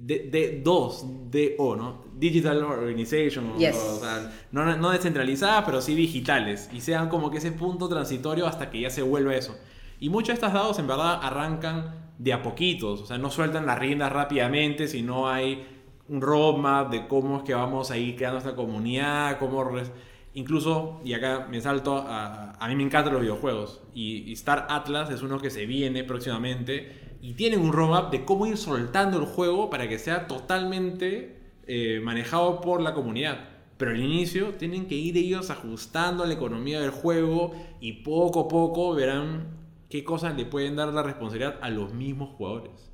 de, 0.07 0.29
de- 0.31 0.61
dos 0.63 1.05
DO, 1.31 1.77
¿no? 1.77 2.05
Digital 2.15 2.63
Organization, 2.63 3.53
o- 3.53 3.59
Yes. 3.59 3.77
o 3.77 4.01
sea, 4.01 4.31
no, 4.53 4.77
no 4.77 4.91
descentralizadas, 4.91 5.65
pero 5.65 5.81
sí 5.81 5.95
digitales. 5.95 6.69
Y 6.73 6.81
sean 6.81 7.09
como 7.09 7.31
que 7.31 7.39
ese 7.39 7.53
punto 7.53 7.89
transitorio 7.89 8.47
hasta 8.47 8.71
que 8.71 8.81
ya 8.81 8.91
se 8.91 9.03
vuelva 9.03 9.35
eso. 9.35 9.57
Y 10.01 10.09
muchas 10.11 10.29
de 10.29 10.35
estas 10.35 10.53
DAOs 10.53 10.79
en 10.79 10.87
verdad 10.87 11.19
arrancan 11.23 12.13
de 12.19 12.33
a 12.33 12.43
poquitos, 12.43 13.01
o 13.01 13.07
sea, 13.07 13.19
no 13.19 13.31
sueltan 13.31 13.67
las 13.67 13.79
riendas 13.79 14.13
rápidamente, 14.13 14.87
sino 14.89 15.29
hay 15.29 15.67
un 16.09 16.21
roadmap 16.21 16.91
de 16.91 17.07
cómo 17.09 17.39
es 17.39 17.43
que 17.45 17.55
vamos 17.55 17.91
a 17.91 17.97
ir 17.97 18.15
creando 18.17 18.39
esta 18.39 18.55
comunidad, 18.55 19.39
cómo... 19.39 19.69
Incluso, 20.37 21.01
y 21.05 21.13
acá 21.13 21.47
me 21.49 21.61
salto, 21.61 21.97
a, 21.97 22.53
a 22.59 22.69
mí 22.69 22.75
me 22.75 22.83
encantan 22.83 23.13
los 23.13 23.23
videojuegos, 23.23 23.83
y, 23.95 24.25
y 24.29 24.33
Star 24.33 24.67
Atlas 24.69 25.11
es 25.11 25.23
uno 25.23 25.39
que 25.39 25.49
se 25.49 25.65
viene 25.65 26.03
próximamente, 26.03 27.04
y 27.25 27.33
tienen 27.33 27.63
un 27.63 27.73
roadmap 27.73 28.13
de 28.13 28.27
cómo 28.27 28.47
ir 28.47 28.59
soltando 28.59 29.19
el 29.19 29.25
juego 29.25 29.71
para 29.71 29.89
que 29.89 29.99
sea 29.99 30.27
totalmente 30.27 31.39
eh, 31.67 31.99
manejado 32.03 32.61
por 32.61 32.83
la 32.83 32.93
comunidad. 32.93 33.49
Pero 33.79 33.93
al 33.93 33.99
inicio 33.99 34.57
tienen 34.57 34.89
que 34.89 34.97
ir 34.97 35.17
ellos 35.17 35.49
ajustando 35.49 36.27
la 36.27 36.35
economía 36.35 36.83
del 36.83 36.91
juego 36.91 37.55
y 37.81 38.05
poco 38.05 38.41
a 38.41 38.49
poco 38.49 38.95
verán 38.95 39.47
qué 39.89 40.05
cosas 40.05 40.37
le 40.37 40.45
pueden 40.45 40.77
dar 40.77 40.89
la 40.89 41.03
responsabilidad 41.03 41.59
a 41.63 41.71
los 41.71 41.95
mismos 41.95 42.29
jugadores. 42.37 42.93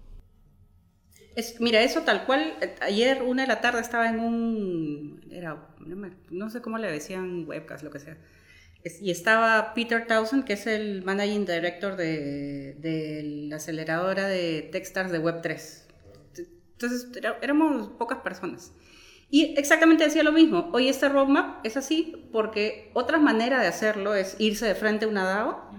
Es, 1.34 1.60
mira, 1.60 1.82
eso 1.82 2.02
tal 2.02 2.24
cual, 2.24 2.54
eh, 2.60 2.76
ayer 2.82 3.24
una 3.24 3.42
de 3.42 3.48
la 3.48 3.60
tarde 3.60 3.80
estaba 3.80 4.08
en 4.08 4.20
un, 4.20 5.26
era, 5.32 5.74
no, 6.30 6.50
sé 6.50 6.62
cómo 6.62 6.78
le 6.78 6.88
decían, 6.88 7.46
webcast, 7.48 7.82
lo 7.82 7.90
que 7.90 7.98
sea, 7.98 8.16
y 9.02 9.10
estaba 9.10 9.74
Peter 9.74 10.06
Townsend, 10.06 10.44
que 10.44 10.54
es 10.54 10.66
el 10.66 11.02
managing 11.02 11.44
director 11.44 11.96
de, 11.96 12.74
de 12.78 13.22
la 13.48 13.56
aceleradora 13.56 14.26
de 14.26 14.68
Techstars 14.72 15.12
de 15.12 15.20
Web3. 15.20 15.82
Entonces, 16.72 17.08
éramos 17.42 17.88
pocas 17.98 18.18
personas. 18.20 18.72
Y 19.28 19.54
exactamente 19.58 20.04
decía 20.04 20.22
lo 20.22 20.32
mismo, 20.32 20.70
hoy 20.72 20.88
este 20.88 21.08
roadmap 21.08 21.64
es 21.64 21.76
así 21.76 22.26
porque 22.32 22.90
otra 22.94 23.18
manera 23.18 23.60
de 23.60 23.68
hacerlo 23.68 24.14
es 24.14 24.34
irse 24.38 24.66
de 24.66 24.74
frente 24.74 25.04
a 25.04 25.08
una 25.08 25.24
DAO, 25.24 25.70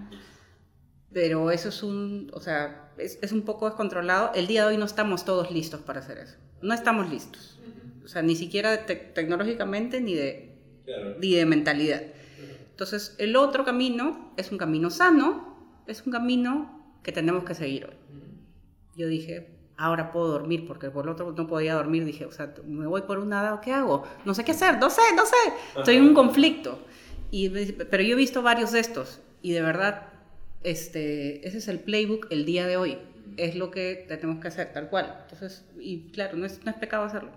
pero 1.12 1.50
eso 1.50 1.68
es 1.68 1.82
un, 1.82 2.30
o 2.32 2.40
sea, 2.40 2.92
es, 2.98 3.18
es 3.20 3.32
un 3.32 3.42
poco 3.42 3.66
descontrolado. 3.66 4.30
El 4.34 4.46
día 4.46 4.62
de 4.62 4.68
hoy 4.68 4.76
no 4.78 4.86
estamos 4.86 5.24
todos 5.24 5.50
listos 5.50 5.80
para 5.80 6.00
hacer 6.00 6.18
eso. 6.18 6.36
No 6.62 6.72
estamos 6.72 7.10
listos. 7.10 7.58
O 8.04 8.08
sea, 8.08 8.22
ni 8.22 8.34
siquiera 8.36 8.86
te- 8.86 8.96
tecnológicamente 8.96 10.00
ni 10.00 10.14
de, 10.14 10.56
ni 11.20 11.34
de 11.34 11.44
mentalidad. 11.44 12.02
Entonces, 12.72 13.14
el 13.18 13.36
otro 13.36 13.64
camino 13.64 14.32
es 14.36 14.50
un 14.50 14.58
camino 14.58 14.90
sano, 14.90 15.82
es 15.86 16.04
un 16.04 16.12
camino 16.12 16.96
que 17.02 17.12
tenemos 17.12 17.44
que 17.44 17.54
seguir 17.54 17.84
hoy. 17.84 17.94
Yo 18.96 19.06
dije, 19.06 19.58
ahora 19.76 20.10
puedo 20.10 20.28
dormir, 20.28 20.66
porque 20.66 20.90
por 20.90 21.04
el 21.04 21.10
otro 21.10 21.32
no 21.32 21.46
podía 21.46 21.74
dormir. 21.74 22.04
Dije, 22.04 22.24
o 22.24 22.32
sea, 22.32 22.54
me 22.66 22.86
voy 22.86 23.02
por 23.02 23.18
un 23.18 23.28
nada, 23.28 23.60
¿qué 23.60 23.72
hago? 23.72 24.04
No 24.24 24.34
sé 24.34 24.44
qué 24.44 24.52
hacer, 24.52 24.78
no 24.78 24.90
sé, 24.90 25.02
no 25.14 25.26
sé. 25.26 25.36
Estoy 25.76 25.96
en 25.96 26.04
un 26.04 26.14
conflicto. 26.14 26.78
Y, 27.30 27.48
pero 27.48 28.02
yo 28.02 28.14
he 28.14 28.16
visto 28.16 28.42
varios 28.42 28.72
de 28.72 28.80
estos 28.80 29.20
y 29.40 29.52
de 29.52 29.62
verdad, 29.62 30.08
este, 30.62 31.46
ese 31.46 31.58
es 31.58 31.68
el 31.68 31.80
playbook 31.80 32.26
el 32.30 32.44
día 32.44 32.66
de 32.66 32.76
hoy. 32.76 32.98
Es 33.36 33.54
lo 33.54 33.70
que 33.70 34.06
tenemos 34.08 34.40
que 34.40 34.48
hacer, 34.48 34.72
tal 34.72 34.88
cual. 34.88 35.18
Entonces, 35.22 35.64
y 35.78 36.10
claro, 36.10 36.36
no 36.36 36.46
es, 36.46 36.64
no 36.64 36.70
es 36.70 36.76
pecado 36.76 37.04
hacerlo. 37.04 37.30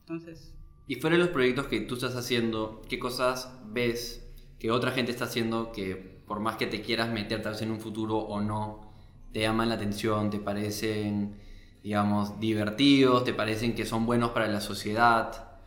Entonces, 0.00 0.54
Y 0.86 0.96
fuera 0.96 1.16
de 1.16 1.22
los 1.22 1.30
proyectos 1.30 1.66
que 1.66 1.80
tú 1.80 1.94
estás 1.94 2.16
haciendo, 2.16 2.82
¿qué 2.88 2.98
cosas 2.98 3.52
ves 3.66 4.29
que 4.60 4.70
otra 4.70 4.92
gente 4.92 5.10
está 5.10 5.24
haciendo 5.24 5.72
que 5.72 5.96
por 5.96 6.38
más 6.38 6.56
que 6.56 6.66
te 6.66 6.82
quieras 6.82 7.10
meter 7.10 7.42
tal 7.42 7.54
vez 7.54 7.62
en 7.62 7.72
un 7.72 7.80
futuro 7.80 8.18
o 8.18 8.40
no, 8.40 8.92
te 9.32 9.40
llaman 9.40 9.70
la 9.70 9.76
atención, 9.76 10.30
te 10.30 10.38
parecen, 10.38 11.34
digamos, 11.82 12.38
divertidos, 12.38 13.24
te 13.24 13.32
parecen 13.32 13.74
que 13.74 13.86
son 13.86 14.06
buenos 14.06 14.30
para 14.30 14.46
la 14.46 14.60
sociedad? 14.60 15.58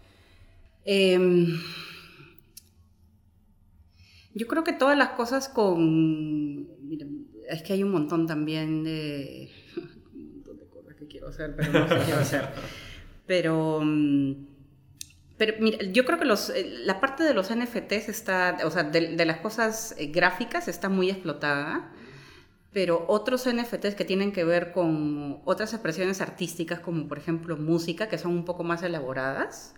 Em, 0.86 1.60
yo 4.36 4.48
creo 4.48 4.64
que 4.64 4.74
todas 4.74 4.98
las 4.98 5.10
cosas 5.10 5.50
con... 5.50 6.88
mira, 6.88 7.08
es 7.50 7.64
que 7.64 7.74
hay 7.74 7.84
un 7.84 7.92
montón 7.92 8.28
también 8.28 8.84
de... 8.84 9.50
un 10.14 10.34
montón 10.36 10.58
de 10.60 10.68
cosas 10.68 10.94
que 10.96 11.08
quiero 11.08 11.30
hacer, 11.30 11.56
pero 11.56 11.72
no 11.74 11.88
sé 11.88 11.96
qué 12.06 12.14
hacer. 12.14 12.50
Pero... 13.26 13.82
Pero 15.46 15.56
mira, 15.60 15.78
yo 15.92 16.06
creo 16.06 16.18
que 16.18 16.24
los, 16.24 16.50
eh, 16.52 16.74
la 16.86 17.02
parte 17.02 17.26
de 17.26 17.34
los 17.34 17.54
NFTs 17.54 18.08
está, 18.08 18.60
o 18.64 18.72
sea, 18.72 18.84
de, 18.84 19.18
de 19.18 19.26
las 19.26 19.40
cosas 19.40 19.94
eh, 19.98 20.06
gráficas 20.06 20.70
está 20.70 20.88
muy 20.88 21.10
explotada, 21.10 21.92
pero 22.72 23.04
otros 23.10 23.46
NFTs 23.46 23.96
que 23.96 24.06
tienen 24.06 24.32
que 24.32 24.46
ver 24.46 24.72
con 24.72 25.42
otras 25.44 25.74
expresiones 25.74 26.22
artísticas, 26.22 26.80
como 26.80 27.10
por 27.10 27.18
ejemplo 27.18 27.58
música, 27.58 28.08
que 28.08 28.18
son 28.18 28.32
un 28.32 28.46
poco 28.46 28.64
más 28.64 28.84
elaboradas, 28.84 29.76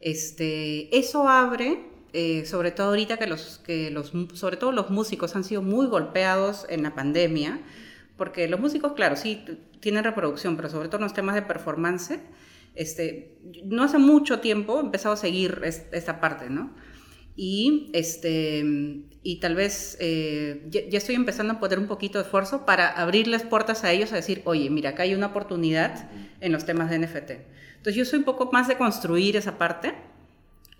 este, 0.00 0.94
eso 0.94 1.26
abre, 1.26 1.86
eh, 2.12 2.44
sobre 2.44 2.70
todo 2.70 2.88
ahorita 2.88 3.16
que 3.16 3.26
los, 3.26 3.62
que 3.64 3.90
los, 3.90 4.12
sobre 4.34 4.58
todo 4.58 4.72
los 4.72 4.90
músicos 4.90 5.34
han 5.36 5.44
sido 5.44 5.62
muy 5.62 5.86
golpeados 5.86 6.66
en 6.68 6.82
la 6.82 6.94
pandemia, 6.94 7.62
porque 8.18 8.46
los 8.46 8.60
músicos, 8.60 8.92
claro, 8.92 9.16
sí, 9.16 9.42
tienen 9.80 10.04
reproducción, 10.04 10.54
pero 10.56 10.68
sobre 10.68 10.88
todo 10.88 10.98
en 10.98 11.04
los 11.04 11.14
temas 11.14 11.34
de 11.34 11.40
performance, 11.40 12.18
este, 12.78 13.38
no 13.64 13.82
hace 13.84 13.98
mucho 13.98 14.40
tiempo 14.40 14.78
he 14.78 14.80
empezado 14.80 15.14
a 15.14 15.16
seguir 15.18 15.60
es- 15.64 15.86
esta 15.92 16.20
parte, 16.20 16.48
¿no? 16.50 16.74
Y, 17.36 17.90
este, 17.92 18.64
y 19.22 19.36
tal 19.40 19.54
vez 19.54 19.96
eh, 20.00 20.66
ya, 20.70 20.80
estoy 20.98 21.14
empezando 21.14 21.52
a 21.54 21.60
poner 21.60 21.78
un 21.78 21.86
poquito 21.86 22.18
de 22.18 22.24
esfuerzo 22.24 22.66
para 22.66 22.88
abrirles 22.88 23.42
puertas 23.44 23.84
a 23.84 23.92
ellos 23.92 24.12
a 24.12 24.16
decir, 24.16 24.42
oye, 24.44 24.70
mira, 24.70 24.90
acá 24.90 25.04
hay 25.04 25.14
una 25.14 25.26
oportunidad 25.26 26.10
en 26.40 26.50
los 26.52 26.64
temas 26.66 26.90
de 26.90 26.98
NFT. 26.98 27.30
Entonces 27.76 27.94
yo 27.94 28.04
soy 28.04 28.18
un 28.20 28.24
poco 28.24 28.50
más 28.52 28.66
de 28.66 28.76
construir 28.76 29.36
esa 29.36 29.56
parte 29.56 29.94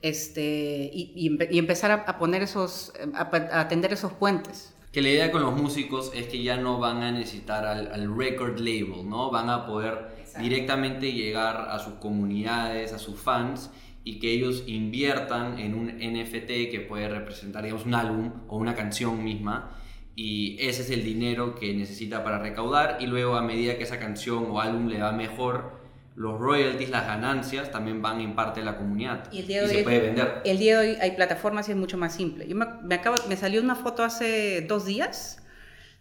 este, 0.02 0.90
y, 0.92 1.12
y 1.14 1.30
empe- 1.30 1.48
y 1.50 1.58
empezar 1.58 1.90
a, 1.90 2.18
poner 2.18 2.42
esos, 2.42 2.92
a, 3.14 3.22
a 3.52 3.60
atender 3.60 3.92
esos 3.92 4.12
puentes. 4.12 4.74
Que 4.92 5.02
la 5.02 5.10
idea 5.10 5.30
con 5.30 5.42
los 5.42 5.54
músicos 5.54 6.10
es 6.14 6.26
que 6.28 6.42
ya 6.42 6.56
no 6.56 6.78
van 6.78 7.02
a 7.02 7.12
necesitar 7.12 7.66
al 7.66 8.16
record 8.16 8.58
label, 8.58 9.08
¿no? 9.08 9.30
Van 9.30 9.50
a 9.50 9.66
poder 9.66 10.08
Exacto. 10.38 10.48
directamente 10.48 11.12
llegar 11.12 11.68
a 11.70 11.78
sus 11.78 11.94
comunidades, 11.94 12.92
a 12.92 12.98
sus 12.98 13.20
fans 13.20 13.70
y 14.04 14.18
que 14.20 14.30
ellos 14.32 14.64
inviertan 14.66 15.58
en 15.58 15.74
un 15.74 15.86
NFT 15.88 16.70
que 16.70 16.84
puede 16.88 17.08
representar, 17.08 17.62
digamos, 17.64 17.84
un 17.86 17.94
álbum 17.94 18.32
o 18.48 18.56
una 18.56 18.74
canción 18.74 19.22
misma 19.22 19.70
y 20.16 20.56
ese 20.60 20.82
es 20.82 20.90
el 20.90 21.04
dinero 21.04 21.54
que 21.54 21.72
necesita 21.74 22.24
para 22.24 22.38
recaudar 22.38 22.98
y 23.00 23.06
luego 23.06 23.36
a 23.36 23.42
medida 23.42 23.76
que 23.76 23.84
esa 23.84 23.98
canción 23.98 24.46
o 24.50 24.60
álbum 24.60 24.88
le 24.88 24.98
va 25.00 25.12
mejor, 25.12 25.78
los 26.16 26.40
royalties, 26.40 26.90
las 26.90 27.06
ganancias 27.06 27.70
también 27.70 28.02
van 28.02 28.20
en 28.20 28.34
parte 28.34 28.58
de 28.60 28.66
la 28.66 28.76
comunidad 28.76 29.30
Y 29.32 29.40
el 29.40 29.46
día 29.46 29.62
de 29.62 29.68
se 29.68 29.76
hoy- 29.76 29.82
puede 29.84 30.00
vender. 30.00 30.42
El 30.44 30.58
día 30.58 30.80
de 30.80 30.90
hoy 30.90 30.96
hay 31.00 31.12
plataformas 31.12 31.68
y 31.68 31.72
es 31.72 31.76
mucho 31.78 31.96
más 31.98 32.12
simple. 32.14 32.48
Yo 32.48 32.56
me, 32.56 32.66
me, 32.82 32.96
acabo, 32.96 33.16
me 33.28 33.36
salió 33.36 33.62
una 33.62 33.76
foto 33.76 34.02
hace 34.02 34.62
dos 34.62 34.84
días 34.86 35.40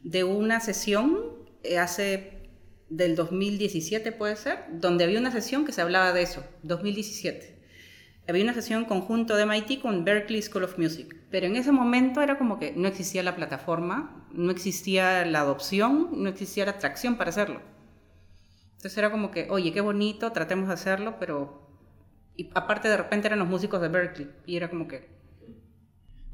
de 0.01 0.23
una 0.23 0.59
sesión, 0.61 1.19
eh, 1.63 1.77
hace 1.77 2.36
del 2.89 3.15
2017 3.15 4.11
puede 4.11 4.35
ser, 4.35 4.65
donde 4.71 5.03
había 5.03 5.19
una 5.19 5.31
sesión 5.31 5.65
que 5.65 5.71
se 5.71 5.81
hablaba 5.81 6.13
de 6.13 6.21
eso, 6.21 6.43
2017. 6.63 7.57
Había 8.27 8.43
una 8.43 8.53
sesión 8.53 8.85
conjunto 8.85 9.35
de 9.35 9.45
MIT 9.45 9.81
con 9.81 10.03
Berkeley 10.03 10.41
School 10.41 10.63
of 10.63 10.77
Music, 10.77 11.15
pero 11.31 11.45
en 11.45 11.55
ese 11.55 11.71
momento 11.71 12.21
era 12.21 12.37
como 12.37 12.59
que 12.59 12.73
no 12.73 12.87
existía 12.87 13.23
la 13.23 13.35
plataforma, 13.35 14.27
no 14.33 14.51
existía 14.51 15.25
la 15.25 15.41
adopción, 15.41 16.09
no 16.11 16.29
existía 16.29 16.65
la 16.65 16.71
atracción 16.71 17.15
para 17.15 17.29
hacerlo. 17.29 17.61
Entonces 18.75 18.97
era 18.97 19.11
como 19.11 19.31
que, 19.31 19.47
oye, 19.49 19.71
qué 19.71 19.81
bonito, 19.81 20.31
tratemos 20.31 20.67
de 20.67 20.73
hacerlo, 20.73 21.15
pero... 21.19 21.65
Y 22.35 22.49
aparte 22.53 22.87
de 22.87 22.97
repente 22.97 23.27
eran 23.27 23.39
los 23.39 23.47
músicos 23.47 23.81
de 23.81 23.87
Berkeley, 23.87 24.29
y 24.45 24.57
era 24.57 24.69
como 24.69 24.87
que... 24.87 25.16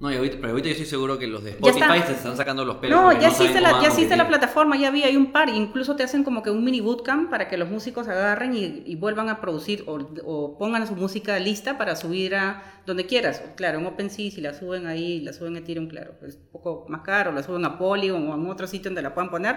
No, 0.04 0.12
y 0.12 0.18
ahorita, 0.18 0.36
pero 0.42 0.50
ahorita 0.50 0.68
yo 0.68 0.72
estoy 0.74 0.86
seguro 0.86 1.18
que 1.18 1.28
los 1.28 1.46
de 1.46 1.52
está. 1.52 1.70
Spotify 1.70 2.02
se 2.06 2.12
están 2.12 2.36
sacando 2.36 2.66
los 2.66 2.76
pelos. 2.76 3.00
No, 3.00 3.18
ya 3.18 3.30
existe, 3.30 3.54
cómo 3.54 3.62
la, 3.62 3.78
a 3.78 3.82
ya 3.84 3.88
existe 3.88 4.18
la 4.18 4.28
plataforma, 4.28 4.76
ya 4.76 4.90
había, 4.90 5.06
hay 5.06 5.16
un 5.16 5.32
par, 5.32 5.48
incluso 5.48 5.96
te 5.96 6.04
hacen 6.04 6.26
como 6.26 6.44
que 6.44 6.50
un 6.50 6.62
mini 6.62 6.82
bootcamp 6.82 7.30
para 7.30 7.48
que 7.48 7.56
los 7.56 7.70
músicos 7.70 8.10
agarren 8.10 8.54
y, 8.54 8.84
y 8.86 8.98
vuelvan 8.98 9.30
a 9.30 9.40
producir 9.40 9.86
o, 9.88 9.94
o 10.26 10.58
pongan 10.58 10.86
su 10.88 10.96
música 10.98 11.40
lista 11.40 11.78
para 11.78 11.96
subir 11.96 12.36
a 12.36 12.82
donde 12.86 13.06
quieras. 13.06 13.42
Claro, 13.56 13.80
en 13.80 13.86
OpenSea 13.86 14.30
si 14.30 14.42
la 14.42 14.54
suben 14.54 14.88
ahí, 14.88 15.22
la 15.22 15.32
suben 15.32 15.56
a 15.56 15.60
Ethereum, 15.60 15.88
claro, 15.88 16.16
es 16.28 16.36
un 16.36 16.52
poco 16.52 16.86
más 16.90 17.00
caro, 17.04 17.32
la 17.32 17.42
suben 17.42 17.64
a 17.64 17.78
Polygon 17.78 18.28
o 18.28 18.36
en 18.36 18.46
otro 18.48 18.68
sitio 18.68 18.90
donde 18.92 19.04
la 19.04 19.14
puedan 19.14 19.32
poner. 19.32 19.56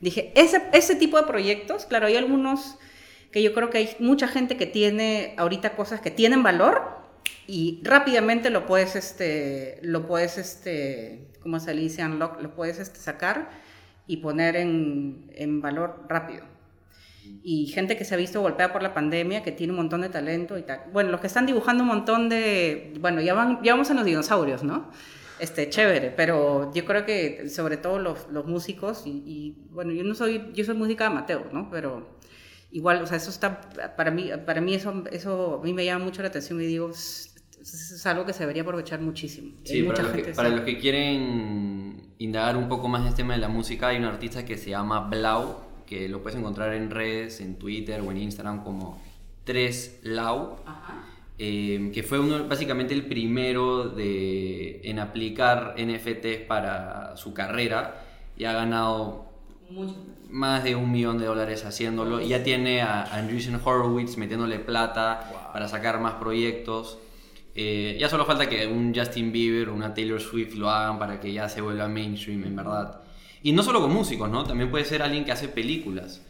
Dije, 0.00 0.32
ese, 0.34 0.62
ese 0.72 0.94
tipo 0.94 1.18
de 1.18 1.24
proyectos, 1.24 1.84
claro, 1.84 2.06
hay 2.06 2.16
algunos 2.16 2.78
que 3.30 3.42
yo 3.42 3.52
creo 3.52 3.68
que 3.68 3.76
hay 3.76 3.90
mucha 3.98 4.28
gente 4.28 4.56
que 4.56 4.64
tiene 4.64 5.34
ahorita 5.36 5.76
cosas 5.76 6.00
que 6.00 6.10
tienen 6.10 6.42
valor 6.42 7.03
y 7.46 7.80
rápidamente 7.82 8.50
lo 8.50 8.66
puedes, 8.66 8.96
este, 8.96 9.78
lo 9.82 10.06
puedes, 10.06 10.38
este, 10.38 11.28
¿cómo 11.42 11.60
se 11.60 11.72
dice? 11.72 12.04
Unlock, 12.04 12.40
lo 12.40 12.54
puedes 12.54 12.78
este, 12.78 12.98
sacar 12.98 13.50
y 14.06 14.18
poner 14.18 14.56
en, 14.56 15.30
en 15.34 15.60
valor 15.60 16.06
rápido. 16.08 16.44
Y 17.42 17.66
gente 17.68 17.96
que 17.96 18.04
se 18.04 18.14
ha 18.14 18.18
visto 18.18 18.40
golpeada 18.40 18.72
por 18.72 18.82
la 18.82 18.94
pandemia, 18.94 19.42
que 19.42 19.52
tiene 19.52 19.72
un 19.72 19.78
montón 19.78 20.02
de 20.02 20.10
talento 20.10 20.58
y 20.58 20.62
tal. 20.62 20.82
Bueno, 20.92 21.10
los 21.10 21.20
que 21.20 21.26
están 21.26 21.46
dibujando 21.46 21.82
un 21.82 21.88
montón 21.88 22.28
de, 22.28 22.94
bueno, 23.00 23.20
ya, 23.20 23.34
van, 23.34 23.62
ya 23.62 23.72
vamos 23.72 23.90
en 23.90 23.96
los 23.96 24.04
dinosaurios, 24.04 24.62
¿no? 24.62 24.90
Este, 25.38 25.68
chévere, 25.68 26.10
pero 26.10 26.72
yo 26.72 26.84
creo 26.84 27.04
que 27.04 27.48
sobre 27.48 27.76
todo 27.76 27.98
los, 27.98 28.28
los 28.30 28.46
músicos, 28.46 29.06
y, 29.06 29.10
y, 29.26 29.66
bueno, 29.70 29.92
yo 29.92 30.04
no 30.04 30.14
soy, 30.14 30.50
yo 30.54 30.64
soy 30.64 30.76
música 30.76 31.06
amateur, 31.06 31.52
¿no? 31.52 31.70
Pero 31.70 32.06
igual, 32.74 33.02
o 33.02 33.06
sea, 33.06 33.16
eso 33.16 33.30
está, 33.30 33.60
para 33.96 34.10
mí, 34.10 34.30
para 34.44 34.60
mí 34.60 34.74
eso, 34.74 35.04
eso 35.12 35.60
a 35.60 35.64
mí 35.64 35.72
me 35.72 35.84
llama 35.84 36.04
mucho 36.04 36.22
la 36.22 36.28
atención 36.28 36.60
y 36.60 36.66
digo, 36.66 36.90
es, 36.90 37.30
algo 38.04 38.26
que 38.26 38.32
se 38.32 38.40
debería 38.40 38.62
aprovechar 38.62 39.00
muchísimo. 39.00 39.52
Sí, 39.62 39.84
para 39.84 40.02
los, 40.02 40.12
que, 40.12 40.22
para 40.32 40.48
los 40.48 40.60
que 40.62 40.78
quieren 40.78 42.14
indagar 42.18 42.56
un 42.56 42.68
poco 42.68 42.88
más 42.88 43.02
en 43.02 43.08
este 43.08 43.18
tema 43.18 43.34
de 43.34 43.40
la 43.40 43.48
música, 43.48 43.88
hay 43.88 43.98
un 43.98 44.04
artista 44.04 44.44
que 44.44 44.58
se 44.58 44.70
llama 44.70 45.08
Blau, 45.08 45.60
que 45.86 46.08
lo 46.08 46.20
puedes 46.20 46.36
encontrar 46.36 46.74
en 46.74 46.90
redes, 46.90 47.40
en 47.40 47.60
Twitter 47.60 48.00
o 48.00 48.10
en 48.10 48.16
Instagram 48.18 48.64
como 48.64 49.00
3Lau, 49.46 50.56
Ajá. 50.66 51.06
eh, 51.38 51.92
que 51.94 52.02
fue 52.02 52.18
uno, 52.18 52.48
básicamente 52.48 52.92
el 52.92 53.06
primero 53.06 53.88
de, 53.88 54.80
en 54.82 54.98
aplicar 54.98 55.76
NFTs 55.78 56.46
para 56.48 57.16
su 57.16 57.32
carrera 57.32 58.04
y 58.36 58.44
ha 58.44 58.52
ganado 58.52 59.30
más 60.34 60.64
de 60.64 60.74
un 60.74 60.90
millón 60.90 61.18
de 61.18 61.26
dólares 61.26 61.64
haciéndolo. 61.64 62.20
Y 62.20 62.28
ya 62.28 62.42
tiene 62.42 62.82
a, 62.82 63.04
Andreessen 63.04 63.58
Horowitz 63.64 64.16
metiéndole 64.16 64.58
plata 64.58 65.50
para 65.52 65.68
sacar 65.68 66.00
más 66.00 66.14
proyectos. 66.14 66.98
Eh, 67.54 67.96
ya 68.00 68.08
solo 68.08 68.24
falta 68.24 68.48
que 68.48 68.66
un 68.66 68.92
Justin 68.92 69.30
Bieber 69.30 69.68
o 69.68 69.74
una 69.74 69.94
Taylor 69.94 70.20
Swift 70.20 70.54
lo 70.56 70.68
hagan 70.70 70.98
para 70.98 71.20
que 71.20 71.32
ya 71.32 71.48
se 71.48 71.60
vuelva 71.60 71.86
mainstream, 71.88 72.44
en 72.44 72.56
verdad. 72.56 73.00
Y 73.42 73.52
no 73.52 73.62
solo 73.62 73.80
con 73.80 73.92
músicos, 73.92 74.28
¿no? 74.28 74.42
También 74.44 74.70
puede 74.70 74.84
ser 74.84 75.02
alguien 75.02 75.24
que 75.24 75.30
hace 75.32 75.48
películas. 75.48 76.20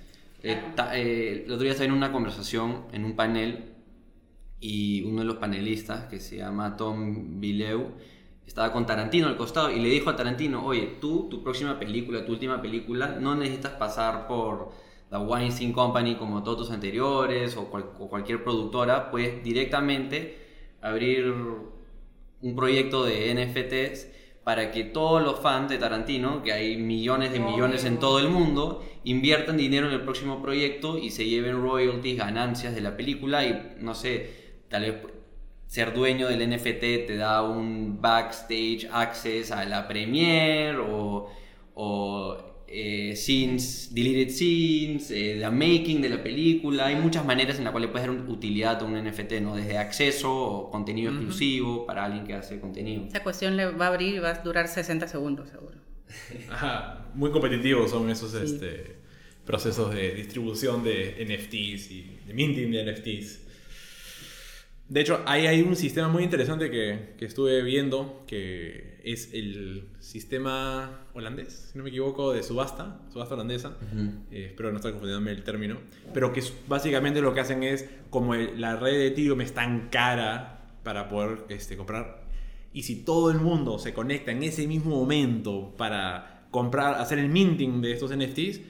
Eh, 0.43 0.61
ta- 0.77 0.95
eh, 0.99 1.45
el 1.47 1.51
otro 1.53 1.63
día 1.63 1.73
estaba 1.73 1.87
en 1.89 1.93
una 1.95 2.13
conversación, 2.13 2.83
en 2.93 3.07
un 3.07 3.17
panel, 3.17 3.73
y 4.61 5.03
uno 5.05 5.21
de 5.21 5.25
los 5.25 5.37
panelistas, 5.37 6.07
que 6.07 6.21
se 6.21 6.37
llama 6.37 6.77
Tom 6.77 7.41
Vileu, 7.41 7.93
estaba 8.47 8.73
con 8.73 8.87
Tarantino 8.87 9.27
al 9.27 9.37
costado 9.37 9.71
y 9.71 9.81
le 9.81 9.89
dijo 9.89 10.11
a 10.11 10.17
Tarantino, 10.17 10.65
oye, 10.65 10.97
tú, 11.01 11.29
tu 11.31 11.43
próxima 11.43 11.79
película, 11.79 12.25
tu 12.25 12.33
última 12.33 12.61
película, 12.61 13.17
no 13.21 13.35
necesitas 13.35 13.73
pasar 13.73 14.27
por 14.27 14.73
la 15.11 15.21
Weinstein 15.21 15.73
Company 15.73 16.17
como 16.17 16.43
todos 16.43 16.59
tus 16.59 16.71
anteriores 16.71 17.57
o, 17.57 17.63
o 17.63 18.09
cualquier 18.09 18.43
productora, 18.45 19.11
puedes 19.11 19.43
directamente 19.43 20.39
abrir 20.81 21.33
un 22.43 22.57
proyecto 22.57 23.05
de 23.05 23.35
NFTs 23.35 24.09
para 24.45 24.71
que 24.71 24.85
todos 24.85 25.23
los 25.23 25.41
fans 25.41 25.71
de 25.71 25.79
Tarantino, 25.79 26.43
que 26.43 26.53
hay 26.53 26.77
millones 26.77 27.33
de 27.33 27.41
millones 27.41 27.87
en 27.87 27.99
todo 27.99 28.19
el 28.19 28.29
mundo, 28.29 28.85
inviertan 29.03 29.57
dinero 29.57 29.87
en 29.87 29.95
el 29.95 30.03
próximo 30.03 30.43
proyecto 30.43 30.99
y 30.99 31.11
se 31.11 31.25
lleven 31.25 31.63
royalties, 31.63 32.19
ganancias 32.19 32.75
de 32.75 32.83
la 32.83 32.95
película 32.95 33.47
y 33.47 33.77
no 33.81 33.95
sé, 33.95 34.61
tal 34.69 34.83
vez 34.83 34.95
ser 35.67 35.93
dueño 35.95 36.29
del 36.29 36.49
NFT 36.49 37.07
te 37.07 37.17
da 37.17 37.43
un 37.43 38.01
backstage 38.01 38.89
access 38.93 39.51
a 39.51 39.65
la 39.65 39.89
premiere 39.89 40.79
o, 40.79 41.29
o 41.75 42.37
eh, 42.69 43.15
scenes, 43.17 43.91
deleted 43.95 44.31
scenes, 44.33 45.11
eh, 45.11 45.39
the 45.41 45.51
making 45.51 46.01
de 46.01 46.09
la 46.09 46.23
película. 46.23 46.87
Hay 46.87 46.97
muchas 46.97 47.25
maneras 47.25 47.59
en 47.59 47.65
las 47.65 47.71
cuales 47.73 47.91
puedes 47.91 48.07
dar 48.09 48.17
un- 48.17 48.29
utilidad 48.29 48.81
a 48.81 48.85
un 48.85 48.95
NFT, 48.97 49.41
¿no? 49.41 49.55
Desde 49.57 49.79
acceso 49.79 50.33
o 50.33 50.71
contenido 50.71 51.13
exclusivo 51.13 51.87
para 51.87 52.05
alguien 52.05 52.25
que 52.27 52.35
hace 52.35 52.59
contenido. 52.61 53.05
Esa 53.07 53.23
cuestión 53.23 53.57
le 53.57 53.67
va 53.67 53.87
a 53.87 53.89
abrir 53.89 54.15
y 54.15 54.19
va 54.19 54.31
a 54.31 54.35
durar 54.43 54.67
60 54.69 55.07
segundos, 55.09 55.49
seguro. 55.51 55.77
Ajá, 56.51 57.07
muy 57.15 57.31
competitivos 57.31 57.91
son 57.91 58.11
esos 58.11 58.35
este, 58.35 58.97
procesos 59.45 59.95
de 59.95 60.15
distribución 60.15 60.83
de 60.85 61.17
NFTs 61.29 61.91
y 61.91 62.19
de 62.27 62.35
minting 62.35 62.71
de 62.73 62.93
NFTs. 62.93 63.41
De 64.89 65.01
hecho, 65.01 65.23
ahí 65.27 65.47
hay 65.47 65.63
un 65.63 65.77
sistema 65.77 66.09
muy 66.09 66.23
interesante 66.25 66.71
que, 66.71 67.15
que 67.17 67.25
estuve 67.25 67.63
viendo, 67.63 68.23
que 68.27 69.01
es 69.03 69.33
el 69.33 69.89
sistema 69.99 71.07
holandés, 71.15 71.71
si 71.73 71.79
no 71.79 71.85
me 71.85 71.91
equivoco, 71.91 72.33
de 72.33 72.43
subasta, 72.43 73.01
subasta 73.11 73.35
holandesa. 73.35 73.77
Eh, 74.31 74.47
espero 74.51 74.71
no 74.71 74.77
estar 74.77 74.93
confundiéndome 74.93 75.31
el 75.33 75.43
término. 75.43 75.79
Pero 76.13 76.33
que 76.33 76.43
básicamente 76.69 77.23
lo 77.23 77.33
que 77.33 77.41
hacen 77.41 77.63
es, 77.63 77.89
como 78.11 78.35
el- 78.35 78.61
la 78.61 78.77
red 78.77 78.93
de 78.93 79.07
Ethereum 79.09 79.41
es 79.41 79.55
tan 79.55 79.89
cara 79.89 80.67
para 80.83 81.09
poder 81.09 81.45
este, 81.49 81.77
comprar, 81.79 82.25
y 82.75 82.83
si 82.83 83.05
todo 83.05 83.31
el 83.31 83.39
mundo 83.39 83.79
se 83.79 83.95
conecta 83.95 84.33
en 84.33 84.43
ese 84.43 84.67
mismo 84.67 84.97
momento 84.97 85.75
para 85.79 86.47
comprar, 86.51 86.97
hacer 87.01 87.19
el 87.19 87.29
minting 87.31 87.81
de 87.81 87.93
estos 87.93 88.11
NFTs, 88.11 88.61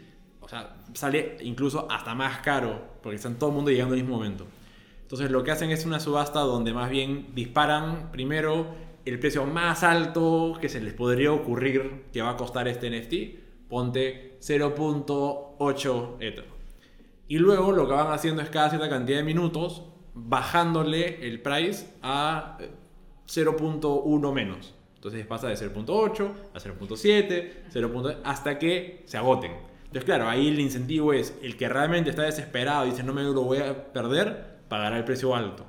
o 0.41 0.49
sea, 0.49 0.77
sale 0.93 1.39
incluso 1.43 1.91
hasta 1.91 2.15
más 2.15 2.39
caro, 2.39 2.99
porque 3.03 3.16
están 3.16 3.36
todo 3.39 3.51
el 3.51 3.57
mundo 3.57 3.70
llegando 3.73 3.95
al 3.95 4.01
mismo 4.01 4.15
momento. 4.16 4.47
Entonces 5.15 5.31
lo 5.31 5.45
que 5.45 5.53
hacen 5.53 5.70
es 5.70 5.86
una 5.86 6.01
subasta 6.01 6.41
donde 6.41 6.73
más 6.73 6.91
bien 6.91 7.28
disparan 7.36 8.11
primero 8.11 8.74
el 9.05 9.20
precio 9.20 9.47
más 9.47 9.85
alto 9.85 10.59
que 10.61 10.69
se 10.69 10.81
les 10.81 10.93
podría 10.93 11.31
ocurrir 11.31 12.07
que 12.12 12.20
va 12.20 12.31
a 12.31 12.36
costar 12.36 12.66
este 12.66 12.91
NFT, 12.91 13.69
ponte 13.69 14.39
0.8 14.41 16.16
Ether. 16.19 16.47
Y 17.28 17.39
luego 17.39 17.70
lo 17.70 17.86
que 17.86 17.93
van 17.93 18.11
haciendo 18.11 18.43
es 18.43 18.51
cada 18.51 18.70
cierta 18.70 18.89
cantidad 18.89 19.19
de 19.19 19.23
minutos 19.23 19.85
bajándole 20.15 21.24
el 21.24 21.41
price 21.41 21.95
a 22.03 22.59
eh, 22.59 22.73
0.1 23.28 24.32
menos. 24.32 24.74
Entonces 24.97 25.24
pasa 25.28 25.47
de 25.47 25.55
0.8 25.55 26.28
a 26.55 26.59
0.7, 26.59 27.51
0. 27.70 28.16
hasta 28.24 28.59
que 28.59 29.05
se 29.07 29.16
agoten. 29.16 29.53
Entonces 29.85 30.07
claro, 30.07 30.28
ahí 30.28 30.49
el 30.49 30.59
incentivo 30.59 31.12
es 31.12 31.39
el 31.41 31.57
que 31.57 31.69
realmente 31.69 32.11
está 32.11 32.23
desesperado 32.23 32.85
y 32.85 32.91
dice 32.91 33.05
no 33.05 33.12
me 33.12 33.23
lo 33.23 33.43
voy 33.43 33.59
a 33.59 33.93
perder, 33.93 34.53
pagará 34.75 34.99
el 34.99 35.05
precio 35.05 35.35
alto. 35.37 35.65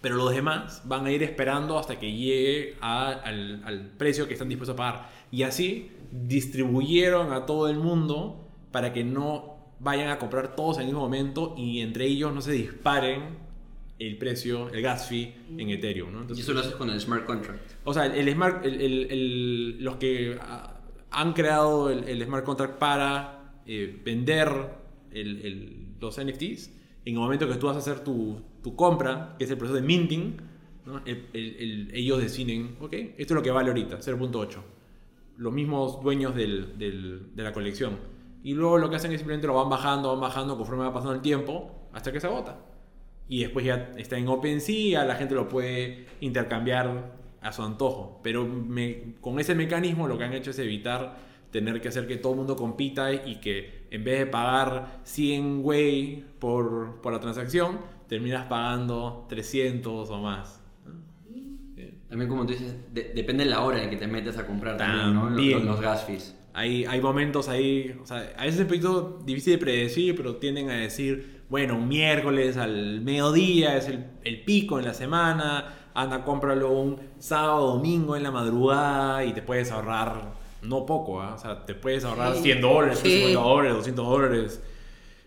Pero 0.00 0.14
los 0.16 0.30
demás 0.32 0.82
van 0.84 1.06
a 1.06 1.10
ir 1.12 1.22
esperando 1.24 1.76
hasta 1.78 1.98
que 1.98 2.10
llegue 2.12 2.76
a- 2.80 3.10
al, 3.10 3.62
al 3.64 3.80
precio 3.98 4.26
que 4.28 4.34
están 4.34 4.48
dispuestos 4.48 4.74
a 4.74 4.76
pagar. 4.76 5.08
Y 5.32 5.42
así 5.42 5.90
distribuyeron 6.12 7.32
a 7.32 7.46
todo 7.46 7.68
el 7.68 7.78
mundo 7.78 8.48
para 8.70 8.92
que 8.92 9.02
no 9.04 9.56
vayan 9.80 10.08
a 10.10 10.18
comprar 10.18 10.54
todos 10.56 10.76
en 10.76 10.82
el 10.82 10.86
mismo 10.88 11.00
momento 11.00 11.54
y 11.58 11.80
entre 11.80 12.06
ellos 12.06 12.32
no 12.32 12.40
se 12.40 12.52
disparen 12.52 13.38
el 13.98 14.16
precio, 14.18 14.68
el 14.70 14.80
gas 14.82 15.08
fee 15.08 15.34
en 15.58 15.68
Ethereum. 15.70 16.12
¿no? 16.12 16.18
Y 16.18 16.22
Entonces, 16.22 16.44
eso 16.44 16.54
lo 16.54 16.60
haces 16.60 16.74
con 16.74 16.88
el 16.90 16.98
smart 17.00 17.26
contract. 17.26 17.60
o 17.84 17.92
sea, 17.92 18.06
el, 18.06 18.14
el 18.28 18.32
smart, 18.34 18.64
el- 18.64 18.80
el- 18.80 19.84
los 19.84 19.96
que 19.96 20.38
ah, 20.40 20.80
han 21.10 21.32
creado 21.34 21.90
el, 21.90 22.22
smart 22.24 22.44
contract 22.44 22.78
para 22.78 23.52
eh, 23.66 24.00
vender 24.04 24.48
los 26.00 26.18
NFTs, 26.18 26.70
en 27.04 27.14
el 27.14 27.20
momento 27.20 27.48
que 27.48 27.54
tú 27.54 27.66
vas 27.66 27.76
a 27.76 27.80
hacer 27.80 28.00
tu, 28.00 28.42
compra, 28.76 29.34
que 29.38 29.44
es 29.44 29.50
el 29.50 29.56
proceso 29.56 29.76
de 29.76 29.82
minting, 29.82 30.36
ellos 31.32 32.20
definen, 32.20 32.76
ok, 32.80 32.92
esto 32.92 33.14
es 33.18 33.30
lo 33.32 33.42
que 33.42 33.50
vale 33.50 33.68
ahorita, 33.68 33.98
0.8. 33.98 34.58
Los 35.36 35.52
mismos 35.52 36.02
dueños 36.02 36.34
de 36.34 37.20
la 37.36 37.52
colección. 37.52 37.98
Y 38.42 38.54
luego 38.54 38.78
lo 38.78 38.90
que 38.90 38.96
hacen 38.96 39.12
es 39.12 39.20
simplemente 39.20 39.46
lo 39.46 39.54
van 39.54 39.68
bajando, 39.68 40.10
van 40.10 40.20
bajando 40.20 40.56
conforme 40.56 40.84
va 40.84 40.92
pasando 40.92 41.14
el 41.14 41.20
tiempo, 41.20 41.88
hasta 41.92 42.12
que 42.12 42.20
se 42.20 42.26
agota 42.26 42.58
y 43.30 43.42
después 43.42 43.64
ya 43.64 43.92
está 43.96 44.18
en 44.18 44.26
OpenSea, 44.26 45.04
la 45.04 45.14
gente 45.14 45.36
lo 45.36 45.48
puede 45.48 46.06
intercambiar 46.20 47.12
a 47.40 47.52
su 47.52 47.62
antojo. 47.62 48.20
Pero 48.24 48.44
con 49.20 49.38
ese 49.38 49.54
mecanismo 49.54 50.08
lo 50.08 50.18
que 50.18 50.24
han 50.24 50.32
hecho 50.32 50.50
es 50.50 50.58
evitar 50.58 51.16
tener 51.50 51.80
que 51.80 51.88
hacer 51.88 52.06
que 52.06 52.16
todo 52.16 52.32
el 52.32 52.38
mundo 52.38 52.56
compita 52.56 53.12
y 53.12 53.36
que 53.40 53.86
en 53.90 54.04
vez 54.04 54.18
de 54.20 54.26
pagar 54.26 55.00
100 55.04 55.60
Wei 55.64 56.24
por, 56.38 57.00
por 57.00 57.12
la 57.12 57.20
transacción, 57.20 57.78
terminas 58.08 58.46
pagando 58.46 59.26
300 59.28 60.10
o 60.10 60.18
más. 60.18 60.60
También 62.08 62.28
como 62.28 62.44
tú 62.44 62.52
dices, 62.52 62.74
de- 62.92 63.12
depende 63.14 63.44
de 63.44 63.50
la 63.50 63.60
hora 63.62 63.82
en 63.82 63.88
que 63.90 63.96
te 63.96 64.06
metes 64.06 64.36
a 64.36 64.46
comprar 64.46 64.76
también, 64.76 65.14
¿no? 65.14 65.24
Los- 65.30 65.36
También. 65.36 65.58
Los, 65.58 65.66
los 65.66 65.80
gas 65.80 66.04
fees. 66.04 66.36
Hay, 66.52 66.84
hay 66.84 67.00
momentos 67.00 67.48
ahí, 67.48 67.96
o 68.02 68.06
sea, 68.06 68.32
a 68.36 68.42
veces 68.44 68.56
es 68.56 68.60
un 68.62 68.66
poquito 68.66 69.20
difícil 69.24 69.52
de 69.52 69.58
predecir, 69.58 70.16
pero 70.16 70.36
tienden 70.36 70.68
a 70.70 70.74
decir, 70.74 71.42
bueno, 71.48 71.76
un 71.76 71.86
miércoles 71.86 72.56
al 72.56 73.00
mediodía 73.02 73.76
es 73.76 73.86
el, 73.86 74.04
el 74.24 74.42
pico 74.42 74.80
en 74.80 74.84
la 74.86 74.92
semana, 74.94 75.76
anda, 75.94 76.24
cómpralo 76.24 76.72
un 76.72 76.96
sábado, 77.20 77.74
domingo 77.76 78.16
en 78.16 78.24
la 78.24 78.32
madrugada 78.32 79.24
y 79.24 79.32
te 79.32 79.42
puedes 79.42 79.70
ahorrar, 79.70 80.32
no 80.62 80.86
poco, 80.86 81.20
¿ah? 81.22 81.34
o 81.34 81.38
sea, 81.38 81.64
te 81.66 81.74
puedes 81.74 82.04
ahorrar 82.04 82.34
Sí. 82.36 82.42
100 82.44 82.60
dólares, 82.60 82.98
Sí. 82.98 83.10
50 83.10 83.40
dólares, 83.40 83.72
200 83.76 84.06
dólares. 84.06 84.62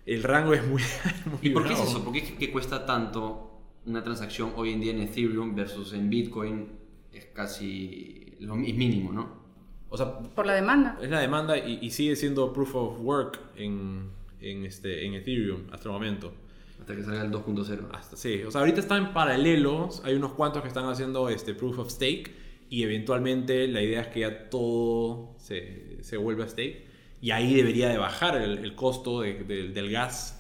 El 0.06 0.24
rango 0.24 0.54
es 0.54 0.66
muy... 0.68 0.82
muy 1.26 1.40
¿Y 1.42 1.50
por 1.52 1.64
qué 1.66 1.74
es 1.74 1.80
bravo. 1.80 1.90
eso? 1.92 2.04
¿Por 2.04 2.14
qué 2.14 2.20
es 2.20 2.32
que 2.32 2.52
cuesta 2.52 2.86
tanto 2.86 3.50
una 3.86 4.04
transacción 4.04 4.54
hoy 4.56 4.72
en 4.74 4.82
día 4.82 4.92
en 4.92 5.00
Ethereum 5.02 5.56
versus 5.56 5.94
en 5.94 6.10
Bitcoin? 6.10 6.68
Es 7.12 7.26
casi 7.28 8.36
lo 8.40 8.56
es 8.56 8.76
mínimo, 8.76 9.12
¿no? 9.14 9.44
O 9.90 9.98
sea, 9.98 10.18
Por 10.20 10.46
la 10.46 10.54
demanda. 10.54 10.98
es 11.02 11.10
la 11.10 11.20
demanda 11.20 11.58
y, 11.58 11.78
y 11.82 11.92
sigue 11.92 12.16
siendo 12.16 12.52
proof 12.52 12.76
of 12.76 13.00
work 13.02 13.40
en, 13.56 14.10
en, 14.42 14.66
este, 14.66 15.06
en 15.06 15.14
Ethereum 15.14 15.62
hasta 15.72 15.88
el 15.90 15.94
momento. 15.94 16.34
Hasta 16.80 16.96
que 16.96 17.04
salga 17.04 17.22
el 17.22 17.32
2.0. 17.32 17.88
Hasta, 17.94 18.18
sí, 18.18 18.42
o 18.44 18.52
sea, 18.52 18.62
ahorita 18.62 18.80
están 18.82 19.06
en 19.06 19.14
paralelos, 19.14 20.02
hay 20.04 20.16
unos 20.16 20.34
cuantos 20.34 20.64
que 20.64 20.68
están 20.68 20.86
haciendo 20.86 21.30
este 21.30 21.54
proof 21.54 21.78
of 21.80 21.90
stake 21.92 22.34
y 22.74 22.82
eventualmente 22.84 23.68
la 23.68 23.82
idea 23.82 24.02
es 24.02 24.08
que 24.08 24.22
ya 24.22 24.50
todo 24.50 25.36
se, 25.38 25.98
se 26.02 26.18
vuelva 26.18 26.48
stake 26.48 26.88
y 27.22 27.30
ahí 27.32 27.54
debería 27.54 27.90
de 27.90 27.98
bajar 27.98 28.36
el, 28.36 28.58
el 28.60 28.74
costo 28.76 29.22
de- 29.22 29.44
de- 29.44 29.68
del 29.70 29.92
gas, 29.92 30.40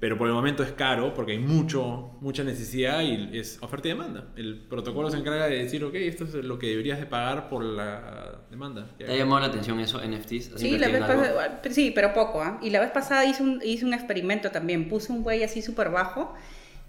pero 0.00 0.16
por 0.18 0.26
el 0.28 0.34
momento 0.34 0.62
es 0.64 0.72
caro 0.72 1.14
porque 1.14 1.32
hay 1.32 1.38
mucho, 1.38 2.16
mucha 2.20 2.42
necesidad 2.42 3.02
y 3.02 3.38
es 3.38 3.58
oferta 3.62 3.86
y 3.88 3.90
demanda. 3.92 4.32
El 4.34 4.56
protocolo 4.68 5.10
se 5.10 5.18
encarga 5.18 5.46
de 5.46 5.62
decir, 5.62 5.84
ok, 5.84 5.94
esto 5.94 6.24
es 6.24 6.34
lo 6.34 6.58
que 6.58 6.68
deberías 6.68 6.98
de 6.98 7.06
pagar 7.06 7.48
por 7.50 7.62
la 7.62 8.40
demanda. 8.50 8.88
¿Te 8.98 9.04
ha 9.12 9.16
llamado 9.16 9.40
la 9.42 9.46
atención 9.48 9.78
eso, 9.78 10.00
NFTs? 10.00 10.54
¿Has 10.54 10.60
Sí, 10.60 10.76
la 10.78 10.88
vez 10.88 11.00
pasada, 11.00 11.60
sí, 11.70 11.92
pero 11.94 12.12
poco, 12.14 12.42
¿ah? 12.42 12.58
Y 12.62 12.70
la 12.70 12.80
vez 12.80 12.90
pasada 12.90 13.24
hice 13.26 13.42
un, 13.42 13.60
hice 13.62 13.84
un 13.84 13.92
experimento 13.94 14.50
también. 14.50 14.88
Puse 14.88 15.12
un 15.12 15.22
güey 15.22 15.44
así 15.44 15.60
súper 15.62 15.90
bajo 15.90 16.34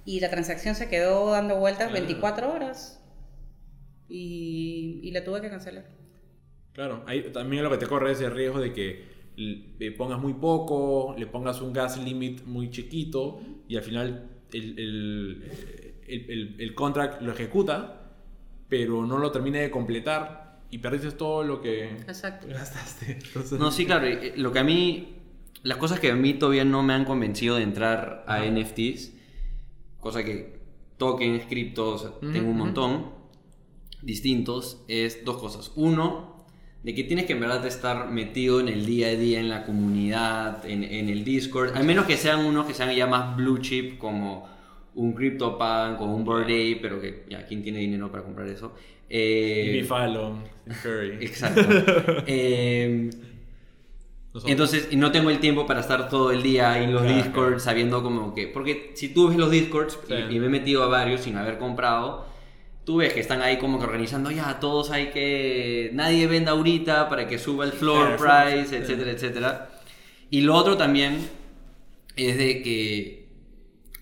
y 0.05 0.21
la 0.21 0.29
transacción 0.29 0.73
se 0.75 0.87
quedó 0.89 1.31
dando 1.31 1.57
vueltas 1.57 1.89
Ah. 1.89 1.93
24 1.93 2.51
horas. 2.51 2.97
Y, 4.11 4.99
y 5.03 5.11
la 5.11 5.23
tuve 5.23 5.39
que 5.41 5.49
cancelar. 5.49 5.85
Claro, 6.73 7.03
ahí 7.07 7.23
también 7.31 7.63
lo 7.63 7.69
que 7.69 7.77
te 7.77 7.87
corre 7.87 8.11
es 8.11 8.21
el 8.21 8.31
riesgo 8.31 8.59
de 8.59 8.73
que 8.73 9.05
le 9.37 9.91
pongas 9.93 10.19
muy 10.19 10.33
poco, 10.33 11.15
le 11.17 11.25
pongas 11.27 11.61
un 11.61 11.71
gas 11.73 11.97
limit 12.03 12.43
muy 12.45 12.69
chiquito 12.69 13.39
y 13.67 13.77
al 13.77 13.83
final 13.83 14.29
el, 14.53 14.79
el, 14.79 15.43
el- 16.07 16.29
el- 16.29 16.55
el 16.59 16.75
contract 16.75 17.21
lo 17.21 17.31
ejecuta, 17.31 18.11
pero 18.69 19.05
no 19.05 19.17
lo 19.17 19.31
termine 19.31 19.59
de 19.61 19.71
completar 19.71 20.59
y 20.69 20.77
perdiste 20.77 21.11
todo 21.11 21.43
lo 21.43 21.61
que 21.61 21.89
Exacto. 21.89 22.47
gastaste. 22.47 23.13
Entonces, 23.25 23.59
No, 23.59 23.71
sí, 23.71 23.85
claro. 23.85 24.05
eh, 24.07 24.33
Lo 24.37 24.51
que 24.51 24.59
a 24.59 24.63
mí, 24.63 25.15
las 25.63 25.77
cosas 25.77 25.99
que 25.99 26.11
a 26.11 26.15
mí 26.15 26.33
todavía 26.35 26.65
no 26.65 26.83
me 26.83 26.93
han 26.93 27.05
convencido 27.05 27.55
de 27.55 27.63
entrar 27.63 28.23
a 28.27 28.45
NFTs, 28.45 29.13
cosa 29.99 30.23
que 30.23 30.59
tokens, 30.97 31.45
criptos, 31.47 32.01
o 32.03 32.07
sea, 32.07 32.17
Ujú, 32.21 32.31
tengo 32.31 32.51
un 32.51 32.57
montón 32.57 33.20
distintos, 34.01 34.83
es 34.87 35.23
dos 35.25 35.37
cosas. 35.37 35.71
Uno, 35.75 36.45
de 36.83 36.95
que 36.95 37.03
tienes 37.03 37.25
que 37.25 37.33
en 37.33 37.39
verdad 37.41 37.65
estar 37.65 38.09
metido 38.09 38.59
en 38.59 38.67
el 38.67 38.85
día 38.85 39.07
a 39.07 39.11
día, 39.11 39.39
en 39.39 39.49
la 39.49 39.65
comunidad, 39.65 40.65
en, 40.65 40.83
en 40.83 41.09
el 41.09 41.23
Discord, 41.23 41.75
al 41.75 41.83
menos 41.83 42.05
que 42.05 42.17
sean 42.17 42.45
unos 42.45 42.65
que 42.65 42.73
sean 42.73 42.93
ya 42.95 43.07
más 43.07 43.35
blue 43.35 43.59
chip 43.59 43.97
como 43.99 44.49
un 44.95 45.13
CryptoPunk 45.13 46.01
o 46.01 46.05
un 46.05 46.25
Bird 46.25 46.81
pero 46.81 46.99
que 46.99 47.25
ya, 47.29 47.45
¿quién 47.45 47.63
tiene 47.63 47.79
dinero 47.79 48.11
para 48.11 48.23
comprar 48.23 48.47
eso? 48.47 48.73
Eh, 49.09 49.69
Jimmy 49.71 49.83
Fallon, 49.83 50.43
Curry. 50.81 51.17
Exacto. 51.25 51.61
Eh, 52.27 53.09
entonces, 54.45 54.87
y 54.91 54.95
no 54.95 55.11
tengo 55.11 55.29
el 55.29 55.39
tiempo 55.39 55.65
para 55.65 55.81
estar 55.81 56.07
todo 56.07 56.31
el 56.31 56.41
día 56.41 56.81
en 56.81 56.93
los 56.93 57.01
Claro, 57.01 57.17
Discords 57.17 57.33
claro. 57.47 57.59
sabiendo 57.59 58.01
como 58.01 58.33
que... 58.33 58.47
Porque 58.47 58.91
si 58.95 59.09
tú 59.09 59.27
ves 59.27 59.37
los 59.37 59.51
Discords, 59.51 59.99
y- 60.07 60.35
y, 60.35 60.39
me 60.39 60.45
he 60.45 60.49
metido 60.49 60.83
a 60.83 60.87
varios 60.87 61.21
sin 61.21 61.35
haber 61.35 61.57
comprado, 61.57 62.25
tú 62.85 62.97
ves 62.97 63.13
que 63.13 63.19
están 63.19 63.41
ahí 63.41 63.57
como 63.57 63.77
que 63.79 63.85
organizando, 63.85 64.31
ya, 64.31 64.59
todos 64.59 64.91
hay 64.91 65.07
que... 65.11 65.91
Nadie 65.93 66.27
venda 66.27 66.51
ahorita 66.51 67.07
para 67.09 67.27
que 67.27 67.37
suba 67.37 67.65
el 67.65 67.71
floor 67.71 68.17
Claro, 68.17 68.49
price, 68.51 68.69
sí. 68.69 68.75
etcétera, 68.75 69.11
etcétera. 69.11 69.69
Y 70.29 70.41
lo 70.41 70.55
otro 70.55 70.77
también 70.77 71.19
es 72.15 72.37
de 72.37 72.61
que... 72.63 73.27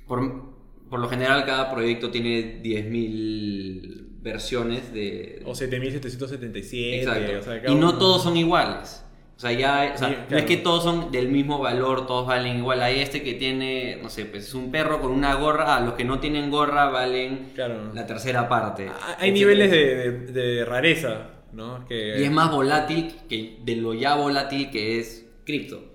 Por, 0.07 0.53
por 0.89 0.99
lo 0.99 1.07
general 1.09 1.45
cada 1.45 1.69
proyecto 1.71 2.09
tiene 2.09 2.63
10.000 2.63 4.21
versiones 4.21 4.93
de... 4.93 5.41
O 5.45 5.53
7777. 5.55 6.99
Exacto. 6.99 7.39
o 7.39 7.43
sea, 7.43 7.57
y 7.57 7.75
no 7.75 7.89
uno- 7.89 7.97
todos 7.97 8.23
son 8.23 8.37
iguales. 8.37 9.03
O 9.39 9.41
sea, 9.41 9.53
ya, 9.53 9.93
o 9.95 9.97
sea, 9.97 10.09
Sí, 10.09 10.15
no 10.31 10.37
es 10.37 10.43
que 10.43 10.57
todos 10.57 10.83
son 10.83 11.13
del 11.13 11.29
mismo 11.29 11.59
valor, 11.59 12.05
todos 12.05 12.27
valen 12.27 12.57
igual. 12.57 12.81
Hay 12.81 12.99
este 12.99 13.23
que 13.23 13.35
tiene, 13.35 13.97
no 14.03 14.09
sé, 14.09 14.25
pues 14.25 14.43
es 14.49 14.53
un 14.53 14.69
perro 14.69 14.99
con 14.99 15.13
una 15.13 15.33
gorra, 15.35 15.77
a 15.77 15.79
los 15.79 15.93
que 15.93 16.03
no 16.03 16.19
tienen 16.19 16.51
gorra 16.51 16.89
valen 16.89 17.51
Claro. 17.55 17.93
la 17.93 18.05
tercera 18.05 18.49
parte. 18.49 18.89
Ah, 18.89 19.15
Hay 19.17 19.31
niveles 19.31 19.71
de, 19.71 19.95
de- 19.95 20.11
de 20.33 20.65
rareza, 20.65 21.27
¿no? 21.53 21.85
Que... 21.87 22.19
Y 22.19 22.23
es 22.25 22.31
más 22.31 22.51
volátil 22.51 23.15
que 23.29 23.59
de 23.63 23.77
lo 23.77 23.93
ya 23.93 24.15
volátil 24.15 24.69
que 24.71 24.99
es 24.99 25.25
cripto. 25.45 25.85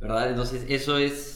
¿Verdad? 0.00 0.30
Entonces, 0.30 0.64
eso 0.70 0.96
es. 0.96 1.33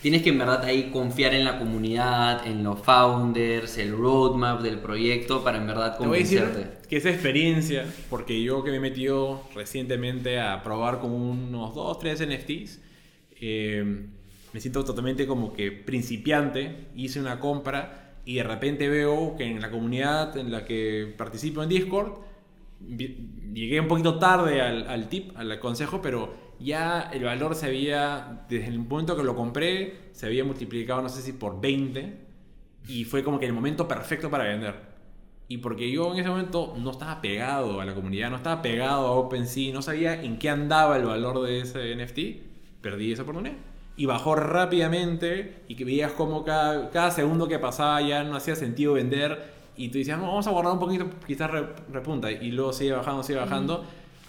Tienes 0.00 0.22
que 0.22 0.30
en 0.30 0.38
verdad 0.38 0.62
ahí 0.64 0.90
confiar 0.90 1.32
en 1.34 1.44
la 1.44 1.58
comunidad, 1.58 2.46
en 2.46 2.62
los 2.62 2.80
founders, 2.82 3.78
el 3.78 3.96
roadmap 3.96 4.60
del 4.60 4.78
proyecto 4.80 5.42
para 5.42 5.56
en 5.58 5.66
verdad 5.66 5.96
Te 5.98 6.06
voy 6.06 6.18
a 6.18 6.20
decir 6.20 6.40
convencerte. 6.40 6.86
que 6.88 6.96
esa 6.98 7.08
experiencia, 7.10 7.86
porque 8.10 8.42
yo 8.42 8.62
que 8.62 8.70
me 8.70 8.76
he 8.76 8.80
metido 8.80 9.48
recientemente 9.54 10.38
a 10.40 10.62
probar 10.62 11.00
con 11.00 11.10
unos 11.12 11.74
2, 11.74 11.98
3 12.00 12.20
NFTs, 12.28 12.80
eh, 13.40 14.06
me 14.52 14.60
siento 14.60 14.84
totalmente 14.84 15.26
como 15.26 15.54
que 15.54 15.72
principiante, 15.72 16.88
hice 16.94 17.18
una 17.18 17.40
compra 17.40 18.16
y 18.26 18.34
de 18.36 18.42
repente 18.42 18.88
veo 18.90 19.36
que 19.36 19.44
en 19.44 19.60
la 19.60 19.70
comunidad 19.70 20.36
en 20.36 20.52
la 20.52 20.64
que 20.66 21.14
participo 21.16 21.62
en 21.62 21.70
Discord, 21.70 22.12
llegué 23.54 23.80
un 23.80 23.88
poquito 23.88 24.18
tarde 24.18 24.60
al, 24.60 24.86
al 24.86 25.08
tip, 25.08 25.34
al 25.36 25.58
consejo, 25.60 26.02
pero 26.02 26.43
ya 26.60 27.10
el 27.12 27.24
valor 27.24 27.54
se 27.54 27.66
había, 27.66 28.44
desde 28.48 28.68
el 28.68 28.78
momento 28.78 29.16
que 29.16 29.22
lo 29.24 29.34
compré, 29.36 30.08
se 30.12 30.26
había 30.26 30.44
multiplicado, 30.44 31.02
no 31.02 31.08
sé 31.08 31.22
si 31.22 31.32
por 31.32 31.60
20, 31.60 32.18
y 32.88 33.04
fue 33.04 33.24
como 33.24 33.38
que 33.38 33.46
el 33.46 33.52
momento 33.52 33.88
perfecto 33.88 34.30
para 34.30 34.44
vender. 34.44 34.94
Y 35.48 35.58
porque 35.58 35.90
yo 35.90 36.12
en 36.12 36.20
ese 36.20 36.28
momento 36.30 36.74
no 36.78 36.90
estaba 36.90 37.20
pegado 37.20 37.80
a 37.80 37.84
la 37.84 37.94
comunidad, 37.94 38.30
no 38.30 38.36
estaba 38.36 38.62
pegado 38.62 39.06
a 39.06 39.10
OpenSea, 39.12 39.72
no 39.74 39.82
sabía 39.82 40.22
en 40.22 40.38
qué 40.38 40.48
andaba 40.50 40.96
el 40.96 41.04
valor 41.04 41.42
de 41.42 41.60
ese 41.60 41.94
NFT, 41.94 42.80
perdí 42.80 43.12
esa 43.12 43.22
oportunidad. 43.22 43.56
Y 43.96 44.06
bajó 44.06 44.34
rápidamente 44.34 45.62
y 45.68 45.76
que 45.76 45.84
veías 45.84 46.12
como 46.12 46.44
cada, 46.44 46.90
cada 46.90 47.10
segundo 47.10 47.46
que 47.46 47.58
pasaba 47.58 48.00
ya 48.02 48.24
no 48.24 48.36
hacía 48.36 48.56
sentido 48.56 48.94
vender. 48.94 49.52
Y 49.76 49.88
tú 49.88 49.98
decías, 49.98 50.18
no, 50.18 50.26
vamos 50.28 50.46
a 50.46 50.50
guardar 50.50 50.72
un 50.72 50.78
poquito, 50.80 51.06
quizás 51.26 51.50
re- 51.50 51.68
repunta. 51.92 52.30
Y 52.32 52.50
luego 52.50 52.72
sigue 52.72 52.92
bajando, 52.92 53.22
sigue 53.22 53.38
bajando, 53.38 53.84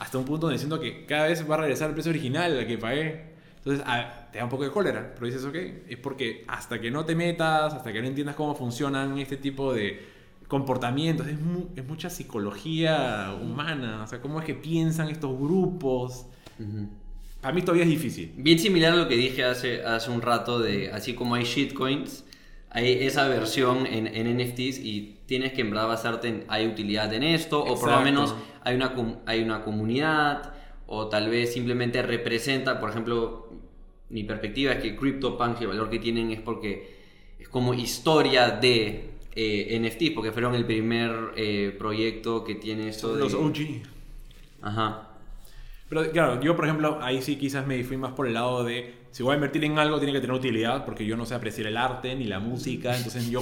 hasta 0.05 0.17
un 0.19 0.25
punto 0.25 0.47
donde 0.47 0.59
siento 0.59 0.79
que 0.79 1.05
cada 1.05 1.27
vez 1.27 1.49
va 1.49 1.55
a 1.55 1.57
regresar 1.61 1.89
el 1.89 1.95
precio 1.95 2.11
original 2.11 2.57
al 2.57 2.67
que 2.67 2.77
pagué. 2.77 3.33
Entonces 3.57 3.83
ah, 3.87 4.27
te 4.31 4.37
da 4.37 4.43
un 4.43 4.49
poco 4.51 4.63
de 4.63 4.71
cólera, 4.71 5.13
pero 5.15 5.25
dices, 5.25 5.43
ok, 5.43 5.55
es 5.89 5.97
porque 5.97 6.43
hasta 6.47 6.79
que 6.79 6.91
no 6.91 7.03
te 7.05 7.15
metas, 7.15 7.73
hasta 7.73 7.91
que 7.91 8.01
no 8.01 8.07
entiendas 8.07 8.35
cómo 8.35 8.53
funcionan 8.55 9.17
este 9.17 9.37
tipo 9.37 9.73
de 9.73 10.05
comportamientos, 10.47 11.27
es, 11.27 11.39
mu- 11.39 11.69
es 11.75 11.83
mucha 11.87 12.09
psicología 12.11 13.35
humana, 13.41 14.03
o 14.03 14.07
sea, 14.07 14.21
cómo 14.21 14.39
es 14.39 14.45
que 14.45 14.53
piensan 14.53 15.09
estos 15.09 15.37
grupos. 15.39 16.27
Para 17.41 17.53
mí 17.53 17.61
todavía 17.61 17.83
es 17.83 17.89
difícil. 17.89 18.33
Bien 18.37 18.57
similar 18.59 18.93
a 18.93 18.95
lo 18.95 19.07
que 19.07 19.15
dije 19.15 19.43
hace, 19.43 19.83
hace 19.83 20.09
un 20.11 20.21
rato 20.21 20.59
de, 20.59 20.91
así 20.91 21.13
como 21.13 21.35
hay 21.35 21.43
shitcoins, 21.43 22.23
hay 22.69 23.05
esa 23.05 23.27
versión 23.27 23.85
en, 23.85 24.07
en 24.07 24.37
NFTs 24.37 24.79
y 24.79 25.14
tienes 25.25 25.53
que 25.53 25.61
en 25.61 25.71
verdad 25.71 25.87
basarte 25.87 26.27
en, 26.27 26.45
hay 26.47 26.67
utilidad 26.67 27.13
en 27.13 27.23
esto, 27.23 27.59
o 27.61 27.79
por 27.79 27.89
lo 27.89 27.99
Exacto. 27.99 28.03
menos 28.03 28.35
hay 28.63 28.75
una, 28.75 28.93
hay 29.25 29.41
una 29.41 29.63
comunidad, 29.63 30.53
o 30.87 31.07
tal 31.07 31.29
vez 31.29 31.53
simplemente 31.53 32.01
representa, 32.01 32.79
por 32.79 32.89
ejemplo, 32.89 33.49
mi 34.09 34.23
perspectiva 34.23 34.73
es 34.73 34.79
que 34.81 34.95
CryptoPunks 34.95 35.61
el 35.61 35.67
valor 35.67 35.89
que 35.89 35.99
tienen 35.99 36.31
es 36.31 36.41
porque 36.41 36.95
es 37.39 37.49
como 37.49 37.73
historia 37.73 38.51
de 38.51 39.09
eh, 39.35 39.79
NFTs, 39.79 40.11
porque 40.11 40.31
fueron 40.31 40.55
el 40.55 40.65
primer 40.65 41.33
eh, 41.35 41.75
proyecto 41.77 42.43
que 42.43 42.55
tiene 42.55 42.89
esto 42.89 43.15
de... 43.15 43.21
Los 43.21 43.33
OG. 43.33 43.83
Ajá. 44.61 45.09
Pero 45.89 46.11
claro, 46.11 46.41
yo 46.41 46.55
por 46.55 46.65
ejemplo, 46.65 46.99
ahí 47.01 47.21
sí 47.21 47.35
quizás 47.35 47.65
me 47.67 47.83
fui 47.83 47.97
más 47.97 48.13
por 48.13 48.27
el 48.27 48.33
lado 48.33 48.63
de, 48.63 48.93
si 49.11 49.23
voy 49.23 49.33
a 49.33 49.35
invertir 49.35 49.63
en 49.63 49.77
algo, 49.77 49.97
tiene 49.97 50.13
que 50.13 50.21
tener 50.21 50.35
utilidad, 50.35 50.85
porque 50.85 51.05
yo 51.05 51.15
no 51.15 51.25
sé 51.25 51.35
apreciar 51.35 51.67
el 51.67 51.77
arte 51.77 52.15
ni 52.15 52.25
la 52.25 52.39
música, 52.39 52.95
entonces 52.95 53.29
yo, 53.29 53.41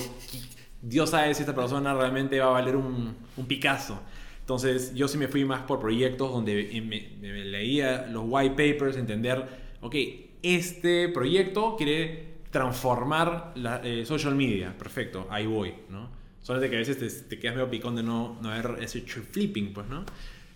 Dios 0.84 1.10
sabe 1.10 1.34
si 1.34 1.42
esta 1.42 1.56
persona 1.56 1.94
realmente 1.94 2.40
va 2.40 2.48
a 2.48 2.52
valer 2.52 2.76
un, 2.76 3.16
un 3.38 3.46
Picasso. 3.48 4.00
Entonces 4.42 4.94
yo 4.94 5.08
sí 5.08 5.18
me 5.18 5.30
fui 5.30 5.46
más 5.46 5.62
por 5.62 5.80
proyectos 5.80 6.30
donde 6.32 6.70
me, 6.86 7.18
me 7.22 7.46
leía 7.46 8.06
los 8.08 8.24
white 8.28 8.52
papers, 8.52 8.98
entender, 8.98 9.48
ok, 9.82 9.96
este 10.44 11.08
proyecto 11.08 11.78
quiere 11.78 12.34
transformar 12.52 13.54
la 13.56 13.82
eh, 13.84 14.06
social 14.06 14.36
media, 14.36 14.78
perfecto, 14.78 15.28
ahí 15.30 15.48
voy, 15.48 15.74
¿no? 15.90 16.10
Solamente 16.42 16.70
que 16.70 16.76
a 16.76 16.80
veces 16.80 17.00
te, 17.00 17.30
te 17.30 17.40
quedas 17.40 17.56
medio 17.56 17.70
picón 17.70 17.96
de 17.96 18.04
no, 18.04 18.38
no 18.42 18.52
haber 18.52 18.84
ese 18.84 19.00
flipping, 19.00 19.74
pues, 19.74 19.88
¿no? 19.88 20.04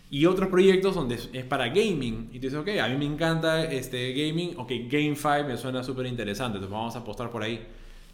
Y 0.10 0.26
otros 0.26 0.50
proyectos 0.50 0.96
donde 0.96 1.16
es, 1.16 1.30
es 1.32 1.46
para 1.46 1.68
gaming. 1.70 2.30
Y 2.32 2.40
tú 2.40 2.48
dices, 2.48 2.60
ok, 2.60 2.70
a 2.82 2.88
mí 2.88 2.98
me 2.98 3.06
encanta 3.06 3.64
este 3.66 4.14
gaming. 4.14 4.54
Ok, 4.58 4.72
GameFi 4.90 5.46
me 5.46 5.58
suena 5.58 5.84
súper 5.84 6.06
interesante. 6.06 6.58
Entonces 6.58 6.72
vamos 6.72 6.96
a 6.96 7.00
apostar 7.00 7.30
por 7.30 7.44
ahí. 7.44 7.66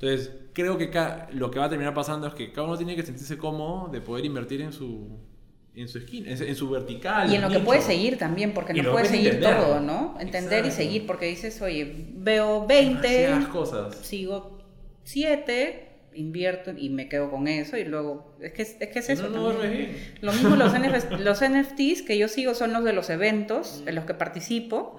Entonces 0.04 0.32
creo 0.52 0.78
que 0.78 0.92
lo 1.32 1.50
que 1.50 1.60
va 1.60 1.66
a 1.66 1.70
terminar 1.70 1.94
pasando 1.94 2.28
es 2.28 2.34
que 2.34 2.52
cada 2.52 2.68
uno 2.68 2.78
tiene 2.78 2.96
que 2.96 3.04
sentirse 3.04 3.38
cómodo 3.38 3.90
de 3.90 4.02
poder 4.02 4.26
invertir 4.26 4.62
en 4.62 4.74
su, 4.74 5.18
en 5.76 5.88
su 5.88 6.02
skin, 6.02 6.28
en 6.28 6.56
su, 6.56 6.70
vertical. 6.70 7.32
Y 7.32 7.36
en 7.36 7.42
lo 7.42 7.50
que 7.50 7.60
puede 7.60 7.82
seguir 7.82 8.18
también, 8.18 8.54
porque 8.54 8.74
Y 8.76 8.82
no 8.82 8.92
puedes 8.92 9.08
seguir 9.08 9.36
entender. 9.36 9.58
todo, 9.58 9.80
¿no? 9.80 10.18
Entender 10.20 10.66
y 10.66 10.72
seguir, 10.72 11.06
porque 11.08 11.28
dices, 11.28 11.62
oye, 11.62 12.06
veo 12.16 12.68
20, 12.68 13.08
Demasiadas 13.08 13.48
cosas. 13.48 13.96
sigo 13.96 14.60
7, 15.04 15.90
invierto 16.16 16.74
y 16.78 16.90
me 16.90 17.08
quedo 17.08 17.32
con 17.32 17.48
eso 17.48 17.78
y 17.78 17.86
luego, 17.86 18.36
es 18.42 18.52
que 18.52 18.62
es, 18.64 18.76
que 18.76 19.00
es 19.00 19.10
eso. 19.10 19.30
No, 19.30 19.54
no. 19.54 19.60
Lo 20.22 20.34
mismo 20.34 20.56
los, 20.58 20.74
NF 20.78 21.20
los 21.20 21.42
NFTs 21.42 22.02
que 22.02 22.18
yo 22.18 22.28
sigo 22.28 22.56
son 22.56 22.74
los 22.74 22.84
de 22.84 22.92
los 22.92 23.10
eventos 23.10 23.84
en 23.86 23.96
los 23.96 24.04
que 24.04 24.14
participo. 24.14 24.98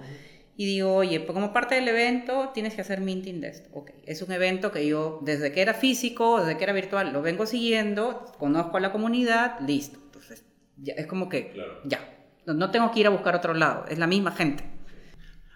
Y 0.57 0.67
digo, 0.67 0.95
oye, 0.95 1.19
pues 1.21 1.33
como 1.33 1.53
parte 1.53 1.75
del 1.75 1.89
evento 1.89 2.51
tienes 2.55 2.75
que 2.75 2.81
hacer 2.83 3.01
minting 3.01 3.41
de 3.41 3.49
esto. 3.49 3.71
Ok, 3.73 3.91
es 4.07 4.23
un 4.23 4.31
evento 4.33 4.71
que 4.71 4.87
yo 4.87 5.19
desde 5.23 5.51
que 5.53 5.61
era 5.63 5.75
físico, 5.75 6.39
desde 6.41 6.57
que 6.57 6.65
era 6.65 6.73
virtual, 6.73 7.13
lo 7.13 7.23
vengo 7.23 7.45
siguiendo, 7.47 8.25
conozco 8.39 8.77
a 8.77 8.81
la 8.81 8.93
comunidad, 8.93 9.59
listo. 9.67 9.99
Entonces, 10.05 10.45
ya, 10.77 10.95
es 10.95 11.07
como 11.07 11.29
que, 11.29 11.51
Claro. 11.51 11.81
ya, 11.85 11.99
no, 12.47 12.55
no 12.55 12.71
tengo 12.71 12.93
que 12.93 13.01
ir 13.01 13.07
a 13.09 13.11
buscar 13.11 13.35
otro 13.35 13.53
lado, 13.55 13.87
es 13.89 13.99
la 13.99 14.07
misma 14.07 14.31
gente. 14.31 14.63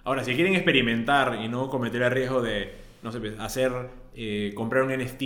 Ahora, 0.03 0.25
si 0.25 0.35
quieren 0.35 0.55
experimentar 0.55 1.39
y 1.43 1.49
no 1.49 1.69
cometer 1.69 2.03
el 2.03 2.11
riesgo 2.11 2.43
de, 2.43 2.73
no 3.03 3.13
sé, 3.13 3.21
pues, 3.21 3.39
hacer, 3.39 3.73
eh, 4.15 4.53
comprar 4.57 4.83
un 4.83 4.91
NFT 4.91 5.23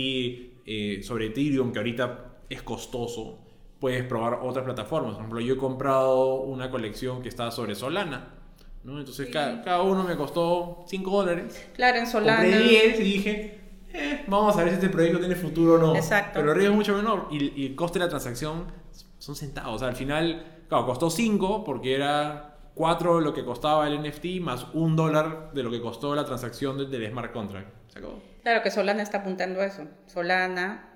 eh, 0.65 0.99
sobre 1.01 1.27
Ethereum 1.27 1.71
que 1.71 1.79
ahorita 1.79 2.35
es 2.49 2.61
costoso, 2.61 3.39
puedes 3.79 4.03
probar 4.03 4.39
otras 4.43 4.65
plataformas. 4.65 5.13
Por 5.13 5.21
ejemplo, 5.21 5.39
yo 5.39 5.55
he 5.55 5.57
comprado 5.57 6.41
una 6.41 6.69
colección 6.69 7.21
que 7.23 7.29
está 7.29 7.49
sobre 7.49 7.73
Solana. 7.75 8.35
¿No? 8.83 8.99
Entonces, 8.99 9.29
ca- 9.31 9.61
cada 9.63 9.81
uno 9.81 10.03
me 10.03 10.15
costó 10.15 10.83
5 10.87 11.11
dólares. 11.23 11.65
Claro, 11.75 11.97
en 11.99 12.07
Solana. 12.07 12.41
Compré 12.43 12.59
10 12.59 12.99
y 12.99 13.03
dije, 13.03 13.59
eh, 13.93 14.23
vamos 14.27 14.55
a 14.57 14.59
ver 14.59 14.69
si 14.69 14.75
este 14.75 14.89
proyecto 14.89 15.19
tiene 15.19 15.35
futuro 15.35 15.75
o 15.75 15.77
no. 15.77 15.95
Exacto. 15.95 16.39
Pero 16.39 16.51
el 16.51 16.57
riesgo 16.57 16.73
es 16.73 16.77
mucho 16.77 16.95
menor 16.95 17.27
y, 17.31 17.61
y 17.61 17.65
el 17.67 17.75
coste 17.75 17.99
de 17.99 18.05
la 18.05 18.09
transacción 18.09 18.65
son 19.19 19.35
centavos. 19.35 19.75
O 19.75 19.79
sea, 19.79 19.87
al 19.87 19.95
final, 19.95 20.63
claro, 20.67 20.85
costó 20.85 21.09
5 21.09 21.63
porque 21.63 21.95
era 21.95 22.57
4 22.75 23.21
lo 23.21 23.33
que 23.33 23.45
costaba 23.45 23.87
el 23.87 24.01
NFT 24.01 24.41
más 24.41 24.65
un 24.73 24.95
dólar 24.95 25.51
de 25.53 25.61
lo 25.63 25.69
que 25.71 25.79
costó 25.79 26.15
la 26.15 26.25
transacción 26.25 26.77
del, 26.77 26.89
del 26.89 27.09
smart 27.11 27.31
contract. 27.31 27.67
Se 27.87 27.99
acabó. 27.99 28.19
Claro 28.41 28.61
que 28.63 28.71
Solana 28.71 29.01
está 29.03 29.19
apuntando 29.19 29.61
a 29.61 29.65
eso. 29.65 29.83
Solana 30.07 30.92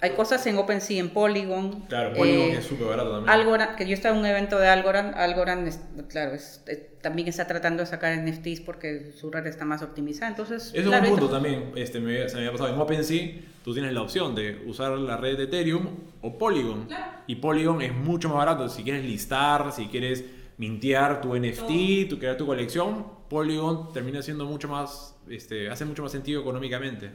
hay 0.00 0.10
cosas 0.10 0.46
en 0.46 0.56
OpenSea, 0.58 0.98
en 1.00 1.10
Polygon. 1.10 1.80
Claro, 1.88 2.12
Polygon 2.14 2.50
eh, 2.50 2.56
es 2.58 2.64
súper 2.64 2.86
barato 2.88 3.10
también. 3.12 3.30
Algorand, 3.30 3.76
que 3.76 3.86
yo 3.86 3.94
estaba 3.94 4.14
en 4.14 4.20
un 4.20 4.26
evento 4.26 4.58
de 4.58 4.68
Algorand, 4.68 5.14
Algorand, 5.16 5.66
es- 5.68 5.80
claro, 6.08 6.34
es- 6.34 6.62
eh, 6.66 6.90
también 7.00 7.28
está 7.28 7.46
tratando 7.46 7.82
de 7.82 7.86
sacar 7.86 8.12
NFTs 8.12 8.60
porque 8.60 9.12
su 9.18 9.30
red 9.30 9.46
está 9.46 9.64
más 9.64 9.82
optimizada. 9.82 10.28
Entonces, 10.30 10.72
Eso 10.74 10.78
es 10.78 10.86
un 11.02 11.08
punto 11.08 11.28
también. 11.28 11.72
Este, 11.76 12.00
me, 12.00 12.28
se 12.28 12.34
me 12.36 12.40
había 12.42 12.52
pasado. 12.52 12.72
En 12.74 12.80
OpenSea, 12.80 13.30
tú 13.62 13.72
tienes 13.74 13.92
la 13.92 14.02
opción 14.02 14.34
de 14.34 14.62
usar 14.66 14.92
la 14.92 15.16
red 15.16 15.36
de 15.36 15.44
Ethereum 15.44 15.88
o 16.22 16.38
Polygon. 16.38 16.88
Y 17.26 17.36
Polygon 17.36 17.82
es 17.82 17.94
mucho 17.94 18.28
más 18.28 18.38
barato. 18.38 18.68
Si 18.68 18.82
quieres 18.82 19.04
listar, 19.04 19.72
si 19.72 19.86
quieres 19.86 20.24
mintear 20.58 21.20
tu 21.20 21.34
NFT, 21.34 22.06
tu 22.08 22.18
crear 22.18 22.36
tu 22.36 22.46
colección, 22.46 23.06
Polygon 23.28 23.92
termina 23.92 24.22
siendo 24.22 24.44
mucho 24.44 24.68
más, 24.68 25.16
este, 25.28 25.68
hace 25.68 25.84
mucho 25.84 26.02
más 26.02 26.12
sentido 26.12 26.40
económicamente. 26.40 27.10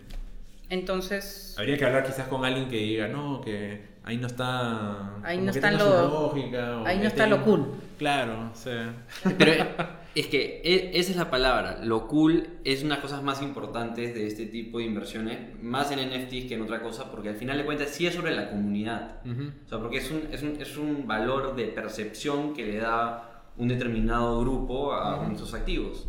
Entonces, 0.70 1.56
Habría 1.58 1.78
que 1.78 1.86
hablar 1.86 2.06
quizás 2.06 2.28
con 2.28 2.46
alguien 2.46 2.70
que 2.70 2.78
diga, 2.78 3.08
no, 3.08 3.42
que 3.42 3.82
ahí 4.04 4.18
no 4.18 4.28
está. 4.28 5.16
Ahí 5.24 5.40
no 5.40 5.52
está 5.52 5.72
lo- 5.72 5.80
su 5.80 6.10
lógica, 6.38 6.78
o 6.80 6.86
ahí 6.86 6.98
no 6.98 7.02
que 7.04 7.08
está 7.08 7.28
lo 7.28 7.44
cool. 7.44 7.66
Claro, 7.98 8.52
o 8.54 8.56
sea. 8.56 8.94
Pero 9.38 9.52
es 10.16 10.28
que 10.28 10.62
e- 10.64 10.92
esa 11.00 11.12
es 11.12 11.18
la 11.18 11.30
palabra. 11.30 11.80
Lo 11.84 12.08
cool 12.08 12.48
es 12.64 12.82
una 12.84 12.96
de 12.96 13.02
las 13.02 13.12
cosas 13.12 13.24
más 13.24 13.42
importantes 13.42 14.14
de 14.14 14.28
este 14.28 14.46
tipo 14.46 14.78
de 14.78 14.86
inversiones, 14.86 15.62
más 15.62 15.92
en 15.92 16.00
NFTs 16.00 16.46
que 16.48 16.54
en 16.54 16.62
otra 16.62 16.82
cosa, 16.82 17.12
porque 17.12 17.30
al 17.30 17.36
final 17.36 17.58
de 17.58 17.66
cuentas 17.66 17.90
sí 17.90 18.08
es 18.08 18.14
sobre 18.16 18.36
la 18.36 18.50
comunidad. 18.50 19.18
ujú. 19.26 19.52
O 19.66 19.70
sea, 19.70 19.80
porque 19.80 19.98
es 19.98 20.10
un, 20.12 20.22
es 20.32 20.44
un, 20.44 20.62
es 20.62 20.78
un 20.78 21.08
valor 21.08 21.56
de 21.56 21.66
percepción 21.66 22.54
que 22.54 22.66
le 22.66 22.78
da 22.78 23.44
un 23.58 23.68
determinado 23.68 24.40
grupo 24.40 24.94
a 24.94 25.26
nuestros 25.26 25.54
activos. 25.54 26.08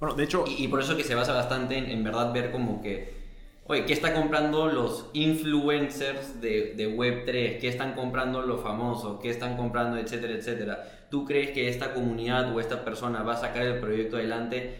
Bueno, 0.00 0.16
de 0.16 0.24
hecho, 0.24 0.44
Y, 0.48 0.64
y 0.64 0.68
por 0.68 0.80
eso 0.80 0.96
que 0.96 1.04
se 1.04 1.14
basa 1.14 1.32
bastante 1.32 1.78
en, 1.78 1.84
en 1.88 2.02
verdad 2.02 2.32
ver 2.32 2.50
como 2.50 2.82
que, 2.82 3.21
oye, 3.64 3.84
¿qué 3.84 3.92
están 3.92 4.14
comprando 4.14 4.66
los 4.66 5.06
influencers 5.12 6.40
de, 6.40 6.74
de 6.76 6.96
Web3? 6.96 7.58
¿Qué 7.58 7.68
están 7.68 7.94
comprando 7.94 8.42
los 8.42 8.62
famosos? 8.62 9.20
¿Qué 9.20 9.30
están 9.30 9.56
comprando, 9.56 9.96
etcétera, 9.98 10.34
etcétera? 10.34 11.06
¿Tú 11.10 11.24
crees 11.24 11.50
que 11.50 11.68
esta 11.68 11.94
comunidad 11.94 12.54
o 12.54 12.60
esta 12.60 12.84
persona 12.84 13.22
va 13.22 13.34
a 13.34 13.36
sacar 13.36 13.62
el 13.62 13.80
proyecto 13.80 14.16
adelante? 14.16 14.76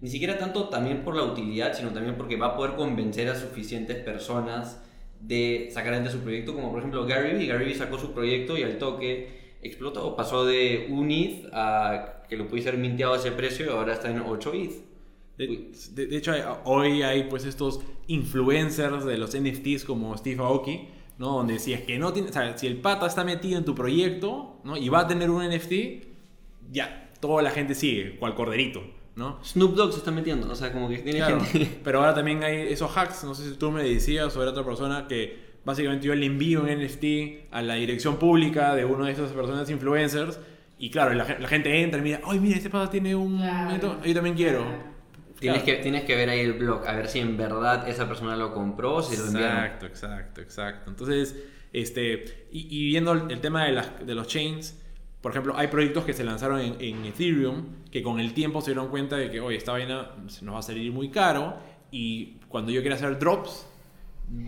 Ni 0.00 0.08
siquiera 0.08 0.38
tanto 0.38 0.68
también 0.68 1.02
por 1.02 1.16
la 1.16 1.24
utilidad, 1.24 1.74
sino 1.74 1.90
también 1.90 2.16
porque 2.16 2.36
va 2.36 2.48
a 2.48 2.56
poder 2.56 2.74
convencer 2.74 3.28
a 3.28 3.34
suficientes 3.34 3.98
personas 3.98 4.82
de 5.20 5.68
sacar 5.70 5.92
adelante 5.92 6.12
su 6.12 6.22
proyecto, 6.22 6.54
como 6.54 6.70
por 6.70 6.78
ejemplo 6.80 7.06
Gary 7.06 7.34
Vee. 7.34 7.46
Gary 7.46 7.66
Vee 7.66 7.74
sacó 7.74 7.98
su 7.98 8.12
proyecto 8.12 8.56
y 8.56 8.62
al 8.62 8.78
toque 8.78 9.56
explotó. 9.62 10.16
Pasó 10.16 10.46
de 10.46 10.86
un 10.90 11.10
ETH 11.10 11.50
a 11.52 12.22
que 12.28 12.36
lo 12.36 12.46
pudiese 12.48 12.70
ser 12.70 12.78
minteado 12.78 13.14
a 13.14 13.16
ese 13.16 13.32
precio 13.32 13.66
y 13.66 13.68
ahora 13.68 13.92
está 13.92 14.10
en 14.10 14.20
8 14.20 14.52
ETH. 14.54 14.89
De, 15.46 15.70
de- 15.94 16.06
de 16.06 16.16
hecho, 16.16 16.32
hay- 16.32 16.42
hoy 16.64 17.02
hay 17.02 17.24
pues 17.24 17.44
estos 17.44 17.80
influencers 18.08 19.04
de 19.04 19.18
los 19.18 19.34
NFTs 19.34 19.84
como 19.84 20.16
Steve 20.16 20.40
Aoki, 20.42 20.88
¿no? 21.18 21.36
Donde 21.36 21.58
si 21.58 21.72
es 21.72 21.80
que 21.82 21.98
no 21.98 22.12
tiene, 22.12 22.28
o 22.28 22.32
sea, 22.32 22.56
si 22.56 22.66
el 22.66 22.76
pata 22.76 23.06
está 23.06 23.24
metido 23.24 23.58
en 23.58 23.64
tu 23.64 23.74
proyecto, 23.74 24.60
¿no? 24.64 24.76
Y 24.76 24.88
va 24.88 25.00
a 25.00 25.06
tener 25.08 25.30
un 25.30 25.42
NFT, 25.42 25.72
ya, 26.70 27.10
toda 27.20 27.42
la 27.42 27.50
gente 27.50 27.74
sigue, 27.74 28.16
cual 28.18 28.34
corderito, 28.34 28.82
¿no? 29.16 29.38
Snoop 29.44 29.74
Dogg 29.74 29.92
se 29.92 29.98
está 29.98 30.10
metiendo, 30.10 30.50
o 30.50 30.54
sea, 30.54 30.72
como 30.72 30.88
que 30.88 30.98
tiene 30.98 31.18
Claro, 31.18 31.40
gente... 31.40 31.78
pero 31.84 31.98
ahora 32.00 32.14
también 32.14 32.42
hay 32.44 32.68
esos 32.72 32.96
hacks, 32.96 33.24
no 33.24 33.34
sé 33.34 33.48
si 33.50 33.56
tú 33.56 33.70
me 33.70 33.82
decías 33.82 34.36
o 34.36 34.42
era 34.42 34.50
otra 34.52 34.64
persona 34.64 35.06
que 35.08 35.50
básicamente 35.64 36.06
yo 36.06 36.14
le 36.14 36.26
envío 36.26 36.62
un 36.62 36.68
NFT 36.68 37.48
a 37.50 37.60
la 37.62 37.74
dirección 37.74 38.16
pública 38.18 38.74
de 38.74 38.84
uno 38.84 39.04
de 39.04 39.12
esas 39.12 39.32
personas 39.32 39.68
influencers 39.70 40.38
y 40.78 40.88
claro, 40.90 41.12
la 41.12 41.24
gente 41.48 41.82
entra 41.82 42.00
y 42.00 42.02
mira, 42.02 42.20
ay 42.24 42.40
mira, 42.40 42.56
este 42.56 42.70
pata 42.70 42.90
tiene 42.90 43.14
un... 43.14 43.36
Claro. 43.36 43.98
Yo 44.02 44.14
también 44.14 44.34
quiero. 44.34 44.64
Tienes, 45.40 45.62
Claro. 45.62 45.78
que, 45.78 45.82
tienes 45.82 46.04
que 46.04 46.14
ver 46.16 46.28
ahí 46.28 46.40
el 46.40 46.52
blog, 46.52 46.86
a 46.86 46.92
ver 46.92 47.08
si 47.08 47.18
en 47.18 47.36
verdad 47.36 47.88
esa 47.88 48.06
persona 48.06 48.36
lo 48.36 48.52
compró 48.54 49.02
si 49.02 49.16
lo 49.16 49.24
enviaron. 49.26 49.56
Exacto, 49.56 49.86
exacto, 49.86 50.40
exacto. 50.42 50.90
Entonces, 50.90 51.34
este, 51.72 52.46
y, 52.52 52.66
y 52.70 52.86
viendo 52.88 53.12
el, 53.12 53.30
el 53.30 53.40
tema 53.40 53.64
de, 53.64 53.72
las, 53.72 54.06
de 54.06 54.14
los 54.14 54.26
chains, 54.28 54.76
por 55.22 55.32
ejemplo, 55.32 55.54
hay 55.56 55.68
proyectos 55.68 56.04
que 56.04 56.12
se 56.12 56.24
lanzaron 56.24 56.60
en, 56.60 56.76
en 56.80 57.04
Ethereum 57.06 57.66
que 57.90 58.02
con 58.02 58.20
el 58.20 58.32
tiempo 58.34 58.60
se 58.60 58.70
dieron 58.72 58.88
cuenta 58.88 59.16
de 59.16 59.30
que, 59.30 59.40
oye, 59.40 59.56
esta 59.56 59.72
vaina 59.72 60.10
se 60.28 60.44
nos 60.44 60.54
va 60.54 60.58
a 60.60 60.62
salir 60.62 60.92
muy 60.92 61.10
caro 61.10 61.56
y 61.90 62.36
cuando 62.48 62.70
yo 62.70 62.80
quiera 62.82 62.96
hacer 62.96 63.18
drops, 63.18 63.66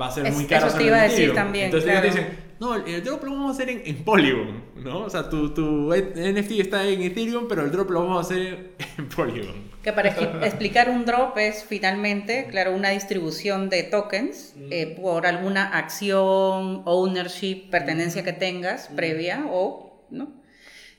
va 0.01 0.07
a 0.09 0.11
ser 0.11 0.27
Es- 0.27 0.35
muy 0.35 0.47
caro. 0.47 0.67
eso 0.67 0.77
te 0.79 0.85
iba 0.87 0.97
a 0.99 1.03
decir 1.05 1.33
también, 1.35 1.67
Entonces 1.67 1.91
ellos 1.91 2.01
claro. 2.03 2.15
te 2.15 2.21
dicen, 2.21 2.39
no, 2.63 2.77
el, 2.77 3.03
drop 3.03 3.25
lo 3.25 3.33
vamos 3.33 3.51
a 3.51 3.53
hacer 3.55 3.69
en, 3.71 3.83
en 3.85 4.05
Polygon, 4.05 4.63
¿no? 4.77 5.01
O 5.01 5.11
sea, 5.11 5.29
tu, 5.29 5.53
tu 5.53 5.93
NFT 5.93 6.53
está 6.61 6.87
en 6.87 7.03
Ethereum, 7.03 7.47
pero 7.49 7.63
el 7.65 7.71
drop 7.73 7.91
lo 7.91 8.01
vamos 8.01 8.19
a 8.19 8.21
hacer 8.21 8.73
en 8.99 9.09
Polygon. 9.17 9.73
Que 9.83 9.93
para 9.93 10.15
expli- 10.15 10.45
explicar 10.45 10.89
un 10.89 11.05
drop 11.05 11.37
es 11.39 11.65
finalmente, 11.65 12.47
claro, 12.51 12.73
una 12.75 12.91
distribución 12.91 13.69
de 13.69 13.83
tokens 13.83 14.55
eh, 14.71 14.97
por 15.01 15.27
alguna 15.27 15.77
acción, 15.77 16.83
ownership, 16.85 17.69
pertenencia 17.71 18.23
que 18.23 18.33
tengas 18.33 18.89
previa 18.95 19.45
o, 19.51 20.07
¿no? 20.11 20.33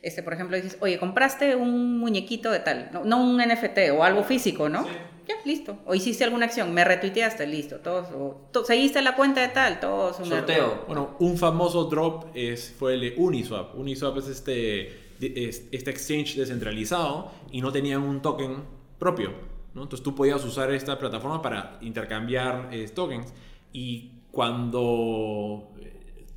Este, 0.02 0.22
por 0.22 0.34
ejemplo, 0.34 0.58
dices, 0.58 0.78
oye, 0.82 1.00
compraste 1.00 1.56
un 1.56 1.98
muñequito 1.98 2.52
de 2.52 2.60
tal, 2.60 2.90
no, 2.92 3.06
no 3.06 3.24
un 3.24 3.38
NFT 3.38 3.92
o 3.98 4.04
algo 4.04 4.24
físico, 4.24 4.68
¿no? 4.68 4.86
Ya, 5.28 5.36
listo. 5.46 5.78
O 5.86 5.96
hiciste 5.96 6.24
alguna 6.24 6.46
acción, 6.46 6.74
me 6.74 6.84
retuiteaste, 6.84 7.48
listo. 7.48 7.78
Todos, 7.78 8.08
o, 8.14 8.48
to- 8.52 8.66
seguiste 8.66 9.02
la 9.02 9.16
cuenta 9.16 9.42
de 9.42 9.48
tal, 9.50 9.80
todos. 9.80 10.18
Sorteo. 10.18 10.84
Bueno, 10.88 11.16
un 11.20 11.38
famoso 11.38 11.86
drop 11.86 12.26
es, 12.34 12.74
fue 12.78 12.96
el 12.96 13.02
de 13.02 13.14
Uniswap. 13.18 13.76
Uniswap 13.78 14.18
es 14.18 14.28
este, 14.28 14.88
es- 15.22 15.68
este 15.72 15.92
exchange 15.92 16.36
descentralizado 16.36 17.32
y 17.52 17.62
no 17.62 17.72
tenían 17.72 18.02
un 18.04 18.22
token 18.22 18.64
propio. 19.00 19.32
¿no? 19.74 19.84
Entonces 19.84 20.04
tú 20.04 20.14
podías 20.14 20.44
usar 20.46 20.72
esta 20.72 21.00
plataforma 21.00 21.42
para 21.42 21.78
intercambiar 21.82 22.70
eh, 22.72 22.88
tokens. 22.90 23.34
Y 23.72 24.12
cuando 24.32 25.70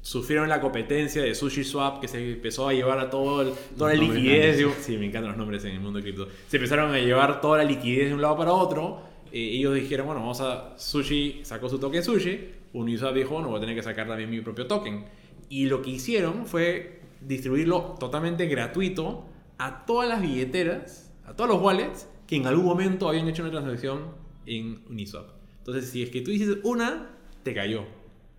sufrieron 0.06 0.48
la 0.48 0.60
competencia 0.60 1.20
de 1.20 1.34
SushiSwap, 1.34 2.00
que 2.00 2.06
se 2.06 2.32
empezó 2.34 2.68
a 2.68 2.72
llevar 2.72 2.98
a 3.00 3.10
todo 3.10 3.42
el- 3.42 3.52
toda 3.76 3.92
la 3.92 4.00
liquidez. 4.14 4.56
de- 4.58 4.62
sí, 4.80 4.96
me 4.96 5.06
encantan 5.06 5.30
los 5.30 5.36
nombres 5.38 5.64
en 5.64 5.72
el 5.72 5.80
mundo 5.80 6.00
cripto. 6.00 6.28
Se 6.46 6.58
empezaron 6.58 6.92
a 6.94 6.98
llevar 7.00 7.40
toda 7.40 7.58
la 7.58 7.64
liquidez 7.64 8.08
de 8.08 8.14
un 8.14 8.22
lado 8.22 8.36
para 8.36 8.52
otro. 8.52 9.00
eh, 9.32 9.56
ellos 9.58 9.74
dijeron, 9.74 10.06
bueno, 10.06 10.20
vamos 10.20 10.40
a. 10.40 10.78
Sushi 10.78 11.40
sacó 11.42 11.68
su 11.68 11.78
token 11.80 12.02
Sushi. 12.02 12.38
Uniswap 12.72 13.12
dijo, 13.14 13.42
no 13.42 13.48
voy 13.48 13.56
a 13.58 13.60
tener 13.60 13.74
que 13.74 13.82
sacar 13.82 14.06
también 14.06 14.30
mi 14.30 14.40
propio 14.40 14.66
token. 14.68 15.04
Y 15.48 15.66
lo 15.66 15.82
que 15.82 15.90
hicieron 15.90 16.46
fue 16.46 17.00
distribuirlo 17.20 17.96
totalmente 17.98 18.46
gratuito 18.46 19.26
a 19.58 19.84
todas 19.84 20.08
las 20.08 20.22
billeteras, 20.22 21.12
a 21.26 21.34
todos 21.34 21.50
los 21.50 21.60
wallets 21.60 22.08
que 22.28 22.36
en 22.36 22.46
algún 22.46 22.64
momento 22.64 23.08
habían 23.08 23.28
hecho 23.28 23.42
una 23.42 23.50
transacción 23.50 24.02
en 24.46 24.82
Uniswap. 24.88 25.26
Entonces, 25.58 25.90
si 25.90 26.02
es 26.04 26.10
que 26.10 26.20
tú 26.20 26.30
dices 26.30 26.58
una, 26.62 27.10
te 27.42 27.52
cayó. 27.52 27.84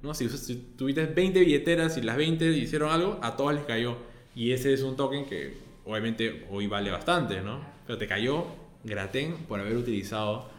¿No? 0.02 0.14
Si, 0.14 0.30
si 0.30 0.56
tuviste 0.56 1.06
20 1.06 1.40
billeteras 1.40 1.98
y 1.98 2.02
las 2.02 2.18
20 2.18 2.46
hicieron 2.52 2.92
algo, 2.92 3.20
a 3.22 3.36
todas 3.36 3.56
les 3.56 3.66
cayó. 3.66 3.98
Y 4.36 4.52
ese 4.52 4.74
es 4.74 4.84
un 4.84 4.96
token 4.96 5.26
que 5.26 5.58
obviamente 5.86 6.46
hoy 6.50 6.68
vale 6.68 6.92
bastante, 6.92 7.42
¿no? 7.42 7.62
Pero 7.86 7.98
te 7.98 8.08
cayó 8.08 8.46
Graten 8.84 9.36
por 9.48 9.60
haber 9.60 9.76
utilizado 9.76 10.50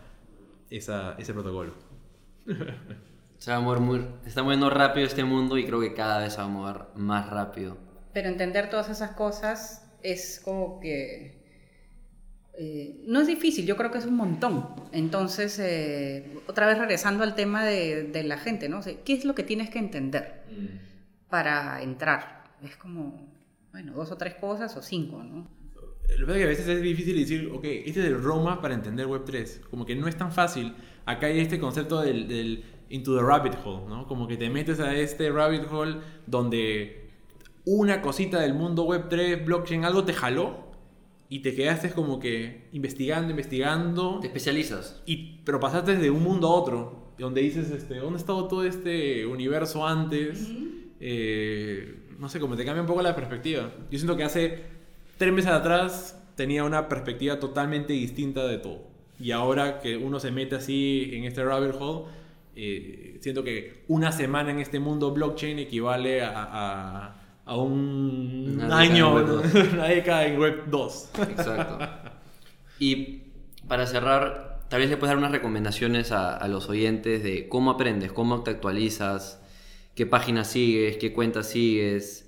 esa, 0.70 1.15
ese 1.19 1.32
protocolo. 1.32 1.74
Se 3.39 3.52
va 3.52 3.59
a 3.59 3.60
mover 3.60 3.78
muy... 3.78 4.01
se 4.23 4.31
está 4.31 4.43
moviendo 4.43 4.69
rápido 4.69 5.06
este 5.06 5.23
mundo 5.23 5.56
y 5.59 5.65
creo 5.65 5.81
que 5.81 5.94
cada 5.94 6.19
vez 6.19 6.32
se 6.32 6.39
va 6.39 6.44
a 6.44 6.48
mover 6.48 6.77
más 6.97 7.31
rápido. 7.31 7.77
Pero 8.12 8.28
entender 8.28 8.69
todas 8.69 8.89
esas 8.89 9.12
cosas 9.12 9.89
es 10.02 10.40
como 10.44 10.81
que... 10.81 11.38
eh, 12.61 13.05
no 13.07 13.21
es 13.21 13.29
difícil, 13.29 13.67
yo 13.67 13.77
creo 13.77 13.93
que 13.93 13.99
es 13.99 14.07
un 14.07 14.17
montón. 14.17 14.67
Entonces, 14.91 15.61
eh, 15.61 16.39
otra 16.49 16.67
vez 16.67 16.77
regresando 16.77 17.23
al 17.23 17.37
tema 17.37 17.65
de, 17.65 18.03
de 18.03 18.25
la 18.25 18.37
gente, 18.37 18.69
¿no? 18.69 18.79
O 18.79 18.83
sea, 18.83 18.95
¿Qué 19.05 19.13
es 19.13 19.25
lo 19.25 19.37
que 19.37 19.45
tienes 19.45 19.71
que 19.71 19.79
entender 19.79 20.43
para 21.29 21.81
entrar? 21.83 22.45
Es 22.65 22.77
como, 22.77 23.33
bueno, 23.71 23.93
dos 23.93 24.11
o 24.11 24.17
tres 24.17 24.35
cosas 24.35 24.77
o 24.77 24.83
cinco, 24.83 25.23
¿no? 25.23 25.47
Lo 26.17 26.17
que 26.17 26.25
pasa 26.25 26.33
es 26.33 26.39
que 26.39 26.45
a 26.45 26.49
veces 26.49 26.69
es 26.69 26.83
difícil 26.83 27.17
decir, 27.17 27.51
ok, 27.53 27.65
este 27.65 28.01
es 28.01 28.07
el 28.07 28.21
Roma 28.21 28.61
para 28.61 28.75
entender 28.75 29.07
Web3. 29.07 29.61
Como 29.71 29.87
que 29.87 29.95
no 29.95 30.09
es 30.09 30.17
tan 30.17 30.33
fácil. 30.33 30.75
Acá 31.07 31.29
hay 31.29 31.39
este 31.39 31.61
concepto 31.61 32.01
del, 32.01 32.27
del 32.27 32.65
into 32.89 33.15
the 33.17 33.23
rabbit 33.23 33.55
hole, 33.65 33.87
¿no? 33.89 34.09
Como 34.09 34.27
que 34.27 34.37
te 34.37 34.51
metes 34.51 34.81
a 34.81 34.97
este 34.97 35.31
rabbit 35.31 35.71
hole 35.71 35.99
donde 36.27 37.09
una 37.67 38.03
cosita 38.03 38.41
del 38.41 38.55
mundo 38.55 38.85
Web3, 38.85 39.45
blockchain, 39.45 39.85
algo 39.85 40.05
te 40.05 40.13
jaló 40.13 40.68
y 41.29 41.41
te 41.41 41.55
quedaste 41.55 41.91
como 41.91 42.19
que 42.21 42.69
investigando, 42.73 43.31
investigando. 43.31 44.19
Te 44.21 44.29
especializas. 44.29 45.03
Y, 45.07 45.41
pero 45.45 45.61
pasaste 45.61 45.97
de 45.97 46.11
un 46.11 46.23
mundo 46.23 46.49
a 46.49 46.53
otro, 46.53 47.13
donde 47.19 47.41
dices, 47.43 47.71
este, 47.71 47.97
¿dónde 47.97 48.15
ha 48.17 48.21
estado 48.21 48.49
todo 48.49 48.65
este 48.65 49.27
universo 49.27 49.87
antes? 49.87 50.49
Eh, 51.01 51.95
no 52.19 52.29
sé, 52.29 52.41
como 52.41 52.57
te 52.57 52.65
cambia 52.65 52.83
un 52.83 52.89
poco 52.89 53.03
la 53.03 53.15
perspectiva. 53.15 53.71
Yo 53.91 53.99
siento 53.99 54.17
que 54.17 54.25
hace 54.25 54.59
tres 55.17 55.33
meses 55.33 55.51
atrás 55.51 56.21
tenía 56.37 56.65
una 56.65 56.89
perspectiva 56.89 57.39
totalmente 57.39 57.93
distinta 57.93 58.47
de 58.47 58.59
todo. 58.59 58.87
Y 59.21 59.33
ahora 59.33 59.81
que 59.81 59.97
uno 59.97 60.21
se 60.21 60.31
mete 60.31 60.55
así 60.57 61.11
en 61.13 61.25
este 61.25 61.45
rabbit 61.45 61.75
hole, 61.79 62.07
eh, 62.57 63.17
siento 63.21 63.43
que 63.45 63.83
una 63.89 64.13
semana 64.13 64.51
en 64.51 64.59
este 64.61 64.79
mundo 64.81 65.13
blockchain 65.13 65.59
equivale 65.59 66.23
a, 66.23 66.31
a- 66.35 67.18
a 67.49 67.57
un 67.57 68.61
Una 68.62 68.79
año, 68.79 69.15
una 69.15 69.87
década 69.89 70.27
en 70.27 70.39
Web 70.39 70.65
2. 70.66 71.09
Exacto. 71.31 71.79
y 72.79 73.23
para 73.66 73.87
cerrar, 73.87 74.61
tal 74.69 74.81
vez 74.81 74.91
le 74.91 74.99
puedes 74.99 75.12
dar 75.12 75.19
unas 75.19 75.33
recomendaciones 75.33 76.12
a, 76.12 76.37
a 76.37 76.47
los 76.47 76.69
oyentes 76.69 77.23
de 77.23 77.49
cómo 77.49 77.70
aprendes, 77.70 78.12
cómo 78.12 78.43
te 78.43 78.51
actualizas, 78.51 79.41
qué 79.95 80.05
páginas 80.05 80.49
sigues, 80.49 80.99
qué 80.99 81.15
cuentas 81.15 81.49
sigues, 81.49 82.28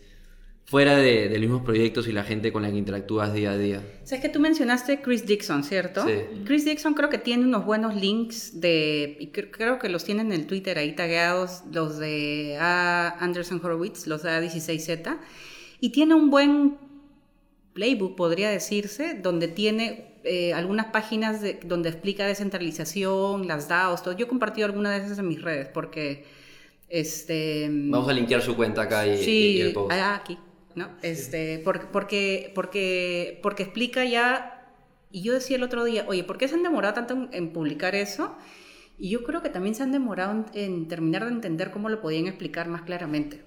fuera 0.70 0.96
de, 0.96 1.28
de 1.28 1.30
los 1.30 1.40
mismos 1.40 1.62
proyectos 1.62 2.06
y 2.06 2.12
la 2.12 2.22
gente 2.22 2.52
con 2.52 2.62
la 2.62 2.70
que 2.70 2.76
interactúas 2.78 3.34
día 3.34 3.50
a 3.50 3.58
día. 3.58 3.82
Sabes 4.04 4.22
que 4.22 4.28
tú 4.28 4.38
mencionaste 4.38 5.00
Chris 5.02 5.26
Dixon, 5.26 5.64
¿cierto? 5.64 6.06
Sí. 6.06 6.14
Chris 6.44 6.64
Dixon 6.64 6.94
creo 6.94 7.08
que 7.10 7.18
tiene 7.18 7.44
unos 7.44 7.64
buenos 7.66 7.96
links 7.96 8.60
de, 8.60 9.16
y 9.18 9.32
cre- 9.32 9.50
creo 9.50 9.80
que 9.80 9.88
los 9.88 10.04
tienen 10.04 10.26
en 10.32 10.40
el 10.40 10.46
Twitter 10.46 10.78
ahí 10.78 10.92
tagueados, 10.94 11.64
los 11.72 11.98
de 11.98 12.56
A. 12.60 13.16
Anderson 13.18 13.60
Horowitz, 13.64 14.06
los 14.06 14.22
de 14.22 14.30
A16Z, 14.30 15.18
y 15.80 15.90
tiene 15.90 16.14
un 16.14 16.30
buen 16.30 16.76
playbook, 17.72 18.14
podría 18.16 18.48
decirse, 18.50 19.14
donde 19.20 19.48
tiene 19.48 20.20
eh, 20.22 20.52
algunas 20.54 20.86
páginas 20.86 21.40
de- 21.40 21.58
donde 21.64 21.88
explica 21.88 22.26
descentralización, 22.28 23.48
las 23.48 23.66
DAOs, 23.68 24.04
todo. 24.04 24.16
Yo 24.16 24.26
he 24.26 24.28
compartido 24.28 24.66
algunas 24.66 25.00
de 25.00 25.06
esas 25.06 25.18
en 25.18 25.26
mis 25.26 25.42
redes 25.42 25.66
porque, 25.74 26.24
este... 26.88 27.68
Vamos 27.70 28.08
a 28.08 28.12
linkear 28.12 28.40
su 28.42 28.54
cuenta 28.54 28.82
acá 28.82 29.06
y, 29.06 29.16
Sí, 29.18 29.30
y- 29.30 29.56
y 29.56 29.60
el 29.62 29.72
post. 29.72 29.92
ah, 29.92 30.14
aquí, 30.16 30.38
¿no? 30.74 30.90
Este, 31.02 31.60
porque, 31.64 31.86
porque, 31.92 32.52
porque, 32.54 33.38
porque 33.42 33.62
explica 33.64 34.04
ya, 34.04 34.72
y 35.10 35.22
yo 35.22 35.34
decía 35.34 35.56
el 35.56 35.62
otro 35.62 35.84
día, 35.84 36.04
oye, 36.08 36.24
¿por 36.24 36.38
qué 36.38 36.48
se 36.48 36.54
han 36.54 36.62
demorado 36.62 36.94
tanto 36.94 37.14
en, 37.14 37.28
en 37.32 37.52
publicar 37.52 37.94
eso? 37.94 38.36
Y 38.98 39.10
yo 39.10 39.24
creo 39.24 39.42
que 39.42 39.48
también 39.50 39.74
se 39.74 39.82
han 39.82 39.92
demorado 39.92 40.32
en, 40.32 40.46
en 40.54 40.88
terminar 40.88 41.24
de 41.26 41.32
entender 41.32 41.70
cómo 41.70 41.88
lo 41.88 42.00
podían 42.00 42.26
explicar 42.26 42.68
más 42.68 42.82
claramente. 42.82 43.42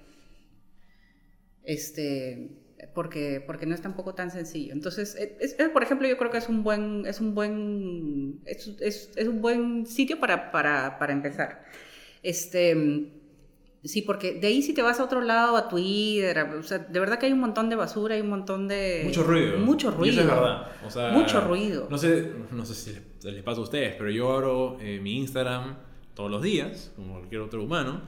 Este, 1.62 2.50
porque, 2.94 3.42
porque 3.46 3.66
no 3.66 3.74
es 3.74 3.80
tampoco 3.82 4.14
tan 4.14 4.30
sencillo. 4.30 4.72
Entonces, 4.72 5.14
es- 5.16 5.56
es- 5.58 5.68
por 5.70 5.82
ejemplo, 5.82 6.06
yo 6.08 6.18
creo 6.18 6.30
que 6.30 6.38
es 6.38 6.48
un 6.48 6.62
buen, 6.62 7.06
es 7.06 7.20
un 7.20 7.34
buen, 7.34 8.40
es, 8.44 8.68
es- 8.80 9.10
es 9.16 9.28
un 9.28 9.40
buen 9.40 9.86
sitio 9.86 10.20
para, 10.20 10.50
para, 10.52 10.98
para 10.98 11.12
empezar. 11.12 11.64
Este, 12.22 12.74
Sí, 13.84 14.00
porque 14.02 14.34
de 14.40 14.46
ahí 14.46 14.62
si 14.62 14.72
te 14.72 14.80
vas 14.82 14.98
a 14.98 15.04
otro 15.04 15.20
lado, 15.20 15.56
a 15.58 15.68
Twitter, 15.68 16.38
o 16.58 16.62
sea, 16.62 16.78
de 16.78 16.98
verdad 17.00 17.18
que 17.18 17.26
hay 17.26 17.32
un 17.32 17.40
montón 17.40 17.68
de 17.68 17.76
basura, 17.76 18.14
hay 18.14 18.22
un 18.22 18.30
montón 18.30 18.66
de... 18.66 19.02
Mucho 19.04 19.22
ruido. 19.24 19.58
Mucho 19.58 19.88
Y 19.88 19.90
ruido. 19.92 20.12
eso 20.12 20.20
es 20.22 20.26
verdad. 20.26 20.66
O 20.86 20.90
sea, 20.90 21.10
Mucho 21.12 21.40
ruido. 21.42 21.86
No 21.90 21.98
sé, 21.98 22.32
no 22.50 22.64
sé 22.64 22.74
si 22.74 22.92
les, 23.22 23.34
les 23.34 23.42
pasa 23.42 23.60
a 23.60 23.64
ustedes, 23.64 23.94
pero 23.96 24.10
yo 24.10 24.32
abro 24.32 24.78
eh, 24.80 25.00
mi 25.02 25.18
Instagram 25.18 25.76
todos 26.14 26.30
los 26.30 26.40
días, 26.42 26.92
como 26.96 27.14
cualquier 27.18 27.42
otro 27.42 27.62
humano, 27.62 28.00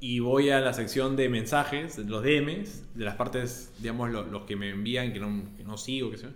y 0.00 0.18
voy 0.18 0.50
a 0.50 0.60
la 0.60 0.74
sección 0.74 1.16
de 1.16 1.30
mensajes, 1.30 1.96
de 1.96 2.04
los 2.04 2.22
DMs, 2.22 2.82
de 2.94 3.04
las 3.06 3.14
partes, 3.14 3.72
digamos, 3.78 4.10
lo- 4.10 4.24
los 4.26 4.42
que 4.44 4.56
me 4.56 4.68
envían, 4.68 5.12
que 5.14 5.20
no, 5.20 5.44
que 5.56 5.64
no 5.64 5.78
sigo, 5.78 6.10
que 6.10 6.18
sea. 6.18 6.30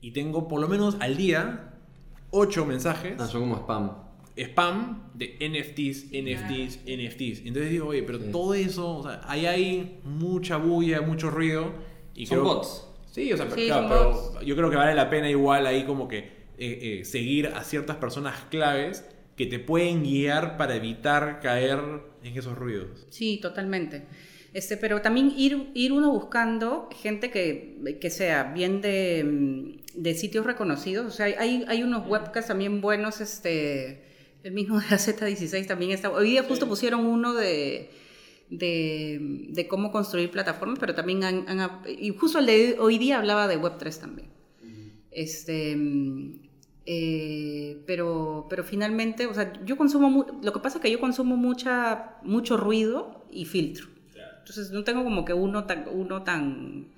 Y 0.00 0.12
tengo 0.12 0.48
por 0.48 0.60
lo 0.60 0.68
menos 0.68 0.96
al 1.00 1.18
día 1.18 1.74
ocho 2.30 2.64
mensajes 2.64 3.16
Ah, 3.20 3.26
son 3.26 3.42
como 3.42 3.56
spam. 3.56 3.90
Spam 4.36 5.10
de 5.14 5.36
NFTs, 5.40 6.06
NFTs, 6.12 6.80
NFTs. 6.86 7.40
Entonces 7.46 7.70
digo, 7.70 7.88
oye, 7.88 8.02
pero 8.02 8.18
Sí. 8.18 8.24
todo 8.32 8.54
eso, 8.54 8.98
o 8.98 9.02
sea, 9.02 9.20
ahí 9.26 9.46
hay 9.46 10.00
mucha 10.04 10.56
bulla, 10.56 11.00
mucho 11.02 11.30
ruido. 11.30 11.72
Y 12.14 12.26
Son 12.26 12.38
creo- 12.40 12.54
bots. 12.54 12.88
Sí, 13.10 13.32
o 13.32 13.36
sea, 13.36 13.50
Sí, 13.50 13.66
claro, 13.66 13.88
pero 13.88 14.10
bots. 14.12 14.46
yo 14.46 14.56
creo 14.56 14.70
que 14.70 14.76
vale 14.76 14.94
la 14.94 15.10
pena 15.10 15.28
igual 15.30 15.66
ahí 15.66 15.84
como 15.84 16.08
que 16.08 16.18
eh, 16.58 17.00
eh, 17.00 17.04
seguir 17.04 17.48
a 17.48 17.64
ciertas 17.64 17.96
personas 17.96 18.44
claves 18.50 19.04
que 19.36 19.46
te 19.46 19.58
pueden 19.58 20.02
guiar 20.04 20.56
para 20.56 20.76
evitar 20.76 21.40
caer 21.40 21.80
en 22.22 22.36
esos 22.38 22.56
ruidos. 22.56 23.06
Sí, 23.10 23.38
totalmente. 23.42 24.04
Este, 24.54 24.76
pero 24.76 25.00
también 25.00 25.32
ir, 25.36 25.70
ir 25.74 25.92
uno 25.92 26.10
buscando 26.12 26.88
gente 27.02 27.30
que, 27.30 27.96
que 28.00 28.10
sea 28.10 28.52
bien 28.52 28.80
de, 28.82 29.24
mm, 29.24 30.00
de 30.02 30.14
sitios 30.14 30.44
reconocidos. 30.46 31.06
O 31.06 31.10
sea, 31.10 31.24
hay, 31.26 31.64
hay 31.66 31.82
unos 31.82 32.06
webcasts 32.06 32.48
también 32.48 32.80
buenos, 32.82 33.20
este, 33.22 34.04
el 34.42 34.52
mismo 34.52 34.80
de 34.80 34.86
AZ16 34.86 35.66
también 35.66 35.90
está. 35.92 36.10
Hoy 36.10 36.30
día 36.30 36.42
justo 36.42 36.68
pusieron 36.68 37.06
uno 37.06 37.34
de, 37.34 37.90
de, 38.50 39.46
de 39.50 39.68
cómo 39.68 39.92
construir 39.92 40.30
plataformas, 40.30 40.78
pero 40.78 40.94
también 40.94 41.24
han, 41.24 41.48
han- 41.48 41.82
y 41.86 42.10
justo 42.10 42.38
el 42.38 42.46
de 42.46 42.76
hoy 42.78 42.98
día 42.98 43.18
hablaba 43.18 43.48
de 43.48 43.58
Web3 43.60 44.00
también. 44.00 44.28
Este, 45.10 45.76
eh, 46.86 47.82
pero, 47.86 48.46
pero 48.50 48.64
finalmente, 48.64 49.26
o 49.26 49.34
sea, 49.34 49.52
yo 49.64 49.76
consumo, 49.76 50.26
lo 50.42 50.52
que 50.52 50.58
pasa 50.60 50.78
es 50.78 50.82
que 50.82 50.90
yo 50.90 51.00
consumo 51.00 51.36
mucha, 51.36 52.16
mucho 52.22 52.56
ruido 52.56 53.24
y 53.30 53.44
filtro. 53.44 53.86
Entonces 54.40 54.70
no 54.72 54.82
tengo 54.82 55.04
como 55.04 55.24
que 55.24 55.32
uno 55.34 55.64
tan, 55.66 55.84
uno 55.92 56.22
tan, 56.24 56.88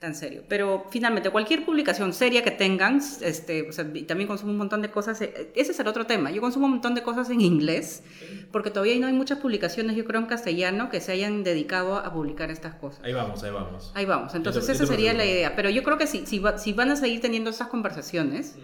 tan 0.00 0.14
serio. 0.14 0.42
Pero 0.48 0.86
finalmente, 0.90 1.28
cualquier 1.30 1.64
publicación 1.64 2.12
seria 2.12 2.42
que 2.42 2.50
tengan, 2.50 3.00
este, 3.20 3.68
o 3.68 3.72
sea, 3.72 3.88
y 3.94 4.02
también 4.04 4.26
consumo 4.26 4.50
un 4.50 4.56
montón 4.58 4.80
de 4.82 4.90
cosas, 4.90 5.20
eh, 5.20 5.52
ese 5.54 5.72
es 5.72 5.78
el 5.78 5.86
otro 5.86 6.06
tema. 6.06 6.30
Yo 6.30 6.40
consumo 6.40 6.64
un 6.66 6.72
montón 6.72 6.94
de 6.94 7.02
cosas 7.02 7.28
en 7.30 7.40
inglés, 7.42 8.02
porque 8.50 8.70
todavía 8.70 8.96
no 8.98 9.06
hay 9.06 9.12
muchas 9.12 9.38
publicaciones, 9.38 9.94
yo 9.96 10.04
creo, 10.06 10.20
en 10.22 10.26
castellano 10.26 10.88
que 10.88 11.00
se 11.02 11.12
hayan 11.12 11.44
dedicado 11.44 11.96
a 11.98 12.12
publicar 12.12 12.50
estas 12.50 12.74
cosas. 12.76 13.04
Ahí 13.04 13.12
vamos, 13.12 13.44
ahí 13.44 13.50
vamos. 13.52 13.92
Ahí 13.94 14.06
vamos, 14.06 14.34
entonces 14.34 14.64
te- 14.66 14.72
esa 14.72 14.86
sería 14.86 15.12
la 15.12 15.26
idea. 15.26 15.54
Pero 15.54 15.68
yo 15.70 15.82
creo 15.82 15.98
que 15.98 16.06
si, 16.06 16.24
si, 16.26 16.38
va- 16.38 16.56
si 16.58 16.72
van 16.72 16.90
a 16.90 16.96
seguir 16.96 17.20
teniendo 17.20 17.50
estas 17.50 17.68
conversaciones, 17.68 18.56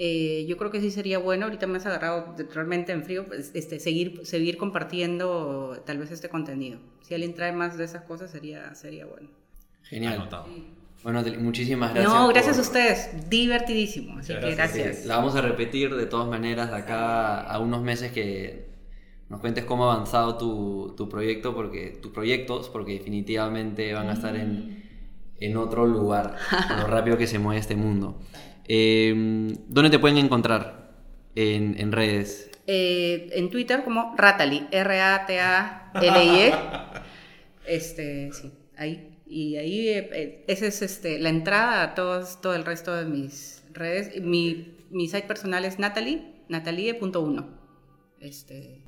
eh, 0.00 0.44
yo 0.48 0.56
creo 0.56 0.72
que 0.72 0.80
sí 0.80 0.90
sería 0.90 1.18
bueno, 1.18 1.44
ahorita 1.44 1.68
me 1.68 1.76
has 1.78 1.86
agarrado 1.86 2.34
realmente 2.52 2.90
en 2.90 3.04
frío, 3.04 3.24
pues, 3.28 3.52
este, 3.54 3.78
seguir, 3.78 4.22
seguir 4.26 4.56
compartiendo 4.56 5.80
tal 5.86 5.98
vez 5.98 6.10
este 6.10 6.28
contenido. 6.28 6.80
Si 7.02 7.14
alguien 7.14 7.34
trae 7.34 7.52
más 7.52 7.78
de 7.78 7.84
esas 7.84 8.02
cosas 8.02 8.30
sería, 8.32 8.74
sería 8.74 9.06
bueno. 9.06 9.28
Genial. 9.84 10.14
Anotado. 10.14 10.46
Bueno, 11.02 11.22
muchísimas 11.40 11.92
gracias. 11.94 12.14
no, 12.14 12.28
gracias 12.28 12.56
por- 12.56 12.64
a 12.64 12.68
ustedes, 12.68 13.28
divertidísimo. 13.28 14.18
Así 14.18 14.32
que 14.34 14.54
gracias. 14.54 15.04
la 15.04 15.16
vamos 15.16 15.34
a 15.34 15.40
repetir 15.40 15.94
de 15.94 16.06
todas 16.06 16.28
maneras 16.28 16.70
de 16.70 16.76
acá 16.76 17.40
a 17.40 17.58
unos 17.58 17.82
meses 17.82 18.12
que 18.12 18.70
nos 19.28 19.40
cuentes 19.40 19.64
cómo 19.64 19.90
ha 19.90 19.94
avanzado 19.94 20.36
tu, 20.38 20.94
tu 20.96 21.08
proyecto, 21.08 21.54
porque 21.54 21.98
tus 22.00 22.12
proyectos, 22.12 22.68
porque 22.68 22.92
definitivamente 22.92 23.92
van 23.94 24.10
a 24.10 24.12
estar 24.12 24.36
en, 24.36 24.84
en 25.40 25.56
otro 25.56 25.86
lugar, 25.86 26.36
lo 26.78 26.86
rápido 26.86 27.18
que 27.18 27.26
se 27.26 27.38
mueve 27.40 27.58
este 27.60 27.74
mundo. 27.74 28.20
Eh, 28.68 29.12
¿Dónde 29.66 29.90
te 29.90 29.98
pueden 29.98 30.18
encontrar 30.18 30.92
en, 31.34 31.80
en 31.80 31.90
redes? 31.90 32.48
Eh, 32.68 33.28
en 33.32 33.50
Twitter 33.50 33.82
como 33.82 34.14
Ratali, 34.16 34.68
R-A-T-A-L-I-E. 34.70 36.54
Este, 37.66 38.30
sí, 38.32 38.52
ahí. 38.76 39.11
Y 39.34 39.56
ahí, 39.56 39.88
eh, 39.88 40.44
esa 40.46 40.66
es 40.66 40.82
este, 40.82 41.18
la 41.18 41.30
entrada 41.30 41.82
a 41.82 41.94
todos, 41.94 42.40
todo 42.42 42.54
el 42.54 42.66
resto 42.66 42.94
de 42.94 43.06
mis 43.06 43.64
redes. 43.72 44.20
Mi, 44.20 44.76
mi 44.90 45.08
site 45.08 45.26
personal 45.26 45.64
es 45.64 45.78
Natalie, 45.78 46.44
natalie.1. 46.50 47.46
Este, 48.20 48.84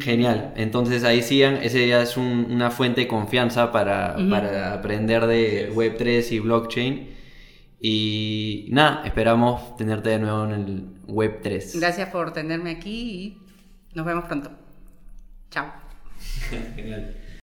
Genial, 0.00 0.52
entonces 0.56 1.02
ahí 1.04 1.22
sigan, 1.22 1.56
ese 1.56 1.88
ya 1.88 2.02
es 2.02 2.16
un- 2.16 2.46
una 2.50 2.70
fuente 2.70 3.00
de 3.02 3.08
confianza 3.08 3.72
para, 3.72 4.16
para 4.30 4.74
aprender 4.74 5.26
de 5.26 5.72
Web3 5.72 6.30
y 6.32 6.38
blockchain. 6.38 7.14
Y 7.80 8.68
nada, 8.70 9.02
esperamos 9.04 9.76
tenerte 9.76 10.10
de 10.10 10.18
nuevo 10.20 10.44
en 10.44 10.50
el 10.52 10.84
Web3. 11.06 11.78
Gracias 11.80 12.08
por 12.10 12.32
tenerme 12.32 12.70
aquí 12.70 13.10
y 13.12 13.38
nos 13.96 14.06
vemos 14.06 14.24
pronto. 14.26 14.50
Chao. 15.50 15.66
Genial. 16.76 17.16